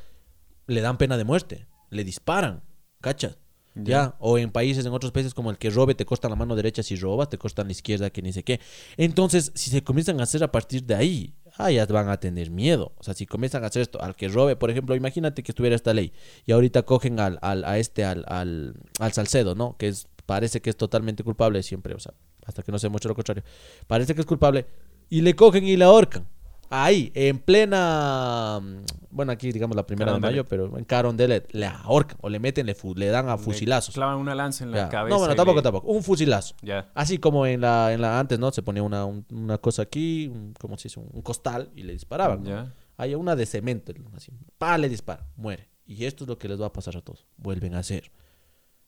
le 0.67 0.81
dan 0.81 0.97
pena 0.97 1.17
de 1.17 1.25
muerte, 1.25 1.67
le 1.89 2.03
disparan, 2.03 2.63
¿cachas? 3.01 3.37
Ya, 3.73 4.15
o 4.19 4.37
en 4.37 4.51
países, 4.51 4.85
en 4.85 4.91
otros 4.91 5.13
países 5.13 5.33
como 5.33 5.49
el 5.49 5.57
que 5.57 5.69
robe, 5.69 5.95
te 5.95 6.05
cortan 6.05 6.31
la 6.31 6.35
mano 6.35 6.57
derecha 6.57 6.83
si 6.83 6.97
robas, 6.97 7.29
te 7.29 7.37
cortan 7.37 7.67
la 7.67 7.71
izquierda, 7.71 8.09
que 8.09 8.21
ni 8.21 8.33
sé 8.33 8.43
qué. 8.43 8.59
Entonces, 8.97 9.51
si 9.55 9.69
se 9.69 9.81
comienzan 9.81 10.19
a 10.19 10.23
hacer 10.23 10.43
a 10.43 10.51
partir 10.51 10.83
de 10.83 10.95
ahí, 10.95 11.33
ah, 11.65 11.71
ya 11.71 11.85
van 11.85 12.09
a 12.09 12.19
tener 12.19 12.49
miedo. 12.51 12.93
O 12.97 13.03
sea, 13.03 13.13
si 13.13 13.25
comienzan 13.25 13.63
a 13.63 13.67
hacer 13.67 13.81
esto, 13.81 14.01
al 14.01 14.15
que 14.15 14.27
robe, 14.27 14.55
por 14.55 14.69
ejemplo, 14.71 14.95
imagínate 14.95 15.43
que 15.43 15.51
estuviera 15.51 15.75
esta 15.75 15.93
ley 15.93 16.13
y 16.45 16.51
ahorita 16.51 16.83
cogen 16.83 17.19
al, 17.19 17.37
al- 17.41 17.63
a 17.65 17.77
este, 17.77 18.03
al, 18.05 18.25
al, 18.27 18.75
al 18.99 19.13
Salcedo, 19.13 19.55
¿no? 19.55 19.77
Que 19.77 19.87
es, 19.87 20.07
parece 20.25 20.61
que 20.61 20.69
es 20.69 20.77
totalmente 20.77 21.23
culpable 21.23 21.61
siempre, 21.63 21.93
o 21.95 21.99
sea, 21.99 22.13
hasta 22.45 22.63
que 22.63 22.71
no 22.71 22.79
se 22.79 22.89
muestre 22.89 23.09
lo 23.09 23.15
contrario. 23.15 23.43
Parece 23.87 24.13
que 24.15 24.21
es 24.21 24.27
culpable 24.27 24.65
y 25.09 25.21
le 25.21 25.35
cogen 25.35 25.63
y 25.65 25.75
le 25.77 25.85
ahorcan. 25.85 26.27
Ahí, 26.73 27.11
en 27.15 27.37
plena, 27.39 28.61
mm, 28.61 28.75
bueno, 29.11 29.33
aquí 29.33 29.51
digamos 29.51 29.75
la 29.75 29.85
primera 29.85 30.13
de 30.13 30.19
mayo, 30.19 30.45
pero 30.45 30.77
en 30.77 30.85
Carondelet 30.85 31.53
le 31.53 31.65
ahorcan 31.65 32.17
o 32.21 32.29
le 32.29 32.39
meten, 32.39 32.65
le, 32.65 33.07
dan 33.07 33.27
a 33.27 33.33
Le 33.35 33.37
fusilazos. 33.43 33.93
Clavan 33.93 34.17
una 34.17 34.33
lanza 34.35 34.63
en 34.63 34.71
la 34.71 34.77
Ya. 34.77 34.89
cabeza. 34.89 35.13
No, 35.13 35.19
bueno, 35.19 35.35
tampoco, 35.35 35.57
le- 35.57 35.63
tampoco. 35.63 35.87
Un 35.89 36.01
fusilazo. 36.01 36.55
Ya. 36.61 36.89
Así 36.95 37.17
como 37.17 37.45
en 37.45 37.59
la, 37.61 37.91
en 37.91 37.99
la 38.01 38.19
antes, 38.19 38.39
¿no? 38.39 38.51
Se 38.51 38.61
ponía 38.61 38.83
una, 38.83 39.03
un- 39.05 39.25
una 39.31 39.57
cosa 39.57 39.81
aquí, 39.81 40.27
un, 40.33 40.53
¿cómo 40.59 40.77
se 40.77 40.87
dice? 40.87 41.01
Un 41.01 41.21
costal 41.21 41.69
y 41.75 41.83
le 41.83 41.91
disparaban. 41.93 42.41
¿no? 42.43 42.49
Ya. 42.49 42.73
Hay 42.95 43.15
una 43.15 43.35
de 43.35 43.45
cemento, 43.45 43.91
así. 44.15 44.31
Pa, 44.57 44.77
le 44.77 44.87
dispara, 44.87 45.27
muere. 45.35 45.67
Y 45.85 46.05
esto 46.05 46.23
es 46.23 46.29
lo 46.29 46.37
que 46.37 46.47
les 46.47 46.61
va 46.61 46.67
a 46.67 46.73
pasar 46.73 46.95
a 46.95 47.01
todos. 47.01 47.25
Vuelven 47.35 47.75
a 47.75 47.79
hacer. 47.79 48.11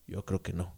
Yo 0.06 0.24
creo 0.24 0.40
que 0.40 0.52
no. 0.54 0.74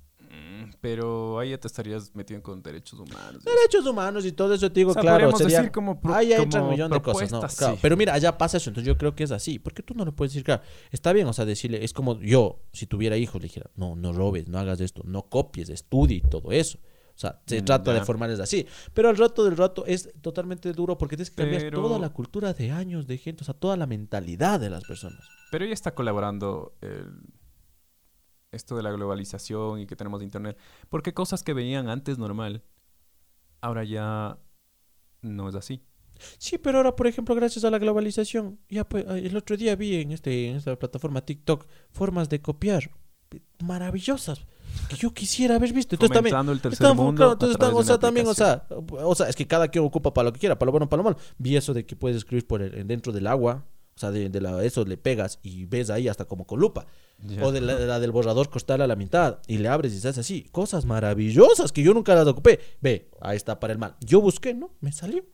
Pero 0.80 1.38
ahí 1.38 1.50
ya 1.50 1.58
te 1.58 1.66
estarías 1.68 2.14
metido 2.14 2.42
con 2.42 2.62
derechos 2.62 2.98
humanos. 2.98 3.42
Derechos 3.44 3.86
humanos 3.86 4.24
y 4.26 4.32
todo 4.32 4.54
eso, 4.54 4.70
te 4.70 4.80
digo, 4.80 4.90
O 4.90 4.94
sea, 4.94 5.02
claro. 5.02 5.30
sería- 5.36 5.58
decir 5.58 5.72
como 5.72 6.00
pro- 6.00 6.14
ahí 6.14 6.32
entra 6.32 6.62
un 6.62 6.70
millón 6.70 6.90
de 6.90 7.00
cosas, 7.02 7.30
¿no? 7.30 7.38
propuestas, 7.40 7.58
Claro, 7.58 7.74
sí. 7.74 7.78
Pero 7.82 7.96
mira, 7.96 8.14
allá 8.14 8.36
pasa 8.36 8.56
eso, 8.56 8.70
entonces 8.70 8.86
yo 8.86 8.96
creo 8.98 9.14
que 9.14 9.24
es 9.24 9.30
así. 9.30 9.58
Porque 9.58 9.82
tú 9.82 9.94
no 9.94 10.04
le 10.04 10.12
puedes 10.12 10.32
decir, 10.32 10.44
claro, 10.44 10.62
está 10.90 11.12
bien, 11.12 11.26
o 11.26 11.32
sea, 11.32 11.44
decirle, 11.44 11.84
es 11.84 11.92
como 11.92 12.20
yo, 12.20 12.60
si 12.72 12.86
tuviera 12.86 13.16
hijos, 13.16 13.40
le 13.40 13.48
dijera, 13.48 13.70
no, 13.76 13.96
no 13.96 14.12
robes, 14.12 14.48
no 14.48 14.58
hagas 14.58 14.80
esto, 14.80 15.02
no 15.04 15.22
copies, 15.28 15.68
estudie 15.68 16.16
y 16.18 16.20
todo 16.20 16.52
eso. 16.52 16.78
O 16.78 17.18
sea, 17.18 17.40
se 17.46 17.62
Mm, 17.62 17.64
trata 17.64 17.94
de 17.94 18.04
formarles 18.04 18.40
así. 18.40 18.66
Pero 18.92 19.08
al 19.08 19.16
rato 19.16 19.42
del 19.42 19.56
rato 19.56 19.86
es 19.86 20.10
totalmente 20.20 20.70
duro 20.74 20.98
porque 20.98 21.16
tienes 21.16 21.30
que 21.30 21.36
cambiar 21.36 21.62
Pero- 21.62 21.80
toda 21.82 21.98
la 21.98 22.10
cultura 22.10 22.52
de 22.52 22.70
años 22.72 23.06
de 23.06 23.16
gente, 23.16 23.42
o 23.42 23.44
sea, 23.46 23.54
toda 23.54 23.74
la 23.78 23.86
mentalidad 23.86 24.60
de 24.60 24.68
las 24.68 24.84
personas. 24.84 25.24
Pero 25.50 25.64
ya 25.64 25.72
está 25.72 25.94
colaborando 25.94 26.74
el- 26.82 27.20
esto 28.56 28.76
de 28.76 28.82
la 28.82 28.90
globalización 28.90 29.80
y 29.80 29.86
que 29.86 29.94
tenemos 29.96 30.22
internet. 30.22 30.58
Porque 30.88 31.14
cosas 31.14 31.42
que 31.44 31.54
veían 31.54 31.88
antes 31.88 32.18
normal, 32.18 32.62
ahora 33.60 33.84
ya 33.84 34.38
no 35.22 35.48
es 35.48 35.54
así. 35.54 35.82
Sí, 36.38 36.56
pero 36.58 36.78
ahora, 36.78 36.96
por 36.96 37.06
ejemplo, 37.06 37.34
gracias 37.34 37.64
a 37.64 37.70
la 37.70 37.78
globalización, 37.78 38.58
ya 38.70 38.88
pues, 38.88 39.04
el 39.06 39.36
otro 39.36 39.56
día 39.56 39.76
vi 39.76 39.96
en 39.96 40.12
este 40.12 40.48
en 40.48 40.56
esta 40.56 40.74
plataforma 40.76 41.20
TikTok 41.20 41.66
formas 41.90 42.28
de 42.28 42.40
copiar 42.40 42.90
maravillosas 43.62 44.46
que 44.88 44.96
yo 44.96 45.12
quisiera 45.12 45.56
haber 45.56 45.72
visto. 45.72 45.94
Entonces 45.94 46.14
también 46.14 46.48
el 46.48 46.60
tercer 46.60 46.84
están, 46.84 46.96
mundo 46.96 47.16
claro, 47.16 47.32
entonces 47.32 47.54
están, 47.54 47.70
de 47.70 47.76
o 47.80 47.82
sea, 47.82 47.98
también, 47.98 48.26
o 48.26 48.34
sea, 48.34 48.66
o 48.70 49.14
sea, 49.14 49.28
es 49.28 49.36
que 49.36 49.46
cada 49.46 49.68
quien 49.68 49.84
ocupa 49.84 50.12
para 50.12 50.26
lo 50.28 50.32
que 50.32 50.40
quiera, 50.40 50.58
para 50.58 50.66
lo 50.66 50.72
bueno, 50.72 50.88
para 50.88 51.02
lo 51.02 51.04
malo. 51.04 51.16
Vi 51.38 51.56
eso 51.56 51.74
de 51.74 51.84
que 51.84 51.96
puedes 51.96 52.16
escribir 52.18 52.46
por 52.46 52.62
el- 52.62 52.86
dentro 52.86 53.12
del 53.12 53.26
agua, 53.26 53.66
o 53.96 53.98
sea, 53.98 54.10
de, 54.10 54.28
de 54.28 54.40
la, 54.42 54.62
eso 54.62 54.84
le 54.84 54.98
pegas 54.98 55.38
y 55.42 55.64
ves 55.64 55.88
ahí 55.88 56.06
hasta 56.06 56.26
como 56.26 56.46
con 56.46 56.60
lupa. 56.60 56.86
O 57.42 57.50
de 57.50 57.62
la, 57.62 57.76
de 57.76 57.86
la 57.86 57.98
del 57.98 58.12
borrador 58.12 58.50
costal 58.50 58.82
a 58.82 58.86
la 58.86 58.94
mitad 58.94 59.38
y 59.46 59.56
le 59.56 59.68
abres 59.68 59.94
y 59.94 60.00
se 60.00 60.08
hace 60.08 60.20
así. 60.20 60.46
Cosas 60.52 60.84
maravillosas 60.84 61.72
que 61.72 61.82
yo 61.82 61.94
nunca 61.94 62.14
las 62.14 62.26
ocupé. 62.26 62.60
Ve, 62.82 63.08
ahí 63.22 63.38
está 63.38 63.58
para 63.58 63.72
el 63.72 63.78
mal. 63.78 63.96
Yo 64.04 64.20
busqué, 64.20 64.52
¿no? 64.52 64.70
Me 64.80 64.92
salió. 64.92 65.24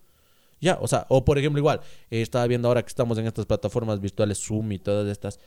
Ya, 0.60 0.78
o 0.80 0.86
sea, 0.86 1.06
o 1.08 1.24
por 1.24 1.38
ejemplo, 1.38 1.58
igual, 1.58 1.80
eh, 2.08 2.22
estaba 2.22 2.46
viendo 2.46 2.68
ahora 2.68 2.82
que 2.82 2.88
estamos 2.88 3.18
en 3.18 3.26
estas 3.26 3.46
plataformas 3.46 3.98
virtuales 3.98 4.38
Zoom 4.38 4.70
y 4.70 4.78
todas 4.78 5.08
estas 5.08 5.40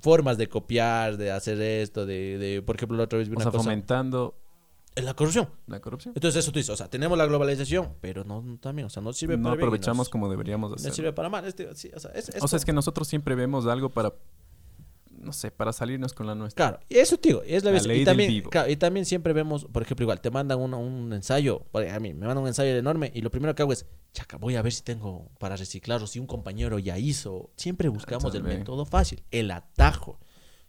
formas 0.00 0.36
de 0.36 0.48
copiar, 0.48 1.16
de 1.16 1.30
hacer 1.30 1.60
esto, 1.60 2.06
de, 2.06 2.38
de 2.38 2.60
por 2.62 2.74
ejemplo, 2.74 2.96
la 2.98 3.04
otra 3.04 3.20
vez 3.20 3.28
vi 3.28 3.34
O 3.34 3.36
una 3.36 3.44
sea, 3.44 3.52
cosa. 3.52 3.62
fomentando 3.62 4.34
Es 4.98 5.04
la 5.04 5.14
corrupción. 5.14 5.48
la 5.66 5.80
corrupción. 5.80 6.12
Entonces, 6.14 6.42
eso 6.42 6.50
tú 6.52 6.58
dices, 6.58 6.70
o 6.70 6.76
sea, 6.76 6.88
tenemos 6.90 7.16
la 7.16 7.26
globalización, 7.26 7.94
pero 8.00 8.24
no 8.24 8.42
no 8.42 8.58
también, 8.58 8.86
o 8.86 8.90
sea, 8.90 9.02
no 9.02 9.12
sirve 9.12 9.36
No 9.36 9.44
para 9.44 9.54
aprovechamos 9.54 9.98
nos- 10.06 10.08
como 10.08 10.28
deberíamos 10.28 10.70
no 10.70 10.76
hacer. 10.76 10.92
sirve 10.92 11.12
para 11.12 11.28
mal. 11.28 11.44
Este, 11.46 11.74
sí, 11.74 11.90
o 11.94 12.00
sea, 12.00 12.10
es, 12.12 12.28
es 12.30 12.42
o 12.42 12.48
sea, 12.48 12.56
es 12.56 12.64
que 12.64 12.72
nosotros 12.72 13.06
siempre 13.08 13.34
vemos 13.34 13.66
algo 13.66 13.88
para 13.90 14.12
no 15.20 15.32
sé, 15.32 15.50
para 15.50 15.72
salirnos 15.72 16.12
con 16.12 16.26
la 16.28 16.34
nuestra. 16.36 16.68
Claro, 16.70 16.84
y 16.88 16.96
eso 16.98 17.16
digo, 17.20 17.42
es 17.44 17.64
la, 17.64 17.72
La 17.72 17.80
ley 17.80 17.96
Y 17.96 17.98
del 17.98 18.04
también, 18.06 18.30
vivo. 18.30 18.50
claro, 18.50 18.70
y 18.70 18.76
también 18.76 19.04
siempre 19.04 19.32
vemos, 19.32 19.64
por 19.64 19.82
ejemplo, 19.82 20.04
igual, 20.04 20.20
te 20.20 20.30
mandan 20.30 20.60
una- 20.60 20.76
un 20.76 21.12
ensayo, 21.12 21.66
a 21.74 21.98
mí 21.98 22.14
me 22.14 22.20
mandan 22.26 22.38
un 22.44 22.46
ensayo 22.46 22.70
enorme 22.76 23.10
y 23.12 23.20
lo 23.20 23.30
primero 23.30 23.52
que 23.54 23.62
hago 23.62 23.72
es, 23.72 23.84
chaca, 24.12 24.36
voy 24.36 24.54
a 24.54 24.62
ver 24.62 24.72
si 24.72 24.82
tengo 24.82 25.28
para 25.40 25.56
reciclar 25.56 26.00
o 26.02 26.06
si 26.06 26.20
un 26.20 26.26
compañero 26.28 26.78
ya 26.78 26.98
hizo. 26.98 27.50
Siempre 27.56 27.88
buscamos 27.88 28.32
el 28.36 28.44
método 28.44 28.84
fácil, 28.84 29.22
el 29.32 29.50
atajo. 29.50 30.20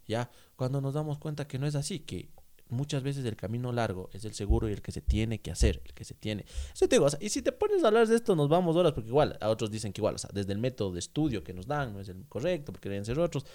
Ya, 0.07 0.32
cuando 0.55 0.82
nos 0.82 0.95
damos 0.95 1.19
cuenta 1.19 1.47
que 1.47 1.59
no 1.59 1.67
es 1.67 1.75
así, 1.75 1.99
que 1.99 2.30
muchas 2.70 3.03
veces 3.03 3.26
el 3.26 3.36
camino 3.36 3.72
largo 3.72 4.09
es 4.13 4.26
el 4.26 4.34
seguro 4.34 4.70
y 4.70 4.74
el 4.74 4.82
que 4.82 4.91
se 4.91 5.01
tiene 5.01 5.39
que 5.39 5.51
hacer, 5.51 5.82
el 5.86 5.93
que 5.93 6.03
se 6.03 6.13
tiene. 6.13 6.45
Eso 6.74 6.88
te 6.88 6.95
digo, 6.95 7.05
o 7.05 7.09
sea, 7.09 7.20
y 7.22 7.30
si 7.30 7.41
te 7.41 7.51
pones 7.51 7.84
a 7.84 7.88
hablar 7.88 8.07
de 8.07 8.15
esto, 8.15 8.36
nos 8.36 8.49
vamos 8.49 8.76
horas, 8.76 8.93
porque 8.93 9.09
igual, 9.09 9.38
a 9.41 9.49
otros 9.49 9.72
dicen 9.72 9.93
que 9.93 10.01
igual, 10.01 10.15
o 10.15 10.17
sea, 10.17 10.30
desde 10.34 10.53
el 10.53 10.59
método 10.59 10.91
de 10.93 10.99
estudio 10.99 11.43
que 11.43 11.53
nos 11.53 11.67
dan, 11.67 11.93
no 11.93 11.99
es 11.99 12.09
el 12.09 12.26
correcto, 12.28 12.72
porque 12.72 12.89
deben 12.89 13.05
ser 13.05 13.20
otros, 13.20 13.45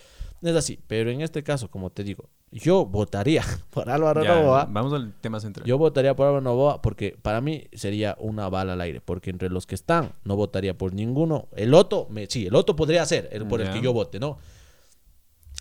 es 0.42 0.56
así. 0.56 0.78
Pero 0.86 1.10
en 1.10 1.20
este 1.20 1.42
caso, 1.42 1.70
como 1.70 1.90
te 1.90 2.04
digo, 2.04 2.28
yo 2.50 2.86
votaría 2.86 3.42
por 3.70 3.90
Álvaro 3.90 4.22
Ya, 4.22 4.34
Novoa. 4.36 4.66
vamos 4.70 4.92
al 4.92 5.12
tema 5.20 5.40
central. 5.40 5.66
Yo 5.66 5.78
votaría 5.78 6.14
por 6.14 6.26
Álvaro 6.26 6.42
Novoa 6.42 6.82
porque 6.82 7.16
para 7.20 7.40
mí 7.40 7.64
sería 7.72 8.16
una 8.20 8.48
bala 8.48 8.74
al 8.74 8.80
aire. 8.80 9.00
Porque 9.00 9.30
entre 9.30 9.50
los 9.50 9.66
que 9.66 9.74
están, 9.74 10.14
no 10.24 10.36
votaría 10.36 10.76
por 10.76 10.92
ninguno. 10.94 11.48
El 11.56 11.74
Otto, 11.74 12.06
me, 12.10 12.26
sí, 12.26 12.46
el 12.46 12.54
Otto 12.54 12.76
podría 12.76 13.04
ser 13.06 13.28
el 13.32 13.46
por 13.46 13.60
el 13.60 13.70
que 13.72 13.80
yo 13.80 13.92
vote, 13.92 14.20
¿no? 14.20 14.38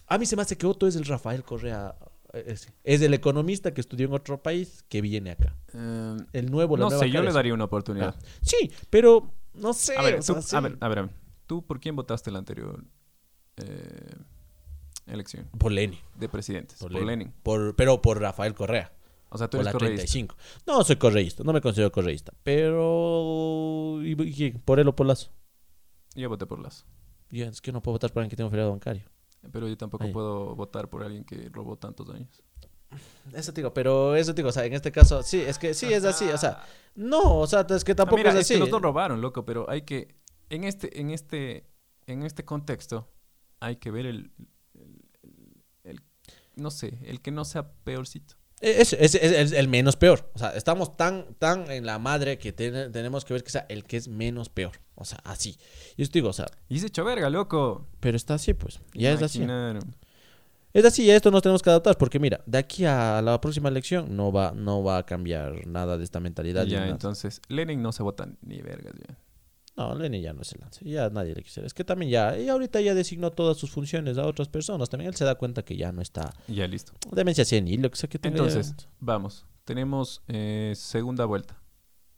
A 0.08 0.18
mí 0.18 0.26
se 0.26 0.36
me 0.36 0.42
hace 0.42 0.58
que 0.58 0.68
Otto 0.68 0.86
es 0.88 0.96
el 0.96 1.06
Rafael 1.06 1.44
Correa. 1.44 1.96
Eh, 2.34 2.44
Es, 2.48 2.72
es 2.84 3.02
el 3.02 3.14
economista 3.14 3.74
que 3.74 3.82
estudió 3.82 4.08
en 4.08 4.14
otro 4.14 4.42
país 4.44 4.84
que 4.90 5.02
viene 5.02 5.32
acá. 5.32 5.56
Eh, 5.74 6.18
El 6.34 6.52
nuevo, 6.52 6.76
la 6.78 6.84
no 6.86 6.90
nueva 6.90 7.04
sé, 7.06 7.12
yo 7.12 7.22
le 7.22 7.32
daría 7.32 7.54
una 7.54 7.66
oportunidad. 7.66 8.16
Ah, 8.18 8.26
Sí, 8.42 8.72
pero 8.90 9.32
no 9.54 9.74
sé. 9.74 9.96
A 9.98 10.02
ver, 10.02 10.22
sea, 10.24 10.42
sí. 10.42 10.56
a 10.56 10.60
ver, 10.62 10.78
a 10.80 10.88
ver. 10.90 11.10
¿Tú 11.48 11.66
por 11.66 11.80
quién 11.80 11.96
votaste 11.96 12.32
la 12.32 12.40
anterior 12.40 12.84
eh, 13.58 14.16
elección 15.08 15.48
Por 15.58 15.72
Lenin. 15.72 16.00
de 16.16 16.30
presidentes? 16.30 16.80
Por, 16.80 16.92
Por, 16.92 17.02
Lenin. 17.02 17.20
Lenin. 17.20 17.34
Por- 17.44 17.76
pero 17.76 18.02
por 18.02 18.20
Rafael 18.20 18.54
Correa. 18.54 18.92
O 19.30 19.38
sea, 19.38 19.48
tú 19.48 19.58
Por 19.58 19.62
eres 19.66 19.74
la 19.74 19.80
correísta. 19.80 20.06
35. 20.06 20.36
No 20.68 20.84
soy 20.84 20.96
correísta, 20.98 21.44
no 21.44 21.54
me 21.54 21.62
considero 21.62 21.92
correísta. 21.92 22.34
Pero. 22.44 24.00
¿y, 24.04 24.12
y 24.22 24.34
quién? 24.34 24.60
¿Por 24.62 24.80
él 24.80 24.88
o 24.88 24.96
por 24.96 25.08
Lazo? 25.08 25.32
Yo 26.16 26.30
voté 26.30 26.46
por 26.46 26.60
Lazo. 26.60 26.86
Ya, 27.32 27.48
es 27.48 27.60
que 27.62 27.72
no 27.72 27.82
puedo 27.82 27.94
votar 27.96 28.12
por 28.14 28.22
alguien 28.22 28.30
que 28.30 28.36
tenga 28.36 28.46
un 28.48 28.52
feriado 28.52 28.72
bancario. 28.72 29.04
Pero 29.52 29.68
yo 29.68 29.78
tampoco 29.78 30.06
Ahí. 30.06 30.14
puedo 30.14 30.56
votar 30.56 30.90
por 30.90 31.04
alguien 31.04 31.24
que 31.26 31.50
robó 31.50 31.78
tantos 31.78 32.10
años. 32.10 32.42
Eso 33.34 33.52
te 33.54 33.62
digo, 33.62 33.74
pero 33.74 34.16
eso 34.16 34.34
te 34.36 34.42
digo, 34.42 34.50
o 34.50 34.52
sea, 34.52 34.66
en 34.66 34.74
este 34.74 34.92
caso, 34.92 35.24
sí, 35.24 35.42
es 35.42 35.58
que 35.58 35.74
sí 35.74 35.92
es 35.92 36.04
así, 36.06 36.26
o 36.30 36.38
sea, 36.38 36.64
no, 36.96 37.40
o 37.40 37.48
sea, 37.48 37.66
es 37.70 37.84
que 37.84 37.94
Ah, 37.94 37.96
tampoco 37.96 38.18
mira, 38.18 38.30
es 38.30 38.36
es 38.36 38.42
así. 38.42 38.54
que 38.54 38.60
los 38.60 38.70
dos 38.70 38.82
robaron, 38.82 39.20
loco, 39.20 39.44
pero 39.46 39.68
hay 39.70 39.82
que 39.82 40.16
en 40.50 40.64
este 40.64 41.00
en 41.02 41.10
este 41.10 41.68
en 42.06 42.22
este 42.24 42.46
contexto 42.46 43.10
hay 43.60 43.78
que 43.78 43.90
ver 43.90 44.06
el, 44.06 44.32
el- 44.76 45.64
el- 45.84 46.02
no 46.56 46.70
sé, 46.70 47.00
el 47.04 47.20
que 47.22 47.32
no 47.32 47.46
sea 47.46 47.72
peorcito. 47.84 48.36
Es, 48.64 48.94
es- 48.94 49.16
es- 49.16 49.32
es 49.32 49.52
el 49.52 49.68
menos 49.68 49.96
peor, 49.98 50.32
o 50.34 50.40
sea, 50.40 50.52
estamos 50.52 50.96
tan, 50.96 51.34
tan 51.38 51.70
en 51.70 51.86
la 51.86 52.00
madre 52.00 52.38
que 52.38 52.54
tenemos 52.54 53.26
que 53.26 53.34
ver 53.34 53.44
que 53.44 53.50
sea 53.50 53.66
el 53.68 53.84
que 53.84 53.98
es 53.98 54.08
menos 54.08 54.48
peor, 54.50 54.80
o 54.96 55.04
sea, 55.04 55.20
así. 55.26 55.58
Y 55.98 56.04
esto 56.04 56.14
digo, 56.14 56.30
o 56.30 56.34
sea, 56.34 56.46
Y 56.70 56.80
se 56.80 56.88
echó 56.88 57.04
verga, 57.04 57.30
loco. 57.30 57.88
pero 58.00 58.16
está 58.16 58.36
así, 58.36 58.54
pues, 58.54 58.80
ya 58.94 59.12
es 59.12 59.22
así. 59.22 59.46
Es 60.74 60.86
así, 60.86 61.12
a 61.12 61.16
esto 61.16 61.30
nos 61.30 61.42
tenemos 61.44 61.62
que 61.62 61.70
adaptar, 61.70 61.98
porque 61.98 62.20
mira, 62.20 62.42
de 62.48 62.58
aquí 62.58 62.84
a 62.86 63.22
la 63.22 63.40
próxima 63.40 63.70
elección 63.70 64.16
no 64.16 64.32
va, 64.32 64.54
no 64.56 64.82
va 64.84 64.98
a 64.98 65.06
cambiar 65.06 65.68
nada 65.68 65.98
de 66.00 66.04
esta 66.04 66.20
mentalidad. 66.20 66.66
Ya, 66.66 66.88
entonces, 66.88 67.42
Lenin 67.48 67.82
no 67.84 67.92
se 67.92 68.02
vota 68.02 68.28
ni 68.42 68.60
vergas 68.62 68.94
ya. 69.08 69.16
No, 69.76 69.96
Lenin 69.96 70.22
ya 70.22 70.34
no 70.34 70.44
se 70.44 70.58
lanza. 70.60 70.82
Ya 70.84 71.10
nadie 71.10 71.34
le 71.34 71.42
quisiera. 71.42 71.66
Es 71.66 71.74
que 71.74 71.84
también 71.84 72.12
ya, 72.12 72.38
y 72.38 72.48
ahorita 72.48 72.80
ya 72.82 72.94
designó 72.94 73.32
todas 73.32 73.58
sus 73.58 73.72
funciones 73.72 74.18
a 74.20 74.26
otras 74.28 74.48
personas. 74.48 74.88
También 74.90 75.10
él 75.10 75.16
se 75.16 75.26
da 75.26 75.36
cuenta 75.36 75.64
que 75.66 75.76
ya 75.76 75.92
no 75.92 76.02
está. 76.02 76.32
Ya 76.48 76.68
listo. 76.68 76.94
Demencia 77.12 77.44
senil, 77.44 77.82
lo 77.82 77.90
que 77.90 77.98
sea 77.98 78.08
que 78.10 78.20
tenga. 78.20 78.38
ya- 78.38 78.44
Entonces, 78.44 78.88
vamos. 79.00 79.46
Tenemos 79.66 80.22
eh, 80.28 80.74
segunda 80.76 81.26
vuelta. 81.26 81.60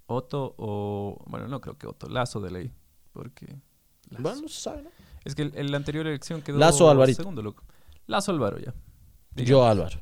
Otto 0.08 0.54
o. 0.58 1.24
Bueno, 1.28 1.48
no 1.48 1.62
creo 1.62 1.78
que 1.78 1.88
Otto. 1.88 2.10
Lazo 2.10 2.42
de 2.42 2.52
ley. 2.52 2.72
Porque. 3.14 3.46
Lazo. 4.10 4.22
Bueno, 4.24 4.42
no 4.42 4.48
se 4.50 4.60
sabe, 4.62 4.84
¿no? 4.84 4.90
Es 5.24 5.34
que 5.34 5.44
el- 5.44 5.54
en 5.56 5.72
la 5.72 5.78
anterior 5.78 6.06
elección 6.08 6.42
quedó. 6.42 6.58
Lazo 6.58 6.90
Alvarito. 6.90 7.18
Segundo, 7.22 7.42
loco. 7.42 7.64
Lazo 8.08 8.32
Álvaro 8.32 8.60
ya. 8.60 8.74
Yo, 9.36 9.66
Álvaro. 9.66 10.00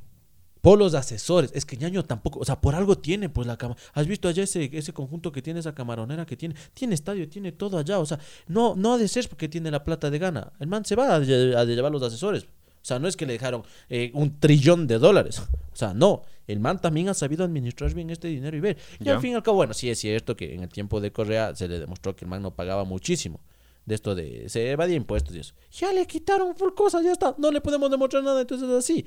Por 0.63 0.79
los 0.79 0.93
asesores. 0.93 1.51
Es 1.53 1.65
que 1.65 1.75
ñaño 1.75 2.03
tampoco. 2.05 2.39
O 2.39 2.45
sea, 2.45 2.61
por 2.61 2.73
algo 2.73 2.97
tiene, 2.97 3.27
pues 3.27 3.45
la 3.45 3.57
cama. 3.57 3.75
¿Has 3.93 4.07
visto 4.07 4.29
allá 4.29 4.43
ese, 4.43 4.69
ese 4.71 4.93
conjunto 4.93 5.29
que 5.33 5.41
tiene, 5.41 5.59
esa 5.59 5.75
camaronera 5.75 6.25
que 6.25 6.37
tiene? 6.37 6.55
Tiene 6.73 6.95
estadio, 6.95 7.27
tiene 7.27 7.51
todo 7.51 7.77
allá. 7.77 7.99
O 7.99 8.05
sea, 8.05 8.17
no, 8.47 8.73
no 8.73 8.93
ha 8.93 8.97
de 8.97 9.09
ser 9.09 9.27
porque 9.27 9.49
tiene 9.49 9.69
la 9.69 9.83
plata 9.83 10.09
de 10.09 10.17
gana. 10.19 10.53
El 10.61 10.67
man 10.67 10.85
se 10.85 10.95
va 10.95 11.15
a, 11.17 11.19
lle- 11.19 11.53
a 11.53 11.65
llevar 11.65 11.91
los 11.91 12.01
asesores. 12.01 12.43
O 12.45 12.85
sea, 12.85 12.97
no 12.97 13.09
es 13.09 13.17
que 13.17 13.25
le 13.25 13.33
dejaron 13.33 13.63
eh, 13.89 14.09
un 14.13 14.39
trillón 14.39 14.87
de 14.87 14.99
dólares. 14.99 15.39
O 15.39 15.75
sea, 15.75 15.93
no. 15.93 16.21
El 16.47 16.61
man 16.61 16.79
también 16.79 17.09
ha 17.09 17.13
sabido 17.13 17.43
administrar 17.43 17.93
bien 17.93 18.09
este 18.09 18.29
dinero 18.29 18.55
y 18.55 18.61
ver. 18.61 18.77
Y 19.01 19.09
al 19.09 19.19
fin 19.19 19.31
y 19.31 19.35
al 19.35 19.43
cabo, 19.43 19.57
bueno, 19.57 19.73
sí 19.73 19.89
es 19.89 19.99
cierto 19.99 20.37
que 20.37 20.53
en 20.53 20.63
el 20.63 20.69
tiempo 20.69 21.01
de 21.01 21.11
Correa 21.11 21.53
se 21.55 21.67
le 21.67 21.77
demostró 21.79 22.15
que 22.15 22.23
el 22.23 22.29
man 22.29 22.41
no 22.41 22.51
pagaba 22.55 22.85
muchísimo. 22.85 23.41
De 23.85 23.95
esto 23.95 24.15
de. 24.15 24.47
Se 24.47 24.71
evadía 24.71 24.95
impuestos 24.95 25.35
y 25.35 25.39
eso. 25.39 25.53
Ya 25.73 25.91
le 25.91 26.07
quitaron 26.07 26.53
por 26.55 26.73
cosas, 26.73 27.03
ya 27.03 27.11
está. 27.11 27.35
No 27.37 27.51
le 27.51 27.59
podemos 27.59 27.91
demostrar 27.91 28.23
nada, 28.23 28.39
entonces 28.39 28.69
es 28.69 28.75
así. 28.75 29.05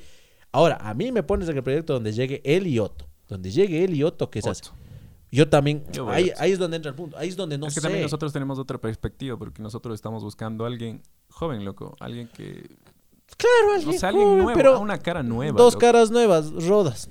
Ahora, 0.52 0.76
a 0.80 0.94
mí 0.94 1.12
me 1.12 1.22
pones 1.22 1.48
en 1.48 1.56
el 1.56 1.62
proyecto 1.62 1.94
donde 1.94 2.12
llegue 2.12 2.40
él 2.44 2.66
y 2.66 2.78
Otto. 2.78 3.06
Donde 3.28 3.50
llegue 3.50 3.84
él 3.84 3.94
y 3.94 4.02
Otto, 4.04 4.30
¿qué 4.30 4.40
se 4.40 4.50
hace? 4.50 4.66
Otto. 4.66 4.76
Yo 5.30 5.48
también. 5.48 5.84
Yo 5.92 6.08
ahí, 6.08 6.32
es 6.40 6.58
donde 6.58 6.76
entra 6.76 6.90
el 6.90 6.94
punto. 6.94 7.16
Ahí 7.18 7.28
es 7.28 7.36
donde 7.36 7.58
no 7.58 7.66
es 7.66 7.74
que 7.74 7.80
sé. 7.80 7.84
también 7.84 8.02
nosotros 8.02 8.32
tenemos 8.32 8.58
otra 8.58 8.78
perspectiva. 8.78 9.36
Porque 9.36 9.60
nosotros 9.60 9.94
estamos 9.94 10.22
buscando 10.22 10.64
a 10.64 10.68
alguien 10.68 11.02
joven, 11.28 11.64
loco. 11.64 11.96
Alguien 12.00 12.28
que. 12.28 12.68
Claro, 13.36 13.74
alguien, 13.74 13.98
sea, 13.98 14.10
alguien 14.10 14.26
joven, 14.28 14.42
nuevo. 14.44 14.56
pero 14.56 14.76
a 14.76 14.78
una 14.78 14.98
cara 14.98 15.22
nueva. 15.22 15.58
dos 15.58 15.74
loco. 15.74 15.80
caras 15.80 16.10
nuevas, 16.10 16.52
rodas. 16.64 17.10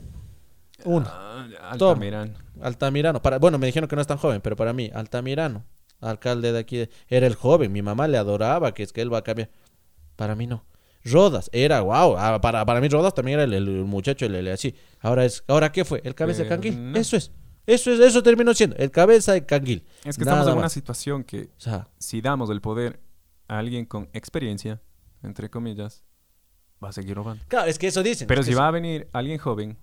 Una. 0.86 1.08
Ah. 1.10 1.48
Altamirano. 1.72 2.34
Altamirano. 2.62 3.22
Para, 3.22 3.38
bueno, 3.38 3.58
me 3.58 3.68
dijeron 3.68 3.90
que 3.90 3.96
no 3.96 4.02
es 4.02 4.08
tan 4.08 4.18
joven, 4.18 4.40
pero 4.42 4.56
para 4.56 4.72
mí, 4.72 4.90
Altamirano, 4.94 5.66
alcalde 6.00 6.52
de 6.54 6.60
aquí, 6.60 6.78
de- 6.78 6.90
era 7.10 7.28
el 7.28 7.36
joven. 7.36 7.72
Mi 7.72 7.82
mamá 7.82 8.08
le 8.08 8.18
adoraba, 8.18 8.74
que 8.74 8.84
es 8.84 8.94
que 8.94 9.02
él 9.02 9.14
va 9.14 9.20
a 9.20 9.24
cambiar. 9.24 9.50
Para 10.16 10.36
mí 10.36 10.48
no. 10.48 10.64
Rodas, 11.06 11.50
era 11.54 11.82
wow. 11.82 12.16
ah, 12.18 12.42
Para, 12.42 12.66
para 12.66 12.82
mí 12.82 12.88
Rodas 12.90 13.14
también 13.14 13.40
era 13.40 13.44
el, 13.46 13.54
el 13.54 13.86
muchacho, 13.86 14.26
el, 14.26 14.36
el 14.36 14.48
así. 14.50 14.76
Ahora 15.02 15.24
es, 15.26 15.44
¿ahora 15.48 15.72
qué 15.72 15.86
fue? 15.86 16.02
El 16.04 16.16
cabeza 16.16 16.40
de 16.44 16.50
Pero 16.50 16.62
canguil. 16.62 16.92
no. 16.92 17.00
Eso 17.00 17.16
es. 17.16 17.32
Eso 17.68 17.92
es, 17.92 18.00
eso 18.00 18.22
terminó 18.24 18.54
siendo. 18.54 18.76
El 18.78 18.92
cabeza 18.92 19.34
de 19.34 19.46
canguil. 19.46 19.86
Es 20.04 20.18
que 20.18 20.26
Nada 20.26 20.38
estamos 20.40 20.54
en 20.54 20.60
una 20.60 20.70
situación 20.70 21.24
que 21.24 21.50
O 21.58 21.60
sea, 21.62 21.88
si 21.98 22.22
damos 22.22 22.50
el 22.50 22.62
poder 22.62 23.00
a 23.48 23.58
alguien 23.60 23.86
con 23.86 24.10
experiencia, 24.14 24.82
entre 25.24 25.50
comillas, 25.50 26.04
va 26.84 26.90
a 26.90 26.92
seguir 26.92 27.16
robando. 27.16 27.44
claro, 27.48 27.68
es 27.70 27.80
que 27.80 27.88
eso 27.88 28.04
dicen. 28.04 28.28
Pero 28.28 28.42
es 28.42 28.48
si 28.48 28.54
va 28.54 28.68
a 28.68 28.72
venir 28.72 29.08
alguien 29.14 29.38
joven, 29.40 29.78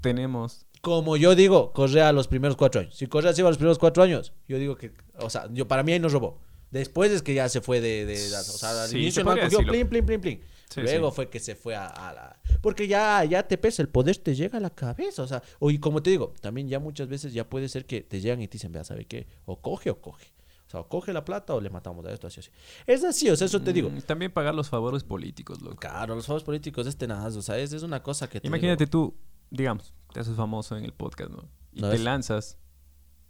tenemos... 0.00 0.66
Como 0.80 1.16
yo 1.16 1.34
digo, 1.34 1.72
Correa 1.72 2.10
a 2.10 2.12
los 2.12 2.28
primeros 2.28 2.56
cuatro 2.58 2.82
años. 2.82 2.94
Si 2.94 3.06
Correa 3.06 3.32
se 3.32 3.40
iba 3.40 3.48
a 3.48 3.52
los 3.52 3.56
primeros 3.56 3.78
cuatro 3.78 4.02
años, 4.02 4.34
yo 4.46 4.58
digo 4.58 4.76
que, 4.76 4.92
o 5.18 5.30
sea, 5.30 5.48
yo 5.50 5.66
para 5.66 5.82
mí 5.82 5.92
ahí 5.92 5.98
nos 6.00 6.12
robó. 6.12 6.40
Después 6.70 7.10
es 7.10 7.22
que 7.22 7.32
ya 7.32 7.48
se 7.48 7.62
fue 7.62 7.80
de, 7.80 8.04
de- 8.04 8.28
de- 8.28 8.36
o 8.36 8.42
sea, 8.42 8.82
al 8.82 8.88
Sí, 8.90 8.98
inicio 8.98 9.22
se 9.22 9.24
podría 9.24 9.44
cogió 9.44 9.60
plin, 9.66 9.88
plin, 9.88 10.04
plin, 10.04 10.20
plin. 10.20 10.40
Sí, 10.74 10.80
Luego 10.82 11.10
sí. 11.10 11.16
fue 11.16 11.30
que 11.30 11.38
se 11.40 11.54
fue 11.54 11.76
a, 11.76 11.86
a 11.86 12.12
la... 12.12 12.40
Porque 12.60 12.88
ya, 12.88 13.24
ya 13.24 13.46
te 13.46 13.56
pesa, 13.58 13.80
el 13.82 13.88
poder 13.88 14.16
te 14.16 14.34
llega 14.34 14.58
a 14.58 14.60
la 14.60 14.70
cabeza, 14.70 15.22
o 15.22 15.26
sea, 15.26 15.42
o 15.60 15.70
y 15.70 15.78
como 15.78 16.02
te 16.02 16.10
digo, 16.10 16.32
también 16.40 16.68
ya 16.68 16.80
muchas 16.80 17.08
veces 17.08 17.32
ya 17.32 17.48
puede 17.48 17.68
ser 17.68 17.86
que 17.86 18.00
te 18.02 18.20
llegan 18.20 18.40
y 18.42 18.48
te 18.48 18.54
dicen, 18.54 18.72
vea, 18.72 18.82
¿sabe 18.84 19.04
qué? 19.04 19.26
O 19.44 19.60
coge 19.60 19.90
o 19.90 20.00
coge. 20.00 20.32
O 20.66 20.70
sea, 20.70 20.80
o 20.80 20.88
coge 20.88 21.12
la 21.12 21.24
plata 21.24 21.54
o 21.54 21.60
le 21.60 21.70
matamos 21.70 22.04
a 22.06 22.12
esto, 22.12 22.26
así, 22.26 22.40
así. 22.40 22.50
Es 22.86 23.04
así, 23.04 23.28
o 23.30 23.36
sea, 23.36 23.46
eso 23.46 23.60
te 23.60 23.72
digo. 23.72 23.90
Mm, 23.90 24.00
También 24.00 24.32
pagar 24.32 24.54
los 24.54 24.68
favores 24.68 25.04
políticos, 25.04 25.60
loco. 25.62 25.76
Claro, 25.76 26.14
los 26.16 26.26
favores 26.26 26.42
políticos 26.44 26.86
es 26.86 26.96
tenaz, 26.96 27.36
o 27.36 27.42
sea, 27.42 27.58
es, 27.58 27.72
es 27.72 27.82
una 27.82 28.02
cosa 28.02 28.28
que 28.28 28.40
te 28.40 28.48
Imagínate 28.48 28.86
digo, 28.86 28.90
tú, 28.90 29.14
digamos, 29.50 29.94
te 30.12 30.20
haces 30.20 30.34
famoso 30.34 30.76
en 30.76 30.84
el 30.84 30.92
podcast, 30.92 31.30
¿no? 31.30 31.48
Y 31.72 31.82
No 31.82 31.90
te 31.90 31.98
lanzas 31.98 32.56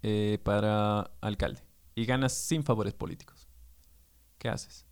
eh, 0.02 0.38
para 0.42 1.10
alcalde 1.20 1.60
y 1.96 2.06
ganas 2.06 2.32
sin 2.32 2.62
favores 2.62 2.94
políticos. 2.94 3.48
¿Qué 4.38 4.48
haces? 4.48 4.86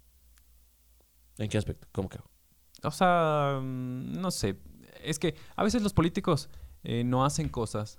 ¿En 1.38 1.48
qué 1.48 1.58
aspecto? 1.58 1.86
¿Cómo 1.92 2.08
que 2.08 2.18
hago? 2.18 2.30
O 2.82 2.90
sea, 2.90 3.60
mm, 3.62 4.20
no 4.20 4.30
sé. 4.30 4.56
Es 5.02 5.18
que 5.18 5.34
a 5.56 5.64
veces 5.64 5.82
los 5.82 5.92
políticos 5.92 6.48
eh, 6.84 7.04
no 7.04 7.24
hacen 7.24 7.48
cosas 7.48 7.98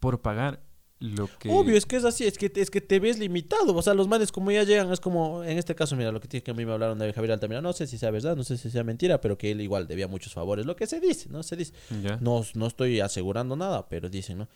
por 0.00 0.20
pagar 0.20 0.62
lo 0.98 1.28
que... 1.38 1.50
Obvio, 1.50 1.76
es 1.76 1.84
que 1.84 1.96
es 1.96 2.04
así, 2.04 2.24
es 2.24 2.38
que, 2.38 2.50
es 2.54 2.70
que 2.70 2.80
te 2.80 2.98
ves 3.00 3.18
limitado. 3.18 3.74
O 3.74 3.82
sea, 3.82 3.94
los 3.94 4.08
manes 4.08 4.32
como 4.32 4.50
ya 4.50 4.64
llegan, 4.64 4.90
es 4.92 5.00
como, 5.00 5.44
en 5.44 5.58
este 5.58 5.74
caso, 5.74 5.94
mira, 5.96 6.10
lo 6.10 6.20
que, 6.20 6.42
que 6.42 6.50
a 6.50 6.54
mí 6.54 6.64
me 6.64 6.72
hablaron 6.72 6.98
de 6.98 7.12
Javier 7.12 7.32
Altamira, 7.32 7.60
no 7.60 7.72
sé 7.72 7.86
si 7.86 7.98
sea 7.98 8.10
verdad, 8.10 8.36
no 8.36 8.44
sé 8.44 8.56
si 8.56 8.70
sea 8.70 8.84
mentira, 8.84 9.20
pero 9.20 9.36
que 9.36 9.50
él 9.50 9.60
igual 9.60 9.86
debía 9.86 10.08
muchos 10.08 10.32
favores. 10.32 10.64
Lo 10.64 10.74
que 10.74 10.86
se 10.86 11.00
dice, 11.00 11.28
¿no? 11.28 11.42
Se 11.42 11.56
dice. 11.56 11.74
No, 12.20 12.42
no 12.54 12.66
estoy 12.66 13.00
asegurando 13.00 13.56
nada, 13.56 13.88
pero 13.88 14.08
dicen, 14.08 14.38
¿no? 14.38 14.48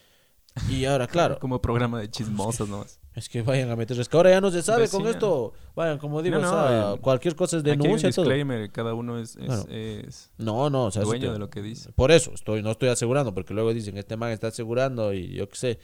Y 0.68 0.84
ahora, 0.84 1.06
claro, 1.06 1.38
Como 1.38 1.60
programa 1.62 2.00
de 2.00 2.10
chismosos 2.10 2.68
nomás. 2.68 2.98
es 3.14 3.28
que 3.28 3.42
vayan 3.42 3.70
a 3.70 3.76
meter, 3.76 3.98
es 4.00 4.08
que 4.08 4.16
ahora 4.16 4.30
ya 4.30 4.40
no 4.40 4.50
se 4.50 4.62
sabe 4.62 4.88
con 4.88 5.06
esto. 5.06 5.52
Vayan, 5.76 5.98
como 5.98 6.22
digo, 6.22 6.38
No, 6.38 6.48
o 6.50 6.52
no, 6.52 6.68
sea, 6.94 7.00
cualquier 7.00 7.36
cosa 7.36 7.56
es 7.56 7.60
Aquí 7.62 7.70
hay 7.70 7.76
un 7.76 7.82
denuncia 7.82 8.08
y 8.08 8.12
todo. 8.12 8.24
disclaimer, 8.24 8.70
cada 8.72 8.94
uno 8.94 9.18
es, 9.18 9.36
es- 9.36 9.44
Claro. 9.46 9.64
es 9.70 10.30
No, 10.38 10.68
no, 10.70 10.86
o 10.86 10.90
sea, 10.90 11.02
dueño 11.02 11.28
te- 11.28 11.32
de 11.34 11.38
lo 11.38 11.50
que 11.50 11.62
dice. 11.62 11.92
Por 11.92 12.10
eso, 12.10 12.32
estoy, 12.34 12.62
no 12.62 12.70
estoy 12.72 12.88
asegurando, 12.88 13.32
porque 13.32 13.54
luego 13.54 13.72
dicen, 13.72 13.96
este 13.96 14.16
man 14.16 14.30
está 14.32 14.48
asegurando 14.48 15.12
y 15.14 15.28
yo 15.34 15.48
qué 15.48 15.56
sé. 15.56 15.78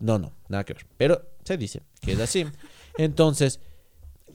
No, 0.00 0.18
no, 0.18 0.32
nada 0.48 0.64
que 0.64 0.74
ver. 0.74 0.86
Pero 0.96 1.22
se 1.44 1.56
dice 1.56 1.82
que 2.00 2.12
es 2.12 2.20
así. 2.20 2.44
Entonces, 2.98 3.60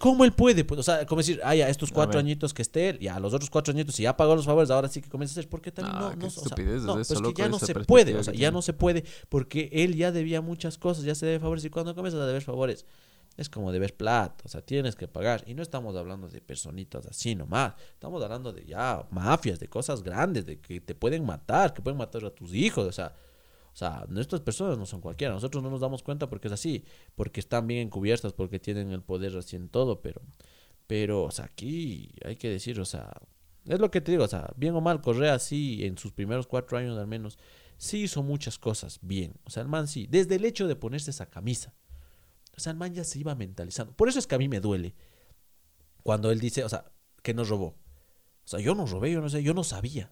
¿Cómo 0.04 0.26
él 0.26 0.34
puede? 0.34 0.66
Pues, 0.66 0.82
o 0.82 0.84
sea, 0.84 1.06
como 1.06 1.20
decir, 1.22 1.40
ah, 1.46 1.56
ya, 1.56 1.70
estos 1.70 1.90
cuatro 1.90 2.20
añitos 2.20 2.54
que 2.54 2.62
esté 2.62 2.90
él, 2.90 3.00
ya, 3.00 3.18
los 3.22 3.34
otros 3.34 3.50
cuatro 3.50 3.72
añitos, 3.72 3.96
si 3.96 4.04
ya 4.04 4.18
pagó 4.18 4.36
los 4.36 4.44
favores, 4.44 4.70
ahora 4.70 4.90
sí 4.90 5.02
que 5.02 5.10
comienza 5.10 5.32
a 5.32 5.36
hacer, 5.40 5.50
¿por 5.50 5.62
qué 5.62 5.72
también 5.72 5.96
Ah, 5.96 6.02
no? 6.02 6.10
qué 6.10 6.18
no 6.18 6.28
o 6.28 6.30
sea, 6.30 6.42
no, 6.82 7.00
es 7.00 7.08
que 7.08 7.34
ya 7.34 7.48
no 7.48 7.58
se 7.58 7.74
puede, 7.74 8.14
o 8.18 8.22
sea, 8.22 8.34
ya 8.34 8.52
no 8.52 8.62
se 8.62 8.74
puede, 8.74 9.06
porque 9.30 9.70
él 9.72 9.96
ya 9.96 10.12
debía 10.12 10.42
muchas 10.42 10.78
cosas, 10.78 11.06
ya 11.06 11.16
se 11.16 11.26
debe 11.26 11.40
favores, 11.40 11.64
y 11.64 11.70
cuando 11.70 11.96
comienzas 11.96 12.20
a 12.20 12.26
deber 12.26 12.42
favores, 12.42 12.86
es 13.38 13.50
como 13.50 13.72
deber 13.72 13.96
plata, 13.96 14.44
o 14.44 14.50
sea, 14.50 14.62
tienes 14.62 14.98
que 14.98 15.08
pagar, 15.08 15.46
y 15.48 15.54
no 15.54 15.64
estamos 15.64 15.96
hablando 15.96 16.28
de 16.28 16.42
personitas 16.42 17.06
así 17.06 17.34
nomás, 17.34 17.76
estamos 17.94 18.22
hablando 18.22 18.52
de 18.52 18.66
ya 18.66 19.08
mafias, 19.10 19.58
de 19.58 19.70
cosas 19.70 20.04
grandes, 20.04 20.46
de 20.46 20.60
que 20.60 20.82
te 20.82 20.96
pueden 20.96 21.26
matar, 21.26 21.74
que 21.74 21.82
pueden 21.82 21.98
matar 21.98 22.26
a 22.26 22.30
tus 22.30 22.54
hijos, 22.54 22.86
o 22.86 22.92
sea, 22.92 23.16
o 23.74 23.76
sea, 23.76 24.06
nuestras 24.08 24.42
personas 24.42 24.78
no 24.78 24.86
son 24.86 25.02
cualquiera. 25.02 25.34
Nosotros 25.34 25.64
no 25.64 25.72
nos 25.72 25.82
damos 25.82 26.04
cuenta 26.04 26.30
porque 26.30 26.48
es 26.48 26.54
así, 26.54 26.86
porque 27.16 27.40
están 27.40 27.66
bien 27.66 27.88
encubiertas, 27.88 28.32
porque 28.32 28.60
tienen 28.60 28.92
el 28.92 29.02
poder 29.02 29.36
así 29.36 29.56
en 29.56 29.68
todo, 29.68 30.02
pero, 30.02 30.22
pero, 30.86 31.24
o 31.24 31.32
sea, 31.32 31.46
aquí 31.46 32.14
hay 32.24 32.36
que 32.36 32.50
decir, 32.50 32.80
o 32.80 32.86
sea, 32.86 33.12
es 33.66 33.80
lo 33.80 33.90
que 33.90 34.00
te 34.00 34.12
digo, 34.12 34.26
o 34.26 34.28
sea, 34.28 34.54
bien 34.58 34.76
o 34.76 34.82
mal, 34.82 35.02
Correa 35.02 35.40
sí, 35.40 35.84
en 35.86 35.98
sus 35.98 36.12
primeros 36.12 36.46
cuatro 36.46 36.78
años 36.78 36.98
al 37.00 37.08
menos, 37.08 37.40
sí 37.78 38.04
hizo 38.04 38.22
muchas 38.22 38.60
cosas 38.60 39.00
bien. 39.02 39.34
O 39.44 39.50
sea, 39.50 39.64
el 39.64 39.70
man 39.70 39.88
sí, 39.88 40.08
desde 40.08 40.36
el 40.36 40.46
hecho 40.46 40.68
de 40.68 40.76
ponerse 40.76 41.10
esa 41.10 41.26
camisa, 41.26 41.74
o 42.56 42.60
sea, 42.60 42.72
el 42.72 42.78
man 42.78 42.94
ya 42.94 43.04
se 43.04 43.18
iba 43.18 43.34
mentalizando. 43.34 43.94
Por 43.94 44.08
eso 44.08 44.20
es 44.20 44.28
que 44.28 44.36
a 44.36 44.38
mí 44.38 44.48
me 44.48 44.60
duele 44.60 44.94
cuando 46.04 46.30
él 46.30 46.40
dice, 46.40 46.64
o 46.64 46.70
sea, 46.70 46.92
que 47.24 47.34
nos 47.34 47.50
robó. 47.50 47.76
O 48.46 48.48
sea, 48.48 48.60
yo 48.60 48.76
no 48.76 48.86
robé, 48.86 49.12
yo 49.12 49.22
no 49.22 49.30
sé, 49.30 49.42
yo 49.42 49.56
no 49.56 49.64
sabía. 49.64 50.12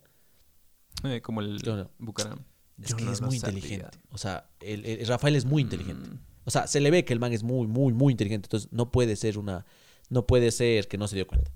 Eh, 1.03 1.21
como 1.21 1.41
el 1.41 1.57
no. 1.57 1.91
Bucaram. 1.99 2.43
Es 2.81 2.89
Yo 2.89 2.97
que 2.97 3.03
no 3.05 3.11
es 3.13 3.21
muy 3.21 3.37
sabía. 3.39 3.57
inteligente. 3.59 3.97
O 4.11 4.17
sea, 4.17 4.49
el, 4.59 4.85
el- 4.85 5.07
Rafael 5.07 5.35
es 5.35 5.45
muy 5.45 5.61
inteligente. 5.61 6.09
Mm. 6.09 6.19
O 6.45 6.51
sea, 6.51 6.67
se 6.67 6.79
le 6.79 6.89
ve 6.91 7.05
que 7.05 7.13
el 7.13 7.19
man 7.19 7.33
es 7.33 7.43
muy, 7.43 7.67
muy, 7.67 7.93
muy 7.93 8.11
inteligente. 8.11 8.47
Entonces, 8.47 8.69
no 8.71 8.91
puede 8.91 9.15
ser 9.15 9.37
una. 9.37 9.65
No 10.09 10.25
puede 10.27 10.51
ser 10.51 10.87
que 10.87 10.97
no 10.97 11.07
se 11.07 11.15
dio 11.15 11.27
cuenta. 11.27 11.51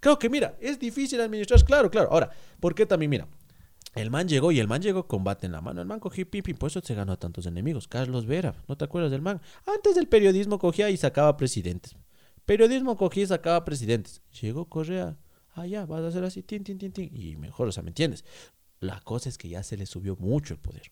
Creo 0.00 0.18
que, 0.18 0.28
mira, 0.28 0.56
es 0.60 0.78
difícil 0.78 1.20
administrar. 1.20 1.64
Claro, 1.64 1.90
claro. 1.90 2.10
Ahora, 2.12 2.30
¿por 2.60 2.74
qué 2.74 2.84
también? 2.84 3.10
Mira, 3.10 3.28
el 3.94 4.10
man 4.10 4.28
llegó 4.28 4.52
y 4.52 4.58
el 4.58 4.68
man 4.68 4.82
llegó 4.82 5.06
con 5.06 5.24
bate 5.24 5.46
en 5.46 5.52
la 5.52 5.60
mano. 5.62 5.80
El 5.80 5.86
man 5.86 6.00
cogió 6.00 6.28
pim, 6.28 6.42
pim, 6.42 6.56
por 6.56 6.68
eso 6.68 6.80
se 6.82 6.94
ganó 6.94 7.12
a 7.12 7.16
tantos 7.16 7.46
enemigos. 7.46 7.88
Carlos 7.88 8.26
Vera, 8.26 8.54
¿no 8.68 8.76
te 8.76 8.84
acuerdas 8.84 9.10
del 9.12 9.22
man? 9.22 9.40
Antes 9.66 9.94
del 9.94 10.08
periodismo 10.08 10.58
cogía 10.58 10.90
y 10.90 10.96
sacaba 10.96 11.36
presidentes. 11.36 11.96
Periodismo 12.44 12.96
cogía 12.98 13.22
y 13.22 13.26
sacaba 13.26 13.64
presidentes. 13.64 14.20
Llegó 14.42 14.68
Correa. 14.68 15.16
Ah, 15.54 15.66
ya, 15.66 15.86
vas 15.86 16.02
a 16.02 16.08
hacer 16.08 16.24
así, 16.24 16.42
tin, 16.42 16.64
tin, 16.64 16.76
tin, 16.76 16.92
tin. 16.92 17.10
Y 17.16 17.36
mejor, 17.36 17.68
o 17.68 17.72
sea, 17.72 17.82
¿me 17.82 17.90
entiendes? 17.90 18.24
La 18.80 19.00
cosa 19.00 19.28
es 19.28 19.38
que 19.38 19.48
ya 19.48 19.62
se 19.62 19.76
le 19.76 19.86
subió 19.86 20.16
mucho 20.16 20.54
el 20.54 20.60
poder. 20.60 20.90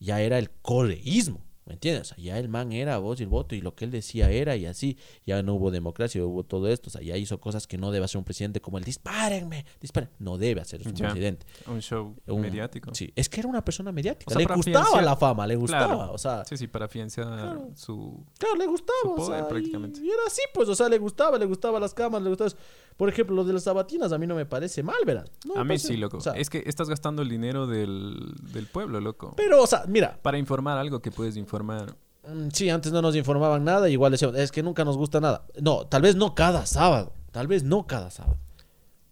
Ya 0.00 0.20
era 0.20 0.38
el 0.38 0.50
correísmo. 0.50 1.44
¿Me 1.64 1.74
entiendes? 1.74 2.10
O 2.10 2.14
sea, 2.16 2.16
ya 2.24 2.38
el 2.40 2.48
man 2.48 2.72
era 2.72 2.98
voz 2.98 3.20
y 3.20 3.22
el 3.22 3.28
voto 3.28 3.54
y 3.54 3.60
lo 3.60 3.76
que 3.76 3.84
él 3.84 3.92
decía 3.92 4.28
era 4.30 4.56
y 4.56 4.66
así. 4.66 4.98
Ya 5.24 5.40
no 5.44 5.54
hubo 5.54 5.70
democracia, 5.70 6.22
hubo 6.24 6.42
todo 6.42 6.66
esto. 6.66 6.88
O 6.88 6.90
sea, 6.90 7.02
ya 7.02 7.16
hizo 7.16 7.38
cosas 7.38 7.68
que 7.68 7.78
no 7.78 7.92
debe 7.92 8.04
hacer 8.04 8.18
un 8.18 8.24
presidente 8.24 8.60
como 8.60 8.78
el 8.78 8.84
dispárenme, 8.84 9.64
disparen. 9.80 10.10
No 10.18 10.38
debe 10.38 10.60
hacer 10.60 10.84
un 10.84 10.92
presidente. 10.92 11.46
Un 11.68 11.80
show 11.80 12.16
Un- 12.26 12.40
mediático. 12.40 12.92
Sí, 12.96 13.12
es 13.14 13.28
que 13.28 13.38
era 13.38 13.48
una 13.48 13.64
persona 13.64 13.92
mediática. 13.92 14.28
O 14.28 14.36
sea, 14.36 14.40
le 14.46 14.52
gustaba 14.56 14.84
financiar- 14.86 15.04
la 15.04 15.16
fama, 15.16 15.46
le 15.46 15.54
gustaba. 15.54 15.94
Claro. 15.94 16.12
O 16.12 16.18
sea, 16.18 16.44
Sí, 16.46 16.56
sí, 16.56 16.66
para 16.66 16.86
afianzar 16.86 17.26
Claro. 17.26 17.70
su... 17.76 18.26
Claro, 18.38 18.56
le 18.56 18.66
gustaba, 18.66 18.98
Su 19.04 19.10
o 19.12 19.14
poder, 19.14 19.38
sea, 19.38 19.48
prácticamente. 19.48 20.00
Y, 20.00 20.08
era 20.08 20.22
así, 20.26 20.42
pues, 20.52 20.68
o 20.68 20.74
sea, 20.74 20.88
le 20.88 20.98
gustaba, 20.98 21.38
le 21.38 21.46
gustaba 21.46 21.78
las 21.78 21.94
camas, 21.94 22.20
le 22.22 22.28
gustaba. 22.28 22.48
eso. 22.48 22.56
Por 22.96 23.08
ejemplo, 23.08 23.34
lo 23.36 23.44
de 23.44 23.52
las 23.54 23.64
sabatinas 23.64 24.12
a 24.12 24.18
mí 24.18 24.26
no 24.26 24.34
me 24.34 24.46
parece 24.46 24.82
mal, 24.82 24.96
¿verdad? 25.06 25.26
No 25.46 25.54
A 25.56 25.64
mí 25.64 25.68
parece- 25.68 25.88
sí, 25.88 25.96
loco. 25.96 26.18
o 26.18 26.20
sea, 26.20 26.32
es 26.34 26.50
que 26.50 26.62
estás 26.66 26.88
gastando 26.88 27.22
el 27.22 27.28
dinero 27.28 27.66
del, 27.66 28.34
del 28.52 28.66
pueblo, 28.66 29.00
loco. 29.00 29.34
Pero, 29.36 29.62
o 29.62 29.66
sea, 29.66 29.84
mira, 29.88 30.18
Para 30.22 30.38
informar 30.38 30.78
algo 30.78 31.00
que 31.00 31.10
puedes 31.10 31.36
informar. 31.36 31.94
mm, 32.28 32.48
sí, 32.52 32.68
antes 32.70 32.92
no 32.92 33.02
nos 33.02 33.16
informaban 33.16 33.64
nada, 33.64 33.88
igual 33.88 34.12
decíamos, 34.12 34.36
es 34.36 34.52
que 34.52 34.62
nunca 34.62 34.84
nos 34.84 34.96
gusta 34.96 35.20
nada. 35.20 35.44
No, 35.60 35.86
tal 35.86 36.02
vez 36.02 36.14
no 36.16 36.34
cada 36.34 36.66
sábado, 36.66 37.12
tal 37.30 37.46
vez 37.46 37.64
no 37.64 37.86
cada 37.86 38.10
sábado. 38.10 38.36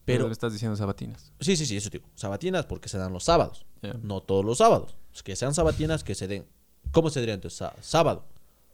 Pero 0.04 0.18
Pero, 0.20 0.26
le 0.28 0.32
estás 0.32 0.52
diciendo 0.52 0.76
sabatinas. 0.76 1.32
sí, 1.40 1.56
sí, 1.56 1.66
sí, 1.66 1.76
eso 1.76 1.88
digo, 1.90 2.04
sabatinas 2.14 2.66
porque 2.66 2.88
se 2.88 2.98
dan 2.98 3.12
los 3.12 3.24
sábados, 3.24 3.64
no 4.02 4.20
todos 4.20 4.44
los 4.44 4.58
sábados. 4.58 4.96
Que 5.24 5.36
sean 5.36 5.54
sabatinas 5.54 6.02
que 6.04 6.14
se 6.14 6.26
den. 6.28 6.46
¿Cómo 6.92 7.10
se 7.10 7.20
diría 7.20 7.34
entonces? 7.34 7.58
Sá- 7.58 7.74
Sábado. 7.80 8.24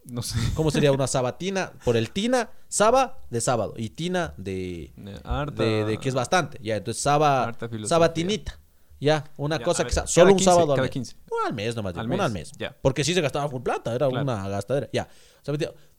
No 0.09 0.22
sé. 0.22 0.38
¿Cómo 0.54 0.70
sería 0.70 0.92
una 0.92 1.07
sabatina 1.09 1.72
por 1.84 1.96
el 1.96 2.11
tina, 2.11 2.50
saba 2.68 3.18
de 3.30 3.40
sábado 3.40 3.74
y 3.76 3.90
tina 3.90 4.34
de 4.36 4.92
Harta... 5.24 5.62
de, 5.62 5.84
de 5.84 5.98
que 5.98 6.09
es 6.09 6.14
bastante. 6.14 6.59
Ya, 6.62 6.76
entonces 6.76 7.02
saba, 7.02 7.52
sabatinita. 7.84 8.59
Ya, 8.98 9.24
una 9.36 9.59
Ya, 9.59 9.64
cosa 9.64 9.84
que 9.84 9.92
cada 9.92 10.07
solo 10.07 10.30
un 10.32 10.36
15, 10.38 10.44
sábado 10.50 10.72
al 10.72 10.76
cada 10.76 10.82
mes. 10.86 10.90
15. 10.90 11.16
No, 11.30 11.46
al 11.46 11.54
mes 11.54 11.76
nomás, 11.76 11.96
Al 11.96 12.11
una 12.11 12.24
al 12.24 12.32
mes, 12.32 12.50
mes. 12.52 12.59
ya. 12.59 12.74
Porque 12.80 13.04
sí 13.04 13.12
se 13.12 13.20
gastaba 13.20 13.48
full 13.48 13.61
plata, 13.62 13.94
era 13.94 14.09
Claro. 14.09 14.22
una 14.24 14.48
gastadera. 14.48 14.88
Ya. 14.92 15.07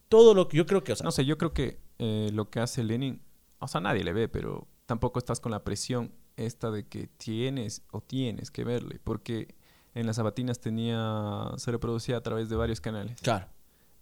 Todo 0.09 0.33
lo 0.33 0.47
que 0.47 0.57
yo 0.57 0.65
creo 0.65 0.83
que, 0.83 0.93
o 0.93 0.95
sea, 0.95 1.03
No 1.03 1.11
sé, 1.11 1.25
yo 1.25 1.37
creo 1.37 1.53
que 1.53 1.79
eh, 1.99 2.29
lo 2.33 2.49
que 2.49 2.59
hace 2.59 2.83
Lenin, 2.83 3.21
o 3.59 3.67
sea, 3.67 3.81
nadie 3.81 4.03
le 4.03 4.13
ve, 4.13 4.27
pero 4.29 4.67
tampoco 4.85 5.19
estás 5.19 5.39
con 5.39 5.51
la 5.51 5.63
presión 5.63 6.11
esta 6.37 6.71
de 6.71 6.87
que 6.87 7.07
tienes 7.17 7.81
o 7.91 8.01
tienes 8.01 8.51
que 8.51 8.63
verle, 8.63 8.99
porque 9.03 9.55
en 9.93 10.05
las 10.07 10.15
sabatinas 10.15 10.59
tenía, 10.59 11.51
se 11.57 11.71
reproducía 11.71 12.17
a 12.17 12.21
través 12.21 12.49
de 12.49 12.55
varios 12.55 12.79
canales. 12.81 13.19
claro. 13.21 13.47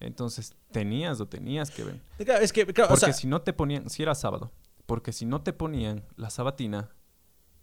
Entonces, 0.06 0.56
tenías 0.72 1.20
o 1.20 1.28
tenías 1.28 1.72
que 1.72 1.84
ver. 1.84 2.00
Es 2.18 2.54
que, 2.54 2.66
claro, 2.68 2.94
o 2.94 2.98
Porque 2.98 3.06
sea, 3.06 3.14
si 3.14 3.28
no 3.28 3.42
te 3.42 3.54
ponían, 3.54 3.90
si 3.90 4.04
era 4.04 4.16
sábado, 4.16 4.52
porque 4.86 5.12
si 5.12 5.26
no 5.26 5.42
te 5.42 5.54
ponían 5.54 6.04
la 6.16 6.30
sabatina, 6.30 6.90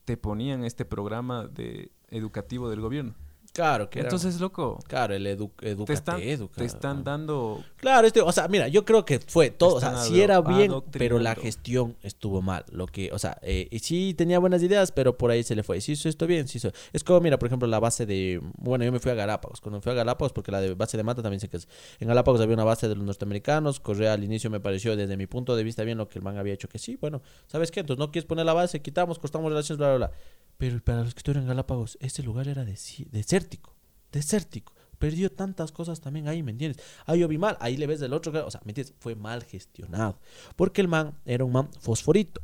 te 0.05 0.17
ponían 0.17 0.65
este 0.65 0.85
programa 0.85 1.47
de 1.47 1.93
educativo 2.09 2.69
del 2.69 2.81
gobierno. 2.81 3.15
Claro, 3.53 3.89
que 3.91 4.01
era- 4.01 4.09
Entonces, 4.09 4.41
loco, 4.41 4.79
claro, 4.89 5.15
el 5.15 5.27
edu, 5.27 5.51
te 5.85 5.93
están, 5.93 6.21
educa. 6.21 6.57
te 6.57 6.65
están 6.65 7.05
dando 7.05 7.63
Claro, 7.77 8.07
este, 8.07 8.21
o 8.21 8.31
sea, 8.33 8.49
mira, 8.49 8.69
yo 8.69 8.85
creo 8.85 9.05
que 9.05 9.19
fue 9.19 9.51
todo, 9.51 9.75
o 9.77 9.81
sea, 9.81 9.97
sí 9.97 10.21
era 10.23 10.41
bien, 10.41 10.71
pero 10.93 11.19
la 11.19 11.35
gestión 11.43 11.97
estuvo 12.03 12.41
mal. 12.43 12.65
Lo 12.71 12.87
que, 12.87 13.11
o 13.13 13.19
sea, 13.19 13.39
eh, 13.43 13.67
y 13.71 13.81
sí 13.81 14.15
tenía 14.15 14.39
buenas 14.39 14.63
ideas, 14.63 14.93
pero 14.93 15.19
por 15.19 15.31
ahí 15.31 15.43
se 15.43 15.55
le 15.57 15.63
fue. 15.63 15.81
Sí 15.81 15.93
hizo 15.93 16.09
esto 16.09 16.27
bien, 16.27 16.47
sí 16.49 16.59
hizo. 16.59 16.71
Es 16.93 17.03
como, 17.05 17.21
mira, 17.21 17.39
por 17.39 17.49
ejemplo, 17.49 17.67
la 17.69 17.81
base 17.81 18.07
de, 18.07 18.41
bueno, 18.59 18.85
yo 18.85 18.93
me 18.93 19.01
fui 19.01 19.11
a 19.11 19.15
Galápagos. 19.15 19.61
Cuando 19.61 19.79
me 19.79 19.83
fui 19.83 19.91
a 19.93 19.95
Galápagos, 19.97 20.33
porque 20.33 20.53
la 20.53 20.61
de 20.61 20.75
base 20.75 20.97
de 20.97 21.03
Mata 21.03 21.23
también 21.23 21.41
sé 21.41 21.49
que 21.49 21.57
es. 21.57 21.67
En 21.99 22.09
Galápagos 22.09 22.41
había 22.41 22.55
una 22.55 22.65
base 22.65 22.89
de 22.89 22.95
los 22.95 23.05
norteamericanos. 23.05 23.81
Correa 23.81 24.13
al 24.13 24.23
inicio 24.25 24.49
me 24.49 24.61
pareció, 24.61 24.95
desde 24.97 25.17
mi 25.17 25.27
punto 25.27 25.57
de 25.57 25.65
vista, 25.65 25.83
bien 25.83 25.99
lo 25.99 26.09
que 26.09 26.19
el 26.21 26.25
man 26.25 26.39
había 26.39 26.55
hecho. 26.55 26.69
Que 26.69 26.79
sí, 26.79 26.97
bueno, 27.01 27.21
¿sabes 27.49 27.71
qué? 27.73 27.81
Entonces 27.81 27.99
no 27.99 28.11
quieres 28.13 28.27
poner 28.29 28.47
la 28.47 28.53
base, 28.55 28.81
quitamos, 28.81 29.19
cortamos 29.19 29.51
relaciones, 29.51 29.79
bla, 29.79 29.89
bla, 29.97 29.97
bla. 30.07 30.17
Pero 30.63 30.79
para 30.81 31.03
los 31.03 31.13
que 31.13 31.19
estuvieron 31.19 31.43
en 31.43 31.49
Galápagos, 31.49 31.99
ese 32.01 32.23
lugar 32.23 32.47
era 32.47 32.65
desértico, 32.65 33.75
desértico. 34.13 34.73
Perdió 35.01 35.29
tantas 35.33 35.73
cosas 35.73 36.01
también 36.01 36.29
ahí, 36.29 36.45
¿me 36.45 36.53
entiendes? 36.53 36.81
Ahí 37.05 37.19
yo 37.19 37.27
vi 37.27 37.37
mal, 37.37 37.57
ahí 37.59 37.77
le 37.77 37.89
ves 37.89 37.99
del 37.99 38.13
otro, 38.13 38.31
o 38.47 38.51
sea, 38.53 38.61
¿me 38.65 38.71
entiendes? 38.71 38.95
Fue 39.01 39.17
mal 39.17 39.43
gestionado. 39.43 40.21
Porque 40.55 40.81
el 40.81 40.87
man 40.87 41.19
era 41.25 41.45
un 41.45 41.51
man 41.51 41.69
fosforito, 41.81 42.41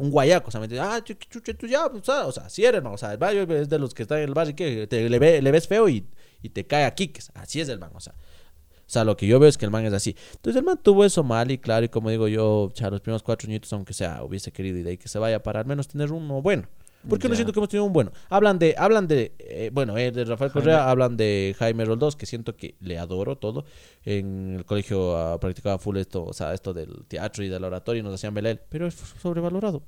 un 0.00 0.10
guayaco, 0.10 0.48
o 0.48 0.50
sea, 0.50 0.58
¿me 0.58 0.66
entiendes? 0.66 0.90
Ah, 0.92 1.04
chu- 1.04 1.14
chuche, 1.30 1.54
tú 1.54 1.68
ya, 1.68 1.88
pues, 1.88 2.08
ah, 2.08 2.26
o 2.26 2.32
sea, 2.32 2.48
sí 2.50 2.64
eres, 2.64 2.82
man, 2.82 2.94
o 2.94 2.98
sea, 2.98 3.12
el 3.12 3.18
barrio 3.18 3.42
es 3.56 3.68
de 3.68 3.78
los 3.78 3.94
que 3.94 4.02
están 4.02 4.18
en 4.18 4.24
el 4.24 4.34
barrio 4.34 4.56
que 4.56 4.88
te, 4.88 5.08
le, 5.08 5.18
ve- 5.20 5.40
le 5.40 5.50
ves 5.52 5.68
feo 5.68 5.88
y, 5.88 6.04
y 6.42 6.48
te 6.48 6.66
cae 6.66 6.84
a 6.84 6.92
quiques. 6.96 7.30
Así 7.34 7.60
es 7.60 7.68
el 7.68 7.78
man, 7.78 7.92
o 7.94 8.00
sea. 8.00 8.14
O 8.14 8.90
sea, 8.92 9.04
lo 9.04 9.16
que 9.16 9.28
yo 9.28 9.38
veo 9.38 9.48
es 9.48 9.56
que 9.56 9.64
el 9.66 9.70
man 9.70 9.86
es 9.86 9.92
así. 9.92 10.16
Entonces 10.34 10.56
el 10.58 10.64
man 10.64 10.80
tuvo 10.82 11.04
eso 11.04 11.22
mal 11.22 11.52
y 11.52 11.58
claro, 11.58 11.86
y 11.86 11.88
como 11.88 12.10
digo 12.10 12.26
yo, 12.26 12.62
o 12.62 12.72
sea, 12.74 12.90
los 12.90 13.00
primeros 13.00 13.22
cuatro 13.22 13.46
añitos, 13.48 13.72
aunque 13.72 13.94
sea, 13.94 14.24
hubiese 14.24 14.50
querido 14.50 14.78
y 14.78 14.82
de 14.82 14.90
ahí 14.90 14.98
que 14.98 15.06
se 15.08 15.20
vaya 15.20 15.40
para 15.44 15.60
al 15.60 15.66
menos 15.66 15.86
tener 15.86 16.10
uno 16.10 16.42
bueno. 16.42 16.66
Porque 17.08 17.28
no 17.28 17.34
siento 17.34 17.52
que 17.52 17.58
hemos 17.58 17.68
tenido 17.68 17.84
un 17.84 17.92
bueno. 17.92 18.12
Hablan 18.28 18.58
de, 18.58 18.74
hablan 18.78 19.08
de, 19.08 19.32
eh, 19.38 19.70
bueno, 19.72 19.96
eh, 19.98 20.10
de 20.12 20.24
Rafael 20.24 20.50
Jaime. 20.50 20.64
Correa, 20.64 20.90
hablan 20.90 21.16
de 21.16 21.54
Jaime 21.58 21.84
Roldós, 21.84 22.16
que 22.16 22.26
siento 22.26 22.56
que 22.56 22.76
le 22.80 22.98
adoro 22.98 23.36
todo. 23.36 23.64
En 24.04 24.56
el 24.58 24.64
colegio 24.64 25.16
ah, 25.16 25.38
practicaba 25.40 25.78
full 25.78 25.96
esto, 25.96 26.24
o 26.24 26.32
sea, 26.32 26.54
esto 26.54 26.72
del 26.72 27.04
teatro 27.06 27.44
y 27.44 27.48
del 27.48 27.64
oratorio 27.64 28.00
y 28.00 28.02
nos 28.02 28.14
hacían 28.14 28.36
él, 28.38 28.60
pero 28.68 28.86
es 28.86 28.94
sobrevalorado. 28.94 29.82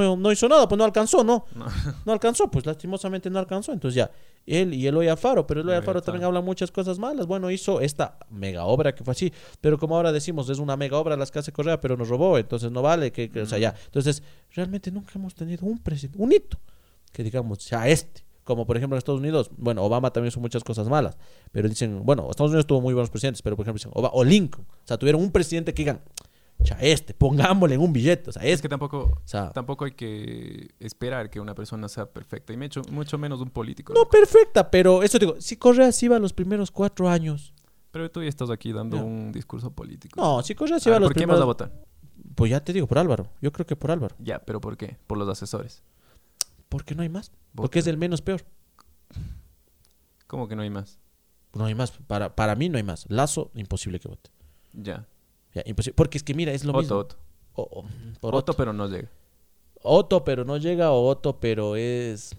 No, 0.00 0.16
no 0.16 0.32
hizo 0.32 0.48
nada, 0.48 0.66
pues 0.68 0.76
no 0.78 0.84
alcanzó, 0.84 1.22
¿no? 1.24 1.46
No. 1.54 1.66
No 2.04 2.12
alcanzó, 2.12 2.50
pues 2.50 2.66
lastimosamente 2.66 3.30
no 3.30 3.38
alcanzó. 3.38 3.72
Entonces 3.72 3.96
ya, 3.96 4.10
él 4.46 4.74
y 4.74 4.86
Eloy 4.86 5.08
Alfaro, 5.08 5.46
pero 5.46 5.60
Eloy 5.60 5.74
Alfaro 5.76 6.00
también 6.02 6.24
habla 6.26 6.40
muchas 6.40 6.70
cosas 6.70 6.98
malas. 6.98 7.26
Bueno, 7.26 7.50
hizo 7.50 7.80
esta 7.80 8.18
mega 8.30 8.64
obra 8.64 8.94
que 8.94 9.04
fue 9.04 9.12
así, 9.12 9.32
pero 9.60 9.78
como 9.78 9.96
ahora 9.96 10.12
decimos, 10.12 10.48
es 10.50 10.58
una 10.58 10.76
mega 10.76 10.98
obra 10.98 11.16
las 11.16 11.30
que 11.30 11.38
hace 11.38 11.52
Correa, 11.52 11.80
pero 11.80 11.96
nos 11.96 12.08
robó, 12.08 12.36
entonces 12.38 12.70
no 12.70 12.82
vale, 12.82 13.12
que, 13.12 13.30
que- 13.30 13.42
o 13.42 13.46
sea, 13.46 13.58
ya. 13.58 13.74
Entonces, 13.86 14.22
realmente 14.52 14.90
nunca 14.90 15.12
hemos 15.14 15.34
tenido 15.34 15.64
un 15.66 15.78
presidente, 15.78 16.22
un 16.22 16.32
hito, 16.32 16.58
que 17.12 17.22
digamos, 17.22 17.62
sea 17.62 17.88
este. 17.88 18.22
Como 18.44 18.66
por 18.66 18.76
ejemplo 18.76 18.94
en 18.96 18.98
Estados 18.98 19.20
Unidos, 19.20 19.50
bueno, 19.56 19.82
Obama 19.82 20.10
también 20.12 20.28
hizo 20.28 20.38
muchas 20.38 20.62
cosas 20.62 20.86
malas, 20.86 21.16
pero 21.50 21.66
dicen, 21.66 22.04
bueno, 22.04 22.28
Estados 22.30 22.50
Unidos 22.50 22.66
tuvo 22.66 22.82
muy 22.82 22.92
buenos 22.92 23.08
presidentes, 23.08 23.40
pero 23.40 23.56
por 23.56 23.64
ejemplo 23.64 23.78
dicen, 23.78 23.92
Oba- 23.94 24.10
o 24.12 24.22
Lincoln, 24.22 24.66
o 24.68 24.86
sea, 24.86 24.98
tuvieron 24.98 25.22
un 25.22 25.30
presidente 25.32 25.72
que 25.72 25.80
digan, 25.82 26.02
cha, 26.62 26.76
este, 26.80 27.12
pongámosle 27.14 27.74
en 27.74 27.80
un 27.82 27.92
billete, 27.92 28.30
o 28.30 28.32
sea, 28.32 28.42
Es 28.42 28.50
este. 28.54 28.62
que 28.62 28.68
tampoco, 28.70 28.98
O 29.22 29.22
sea, 29.26 29.50
tampoco 29.50 29.84
hay 29.84 29.92
que 29.92 30.70
esperar 30.80 31.28
que 31.30 31.40
una 31.40 31.54
persona 31.54 31.88
sea 31.88 32.06
perfecta 32.06 32.52
y 32.52 32.56
mucho, 32.56 32.82
mucho 32.90 33.18
menos 33.18 33.40
un 33.40 33.50
político. 33.50 33.92
no 33.92 34.00
loco. 34.00 34.10
perfecta, 34.10 34.70
pero 34.70 35.02
eso 35.02 35.18
digo, 35.18 35.40
si 35.40 35.56
Correa 35.56 35.92
sí 35.92 36.06
iba 36.06 36.18
los 36.18 36.32
primeros 36.32 36.70
cuatro 36.70 37.08
años, 37.08 37.52
Pero 37.90 38.10
tú 38.10 38.22
ya 38.22 38.28
estás 38.28 38.50
aquí 38.50 38.72
dando 38.72 38.96
un 39.04 39.30
discurso 39.32 39.70
político. 39.70 40.20
no, 40.20 40.42
si 40.42 40.54
Correa 40.54 40.78
sí 40.80 40.88
A 40.88 40.92
iba 40.92 40.94
ver, 40.96 41.00
los 41.02 41.08
¿Por 41.10 41.16
quién 41.16 41.28
vas 41.28 41.36
a 41.40 41.40
primeros, 41.42 41.46
votar? 41.70 42.34
pues 42.34 42.50
ya 42.50 42.60
te 42.64 42.72
digo, 42.72 42.86
por 42.86 42.98
Álvaro, 42.98 43.28
yo 43.42 43.52
creo 43.52 43.66
que 43.66 43.76
por 43.76 43.90
Álvaro, 43.90 44.14
Ya, 44.18 44.38
pero 44.38 44.60
¿por 44.60 44.76
qué? 44.76 44.96
Por 45.06 45.18
los 45.18 45.28
asesores. 45.28 45.82
porque 46.68 46.94
no 46.94 47.02
hay 47.02 47.08
más, 47.08 47.30
Vota. 47.30 47.62
porque 47.62 47.78
es 47.80 47.86
el 47.86 47.98
menos 47.98 48.22
peor. 48.22 48.42
¿Cómo 50.26 50.48
que 50.48 50.56
no 50.56 50.62
hay 50.62 50.70
más? 50.70 50.98
No 51.54 51.64
hay 51.66 51.74
más. 51.74 51.92
Para, 51.92 52.34
para 52.34 52.56
mí 52.56 52.68
no 52.68 52.78
hay 52.78 52.82
más. 52.82 53.06
Lazo, 53.08 53.52
imposible 53.54 54.00
que 54.00 54.08
vote. 54.08 54.30
Ya. 54.72 55.06
Ya, 55.54 55.62
imposible. 55.66 55.94
Porque 55.94 56.18
es 56.18 56.24
que 56.24 56.34
mira, 56.34 56.52
es 56.52 56.64
lo 56.64 56.72
Otto, 56.72 56.80
mismo. 56.80 56.96
Otto. 56.98 57.16
O- 57.54 57.62
o- 57.62 57.84
por 58.20 58.34
Otto, 58.34 58.52
Otto. 58.52 58.54
pero 58.54 58.72
no 58.72 58.88
llega. 58.88 59.08
Otto, 59.82 60.24
pero 60.24 60.44
no 60.44 60.56
llega, 60.56 60.90
o 60.92 61.06
Otto, 61.06 61.38
pero 61.40 61.76
es... 61.76 62.34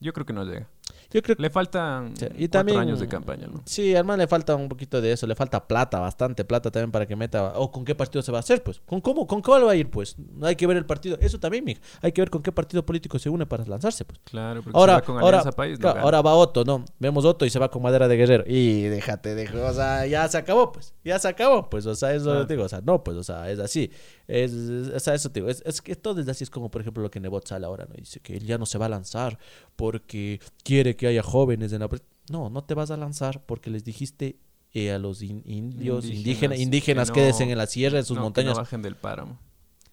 Yo 0.00 0.12
creo 0.12 0.24
que 0.26 0.32
no 0.32 0.44
llega. 0.44 0.68
Yo 1.14 1.22
creo 1.22 1.36
que... 1.36 1.42
Le 1.42 1.48
faltan 1.50 2.08
Sí, 2.16 2.26
cuatro 2.26 2.44
Y 2.44 2.48
también... 2.48 2.78
años 2.78 2.98
de 3.00 3.06
campaña, 3.08 3.46
¿no? 3.46 3.62
Sí, 3.64 3.94
al 3.94 4.04
le 4.18 4.26
falta 4.26 4.54
un 4.56 4.68
poquito 4.68 5.00
de 5.00 5.12
eso, 5.12 5.26
le 5.26 5.34
falta 5.36 5.66
plata, 5.66 6.00
bastante 6.00 6.44
plata 6.44 6.70
también 6.70 6.90
para 6.90 7.06
que 7.06 7.14
meta. 7.16 7.54
O 7.56 7.70
con 7.70 7.84
qué 7.84 7.94
partido 7.94 8.20
se 8.20 8.32
va 8.32 8.38
a 8.38 8.40
hacer, 8.40 8.62
pues. 8.62 8.80
¿Con 8.84 9.00
cómo? 9.00 9.26
¿Con 9.26 9.40
cuál 9.40 9.66
va 9.66 9.70
a 9.70 9.76
ir, 9.76 9.88
pues? 9.90 10.16
Hay 10.42 10.56
que 10.56 10.66
ver 10.66 10.76
el 10.76 10.84
partido. 10.86 11.16
Eso 11.20 11.38
también, 11.38 11.64
mija. 11.64 11.80
Hay 12.02 12.10
que 12.12 12.20
ver 12.20 12.30
con 12.30 12.42
qué 12.42 12.50
partido 12.52 12.84
político 12.84 13.18
se 13.18 13.30
une 13.30 13.46
para 13.46 13.64
lanzarse, 13.64 14.04
pues. 14.04 14.18
Claro, 14.24 14.62
porque 14.62 14.76
Ahora, 14.76 14.94
va 14.94 15.00
con 15.02 15.18
ahora, 15.18 15.42
País, 15.52 15.78
no 15.78 15.88
ahora 15.88 16.20
va 16.20 16.34
Otto, 16.34 16.64
¿no? 16.64 16.84
Vemos 16.98 17.24
Otto 17.24 17.46
y 17.46 17.50
se 17.50 17.58
va 17.60 17.70
con 17.70 17.80
madera 17.82 18.08
de 18.08 18.16
guerrero. 18.16 18.44
Y 18.46 18.82
déjate 18.82 19.34
de 19.34 19.44
o 19.54 19.72
sea, 19.72 20.06
ya 20.06 20.26
se 20.28 20.36
acabó, 20.38 20.72
pues. 20.72 20.94
Ya 21.04 21.18
se 21.18 21.28
acabó, 21.28 21.70
pues. 21.70 21.86
O 21.86 21.94
sea, 21.94 22.12
eso 22.12 22.44
digo, 22.44 22.64
o 22.64 22.68
sea, 22.68 22.80
no, 22.80 23.04
pues, 23.04 23.16
o 23.16 23.22
sea, 23.22 23.50
es 23.50 23.58
así. 23.60 23.90
Es, 24.26 24.52
es- 24.52 24.88
o 24.94 25.00
sea, 25.00 25.14
eso 25.14 25.30
te 25.30 25.40
digo. 25.40 25.50
Es, 25.50 25.62
es 25.64 25.80
que 25.80 25.94
todo 25.96 26.20
es 26.20 26.28
así, 26.28 26.44
es 26.44 26.50
como, 26.50 26.70
por 26.70 26.80
ejemplo, 26.80 27.02
lo 27.02 27.10
que 27.10 27.20
Nebot 27.20 27.46
sale 27.46 27.66
ahora, 27.66 27.86
¿no? 27.88 27.94
Dice 27.94 28.20
que 28.20 28.36
él 28.36 28.44
ya 28.46 28.58
no 28.58 28.66
se 28.66 28.78
va 28.78 28.86
a 28.86 28.88
lanzar 28.88 29.38
porque 29.76 30.40
quiere 30.62 30.96
que 30.96 31.06
haya 31.06 31.22
jóvenes 31.22 31.72
en 31.72 31.80
la. 31.80 31.88
No, 32.30 32.50
no 32.50 32.64
te 32.64 32.74
vas 32.74 32.90
a 32.90 32.96
lanzar 32.96 33.44
porque 33.44 33.70
les 33.70 33.84
dijiste 33.84 34.36
eh, 34.72 34.92
a 34.92 34.98
los 34.98 35.22
in- 35.22 35.42
indios, 35.44 36.04
Indígenas, 36.06 36.58
indígenas, 36.58 36.58
indígenas, 36.58 37.10
que 37.10 37.44
no- 37.44 37.50
en 37.52 37.58
la 37.58 37.66
sierra, 37.66 37.98
en 37.98 38.04
sus 38.04 38.16
No, 38.16 38.22
que 38.22 38.24
montañas. 38.24 38.54
no 38.54 38.60
bajen 38.60 38.82
del 38.82 38.96
páramo. 38.96 39.38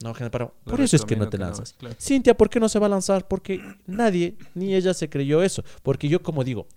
No, 0.03 0.13
gente, 0.15 0.31
para- 0.31 0.45
Lo 0.45 0.71
Por 0.71 0.81
eso 0.81 0.95
es 0.95 1.05
que 1.05 1.15
no 1.15 1.25
te 1.25 1.37
que 1.37 1.37
no, 1.37 1.45
lanzas. 1.45 1.73
claro. 1.73 1.95
Cintia, 1.99 2.35
¿por 2.35 2.49
qué 2.49 2.59
no 2.59 2.67
se 2.67 2.79
va 2.79 2.87
a 2.87 2.89
lanzar? 2.89 3.27
Porque 3.27 3.61
nadie, 3.85 4.35
ni 4.55 4.73
ella 4.73 4.93
se 4.95 5.09
creyó 5.09 5.43
eso. 5.43 5.63
Porque 5.83 6.07
yo, 6.09 6.23
como 6.23 6.43
digo, 6.43 6.67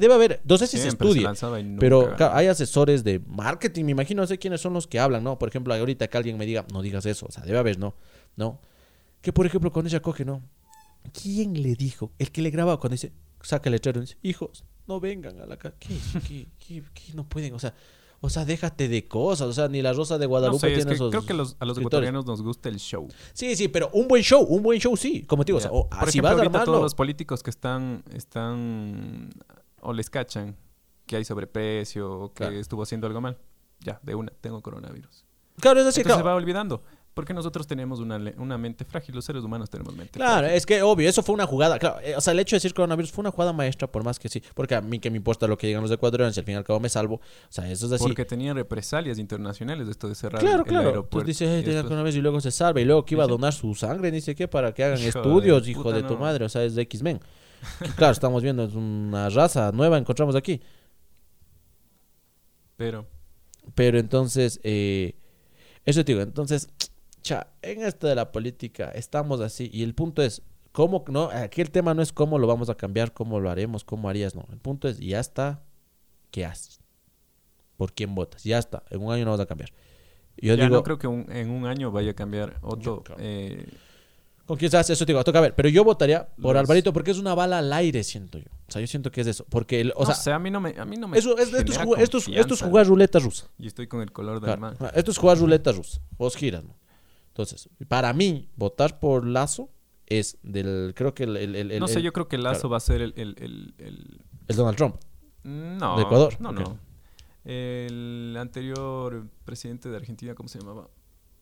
debe 0.00 0.14
haber, 0.14 0.40
no 0.44 0.58
sé 0.58 0.66
si 0.66 0.76
se 0.76 0.82
Siempre 0.84 1.12
se 1.12 1.20
estudia, 1.20 1.76
pero 1.78 2.16
claro, 2.16 2.34
hay 2.34 2.48
asesores 2.48 3.04
de 3.04 3.20
marketing, 3.28 3.84
me 3.84 3.92
imagino, 3.92 4.22
no 4.22 4.26
sé 4.26 4.36
quiénes 4.38 4.60
son 4.60 4.72
los 4.72 4.88
que 4.88 4.98
hablan, 4.98 5.22
¿no? 5.22 5.38
Por 5.38 5.48
ejemplo, 5.48 5.72
ahorita 5.72 6.08
que 6.08 6.16
alguien 6.16 6.36
me 6.36 6.46
diga, 6.46 6.66
no 6.72 6.82
digas 6.82 7.06
eso, 7.06 7.26
o 7.28 7.30
sea, 7.30 7.44
debe 7.44 7.58
haber, 7.58 7.78
¿no? 7.78 7.94
¿No? 8.34 8.60
Que, 9.22 9.32
por 9.32 9.46
ejemplo, 9.46 9.72
cuando 9.72 9.88
ella 9.88 10.00
coge, 10.02 10.24
¿no? 10.24 10.42
¿Quién 11.12 11.60
le 11.62 11.74
dijo? 11.74 12.12
El 12.18 12.30
que 12.30 12.42
le 12.42 12.50
graba 12.50 12.78
cuando 12.78 12.94
dice, 12.94 13.12
saca 13.42 13.68
el 13.68 13.72
letrero 13.72 13.98
y 13.98 14.02
dice, 14.02 14.16
hijos, 14.22 14.64
no 14.86 15.00
vengan 15.00 15.40
a 15.40 15.46
la 15.46 15.56
casa. 15.56 15.76
¿Qué, 15.78 15.96
qué, 16.26 16.46
qué, 16.58 16.82
qué 16.94 17.12
no 17.14 17.28
pueden? 17.28 17.54
O 17.54 17.58
sea, 17.58 17.74
o 18.20 18.28
sea, 18.30 18.44
déjate 18.44 18.88
de 18.88 19.06
cosas, 19.06 19.46
o 19.48 19.52
sea, 19.52 19.68
ni 19.68 19.80
la 19.80 19.92
Rosa 19.92 20.18
de 20.18 20.24
No 20.24 20.30
Guadalupe 20.30 20.66
es 20.66 20.74
tiene 20.74 20.88
que 20.88 20.94
esos 20.96 21.10
creo 21.10 21.24
que 21.24 21.34
los- 21.34 21.56
a 21.60 21.64
los 21.64 21.78
ecuatorianos 21.78 22.26
nos 22.26 22.42
gusta 22.42 22.68
el 22.68 22.78
show. 22.78 23.06
Sí, 23.32 23.54
sí, 23.54 23.68
pero 23.68 23.90
un 23.92 24.08
buen 24.08 24.22
show, 24.24 24.42
un 24.42 24.62
buen 24.62 24.80
show 24.80 24.96
sí, 24.96 25.22
como 25.22 25.44
te 25.44 25.50
digo, 25.52 25.58
o 25.58 25.60
sea, 25.60 25.70
o- 25.70 25.88
Por 25.88 26.10
si 26.10 26.18
ejemplo, 26.18 26.22
vas 26.22 26.30
a 26.32 26.34
ahorita 26.38 26.46
armarlo, 26.58 26.72
todos 26.72 26.82
los 26.82 26.94
políticos 26.96 27.42
que 27.44 27.50
están, 27.50 28.02
están 28.12 29.30
o 29.80 29.92
les 29.92 30.10
cachan 30.10 30.56
que 31.06 31.16
hay 31.16 31.24
sobreprecio 31.24 32.10
o 32.12 32.28
que 32.32 32.44
Claro. 32.44 32.56
estuvo 32.56 32.82
haciendo 32.82 33.06
algo 33.06 33.20
mal. 33.20 33.38
Ya, 33.80 34.00
de 34.02 34.14
una, 34.16 34.32
tengo 34.40 34.60
coronavirus. 34.62 35.24
claro, 35.60 35.78
es 35.80 35.86
así, 35.86 36.00
Entonces 36.00 36.16
se 36.18 36.22
claro. 36.22 36.24
va 36.24 36.34
olvidando. 36.34 36.82
Porque 37.18 37.34
nosotros 37.34 37.66
tenemos 37.66 37.98
una, 37.98 38.16
una 38.36 38.56
mente 38.56 38.84
frágil, 38.84 39.12
los 39.12 39.24
seres 39.24 39.42
humanos 39.42 39.68
tenemos 39.68 39.92
mente 39.96 40.12
Claro, 40.12 40.38
frágil. 40.42 40.56
es 40.56 40.64
que 40.64 40.82
obvio, 40.82 41.08
eso 41.08 41.20
fue 41.20 41.34
una 41.34 41.48
jugada. 41.48 41.76
Claro, 41.76 41.98
eh, 42.00 42.14
o 42.16 42.20
sea, 42.20 42.32
el 42.32 42.38
hecho 42.38 42.54
de 42.54 42.58
decir 42.58 42.72
coronavirus 42.72 43.10
fue 43.10 43.22
una 43.22 43.32
jugada 43.32 43.52
maestra, 43.52 43.90
por 43.90 44.04
más 44.04 44.20
que 44.20 44.28
sí. 44.28 44.40
Porque 44.54 44.76
a 44.76 44.80
mí 44.80 45.00
que 45.00 45.10
me 45.10 45.16
importa 45.16 45.48
lo 45.48 45.58
que 45.58 45.66
digan 45.66 45.82
los 45.82 45.90
ecuatorianos 45.90 46.36
y 46.36 46.38
al 46.38 46.46
fin 46.46 46.54
y 46.54 46.58
al 46.58 46.62
cabo 46.62 46.78
me 46.78 46.88
salvo. 46.88 47.16
O 47.16 47.20
sea, 47.48 47.68
eso 47.68 47.86
es 47.86 47.92
así. 47.92 48.04
Porque 48.04 48.24
tenían 48.24 48.54
represalias 48.54 49.18
internacionales 49.18 49.86
de 49.88 49.90
esto 49.90 50.08
de 50.08 50.14
cerrar 50.14 50.40
Claro, 50.40 50.58
el, 50.58 50.60
el 50.62 50.66
claro. 50.68 50.88
aeropuerto. 50.90 51.10
Pues 51.10 51.26
dice, 51.26 51.48
"Ay, 51.48 51.58
Y 51.58 51.62
después- 51.64 51.82
coronavirus 51.86 52.14
y 52.14 52.20
luego 52.20 52.40
se 52.40 52.52
salva. 52.52 52.80
Y 52.80 52.84
luego 52.84 53.04
que 53.04 53.16
iba 53.16 53.24
a 53.24 53.26
donar 53.26 53.52
su 53.52 53.74
sangre, 53.74 54.12
dice 54.12 54.36
que 54.36 54.46
para 54.46 54.72
que 54.72 54.84
hagan 54.84 54.98
Hijo 54.98 55.02
de 55.02 55.08
estudios, 55.08 55.66
hijo 55.66 55.90
de 55.92 56.04
tu 56.04 56.16
madre. 56.18 56.44
O 56.44 56.48
sea, 56.48 56.62
es 56.62 56.76
de 56.76 56.82
X-Men. 56.82 57.18
Claro, 57.96 58.12
estamos 58.12 58.44
viendo, 58.44 58.62
es 58.62 58.74
una 58.74 59.28
raza 59.28 59.72
nueva, 59.72 59.98
encontramos 59.98 60.36
aquí. 60.36 60.60
Pero, 62.76 63.06
Pero 63.74 63.98
entonces, 63.98 64.60
eh, 64.62 65.16
eso 65.84 66.04
te 66.04 66.12
digo, 66.12 66.22
entonces, 66.22 66.68
cha, 67.28 67.46
en 67.62 67.82
esto 67.82 68.06
de 68.06 68.14
la 68.14 68.32
política 68.32 68.90
estamos 68.94 69.40
así 69.40 69.68
y 69.72 69.82
el 69.82 69.94
punto 69.94 70.22
es, 70.22 70.42
¿cómo 70.72 71.04
no? 71.08 71.24
Aquí 71.30 71.60
el 71.60 71.70
tema 71.70 71.92
no 71.94 72.02
es 72.02 72.12
cómo 72.12 72.38
lo 72.38 72.46
vamos 72.46 72.68
a 72.70 72.74
cambiar, 72.74 73.12
cómo 73.12 73.38
lo 73.40 73.50
haremos, 73.50 73.84
cómo 73.84 74.08
harías, 74.08 74.34
no. 74.34 74.46
El 74.50 74.58
punto 74.58 74.88
es, 74.88 74.98
ya 74.98 75.20
está, 75.20 75.62
¿qué 76.30 76.44
haces? 76.44 76.80
¿Por 77.76 77.92
quién 77.92 78.14
votas? 78.14 78.42
Ya 78.44 78.58
está, 78.58 78.82
en 78.90 79.02
un 79.02 79.12
año 79.12 79.24
no 79.24 79.32
vas 79.32 79.40
a 79.40 79.46
cambiar. 79.46 79.70
Yo 80.36 80.54
ya 80.54 80.64
digo, 80.64 80.76
no 80.76 80.82
creo 80.82 80.98
que 80.98 81.06
un- 81.06 81.30
en 81.30 81.50
un 81.50 81.66
año 81.66 81.90
vaya 81.90 82.12
a 82.12 82.14
cambiar 82.14 82.56
otro. 82.62 83.04
eh, 83.18 83.66
¿con 84.46 84.56
quién 84.56 84.70
se 84.70 84.76
hace? 84.78 84.92
Eso 84.94 85.04
te 85.04 85.12
digo, 85.12 85.22
toca 85.24 85.40
ver, 85.40 85.54
pero 85.54 85.68
yo 85.68 85.84
votaría 85.84 86.26
por 86.40 86.54
Los- 86.54 86.60
Alvarito 86.60 86.92
porque 86.92 87.10
es 87.10 87.18
una 87.18 87.34
bala 87.34 87.58
al 87.58 87.72
aire, 87.72 88.02
siento 88.04 88.38
yo. 88.38 88.46
O 88.68 88.72
sea, 88.72 88.80
yo 88.80 88.86
siento 88.86 89.10
que 89.10 89.20
es 89.20 89.26
eso, 89.26 89.44
porque, 89.50 89.80
el- 89.80 89.92
o 89.96 90.00
no 90.00 90.06
sea, 90.06 90.14
sé, 90.14 90.32
a 90.32 90.38
mí 90.38 90.50
no 90.50 90.60
me, 90.60 90.70
a 90.78 90.84
mí 90.84 90.96
no 90.96 91.08
me 91.08 91.18
eso, 91.18 91.36
es, 91.38 91.52
esto, 91.52 91.72
es 91.72 91.78
jugar, 91.78 92.02
esto, 92.02 92.18
es, 92.18 92.86
ruleta 92.88 93.18
rusa. 93.18 93.48
Y 93.58 93.66
estoy 93.66 93.86
con 93.88 94.00
el 94.00 94.10
color 94.12 94.40
del 94.40 94.54
Claro, 94.56 94.76
claro, 94.76 94.96
Esto 94.96 95.10
es 95.10 95.18
jugar 95.18 95.38
ruleta 95.38 95.72
rusa. 95.72 96.00
Vos 96.16 96.34
giras, 96.36 96.64
¿no? 96.64 96.74
Entonces, 97.38 97.68
para 97.86 98.12
mí, 98.12 98.48
votar 98.56 98.98
por 98.98 99.24
Lazo 99.24 99.70
es 100.06 100.38
del. 100.42 100.92
Creo 100.96 101.14
que 101.14 101.22
el. 101.22 101.36
el, 101.36 101.54
el- 101.54 101.70
el- 101.70 101.78
no 101.78 101.86
sé, 101.86 102.02
yo 102.02 102.12
creo 102.12 102.26
que 102.26 102.36
Lazo 102.36 102.62
claro. 102.62 102.70
va 102.70 102.76
a 102.78 102.80
ser 102.80 103.00
el... 103.00 103.14
el, 103.16 104.20
Donald 104.48 104.76
Trump. 104.76 104.96
No, 105.44 105.96
¿De 105.96 106.02
Ecuador? 106.02 106.34
No, 106.40 106.50
no. 106.50 106.76
El 107.44 108.36
anterior 108.40 109.28
presidente 109.44 109.88
de 109.88 109.96
Argentina, 109.96 110.34
¿cómo 110.34 110.48
se 110.48 110.58
llamaba? 110.58 110.88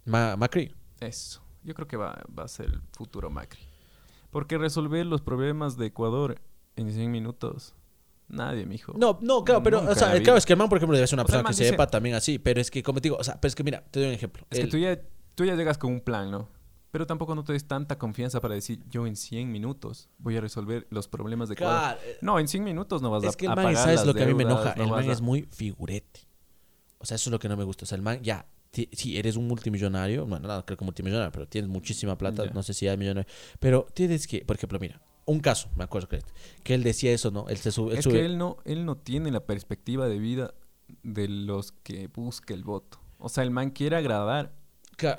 Ma- 0.04 0.36
Macri. 0.36 0.70
Eso. 1.00 1.42
Yo 1.64 1.72
creo 1.72 1.88
que 1.88 1.96
va, 1.96 2.22
va 2.38 2.44
a 2.44 2.48
ser 2.48 2.66
el 2.66 2.80
futuro 2.92 3.30
Macri. 3.30 3.60
Porque 4.30 4.58
resolver 4.58 5.06
los 5.06 5.22
problemas 5.22 5.78
de 5.78 5.86
Ecuador 5.86 6.38
en 6.76 6.92
100 6.92 7.10
minutos, 7.10 7.74
nadie, 8.28 8.66
mijo. 8.66 8.92
No, 8.98 9.18
no, 9.22 9.44
claro, 9.44 9.62
pero. 9.62 9.78
Nunca 9.80 9.92
O 9.92 9.94
sea, 9.94 10.12
claro, 10.22 10.36
es 10.36 10.44
que 10.44 10.52
el 10.52 10.58
man, 10.58 10.68
por 10.68 10.76
ejemplo, 10.76 10.94
debe 10.94 11.06
ser 11.06 11.16
una 11.16 11.22
O 11.22 11.26
sea, 11.26 11.42
persona 11.42 11.56
que 11.56 11.70
sepa 11.70 11.86
también 11.86 12.14
así. 12.16 12.38
Pero 12.38 12.60
es 12.60 12.70
que, 12.70 12.82
como 12.82 13.00
te 13.00 13.04
digo, 13.08 13.16
o 13.16 13.24
sea, 13.24 13.40
pero 13.40 13.48
es 13.48 13.54
que 13.54 13.64
mira, 13.64 13.82
te 13.90 13.98
doy 14.00 14.08
un 14.10 14.14
ejemplo. 14.14 14.44
Es 14.50 14.60
que 14.60 14.66
tú 14.66 14.76
ya, 14.76 15.00
tú 15.36 15.44
ya 15.44 15.54
llegas 15.54 15.78
con 15.78 15.92
un 15.92 16.00
plan, 16.00 16.30
¿no? 16.32 16.48
Pero 16.90 17.06
tampoco 17.06 17.34
no 17.34 17.44
te 17.44 17.52
des 17.52 17.68
tanta 17.68 17.98
confianza 17.98 18.40
para 18.40 18.54
decir, 18.54 18.82
yo 18.88 19.06
en 19.06 19.14
100 19.16 19.52
minutos 19.52 20.08
voy 20.18 20.36
a 20.36 20.40
resolver 20.40 20.86
los 20.90 21.06
problemas 21.08 21.48
de. 21.48 21.54
Claro, 21.54 22.00
eh, 22.04 22.16
No, 22.22 22.38
en 22.40 22.48
100 22.48 22.64
minutos 22.64 23.02
no 23.02 23.10
vas 23.10 23.22
a 23.22 23.28
Es 23.28 23.36
que 23.36 23.46
el 23.46 23.54
man, 23.54 23.76
¿sabes 23.76 24.04
lo 24.04 24.14
que 24.14 24.24
a 24.24 24.26
mí 24.26 24.34
me 24.34 24.42
enoja? 24.42 24.74
no 24.76 24.84
el 24.84 24.90
man 24.90 25.08
a- 25.08 25.12
es 25.12 25.20
muy 25.20 25.42
figurete. 25.52 26.20
O 26.98 27.04
sea, 27.04 27.14
eso 27.16 27.28
es 27.28 27.32
lo 27.32 27.38
que 27.38 27.48
no 27.48 27.56
me 27.56 27.64
gusta. 27.64 27.84
O 27.84 27.86
sea, 27.86 27.96
el 27.96 28.02
man, 28.02 28.20
ya, 28.22 28.46
si 28.92 29.16
eres 29.18 29.36
un 29.36 29.46
multimillonario, 29.46 30.26
bueno, 30.26 30.48
no 30.48 30.64
creo 30.64 30.76
que 30.78 30.84
multimillonario, 30.84 31.30
pero 31.32 31.46
tienes 31.46 31.68
muchísima 31.70 32.16
plata, 32.16 32.46
no 32.54 32.62
sé 32.62 32.72
si 32.74 32.88
hay 32.88 32.96
millonario, 32.96 33.30
pero 33.60 33.86
tienes 33.94 34.26
que, 34.26 34.44
por 34.44 34.56
ejemplo, 34.56 34.78
mira, 34.78 35.00
un 35.26 35.40
caso, 35.40 35.68
me 35.76 35.84
acuerdo 35.84 36.08
que, 36.08 36.20
que 36.62 36.74
él 36.74 36.82
decía 36.82 37.12
eso, 37.12 37.30
¿no? 37.30 37.48
Él 37.48 37.58
se 37.58 37.72
sube, 37.72 37.92
él 37.92 37.98
Es 37.98 38.06
sube- 38.06 38.12
que 38.12 38.24
él 38.24 38.38
no, 38.38 38.56
él 38.64 38.84
no 38.86 38.96
tiene 38.96 39.30
la 39.30 39.40
perspectiva 39.44 40.08
de 40.08 40.18
vida 40.18 40.54
de 41.02 41.28
los 41.28 41.72
que 41.72 42.06
busca 42.08 42.54
el 42.54 42.64
voto. 42.64 42.98
O 43.18 43.28
sea, 43.28 43.44
el 43.44 43.50
man 43.50 43.70
quiere 43.70 43.96
agradar. 43.96 44.54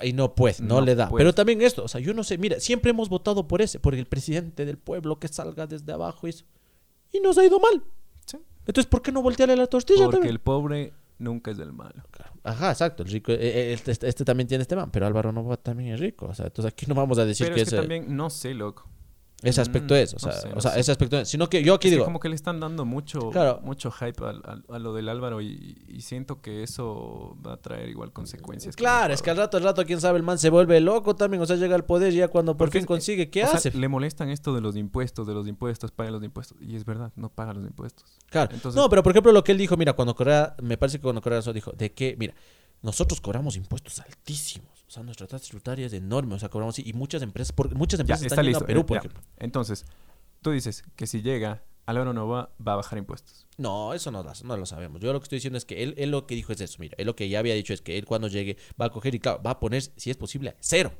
Y 0.02 0.12
no 0.12 0.34
puede, 0.34 0.56
no, 0.60 0.76
No 0.76 0.80
le 0.80 0.94
da. 0.94 1.08
puede. 1.08 1.20
Pero 1.22 1.34
también 1.34 1.62
esto, 1.62 1.84
o 1.84 1.88
sea, 1.88 2.00
yo 2.00 2.12
no 2.14 2.24
sé, 2.24 2.36
mira, 2.38 2.58
siempre 2.60 2.90
hemos 2.90 3.08
votado 3.08 3.46
por 3.46 3.62
ese, 3.62 3.78
por 3.78 3.94
el 3.94 4.06
presidente 4.06 4.64
del 4.66 4.76
pueblo 4.78 5.18
que 5.18 5.28
salga 5.28 5.66
desde 5.66 5.92
abajo 5.92 6.26
y 6.26 6.30
eso. 6.30 6.44
Y 7.12 7.20
nos 7.20 7.38
ha 7.38 7.44
ido 7.44 7.58
mal. 7.60 7.82
Sí. 8.26 8.38
Entonces, 8.66 8.86
¿por 8.86 9.02
qué 9.02 9.12
no 9.12 9.22
voltearle 9.22 9.56
la 9.56 9.66
tortilla 9.66 10.04
Porque 10.04 10.16
también? 10.16 10.32
el 10.34 10.40
pobre 10.40 10.92
nunca 11.18 11.50
es 11.50 11.56
del 11.58 11.72
malo. 11.72 12.02
Ajá, 12.42 12.70
exacto. 12.70 13.02
El 13.02 13.10
rico, 13.10 13.32
eh, 13.32 13.38
eh, 13.40 13.72
este, 13.72 13.92
este- 13.92 14.08
este 14.08 14.24
también 14.24 14.46
tiene 14.48 14.62
este 14.62 14.76
man, 14.76 14.90
pero 14.90 15.06
Álvaro 15.06 15.32
Novoa 15.32 15.56
también 15.56 15.94
es 15.94 16.00
rico. 16.00 16.26
O 16.26 16.34
sea, 16.34 16.46
entonces 16.46 16.72
aquí 16.72 16.86
no 16.86 16.94
vamos 16.94 17.18
a 17.18 17.24
decir 17.24 17.46
Pero 17.46 17.54
que, 17.56 17.62
es 17.62 17.68
que 17.70 17.76
ese, 17.76 17.80
también, 17.82 18.16
no 18.16 18.30
sé, 18.30 18.54
loco. 18.54 18.88
Ese 19.42 19.60
aspecto 19.60 19.94
Mm, 19.94 19.98
es. 19.98 20.14
O 20.14 20.16
no 20.16 20.20
sea, 20.20 20.32
sé, 20.32 20.48
o 20.48 20.54
no 20.56 20.60
sea 20.60 20.70
sé. 20.72 20.80
ese 20.80 20.90
aspecto 20.92 21.18
es. 21.18 21.28
Sino 21.28 21.48
que 21.48 21.62
yo 21.62 21.74
aquí 21.74 21.86
Es 21.88 21.92
que 21.92 21.96
digo, 21.96 22.04
como 22.04 22.18
que 22.20 22.28
le 22.28 22.34
están 22.34 22.58
dando 22.58 22.84
mucho, 22.84 23.30
Claro. 23.30 23.60
mucho 23.62 23.90
hype 23.92 24.24
al- 24.24 24.64
a, 24.68 24.78
lo 24.78 24.92
del 24.94 25.08
Álvaro 25.08 25.40
y, 25.40 25.76
y 25.88 26.00
siento 26.00 26.40
que 26.40 26.62
eso 26.62 27.36
va 27.46 27.52
a 27.52 27.56
traer 27.58 27.88
igual 27.88 28.12
consecuencias. 28.12 28.74
con 28.74 28.80
claro, 28.82 29.14
es 29.14 29.22
que 29.22 29.30
al 29.30 29.36
rato, 29.36 29.56
al 29.56 29.62
rato, 29.62 29.84
quién 29.84 30.00
sabe, 30.00 30.16
el 30.18 30.24
man 30.24 30.38
se 30.38 30.50
vuelve 30.50 30.80
loco 30.80 31.14
también. 31.14 31.42
O 31.42 31.46
sea, 31.46 31.56
llega 31.56 31.74
al 31.76 31.84
poder 31.84 32.12
y 32.12 32.16
ya 32.16 32.28
cuando 32.28 32.52
por 32.56 32.66
Porque 32.66 32.78
fin 32.78 32.82
es- 32.82 32.86
consigue, 32.86 33.30
¿qué 33.30 33.44
O 33.44 33.46
sea, 33.46 33.56
hace? 33.56 33.70
le 33.70 33.88
molestan 33.88 34.28
esto 34.30 34.54
de 34.54 34.60
los 34.60 34.74
impuestos, 34.76 35.26
de 35.26 35.34
los 35.34 35.46
impuestos, 35.46 35.90
paga 35.92 36.10
los 36.10 36.22
impuestos. 36.24 36.56
Y 36.60 36.74
es 36.76 36.84
verdad, 36.84 37.12
no 37.14 37.28
paga 37.28 37.52
los 37.54 37.64
impuestos. 37.64 38.18
Claro. 38.30 38.52
Entonces- 38.54 38.76
no, 38.80 38.88
pero 38.88 39.02
por 39.02 39.12
ejemplo, 39.12 39.30
lo 39.32 39.44
que 39.44 39.52
él 39.52 39.58
dijo, 39.58 39.76
mira, 39.76 39.92
cuando 39.92 40.14
Correa, 40.14 40.56
me 40.62 40.76
parece 40.76 40.98
que 40.98 41.02
cuando 41.02 41.22
Correa 41.22 41.38
eso 41.38 41.52
dijo, 41.52 41.72
de 41.72 41.92
que, 41.92 42.16
mira, 42.18 42.34
nosotros 42.82 43.20
cobramos 43.20 43.56
impuestos 43.56 43.98
altísimos. 44.00 44.68
O 44.86 44.90
sea, 44.90 45.02
nuestra 45.02 45.26
tasa 45.26 45.44
tributaria 45.44 45.86
es 45.86 45.92
enorme. 45.92 46.34
O 46.34 46.38
sea, 46.38 46.48
cobramos 46.48 46.78
y 46.78 46.92
muchas 46.92 47.22
empresas, 47.22 47.52
por, 47.52 47.74
muchas 47.74 47.98
Ya, 47.98 48.02
empresas 48.02 48.22
está 48.22 48.34
están 48.34 48.44
yendo 48.44 48.58
listo. 48.58 48.64
a 48.64 48.66
Perú, 48.66 48.80
eh, 48.80 48.84
por 48.84 48.94
ya. 48.96 48.98
ejemplo. 49.00 49.20
Entonces, 49.38 49.84
tú 50.40 50.50
dices 50.50 50.84
que 50.96 51.06
si 51.06 51.20
llega, 51.22 51.62
Álvaro 51.86 52.12
no 52.12 52.26
va, 52.28 52.50
a 52.64 52.74
bajar 52.76 52.98
impuestos. 52.98 53.46
No, 53.56 53.92
eso 53.94 54.10
no, 54.10 54.22
lo- 54.22 54.32
no 54.44 54.56
lo 54.56 54.66
sabemos. 54.66 55.00
Yo 55.00 55.12
lo 55.12 55.20
que 55.20 55.24
estoy 55.24 55.36
diciendo 55.36 55.58
es 55.58 55.64
que 55.64 55.82
él, 55.82 55.94
él 55.98 56.10
lo 56.10 56.26
que 56.26 56.34
dijo 56.34 56.52
es 56.52 56.60
eso. 56.60 56.76
Mira, 56.80 56.94
él 56.98 57.06
lo 57.06 57.16
que 57.16 57.28
ya 57.28 57.38
había 57.40 57.54
dicho 57.54 57.72
es 57.74 57.80
que 57.82 57.98
él 57.98 58.04
cuando 58.06 58.28
llegue 58.28 58.56
va 58.80 58.86
a 58.86 58.90
coger 58.90 59.14
y 59.14 59.20
claro, 59.20 59.42
va 59.42 59.52
a 59.52 59.60
poner, 59.60 59.82
si 59.82 60.10
es 60.10 60.16
posible, 60.16 60.54
cero. 60.60 60.92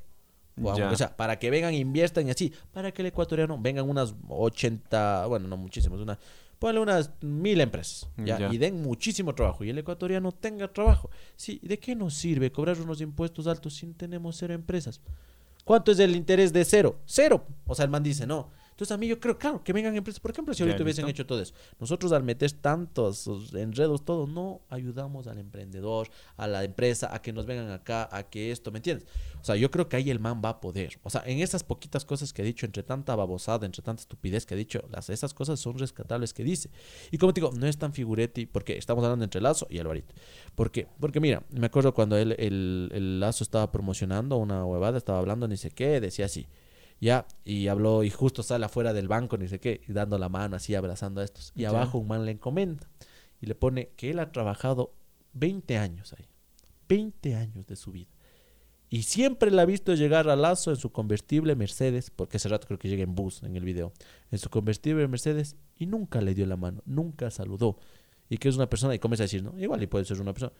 O, 0.61 0.77
Ya. 0.77 0.91
o 0.91 0.97
sea, 0.97 1.17
para 1.17 1.39
que 1.39 1.51
vengan, 1.51 1.73
inviertan 1.73 2.27
y 2.27 2.31
así, 2.31 2.53
para 2.73 2.91
que 2.93 3.03
el 3.03 3.07
ecuatoriano 3.07 3.57
vengan 3.61 3.89
unas 3.89 4.15
80, 4.29 5.27
bueno, 5.27 5.47
no 5.47 5.57
muchísimas, 5.57 6.01
una, 6.01 6.19
ponle 6.59 6.80
unas 6.80 7.10
mil 7.20 7.60
empresas, 7.60 8.09
¿ya? 8.16 8.39
Ya. 8.39 8.52
Y 8.52 8.59
den 8.59 8.82
muchísimo 8.82 9.35
trabajo 9.35 9.64
y 9.64 9.70
el 9.70 9.78
ecuatoriano 9.78 10.32
tenga 10.32 10.72
trabajo. 10.72 11.10
Sí, 11.36 11.60
¿de 11.62 11.78
qué 11.78 11.94
nos 11.94 12.14
sirve 12.14 12.51
cobrar 12.51 12.80
unos 12.80 13.01
impuestos 13.01 13.47
altos 13.47 13.74
si 13.74 13.86
tenemos 13.94 14.36
cero 14.36 14.55
empresas? 14.55 15.01
¿Cuánto 15.64 15.93
es 15.93 15.98
el 15.98 16.16
interés 16.16 16.52
de 16.52 16.64
cero? 16.64 16.98
Cero. 17.05 17.44
O 17.66 17.74
sea, 17.74 17.85
el 17.85 17.90
man 17.90 18.02
dice, 18.02 18.26
no, 18.26 18.51
Entonces 18.79 18.95
a 18.95 18.97
mí 18.97 19.09
yo 19.09 19.19
creo, 19.19 19.37
claro, 19.37 19.65
que 19.65 19.73
vengan 19.73 19.97
empresas, 19.97 20.21
por 20.21 20.31
ejemplo, 20.31 20.55
si 20.55 20.63
ahorita 20.63 20.85
hubiesen 20.85 21.09
hecho 21.09 21.27
todo 21.27 21.43
eso. 21.43 21.53
Nosotros 21.81 22.13
al 22.13 22.23
meter 22.23 22.53
tantos 22.53 23.29
enredos, 23.53 24.05
todo, 24.05 24.29
no 24.29 24.61
ayudamos 24.71 25.27
al 25.27 25.39
emprendedor, 25.39 26.09
a 26.37 26.47
la 26.47 26.63
empresa, 26.63 27.13
a 27.13 27.21
que 27.21 27.33
nos 27.33 27.45
vengan 27.45 27.73
acá, 27.73 28.09
a 28.13 28.23
que 28.23 28.53
esto, 28.53 28.71
¿me 28.71 28.79
entiendes? 28.79 29.09
O 29.41 29.45
sea, 29.45 29.57
yo 29.57 29.73
creo 29.73 29.89
que 29.89 29.97
ahí 29.97 30.11
el 30.11 30.21
man 30.21 30.41
va 30.45 30.51
a 30.51 30.61
poder. 30.61 31.01
O 31.03 31.11
sea, 31.11 31.25
en 31.27 31.41
esas 31.41 31.65
poquitas 31.65 32.05
cosas 32.05 32.33
que 32.33 32.43
ha 32.43 32.45
dicho, 32.45 32.67
entre 32.67 32.85
tanta 32.85 33.17
babosada, 33.17 33.67
entre 33.67 33.83
tanta 33.83 34.01
estupidez 34.01 34.47
que 34.47 34.55
ha 34.55 34.57
dicho, 34.57 34.85
las, 34.93 35.11
esas 35.11 35.35
cosas 35.35 35.59
son 35.59 35.77
rescatables 35.77 36.33
que 36.33 36.45
dice. 36.45 36.71
Y 37.11 37.19
como 37.19 37.35
te 37.35 37.41
digo, 37.41 37.53
no 37.59 37.67
es 37.67 37.79
tan 37.79 37.93
figuretti, 37.93 38.47
porque 38.47 38.79
estamos 38.79 39.03
hablando 39.03 39.25
entre 39.25 39.41
Lazo 39.41 39.67
y 39.71 39.81
Alvarito. 39.81 40.15
¿Por 40.55 40.71
qué? 40.71 40.87
Porque 41.01 41.19
mira, 41.19 41.43
me 41.51 41.67
acuerdo 41.67 41.95
cuando 41.95 42.17
él, 42.17 42.37
el, 42.39 42.91
el 42.93 43.19
Lazo 43.19 43.43
estaba 43.43 43.73
promocionando 43.73 44.37
una 44.37 44.65
huevada, 44.65 44.99
estaba 44.99 45.19
hablando 45.19 45.49
ni 45.49 45.57
sé 45.57 45.73
qué, 45.73 46.01
decía 46.01 46.27
así. 46.27 46.47
Ya, 47.01 47.27
y 47.45 47.69
habló, 47.69 48.03
y 48.03 48.11
justo 48.11 48.43
sale 48.43 48.65
afuera 48.66 48.93
del 48.93 49.07
banco, 49.09 49.37
ni 49.39 49.47
sé 49.49 49.61
qué, 49.61 49.83
y 49.87 49.93
dando 49.93 50.19
la 50.19 50.29
mano 50.29 50.57
así, 50.57 50.75
abrazando 50.75 51.20
a 51.20 51.25
estos. 51.25 51.53
Y 51.55 51.62
Ya. 51.62 51.69
abajo 51.70 51.99
un 51.99 52.09
man 52.09 52.25
le 52.25 52.39
comenta 52.39 52.89
y 53.41 53.47
le 53.47 53.55
pone 53.55 53.91
que 53.97 54.11
él 54.11 54.19
ha 54.19 54.33
trabajado 54.33 54.95
20 55.35 55.79
años 55.79 56.12
ahí. 56.15 56.27
20 56.89 57.35
años 57.37 57.66
de 57.66 57.77
su 57.77 57.93
vida. 57.93 58.09
Y 58.91 59.03
siempre 59.03 59.51
la 59.51 59.62
ha 59.62 59.66
visto 59.66 59.95
llegar 59.95 60.29
a 60.31 60.35
Lazo 60.37 60.70
en 60.70 60.77
su 60.79 60.91
convertible 60.91 61.55
Mercedes, 61.55 62.11
porque 62.11 62.39
hace 62.39 62.49
rato 62.49 62.66
creo 62.66 62.79
que 62.79 62.89
llega 62.89 63.03
en 63.03 63.15
bus 63.15 63.43
en 63.43 63.55
el 63.55 63.65
video, 63.65 63.93
en 64.31 64.39
su 64.39 64.49
convertible 64.49 65.07
Mercedes, 65.09 65.57
y 65.77 65.87
nunca 65.87 66.20
le 66.23 66.35
dio 66.35 66.47
la 66.47 66.57
mano, 66.57 66.83
nunca 66.87 67.31
saludó. 67.31 67.79
Y 68.31 68.39
que 68.39 68.49
es 68.49 68.57
una 68.57 68.69
persona, 68.69 68.95
y 68.95 68.99
comienza 68.99 69.25
a 69.25 69.27
decir, 69.27 69.43
¿no? 69.45 69.59
Igual 69.59 69.83
y 69.83 69.87
puede 69.87 70.05
ser 70.07 70.20
una 70.20 70.33
persona. 70.33 70.53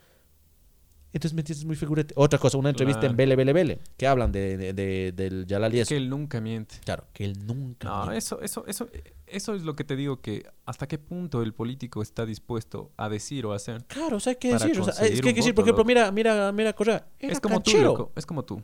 Entonces 1.13 1.33
me 1.35 1.41
entiendes 1.41 1.65
muy 1.65 1.75
figurete. 1.77 2.13
Otra 2.17 2.39
cosa, 2.39 2.59
una 2.59 2.69
entrevista 2.69 3.01
en 3.01 3.13
Claro. 3.13 3.17
Bele 3.17 3.37
Bele 3.37 3.53
Bele, 3.55 3.79
que 3.97 4.07
hablan 4.07 4.31
de, 4.31 4.57
de- 4.59 4.73
de- 4.75 5.13
del 5.13 5.47
Yalal 5.47 5.75
y 5.75 5.79
Es 5.79 5.83
eso. 5.83 5.89
que 5.91 5.97
él 5.97 6.11
nunca 6.11 6.41
miente. 6.41 6.77
Claro, 6.85 7.07
que 7.15 7.25
él 7.25 7.47
nunca. 7.47 7.89
No, 7.89 7.99
miente. 8.03 8.19
eso, 8.19 8.41
eso, 8.43 8.67
eso, 8.67 8.89
eso 9.27 9.55
es 9.55 9.63
lo 9.63 9.75
que 9.75 9.85
te 9.85 9.97
digo 9.97 10.21
que 10.21 10.45
hasta 10.67 10.87
qué 10.87 10.99
punto 10.99 11.43
el 11.43 11.55
político 11.55 12.03
está 12.03 12.27
dispuesto 12.27 12.93
a 12.99 13.09
decir 13.09 13.47
o 13.47 13.53
a 13.53 13.57
hacer. 13.57 13.85
Claro, 13.87 14.17
o 14.19 14.21
sea, 14.21 14.33
hay 14.33 14.37
que 14.37 14.53
decir. 14.53 14.79
O 14.81 14.85
sea, 14.85 15.07
es 15.07 15.21
que 15.23 15.29
hay 15.29 15.35
que 15.35 15.41
decir, 15.41 15.55
por 15.55 15.65
ejemplo, 15.65 15.85
mira, 15.85 16.13
mira, 16.13 16.53
mira, 16.53 16.73
Correa. 16.75 17.07
Es 17.19 17.41
como 17.41 17.61
tú, 17.63 17.71
canchero. 17.71 17.85
loco, 17.93 18.13
es 18.15 18.27
como 18.27 18.45
tú. 18.45 18.61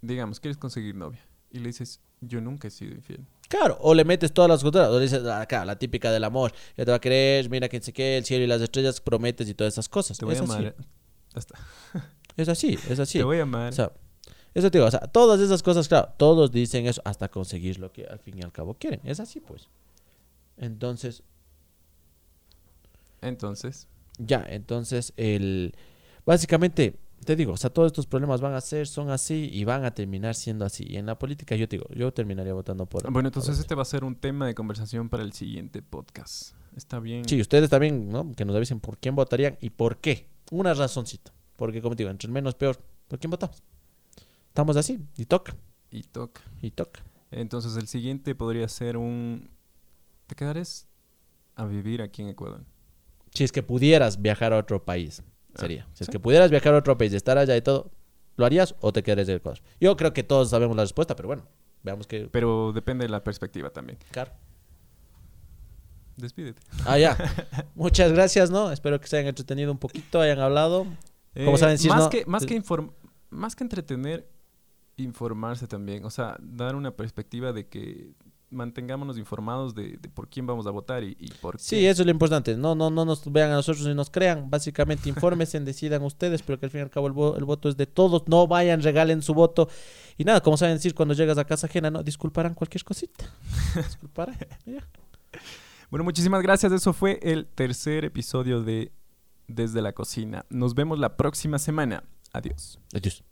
Digamos, 0.00 0.38
quieres 0.38 0.56
conseguir 0.56 0.94
novia 0.94 1.20
y 1.50 1.58
le 1.58 1.66
dices, 1.68 2.00
yo 2.20 2.40
nunca 2.40 2.68
he 2.68 2.70
sido 2.70 2.94
infiel. 2.94 3.26
Claro, 3.48 3.76
o 3.80 3.94
le 3.94 4.04
metes 4.04 4.32
todas 4.32 4.48
las 4.50 4.62
cosas, 4.62 4.88
o 4.90 4.96
le 4.98 5.04
dices, 5.04 5.24
acá, 5.26 5.64
la 5.64 5.76
típica 5.78 6.12
del 6.12 6.22
amor, 6.22 6.52
ya 6.76 6.84
te 6.84 6.90
va 6.90 6.98
a 6.98 7.00
querer, 7.00 7.48
mira 7.48 7.68
que 7.68 7.80
sé 7.80 7.92
qué, 7.92 8.18
el 8.18 8.24
cielo 8.24 8.44
y 8.44 8.46
las 8.46 8.60
estrellas, 8.60 9.00
prometes 9.00 9.48
y 9.48 9.54
todas 9.54 9.72
esas 9.74 9.88
cosas. 9.88 10.18
Te 10.18 10.24
voy 10.26 10.34
es 10.34 10.40
a 10.40 10.44
amar. 10.44 10.76
Es 12.36 12.48
así, 12.48 12.78
es 12.88 12.98
así. 13.00 13.18
Te 13.18 13.24
voy 13.24 13.38
a 13.38 13.42
amar. 13.42 13.70
O 13.70 13.72
sea, 13.72 13.90
eso 14.54 14.70
te 14.70 14.78
digo, 14.78 14.86
o 14.86 14.90
sea, 14.90 15.00
todas 15.00 15.40
esas 15.40 15.62
cosas, 15.62 15.88
claro, 15.88 16.12
todos 16.16 16.52
dicen 16.52 16.86
eso 16.86 17.02
hasta 17.04 17.28
conseguir 17.28 17.78
lo 17.80 17.90
que 17.92 18.06
al 18.06 18.20
fin 18.20 18.38
y 18.38 18.42
al 18.42 18.52
cabo 18.52 18.74
quieren. 18.74 19.00
Es 19.04 19.18
así, 19.18 19.40
pues. 19.40 19.68
Entonces, 20.56 21.22
Entonces, 23.20 23.88
ya, 24.18 24.44
entonces, 24.48 25.12
el. 25.16 25.74
Básicamente, 26.24 26.96
te 27.24 27.34
digo, 27.36 27.52
o 27.52 27.56
sea, 27.56 27.70
todos 27.70 27.86
estos 27.86 28.06
problemas 28.06 28.40
van 28.40 28.54
a 28.54 28.60
ser, 28.60 28.86
son 28.86 29.10
así 29.10 29.48
y 29.52 29.64
van 29.64 29.84
a 29.84 29.92
terminar 29.92 30.34
siendo 30.34 30.64
así. 30.64 30.84
Y 30.88 30.96
en 30.96 31.06
la 31.06 31.18
política, 31.18 31.56
yo 31.56 31.68
te 31.68 31.76
digo, 31.76 31.88
yo 31.94 32.12
terminaría 32.12 32.52
votando 32.52 32.86
por. 32.86 33.10
bueno, 33.10 33.28
entonces 33.28 33.56
por- 33.56 33.60
este 33.60 33.74
va 33.74 33.82
a 33.82 33.86
ser 33.86 34.04
un 34.04 34.14
tema 34.14 34.46
de 34.46 34.54
conversación 34.54 35.08
para 35.08 35.22
el 35.22 35.32
siguiente 35.32 35.82
podcast. 35.82 36.52
Está 36.76 37.00
bien. 37.00 37.24
Sí, 37.28 37.40
ustedes 37.40 37.68
también, 37.70 38.08
¿no? 38.08 38.32
Que 38.34 38.44
nos 38.44 38.54
avisen 38.54 38.78
por 38.78 38.98
quién 38.98 39.16
votarían 39.16 39.56
y 39.60 39.70
por 39.70 39.96
qué. 39.98 40.28
Una 40.50 40.74
razoncita. 40.74 41.32
Porque, 41.56 41.82
como 41.82 41.96
te 41.96 42.02
digo, 42.02 42.10
entre 42.10 42.26
el 42.28 42.32
menos 42.32 42.54
peor, 42.54 42.78
¿por 43.08 43.18
quién 43.18 43.30
votamos? 43.30 43.62
Estamos 44.48 44.76
así, 44.76 44.98
y 45.16 45.24
toca, 45.26 45.54
Y 45.90 46.02
toca. 46.02 46.42
y 46.62 46.70
toca. 46.70 47.02
Entonces 47.30 47.76
el 47.76 47.86
siguiente 47.88 48.34
podría 48.34 48.66
ser 48.68 48.96
un... 48.96 49.50
¿Te 50.26 50.34
quedares 50.34 50.86
a 51.54 51.64
vivir 51.66 52.02
aquí 52.02 52.22
en 52.22 52.28
Ecuador? 52.28 52.64
Si 53.34 53.44
es 53.44 53.52
que 53.52 53.62
pudieras 53.62 54.20
viajar 54.22 54.52
a 54.52 54.58
otro 54.58 54.84
país, 54.84 55.22
Ah, 55.54 55.60
sería. 55.60 55.86
Si 55.94 56.04
es 56.04 56.10
que 56.10 56.20
pudieras 56.20 56.50
viajar 56.50 56.74
a 56.74 56.78
otro 56.78 56.96
país, 56.96 57.12
estar 57.12 57.36
allá 57.38 57.56
y 57.56 57.62
todo, 57.62 57.90
¿lo 58.36 58.44
harías 58.46 58.74
o 58.80 58.92
te 58.92 59.02
quedarías 59.02 59.28
en 59.28 59.36
Ecuador? 59.36 59.60
Yo 59.80 59.96
creo 59.96 60.12
que 60.12 60.22
todos 60.22 60.50
sabemos 60.50 60.76
la 60.76 60.82
respuesta, 60.84 61.16
pero 61.16 61.26
bueno, 61.28 61.46
veamos 61.82 62.06
que. 62.06 62.28
Pero 62.30 62.72
depende 62.72 63.04
de 63.04 63.08
la 63.10 63.24
perspectiva 63.24 63.70
también. 63.70 63.98
Claro. 64.10 64.32
Despídete. 66.18 66.60
Ah, 66.84 66.98
ya. 66.98 67.16
Muchas 67.74 68.12
gracias, 68.12 68.50
¿no? 68.50 68.70
Espero 68.72 69.00
que 69.00 69.06
se 69.06 69.16
hayan 69.16 69.28
entretenido 69.28 69.70
un 69.72 69.78
poquito, 69.78 70.20
hayan 70.20 70.40
hablado. 70.40 70.84
Como 71.34 71.54
Eh, 71.54 71.58
saben 71.58 71.74
decir, 71.76 71.90
más, 71.90 72.04
no- 72.04 72.10
que, 72.10 72.26
más, 72.26 72.44
que 72.44 72.60
inform- 72.60 72.92
más 73.30 73.54
que 73.54 73.64
entretener, 73.64 74.28
informarse 74.96 75.66
también. 75.68 76.04
O 76.04 76.10
sea, 76.10 76.36
dar 76.40 76.74
una 76.74 76.90
perspectiva 76.90 77.52
de 77.52 77.68
que 77.68 78.10
mantengámonos 78.50 79.18
informados 79.18 79.74
de, 79.74 79.98
de 79.98 80.08
por 80.08 80.28
quién 80.28 80.46
vamos 80.46 80.66
a 80.66 80.70
votar 80.70 81.04
y, 81.04 81.14
y 81.20 81.28
por 81.42 81.60
Sí, 81.60 81.76
qué. 81.76 81.90
eso 81.90 82.00
es 82.02 82.06
lo 82.06 82.10
importante. 82.10 82.56
No, 82.56 82.74
no, 82.74 82.88
no 82.90 83.04
nos 83.04 83.30
vean 83.30 83.50
a 83.52 83.54
nosotros 83.56 83.86
ni 83.86 83.94
nos 83.94 84.10
crean. 84.10 84.50
Básicamente, 84.50 85.08
infórmense, 85.10 85.60
decidan 85.60 86.02
ustedes, 86.02 86.42
pero 86.42 86.58
que 86.58 86.66
al 86.66 86.70
fin 86.70 86.80
y 86.80 86.82
al 86.82 86.90
cabo 86.90 87.06
el, 87.06 87.12
vo- 87.12 87.36
el 87.36 87.44
voto 87.44 87.68
es 87.68 87.76
de 87.76 87.86
todos. 87.86 88.26
No 88.26 88.46
vayan, 88.48 88.82
regalen 88.82 89.22
su 89.22 89.34
voto. 89.34 89.68
Y 90.16 90.24
nada, 90.24 90.40
como 90.40 90.56
saben 90.56 90.74
decir, 90.76 90.94
cuando 90.94 91.14
llegas 91.14 91.38
a 91.38 91.44
casa 91.44 91.68
ajena, 91.68 91.90
no, 91.92 92.02
disculparán 92.02 92.54
cualquier 92.54 92.82
cosita. 92.82 93.24
Disculparán. 93.76 94.36
ya. 94.66 94.82
Bueno, 95.90 96.04
muchísimas 96.04 96.42
gracias. 96.42 96.72
Eso 96.72 96.92
fue 96.92 97.18
el 97.22 97.46
tercer 97.46 98.04
episodio 98.04 98.62
de 98.62 98.92
Desde 99.46 99.80
la 99.80 99.92
Cocina. 99.92 100.44
Nos 100.50 100.74
vemos 100.74 100.98
la 100.98 101.16
próxima 101.16 101.58
semana. 101.58 102.04
Adiós. 102.32 102.78
Adiós. 102.94 103.24